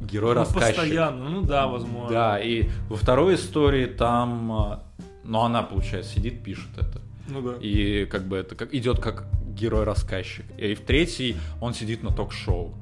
герой-рассказчик. 0.00 0.76
постоянно, 0.76 1.28
ну 1.28 1.42
да, 1.42 1.66
возможно. 1.66 2.08
Да, 2.08 2.38
и 2.38 2.68
во 2.88 2.96
второй 2.96 3.34
истории 3.34 3.86
там, 3.86 4.52
а, 4.52 4.84
ну 5.24 5.40
она, 5.40 5.64
получается, 5.64 6.14
сидит, 6.14 6.44
пишет 6.44 6.70
это. 6.76 7.00
Ну 7.28 7.42
да. 7.42 7.54
И 7.60 8.06
как 8.06 8.28
бы 8.28 8.36
это 8.36 8.54
как 8.54 8.72
идет 8.72 9.00
как 9.00 9.26
герой-рассказчик. 9.48 10.44
И 10.56 10.74
в 10.74 10.82
третьей 10.82 11.36
он 11.60 11.74
сидит 11.74 12.04
на 12.04 12.12
ток-шоу. 12.12 12.72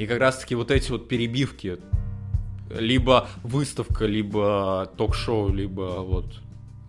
И 0.00 0.06
как 0.08 0.18
раз-таки 0.18 0.56
вот 0.56 0.72
эти 0.72 0.90
вот 0.90 1.06
перебивки, 1.06 1.78
либо 2.68 3.28
выставка, 3.44 4.06
либо 4.06 4.90
ток-шоу, 4.96 5.52
либо 5.52 6.00
вот 6.00 6.40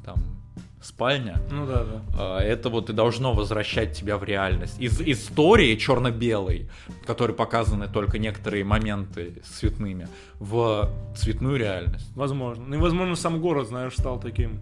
там 0.03 0.37
спальня, 0.88 1.42
Ну 1.52 1.66
да, 1.66 1.84
да. 1.84 2.02
а, 2.18 2.40
это 2.40 2.70
вот 2.70 2.90
и 2.90 2.94
должно 2.94 3.34
возвращать 3.34 3.94
тебя 3.94 4.18
в 4.18 4.24
реальность. 4.24 4.80
Из 4.80 5.02
истории 5.02 5.76
черно-белой, 5.76 6.70
в 7.04 7.06
которой 7.06 7.34
показаны 7.34 7.90
только 7.90 8.20
некоторые 8.20 8.64
моменты 8.64 9.42
с 9.44 9.60
цветными, 9.60 10.08
в 10.40 10.90
цветную 11.16 11.58
реальность. 11.58 12.10
Возможно. 12.16 12.64
Ну 12.68 12.76
и, 12.76 12.78
возможно, 12.78 13.16
сам 13.18 13.42
город, 13.42 13.68
знаешь, 13.68 13.94
стал 13.94 14.18
таким, 14.18 14.62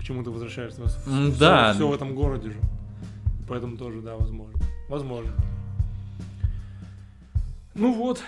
к 0.00 0.02
чему 0.02 0.24
ты 0.24 0.30
возвращаешься. 0.30 0.80
Да. 1.38 1.74
Все 1.74 1.86
в 1.86 1.94
этом 1.94 2.14
городе 2.14 2.50
же. 2.50 2.58
Поэтому 3.46 3.76
тоже, 3.76 4.00
да, 4.00 4.16
возможно. 4.16 4.58
Возможно. 4.88 5.32
Ну 7.74 7.92
вот. 7.92 8.22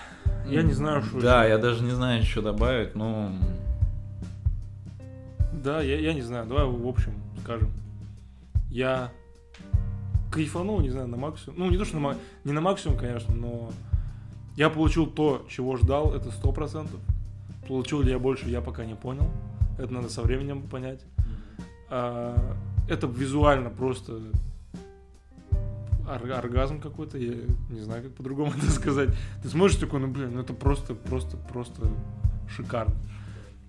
Я 0.46 0.62
не 0.62 0.72
знаю, 0.72 1.02
что... 1.02 1.18
Да, 1.18 1.44
еще. 1.44 1.52
я 1.52 1.58
даже 1.58 1.82
не 1.82 1.92
знаю, 1.92 2.22
что 2.24 2.42
добавить, 2.42 2.94
ну... 2.94 3.32
Да, 5.52 5.80
я, 5.80 5.98
я 5.98 6.12
не 6.12 6.20
знаю. 6.22 6.46
Давай 6.46 6.66
в 6.66 6.86
общем 6.86 7.14
скажем. 7.48 7.72
Я 8.70 9.10
кайфанул, 10.30 10.80
не 10.80 10.90
знаю, 10.90 11.08
на 11.08 11.16
максимум. 11.16 11.58
Ну, 11.58 11.70
не 11.70 11.78
то, 11.78 11.86
что 11.86 11.98
на, 11.98 12.14
не 12.44 12.52
на 12.52 12.60
максимум, 12.60 12.98
конечно, 12.98 13.34
но 13.34 13.70
я 14.54 14.68
получил 14.68 15.06
то, 15.06 15.46
чего 15.48 15.78
ждал, 15.78 16.14
это 16.14 16.30
сто 16.30 16.52
процентов. 16.52 17.00
Получил 17.66 18.02
ли 18.02 18.10
я 18.10 18.18
больше, 18.18 18.50
я 18.50 18.60
пока 18.60 18.84
не 18.84 18.94
понял. 18.94 19.30
Это 19.78 19.90
надо 19.94 20.10
со 20.10 20.20
временем 20.20 20.60
понять. 20.60 21.00
А, 21.88 22.36
это 22.86 23.06
визуально 23.06 23.70
просто 23.70 24.20
ор- 26.06 26.30
оргазм 26.30 26.80
какой-то, 26.80 27.16
я 27.16 27.34
не 27.70 27.80
знаю, 27.80 28.02
как 28.02 28.12
по-другому 28.12 28.52
это 28.58 28.70
сказать. 28.70 29.08
Ты 29.42 29.48
смотришь 29.48 29.76
такой, 29.76 30.00
ну 30.00 30.08
блин, 30.08 30.32
ну 30.34 30.40
это 30.42 30.52
просто, 30.52 30.94
просто, 30.94 31.38
просто 31.38 31.90
шикарно. 32.54 32.94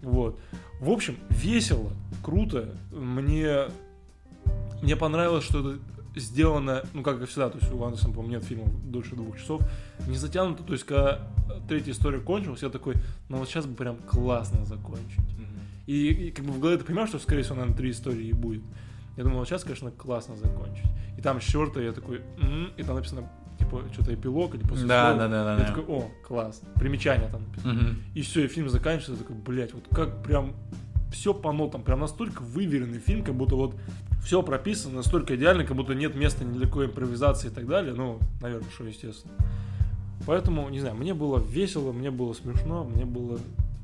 Вот. 0.01 0.39
В 0.79 0.89
общем, 0.89 1.17
весело, 1.29 1.91
круто. 2.23 2.75
Мне, 2.91 3.65
мне 4.81 4.95
понравилось, 4.95 5.43
что 5.43 5.59
это 5.59 5.79
сделано, 6.15 6.83
ну, 6.93 7.03
как 7.03 7.21
и 7.21 7.25
всегда, 7.25 7.49
то 7.49 7.59
есть 7.59 7.71
у 7.71 7.83
Андерсона, 7.83 8.13
по-моему, 8.13 8.35
нет 8.35 8.43
фильмов 8.43 8.69
дольше 8.89 9.15
двух 9.15 9.37
часов, 9.37 9.61
не 10.07 10.15
затянуто, 10.15 10.63
то 10.63 10.73
есть, 10.73 10.85
когда 10.85 11.27
третья 11.67 11.91
история 11.91 12.19
кончилась, 12.19 12.63
я 12.63 12.69
такой, 12.69 12.95
ну, 13.29 13.37
вот 13.37 13.47
сейчас 13.47 13.65
бы 13.65 13.75
прям 13.75 13.97
классно 13.97 14.65
закончить. 14.65 15.19
И, 15.85 16.27
и 16.27 16.31
как 16.31 16.45
бы 16.45 16.51
в 16.51 16.59
голове 16.59 16.77
ты 16.77 16.83
понимаешь, 16.83 17.09
что, 17.09 17.19
скорее 17.19 17.41
всего, 17.41 17.55
наверное, 17.55 17.75
три 17.75 17.91
истории 17.91 18.27
и 18.27 18.33
будет. 18.33 18.63
Я 19.17 19.23
думал, 19.23 19.39
вот 19.39 19.47
сейчас, 19.47 19.63
конечно, 19.63 19.89
классно 19.89 20.35
закончить. 20.35 20.85
И 21.17 21.21
там 21.21 21.39
четвертая, 21.39 21.85
я 21.85 21.91
такой, 21.93 22.21
«М», 22.39 22.71
и 22.77 22.83
там 22.83 22.95
написано, 22.95 23.27
типа, 23.59 23.83
что-то 23.91 24.13
эпилог 24.13 24.55
или 24.55 24.63
после 24.63 24.87
Да, 24.87 25.13
да, 25.13 25.27
да, 25.27 25.43
да. 25.43 25.51
Я 25.53 25.59
да. 25.59 25.65
такой, 25.65 25.83
о, 25.85 26.11
класс. 26.25 26.61
Примечание 26.75 27.29
там 27.29 27.43
написано. 27.43 27.73
Мгм. 27.73 28.03
И 28.15 28.21
все, 28.21 28.45
и 28.45 28.47
фильм 28.47 28.69
заканчивается, 28.69 29.11
я 29.13 29.17
такой, 29.17 29.35
блядь, 29.35 29.73
вот 29.73 29.83
как 29.91 30.23
прям 30.23 30.53
все 31.11 31.33
по 31.33 31.51
нотам, 31.51 31.83
прям 31.83 31.99
настолько 31.99 32.41
выверенный 32.41 32.99
фильм, 32.99 33.23
как 33.23 33.35
будто 33.35 33.55
вот 33.55 33.75
все 34.23 34.41
прописано 34.43 34.95
настолько 34.95 35.35
идеально, 35.35 35.65
как 35.65 35.75
будто 35.75 35.93
нет 35.95 36.15
места 36.15 36.43
ни 36.43 36.53
для 36.53 36.67
какой 36.67 36.87
импровизации 36.87 37.49
и 37.49 37.51
так 37.51 37.67
далее. 37.67 37.93
Ну, 37.93 38.19
наверное, 38.41 38.69
что 38.69 38.83
естественно. 38.83 39.33
Поэтому, 40.25 40.69
не 40.69 40.79
знаю, 40.79 40.95
мне 40.95 41.13
было 41.13 41.39
весело, 41.39 41.91
мне 41.91 42.11
было 42.11 42.33
смешно, 42.33 42.83
мне 42.83 43.05
было 43.05 43.39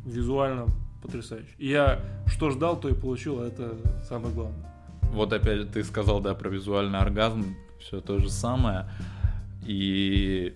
визуально 0.06 0.68
потрясающе. 1.02 1.49
И 1.57 1.69
я 1.69 1.99
что 2.27 2.52
ждал, 2.52 2.80
то 2.80 2.89
и 2.89 2.93
получил, 2.93 3.41
а 3.41 3.47
это 3.47 3.76
самое 4.07 4.34
главное. 4.34 4.72
Вот 5.14 5.31
опять 5.31 5.72
ты 5.72 5.84
сказал, 5.84 6.19
да, 6.19 6.34
про 6.34 6.49
визуальный 6.49 6.99
оргазм, 6.99 7.56
все 7.80 8.02
то 8.02 8.19
же 8.19 8.30
самое. 8.30 8.89
И 9.66 10.54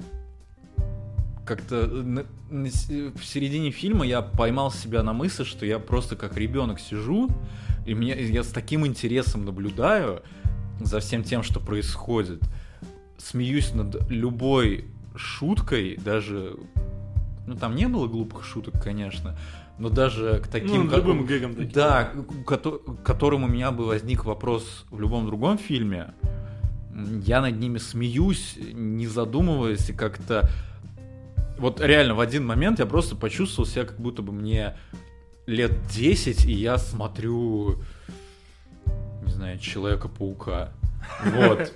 как-то 1.45 1.88
в 1.88 3.23
середине 3.26 3.72
фильма 3.72 4.06
я 4.06 4.22
поймал 4.22 4.72
себя 4.72 5.02
на 5.02 5.14
мысли, 5.14 5.44
что 5.44 5.65
я 5.65 5.80
просто 5.80 6.15
как 6.15 6.38
ребенок 6.38 6.80
сижу, 6.80 7.27
и 7.86 7.95
мне, 7.95 8.14
я 8.22 8.44
с 8.44 8.49
таким 8.49 8.86
интересом 8.86 9.45
наблюдаю 9.45 10.22
за 10.80 10.99
всем 10.99 11.23
тем, 11.23 11.41
что 11.44 11.60
происходит. 11.60 12.41
Смеюсь 13.18 13.73
над 13.73 14.10
любой 14.10 14.86
шуткой, 15.15 15.98
даже... 15.98 16.56
Ну, 17.48 17.56
там 17.56 17.76
не 17.76 17.88
было 17.88 18.07
глупых 18.07 18.45
шуток, 18.45 18.81
конечно, 18.81 19.36
но 19.80 19.90
даже 19.90 20.40
к 20.44 20.48
таким... 20.48 20.86
ну, 20.86 20.90
как- 20.90 20.99
любым 20.99 21.26
гэгом 21.26 21.56
таким. 21.56 21.72
да, 21.72 22.03
к 22.06 22.45
кото- 22.45 22.77
к 22.77 23.03
которым 23.03 23.44
у 23.44 23.48
меня 23.48 23.72
бы 23.72 23.86
возник 23.86 24.23
вопрос 24.23 24.86
в 24.91 24.99
любом 24.99 25.26
другом 25.26 25.57
фильме. 25.57 26.14
Я 27.26 27.41
над 27.41 27.59
ними 27.59 27.77
смеюсь, 27.77 28.57
не 28.73 29.07
задумываясь, 29.07 29.89
и 29.89 29.93
как-то... 29.93 30.49
Вот 31.57 31.81
реально, 31.81 32.15
в 32.15 32.19
один 32.19 32.45
момент 32.45 32.80
я 32.80 32.85
просто 32.85 33.15
почувствовал 33.15 33.67
себя, 33.67 33.85
как 33.85 33.99
будто 33.99 34.21
бы 34.21 34.31
мне 34.31 34.76
лет 35.45 35.73
10, 35.88 36.45
и 36.45 36.53
я 36.53 36.77
смотрю, 36.77 37.80
не 39.26 39.31
знаю, 39.31 39.59
Человека-паука. 39.59 40.71
Вот. 41.26 41.73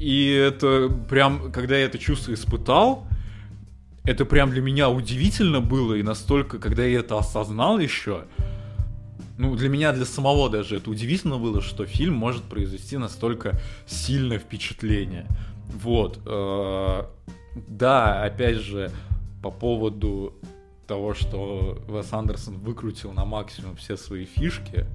И 0.00 0.30
это 0.30 0.88
прям, 1.10 1.50
когда 1.52 1.76
я 1.76 1.84
это 1.84 1.98
чувство 1.98 2.32
испытал, 2.32 3.06
это 4.04 4.24
прям 4.24 4.50
для 4.50 4.62
меня 4.62 4.88
удивительно 4.88 5.60
было, 5.60 5.94
и 5.94 6.02
настолько, 6.02 6.58
когда 6.58 6.84
я 6.84 7.00
это 7.00 7.18
осознал 7.18 7.78
еще, 7.78 8.24
ну, 9.38 9.54
для 9.54 9.68
меня, 9.68 9.92
для 9.92 10.04
самого 10.04 10.50
даже 10.50 10.76
это 10.76 10.90
удивительно 10.90 11.38
было, 11.38 11.62
что 11.62 11.86
фильм 11.86 12.14
может 12.14 12.42
произвести 12.42 12.96
настолько 12.96 13.58
сильное 13.86 14.38
впечатление. 14.38 15.26
Вот. 15.68 16.20
э, 16.26 17.02
Да, 17.68 18.24
опять 18.24 18.56
же, 18.56 18.90
по 19.42 19.50
поводу 19.50 20.34
того, 20.88 21.14
что 21.14 21.78
Вес 21.88 22.12
Андерсон 22.12 22.58
выкрутил 22.58 23.12
на 23.12 23.24
максимум 23.24 23.76
все 23.76 23.96
свои 23.96 24.24
фишки, 24.24 24.86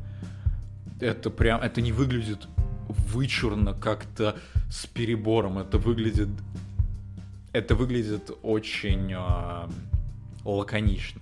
это 1.00 1.30
прям, 1.30 1.62
это 1.62 1.82
не 1.82 1.92
выглядит 1.92 2.48
вычурно 2.90 3.74
как-то 3.74 4.36
с 4.70 4.86
перебором, 4.86 5.60
это 5.60 5.78
выглядит, 5.78 6.30
это 7.54 7.76
выглядит 7.76 8.32
очень 8.42 9.14
а, 9.16 9.70
лаконично 10.44 11.22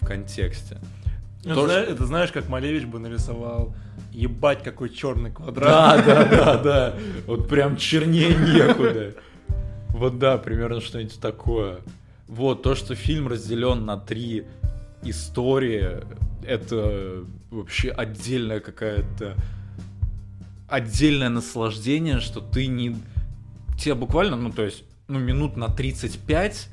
в 0.00 0.06
контексте. 0.06 0.78
Это, 1.44 1.54
То, 1.54 1.64
зна- 1.66 1.82
что- 1.82 1.92
это 1.92 2.06
знаешь, 2.06 2.32
как 2.32 2.48
Малевич 2.48 2.84
бы 2.84 2.98
нарисовал 2.98 3.74
ебать 4.12 4.62
какой 4.62 4.90
черный 4.90 5.30
квадрат. 5.30 5.66
Да, 5.66 6.02
да, 6.02 6.24
да, 6.24 6.58
да. 6.58 6.94
Вот 7.26 7.48
прям 7.48 7.76
чернее 7.76 8.34
некуда. 8.34 9.14
Вот 9.88 10.18
да, 10.18 10.36
примерно 10.38 10.80
что-нибудь 10.80 11.18
такое. 11.20 11.78
Вот, 12.28 12.62
то, 12.62 12.74
что 12.74 12.94
фильм 12.94 13.26
разделен 13.28 13.84
на 13.86 13.96
три 13.96 14.44
истории, 15.02 16.00
это 16.46 17.24
вообще 17.50 17.90
отдельная 17.90 18.60
какая-то 18.60 19.34
отдельное 20.68 21.28
наслаждение, 21.28 22.20
что 22.20 22.40
ты 22.40 22.66
не... 22.66 22.96
Тебя 23.78 23.94
буквально, 23.94 24.36
ну, 24.36 24.52
то 24.52 24.62
есть, 24.64 24.84
ну, 25.08 25.18
минут 25.18 25.56
на 25.56 25.66
35 25.68 26.68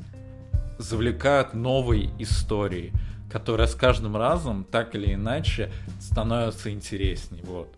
завлекают 0.78 1.54
новой 1.54 2.12
историей, 2.20 2.92
которая 3.38 3.68
с 3.68 3.76
каждым 3.76 4.18
разом, 4.18 4.64
так 4.64 4.96
или 4.96 5.14
иначе, 5.14 5.72
становится 6.00 6.72
интересней, 6.72 7.42
вот. 7.44 7.70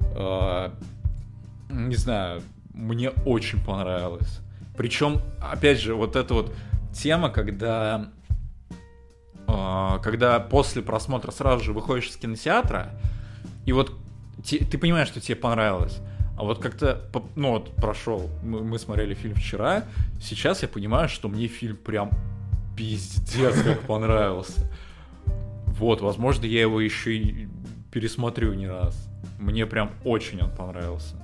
Э, 0.00 0.70
Не 1.70 1.96
знаю, 1.96 2.42
мне 2.74 3.10
очень 3.24 3.64
понравилось. 3.64 4.40
Причем, 4.76 5.20
опять 5.40 5.80
же, 5.80 5.94
вот 5.94 6.14
эта 6.16 6.34
вот 6.34 6.52
тема, 6.92 7.30
когда 7.30 8.08
э, 9.48 9.98
когда 10.02 10.38
после 10.40 10.82
просмотра 10.82 11.30
сразу 11.32 11.64
же 11.64 11.72
выходишь 11.72 12.08
из 12.10 12.16
кинотеатра, 12.16 12.90
и 13.64 13.72
вот 13.72 13.92
те- 14.44 14.64
ты 14.64 14.78
понимаешь, 14.78 15.08
что 15.08 15.20
тебе 15.20 15.36
понравилось. 15.36 15.98
А 16.38 16.44
вот 16.44 16.58
как-то, 16.58 17.00
ну 17.34 17.52
вот 17.52 17.74
прошел, 17.76 18.28
мы, 18.44 18.62
мы 18.62 18.78
смотрели 18.78 19.14
фильм 19.14 19.34
вчера, 19.34 19.84
сейчас 20.20 20.62
я 20.62 20.68
понимаю, 20.68 21.08
что 21.08 21.28
мне 21.28 21.46
фильм 21.48 21.76
прям 21.76 22.10
пиздец 22.76 23.62
как 23.62 23.80
понравился. 23.80 24.70
Вот, 25.78 26.00
возможно, 26.00 26.46
я 26.46 26.62
его 26.62 26.80
еще 26.80 27.16
и 27.16 27.48
пересмотрю 27.92 28.54
не 28.54 28.66
раз. 28.66 29.08
Мне 29.38 29.66
прям 29.66 29.90
очень 30.04 30.40
он 30.40 30.50
понравился. 30.50 31.16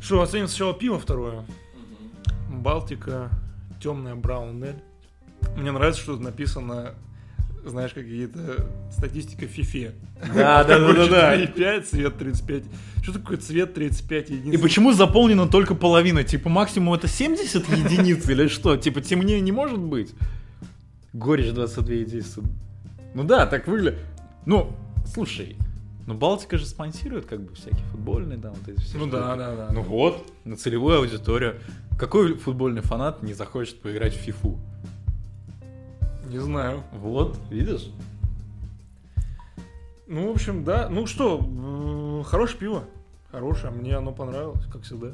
Что, 0.00 0.22
оценим 0.22 0.48
сначала 0.48 0.74
пиво 0.74 0.98
второе. 0.98 1.44
Балтика, 2.48 3.30
темная 3.82 4.14
браун 4.14 4.62
эль. 4.62 4.82
Мне 5.56 5.70
нравится, 5.72 6.00
что 6.00 6.14
тут 6.14 6.22
написано, 6.22 6.94
знаешь, 7.64 7.92
какие-то 7.92 8.66
статистика 8.90 9.46
фифе. 9.46 9.94
Да, 10.34 10.64
да, 10.64 10.78
да, 10.78 10.92
да, 10.92 11.08
да. 11.08 11.36
4,5, 11.36 11.82
цвет 11.82 12.18
35. 12.18 12.62
Что 13.02 13.12
такое 13.12 13.36
цвет 13.36 13.74
35 13.74 14.30
единиц? 14.30 14.54
И 14.54 14.62
почему 14.62 14.92
заполнена 14.92 15.46
только 15.46 15.74
половина? 15.74 16.24
Типа 16.24 16.48
максимум 16.48 16.94
это 16.94 17.08
70 17.08 17.68
единиц 17.68 18.28
или 18.28 18.48
что? 18.48 18.76
Типа 18.76 19.00
темнее 19.00 19.40
не 19.40 19.52
может 19.52 19.78
быть? 19.78 20.14
Горечь 21.12 21.52
22,10. 21.52 22.44
Ну 23.14 23.24
да, 23.24 23.46
так 23.46 23.66
выглядит. 23.66 23.98
Ну, 24.46 24.72
слушай, 25.06 25.56
ну 26.06 26.14
Балтика 26.14 26.58
же 26.58 26.66
спонсирует 26.66 27.26
как 27.26 27.40
бы 27.40 27.54
всякие 27.54 27.84
футбольные, 27.86 28.38
да, 28.38 28.50
вот 28.50 28.68
эти 28.68 28.80
все 28.80 28.98
Ну 28.98 29.06
штуки. 29.08 29.20
да, 29.20 29.36
да, 29.36 29.56
да. 29.56 29.68
Ну 29.72 29.82
вот, 29.82 30.26
на 30.44 30.56
целевую 30.56 30.98
аудиторию. 30.98 31.60
Какой 31.98 32.34
футбольный 32.36 32.80
фанат 32.82 33.22
не 33.22 33.34
захочет 33.34 33.80
поиграть 33.80 34.14
в 34.14 34.18
фифу? 34.18 34.58
Не 36.28 36.38
знаю. 36.38 36.82
Вот, 36.92 37.36
видишь? 37.50 37.90
Ну, 40.06 40.28
в 40.28 40.30
общем, 40.30 40.64
да. 40.64 40.88
Ну 40.88 41.06
что, 41.06 42.22
хорошее 42.26 42.58
пиво. 42.58 42.84
Хорошее, 43.30 43.72
мне 43.72 43.96
оно 43.96 44.12
понравилось, 44.12 44.64
как 44.72 44.82
всегда. 44.82 45.08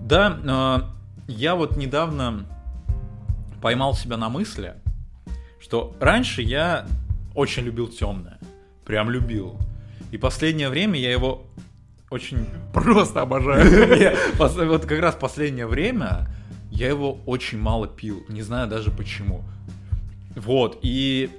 Да, 0.00 0.88
э, 1.28 1.30
я 1.30 1.54
вот 1.54 1.76
недавно 1.76 2.44
поймал 3.62 3.94
себя 3.94 4.16
на 4.16 4.28
мысли, 4.28 4.74
что 5.64 5.96
раньше 5.98 6.42
я 6.42 6.86
очень 7.34 7.62
любил 7.62 7.88
темное. 7.88 8.38
Прям 8.84 9.08
любил. 9.08 9.58
И 10.12 10.18
последнее 10.18 10.68
время 10.68 11.00
я 11.00 11.10
его 11.10 11.46
очень... 12.10 12.46
Просто 12.74 13.22
обожаю. 13.22 14.14
Вот 14.38 14.84
как 14.84 15.00
раз 15.00 15.14
последнее 15.14 15.66
время 15.66 16.28
я 16.70 16.88
его 16.88 17.18
очень 17.24 17.58
мало 17.58 17.88
пил. 17.88 18.22
Не 18.28 18.42
знаю 18.42 18.68
даже 18.68 18.90
почему. 18.90 19.42
Вот, 20.36 20.80
и 20.82 21.30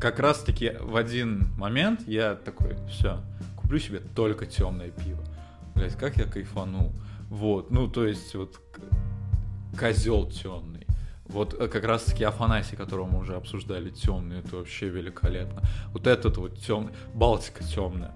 как 0.00 0.18
раз 0.18 0.40
таки 0.40 0.72
в 0.80 0.96
один 0.96 1.54
момент 1.56 2.08
я 2.08 2.34
такой, 2.34 2.76
все, 2.90 3.20
куплю 3.54 3.78
себе 3.78 4.00
только 4.00 4.46
темное 4.46 4.90
пиво. 4.90 5.22
Блять, 5.76 5.96
как 5.96 6.16
я 6.16 6.24
кайфанул. 6.24 6.92
Вот, 7.30 7.70
ну 7.70 7.86
то 7.86 8.04
есть 8.04 8.34
вот 8.34 8.60
козел 9.78 10.28
темный. 10.28 10.75
Вот 11.28 11.54
э, 11.58 11.68
как 11.68 11.84
раз 11.84 12.04
таки 12.04 12.24
Афанасий, 12.24 12.76
которого 12.76 13.06
мы 13.06 13.18
уже 13.20 13.34
обсуждали, 13.34 13.90
темный, 13.90 14.40
это 14.40 14.56
вообще 14.56 14.88
великолепно. 14.88 15.62
Вот 15.92 16.06
этот 16.06 16.36
вот 16.36 16.58
темный, 16.58 16.92
Балтика 17.14 17.64
темная. 17.64 18.14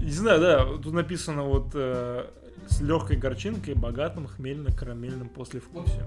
Не 0.00 0.10
знаю, 0.10 0.40
да, 0.40 0.64
тут 0.64 0.92
написано 0.92 1.44
вот 1.44 1.70
э, 1.74 2.26
с 2.68 2.80
легкой 2.80 3.16
горчинкой, 3.16 3.74
богатым 3.74 4.26
хмельно-карамельным 4.26 5.28
послевкусием. 5.28 6.06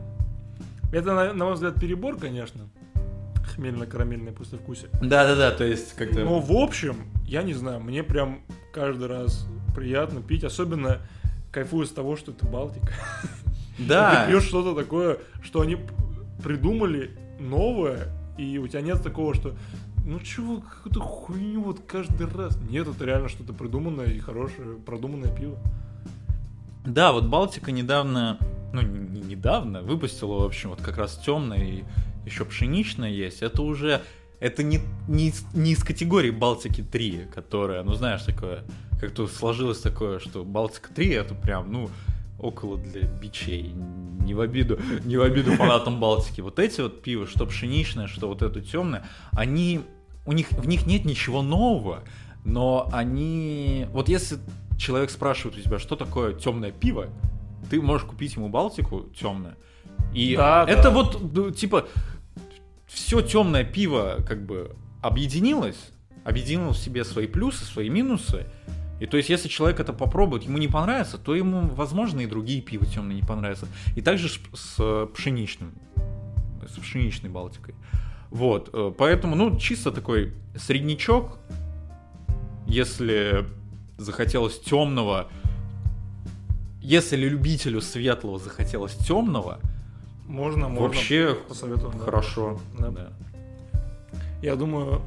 Это, 0.92 1.14
на, 1.14 1.34
на 1.34 1.46
мой 1.46 1.54
взгляд, 1.54 1.80
перебор, 1.80 2.18
конечно. 2.18 2.68
Хмельно-карамельное 3.56 4.34
послевкусие. 4.34 4.90
Да-да-да, 5.02 5.52
то 5.52 5.64
есть 5.64 5.94
как-то... 5.96 6.20
Но 6.20 6.40
в 6.40 6.52
общем, 6.52 7.06
я 7.26 7.44
не 7.44 7.54
знаю, 7.54 7.80
мне 7.80 8.04
прям 8.04 8.42
каждый 8.74 9.08
раз 9.08 9.48
приятно 9.76 10.22
пить, 10.22 10.44
особенно 10.44 11.00
кайфую 11.52 11.86
с 11.86 11.92
того, 11.92 12.18
что 12.18 12.32
это 12.32 12.46
Балтика. 12.46 12.94
да. 13.78 14.26
Ты 14.26 14.32
пьешь 14.32 14.44
что-то 14.44 14.76
такое, 14.76 15.20
что 15.42 15.62
они 15.62 15.78
придумали 16.46 17.10
новое, 17.40 18.08
и 18.38 18.60
у 18.60 18.68
тебя 18.68 18.82
нет 18.82 19.02
такого, 19.02 19.34
что 19.34 19.56
ну 20.06 20.20
чего, 20.20 20.62
какую-то 20.62 21.00
хуйню 21.00 21.64
вот 21.64 21.80
каждый 21.88 22.28
раз. 22.28 22.56
Нет, 22.70 22.88
это 22.88 23.04
реально 23.04 23.30
что-то 23.30 23.52
придуманное 23.52 24.06
и 24.06 24.20
хорошее, 24.20 24.76
продуманное 24.86 25.36
пиво. 25.36 25.58
Да, 26.86 27.14
вот 27.14 27.26
Балтика 27.26 27.72
недавно, 27.72 28.38
ну 28.74 28.84
не 28.84 29.22
недавно, 29.22 29.82
выпустила, 29.82 30.42
в 30.42 30.46
общем, 30.46 30.70
вот 30.70 30.82
как 30.84 30.98
раз 31.00 31.20
темное 31.26 31.64
и 31.64 31.84
еще 32.28 32.46
пшеничное 32.46 33.10
есть. 33.10 33.42
Это 33.42 33.64
уже, 33.64 34.04
это 34.40 34.62
не, 34.62 34.82
не, 35.08 35.34
не 35.56 35.72
из 35.72 35.84
категории 35.84 36.30
Балтики 36.30 36.84
3, 36.84 37.30
которая, 37.34 37.82
ну 37.82 37.96
знаешь, 37.96 38.22
такое, 38.22 38.64
как-то 39.02 39.28
сложилось 39.28 39.80
такое, 39.80 40.20
что 40.20 40.44
Балтика 40.44 40.94
3 40.94 41.10
это 41.10 41.34
прям, 41.34 41.72
ну, 41.72 41.90
около 42.40 42.78
для 42.78 43.02
бичей. 43.08 43.74
Не 44.26 44.34
в 44.34 44.42
обиду, 44.42 44.80
не 45.04 45.18
в 45.18 45.22
обиду 45.22 45.52
фанатам 45.52 46.00
Балтики. 46.00 46.42
Вот 46.42 46.60
эти 46.60 46.82
вот 46.82 47.02
пиво, 47.02 47.28
что 47.28 47.46
пшеничное, 47.46 48.08
что 48.08 48.28
вот 48.28 48.42
это 48.42 48.62
темное, 48.62 49.06
они, 49.32 49.82
у 50.26 50.32
них, 50.32 50.52
в 50.52 50.68
них 50.68 50.86
нет 50.86 51.06
ничего 51.06 51.42
нового, 51.42 52.04
но 52.44 52.90
они, 52.92 53.88
вот 53.92 54.10
если 54.10 54.38
человек 54.78 55.10
спрашивает 55.10 55.58
у 55.58 55.62
тебя, 55.62 55.80
что 55.80 55.96
такое 55.96 56.34
темное 56.34 56.72
пиво, 56.72 57.08
ты 57.70 57.82
можешь 57.82 58.08
купить 58.08 58.36
ему 58.36 58.50
Балтику 58.50 59.06
темное. 59.20 59.56
И 60.14 60.36
Да, 60.36 60.66
это 60.68 60.84
да. 60.84 60.90
вот, 60.92 61.34
ну, 61.34 61.52
типа, 61.52 61.88
все 62.88 63.22
темное 63.22 63.64
пиво 63.64 64.18
как 64.28 64.46
бы 64.46 64.76
объединилось, 65.02 65.92
объединило 66.24 66.74
в 66.74 66.78
себе 66.78 67.04
свои 67.04 67.28
плюсы, 67.28 67.66
свои 67.66 67.90
минусы. 67.90 68.48
И 69.00 69.06
то 69.08 69.18
есть, 69.18 69.30
если 69.30 69.50
человек 69.50 69.80
это 69.80 69.92
попробует, 69.92 70.44
ему 70.44 70.58
не 70.58 70.68
понравится, 70.68 71.18
то 71.18 71.36
ему, 71.36 71.68
возможно, 71.76 72.22
и 72.22 72.28
другие 72.28 72.62
пива 72.62 72.86
темные 72.86 73.16
не 73.16 73.28
понравятся. 73.28 73.68
И 73.96 74.02
также 74.02 74.30
с, 74.30 74.76
э, 74.80 75.08
пшеничным, 75.14 75.74
с 76.68 76.80
пшеничной 76.80 77.30
Балтикой. 77.30 77.76
Вот, 78.30 78.70
э, 78.74 78.94
поэтому, 78.98 79.36
ну, 79.36 79.58
чисто 79.58 79.92
такой 79.92 80.34
среднячок, 80.56 81.38
если 82.68 83.46
захотелось 83.98 84.60
темного, 84.60 85.28
если 86.82 87.18
любителю 87.18 87.82
светлого 87.82 88.40
захотелось 88.40 88.94
темного, 88.96 89.60
Можно, 90.28 90.70
можно 90.70 90.88
вообще 90.88 91.38
посоветую. 91.48 91.94
да. 91.94 92.00
хорошо. 92.00 92.60
Да. 92.80 92.90
да. 92.90 93.14
Я 94.42 94.56
думаю, 94.56 95.02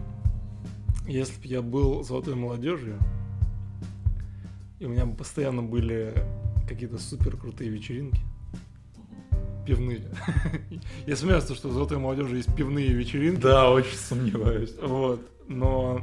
если 1.07 1.41
бы 1.41 1.47
я 1.47 1.63
был 1.63 2.03
золотой 2.03 2.35
молодежью, 2.35 2.99
и 4.79 4.85
у 4.87 4.89
меня 4.89 5.07
постоянно 5.07 5.63
были 5.63 6.15
какие-то 6.69 6.99
супер 6.99 7.37
крутые 7.37 7.71
вечеринки, 7.71 8.21
пивные. 9.67 10.01
Я 11.07 11.17
смеюсь, 11.17 11.45
то, 11.45 11.55
что 11.55 11.69
в 11.69 11.73
золотой 11.73 11.99
молодежи 11.99 12.37
есть 12.37 12.55
пивные 12.55 12.89
вечеринки. 12.93 13.41
Да, 13.41 13.71
очень 13.71 13.97
сомневаюсь. 13.97 14.75
Вот. 14.83 15.21
Но 15.49 16.01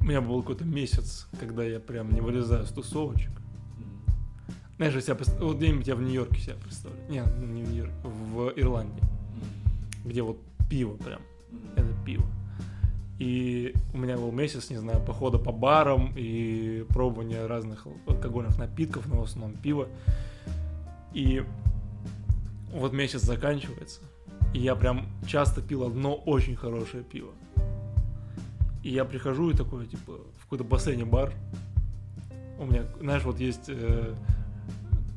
у 0.00 0.04
меня 0.04 0.20
был 0.20 0.40
какой-то 0.42 0.64
месяц, 0.64 1.26
когда 1.38 1.64
я 1.64 1.80
прям 1.80 2.12
не 2.12 2.20
вылезаю 2.20 2.64
с 2.66 2.70
тусовочек. 2.70 3.30
Знаешь, 4.76 4.94
я 4.94 5.00
себя 5.02 5.14
представ- 5.14 5.44
вот 5.44 5.58
где-нибудь 5.58 5.86
я 5.86 5.94
в 5.94 6.00
Нью-Йорке 6.00 6.40
себя 6.40 6.54
представляю. 6.62 7.10
Не, 7.10 7.22
ну, 7.22 7.46
не 7.46 7.62
в 7.62 7.68
Нью-Йорке, 7.70 7.94
в 8.02 8.52
Ирландии, 8.56 9.02
где 10.06 10.22
вот 10.22 10.38
пиво 10.70 10.96
прям. 10.96 11.20
Это 11.76 11.88
пиво. 12.06 12.24
И 13.20 13.74
у 13.92 13.98
меня 13.98 14.16
был 14.16 14.32
месяц, 14.32 14.70
не 14.70 14.78
знаю, 14.78 14.98
похода 15.04 15.36
по 15.36 15.52
барам 15.52 16.14
и 16.16 16.86
пробования 16.88 17.46
разных 17.46 17.86
алкогольных 18.06 18.58
напитков, 18.58 19.06
но 19.08 19.20
в 19.20 19.24
основном 19.24 19.58
пива. 19.58 19.88
И 21.12 21.44
вот 22.72 22.94
месяц 22.94 23.20
заканчивается, 23.20 24.00
и 24.54 24.60
я 24.60 24.74
прям 24.74 25.06
часто 25.26 25.60
пил 25.60 25.84
одно 25.84 26.14
очень 26.14 26.56
хорошее 26.56 27.04
пиво. 27.04 27.32
И 28.82 28.90
я 28.90 29.04
прихожу 29.04 29.50
и 29.50 29.54
такой, 29.54 29.86
типа, 29.86 30.14
в 30.38 30.44
какой-то 30.44 30.64
бассейне 30.64 31.04
бар. 31.04 31.34
У 32.58 32.64
меня, 32.64 32.84
знаешь, 33.00 33.24
вот 33.24 33.38
есть 33.38 33.68
э, 33.68 34.14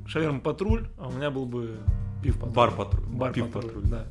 шаверма 0.06 0.42
патруль, 0.42 0.90
а 0.98 1.08
у 1.08 1.12
меня 1.14 1.32
был 1.32 1.46
бы 1.46 1.78
пив 2.22 2.36
патруль. 2.36 2.54
Бар 2.54 2.72
патруль. 2.72 3.06
Бар 3.06 3.32
пив 3.32 3.46
патруль, 3.50 3.72
патруль. 3.72 3.90
да. 3.90 4.08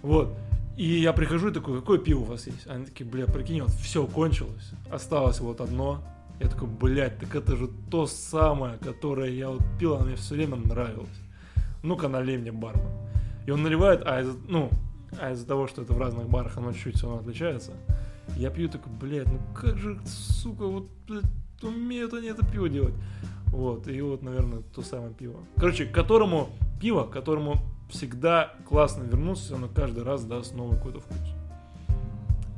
Вот. 0.00 0.34
И 0.76 1.00
я 1.00 1.12
прихожу 1.12 1.50
и 1.50 1.52
такой, 1.52 1.80
какое 1.80 1.98
пиво 1.98 2.20
у 2.20 2.24
вас 2.24 2.46
есть? 2.46 2.66
Они 2.66 2.86
такие, 2.86 3.08
бля, 3.08 3.26
прикинь, 3.26 3.60
вот 3.60 3.70
все 3.72 4.06
кончилось. 4.06 4.72
Осталось 4.90 5.40
вот 5.40 5.60
одно. 5.60 6.02
Я 6.40 6.48
такой, 6.48 6.68
блядь, 6.68 7.18
так 7.18 7.34
это 7.34 7.56
же 7.56 7.68
то 7.90 8.06
самое, 8.06 8.78
которое 8.78 9.30
я 9.30 9.50
вот 9.50 9.62
пил, 9.78 9.94
оно 9.94 10.06
мне 10.06 10.16
все 10.16 10.34
время 10.34 10.56
нравилось. 10.56 11.08
Ну-ка, 11.82 12.08
налей 12.08 12.38
мне 12.38 12.52
бармен. 12.52 12.88
И 13.46 13.50
он 13.50 13.62
наливает, 13.62 14.02
а 14.06 14.20
из 14.20 14.34
ну, 14.48 14.70
а 15.18 15.32
из-за 15.32 15.46
того, 15.46 15.66
что 15.66 15.82
это 15.82 15.92
в 15.92 15.98
разных 15.98 16.28
барах, 16.28 16.56
оно 16.56 16.72
чуть-чуть 16.72 16.96
все 16.96 17.06
равно 17.06 17.20
отличается. 17.20 17.72
Я 18.36 18.50
пью 18.50 18.68
такой, 18.68 18.92
блядь, 18.92 19.26
ну 19.26 19.38
как 19.54 19.76
же, 19.76 19.98
сука, 20.06 20.66
вот, 20.66 20.88
блядь, 21.06 21.24
умеют 21.62 22.14
они 22.14 22.28
это 22.28 22.46
пиво 22.46 22.68
делать. 22.68 22.94
Вот, 23.46 23.86
и 23.86 24.00
вот, 24.00 24.22
наверное, 24.22 24.62
то 24.74 24.82
самое 24.82 25.12
пиво. 25.12 25.40
Короче, 25.56 25.84
которому 25.84 26.48
пиво, 26.80 27.04
которому 27.04 27.58
всегда 27.92 28.54
классно 28.68 29.04
вернуться, 29.04 29.54
оно 29.54 29.68
каждый 29.68 30.02
раз 30.02 30.24
даст 30.24 30.54
новый 30.54 30.76
какой-то 30.76 31.00
вкус. 31.00 31.18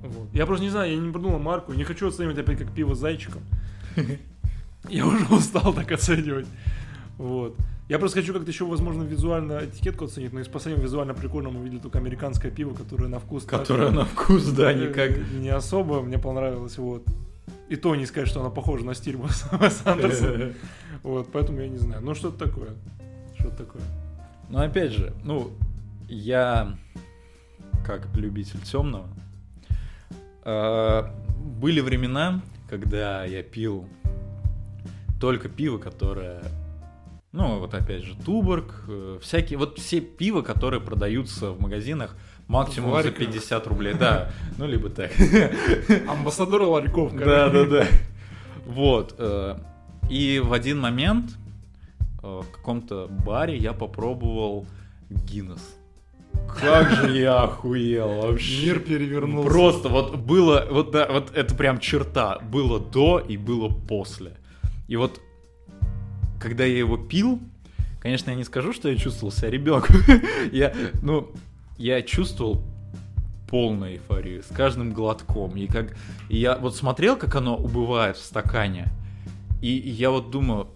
Вот. 0.03 0.29
Я 0.33 0.47
просто 0.47 0.65
не 0.65 0.71
знаю, 0.71 0.91
я 0.91 0.99
не 0.99 1.13
придумал 1.13 1.39
марку, 1.39 1.73
не 1.73 1.85
хочу 1.85 2.09
оценивать 2.09 2.39
опять 2.39 2.59
как 2.59 2.73
пиво 2.73 2.95
с 2.95 2.99
зайчиком. 2.99 3.43
Я 4.89 5.07
уже 5.07 5.25
устал 5.35 5.73
так 5.73 5.91
оценивать. 5.93 6.47
Вот. 7.17 7.57
Я 7.89 7.99
просто 7.99 8.21
хочу 8.21 8.35
как-то 8.35 8.51
еще, 8.51 8.67
возможно, 8.67 9.03
визуально 9.03 9.65
этикетку 9.65 10.07
оценить, 10.07 10.33
но 10.33 10.41
из 10.41 10.49
последнего 10.49 10.83
визуально 10.83 11.15
прикольно 11.15 11.51
мы 11.51 11.65
видели 11.65 11.81
только 11.81 11.99
американское 11.99 12.51
пиво, 12.51 12.75
которое 12.75 13.09
на 13.09 13.19
вкус... 13.19 13.45
так, 13.45 13.61
Которая 13.61 13.91
на 13.91 14.05
вкус, 14.05 14.45
да, 14.49 14.73
э, 14.73 14.89
никак. 14.89 15.11
Не 15.33 15.51
особо, 15.51 16.03
мне 16.03 16.19
понравилось, 16.19 16.77
вот. 16.77 17.07
И 17.69 17.77
то 17.77 17.95
не 17.95 18.07
сказать, 18.07 18.29
что 18.29 18.41
она 18.41 18.51
похожа 18.51 18.85
на 18.85 18.95
стиль 18.95 19.17
Уэса 19.17 19.49
Уэса 19.59 19.93
Андерсона. 19.93 20.53
Вот, 21.03 21.29
поэтому 21.33 21.61
я 21.61 21.69
не 21.69 21.77
знаю. 21.77 22.03
Ну, 22.03 22.15
что-то 22.15 22.47
такое. 22.47 22.71
Что-то 23.39 23.57
такое. 23.57 23.83
Но 24.49 24.61
опять 24.61 24.93
же, 24.93 25.13
ну, 25.25 25.51
я 26.09 26.77
как 27.85 28.07
любитель 28.17 28.61
темного. 28.61 29.09
э, 30.45 31.03
Были 31.61 31.81
времена, 31.81 32.41
когда 32.69 33.25
я 33.25 33.43
пил 33.43 33.89
только 35.21 35.49
пиво, 35.49 35.79
которое 35.79 36.43
Ну, 37.33 37.59
вот 37.59 37.75
опять 37.75 38.03
же, 38.05 38.15
Туборг, 38.25 38.85
э, 38.89 39.19
всякие, 39.23 39.59
вот 39.59 39.79
все 39.79 40.01
пиво, 40.01 40.43
которые 40.43 40.81
продаются 40.81 41.51
в 41.51 41.61
магазинах, 41.61 42.17
максимум 42.47 42.91
за 42.91 42.97
Лариках. 42.97 43.19
50 43.27 43.67
рублей, 43.67 43.95
да, 43.95 44.31
ну, 44.59 44.67
либо 44.67 44.89
так. 44.91 45.11
Амбассадор 46.09 46.63
ларьков. 46.63 47.15
Да, 47.17 47.49
да, 47.49 47.65
да. 47.65 47.87
Вот. 48.67 49.15
э, 49.19 49.57
И 50.11 50.41
в 50.45 50.53
один 50.53 50.79
момент 50.81 51.37
в 52.25 52.51
каком-то 52.51 53.09
баре 53.09 53.57
я 53.57 53.73
попробовал 53.73 54.67
Гиннес. 55.11 55.77
Как 56.49 56.91
же 56.91 57.17
я 57.19 57.43
охуел 57.43 58.23
вообще. 58.23 58.67
Мир 58.67 58.81
перевернулся. 58.81 59.51
Просто 59.51 59.89
вот 59.89 60.17
было, 60.17 60.67
вот 60.71 60.91
да, 60.91 61.07
вот 61.11 61.31
это 61.35 61.55
прям 61.55 61.79
черта. 61.79 62.39
Было 62.39 62.81
до 62.81 63.19
и 63.19 63.37
было 63.37 63.69
после. 63.69 64.37
И 64.89 64.97
вот, 64.97 65.21
когда 66.41 66.65
я 66.65 66.79
его 66.79 66.97
пил, 66.97 67.41
конечно, 68.01 68.31
я 68.31 68.37
не 68.37 68.45
скажу, 68.45 68.73
что 68.73 68.89
я 68.89 68.97
чувствовал 68.97 69.33
себя 69.33 69.51
ребенком. 69.51 69.97
Я, 70.53 70.75
ну, 71.03 71.31
я 71.77 72.03
чувствовал 72.03 72.63
полную 73.49 73.95
эйфорию 73.95 74.43
с 74.43 74.47
каждым 74.47 74.93
глотком. 74.93 75.57
И 75.57 75.67
как 75.67 75.97
и 76.29 76.39
я 76.39 76.57
вот 76.57 76.77
смотрел, 76.77 77.17
как 77.17 77.35
оно 77.35 77.57
убывает 77.57 78.17
в 78.17 78.25
стакане. 78.25 78.89
И 79.61 79.71
я 79.71 80.11
вот 80.11 80.31
думаю, 80.31 80.69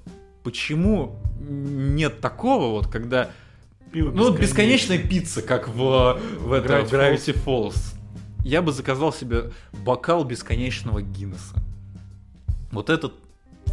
почему 0.48 1.14
нет 1.40 2.22
такого 2.22 2.70
вот, 2.70 2.86
когда 2.86 3.30
Пиво 3.92 4.10
ну, 4.12 4.30
вот 4.30 4.40
бесконечная 4.40 4.96
пицца, 4.96 5.42
как 5.42 5.68
в, 5.68 6.18
в, 6.40 6.52
это, 6.52 6.78
Gravity 6.78 6.90
Gravity 6.90 7.44
Falls. 7.44 7.94
Я 8.44 8.62
бы 8.62 8.72
заказал 8.72 9.12
себе 9.12 9.50
бокал 9.84 10.24
бесконечного 10.24 11.02
Гиннесса. 11.02 11.54
Вот 12.70 12.88
этот 12.88 13.12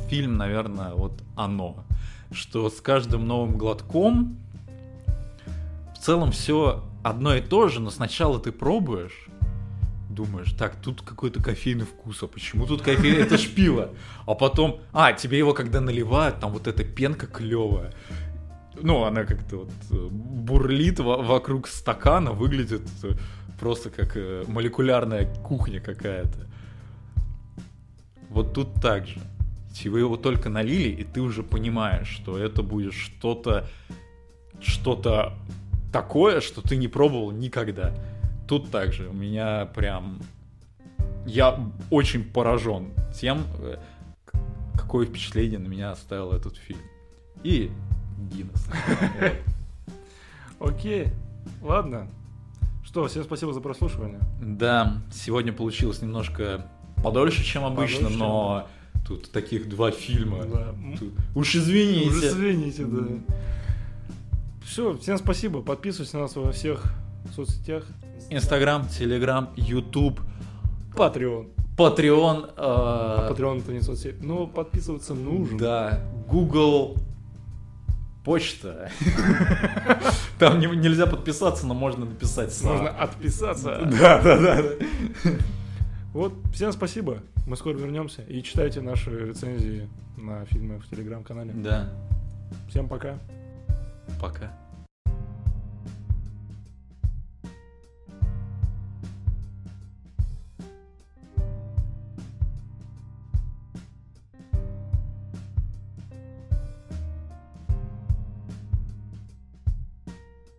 фильм, 0.10 0.35
наверное, 0.35 0.91
вот 0.91 1.14
оно. 1.38 1.85
Что 2.34 2.69
с 2.69 2.81
каждым 2.81 3.26
новым 3.26 3.57
глотком 3.57 4.38
в 5.97 6.03
целом 6.03 6.34
все 6.34 6.84
одно 7.03 7.35
и 7.35 7.41
то 7.41 7.69
же, 7.69 7.80
но 7.80 7.89
сначала 7.89 8.38
ты 8.38 8.52
пробуешь, 8.52 9.27
думаешь, 10.15 10.51
так, 10.53 10.75
тут 10.81 11.01
какой-то 11.01 11.41
кофейный 11.41 11.85
вкус, 11.85 12.23
а 12.23 12.27
почему 12.27 12.65
тут 12.65 12.81
кофейный, 12.81 13.21
это 13.21 13.37
ж 13.37 13.47
пиво. 13.47 13.89
А 14.25 14.33
потом, 14.33 14.79
а, 14.93 15.13
тебе 15.13 15.37
его 15.37 15.53
когда 15.53 15.81
наливают, 15.81 16.39
там 16.39 16.51
вот 16.51 16.67
эта 16.67 16.83
пенка 16.83 17.27
клевая. 17.27 17.93
Ну, 18.81 19.03
она 19.03 19.23
как-то 19.23 19.57
вот 19.57 19.71
э, 19.91 20.07
бурлит 20.09 20.99
во- 20.99 21.21
вокруг 21.21 21.67
стакана, 21.67 22.31
выглядит 22.31 22.81
э, 23.03 23.11
просто 23.59 23.89
как 23.89 24.17
э, 24.17 24.43
молекулярная 24.47 25.33
кухня 25.43 25.79
какая-то. 25.79 26.47
Вот 28.29 28.53
тут 28.53 28.73
так 28.81 29.07
же. 29.07 29.19
Вы 29.85 29.99
его 29.99 30.17
только 30.17 30.49
налили, 30.49 30.89
и 30.89 31.03
ты 31.03 31.21
уже 31.21 31.43
понимаешь, 31.43 32.07
что 32.07 32.37
это 32.37 32.63
будет 32.63 32.93
что-то, 32.93 33.67
что-то 34.61 35.33
такое, 35.91 36.41
что 36.41 36.61
ты 36.61 36.77
не 36.77 36.87
пробовал 36.87 37.31
никогда. 37.31 37.93
Тут 38.47 38.69
также 38.72 39.09
у 39.09 39.13
меня 39.13 39.65
прям... 39.65 40.19
Я 41.26 41.59
очень 41.89 42.23
поражен 42.23 42.91
тем, 43.19 43.43
э, 43.59 43.77
какое 44.76 45.07
впечатление 45.07 45.57
на 45.57 45.67
меня 45.67 45.91
оставил 45.91 46.31
этот 46.31 46.55
фильм. 46.55 46.80
И 47.43 47.72
Гиннес. 48.31 48.67
Окей. 50.59 51.07
Ладно. 51.61 52.07
Что, 52.84 53.07
всем 53.07 53.23
спасибо 53.23 53.53
за 53.53 53.59
прослушивание. 53.61 54.19
Да, 54.39 55.01
сегодня 55.11 55.51
получилось 55.51 56.01
немножко 56.01 56.67
подольше, 57.03 57.43
чем 57.43 57.65
обычно, 57.65 58.03
Подольше, 58.09 58.17
но 58.19 58.67
тут 59.07 59.31
таких 59.31 59.67
два 59.67 59.91
фильма. 59.91 60.45
Да. 60.45 60.76
Тут- 60.99 61.13
Уж 61.35 61.55
извините. 61.55 62.09
Уже 62.09 62.27
извините, 62.27 62.85
да. 62.85 63.05
Все, 64.63 64.97
всем 64.97 65.17
спасибо. 65.17 65.61
Подписывайтесь 65.61 66.13
на 66.13 66.22
нас 66.22 66.35
во 66.35 66.51
всех 66.51 66.84
соцсетях. 67.35 67.85
Инстаграм, 68.30 68.88
Телеграм, 68.88 69.49
Ютуб, 69.56 70.19
Patreon. 70.95 71.52
Patreon, 71.77 72.53
А 72.56 73.30
Patreon 73.31 73.60
это 73.60 73.73
не 73.73 73.81
соцсеть. 73.81 74.23
Но 74.23 74.47
подписываться 74.47 75.14
нужно. 75.14 75.57
да, 75.60 75.99
Google, 76.30 76.95
почта. 78.23 78.89
Там 80.39 80.60
не- 80.60 80.68
нельзя 80.68 81.06
подписаться, 81.06 81.68
но 81.68 81.73
можно 81.73 82.06
написать 82.06 82.53
сам. 82.53 82.72
Можно 82.77 82.89
отписаться. 82.91 83.81
Да, 83.99 84.22
да, 84.22 84.38
да. 84.38 84.64
Вот, 86.14 86.34
всем 86.53 86.72
спасибо. 86.72 87.18
Мы 87.45 87.57
скоро 87.57 87.76
вернемся. 87.77 88.22
И 88.23 88.41
читайте 88.41 88.80
наши 88.81 89.11
рецензии 89.27 89.89
на 90.18 90.45
фильмы 90.45 90.80
в 90.80 90.89
телеграм-канале. 90.89 91.52
Да, 91.53 91.89
Всем 92.69 92.88
пока. 92.88 93.19
пока. 94.22 94.52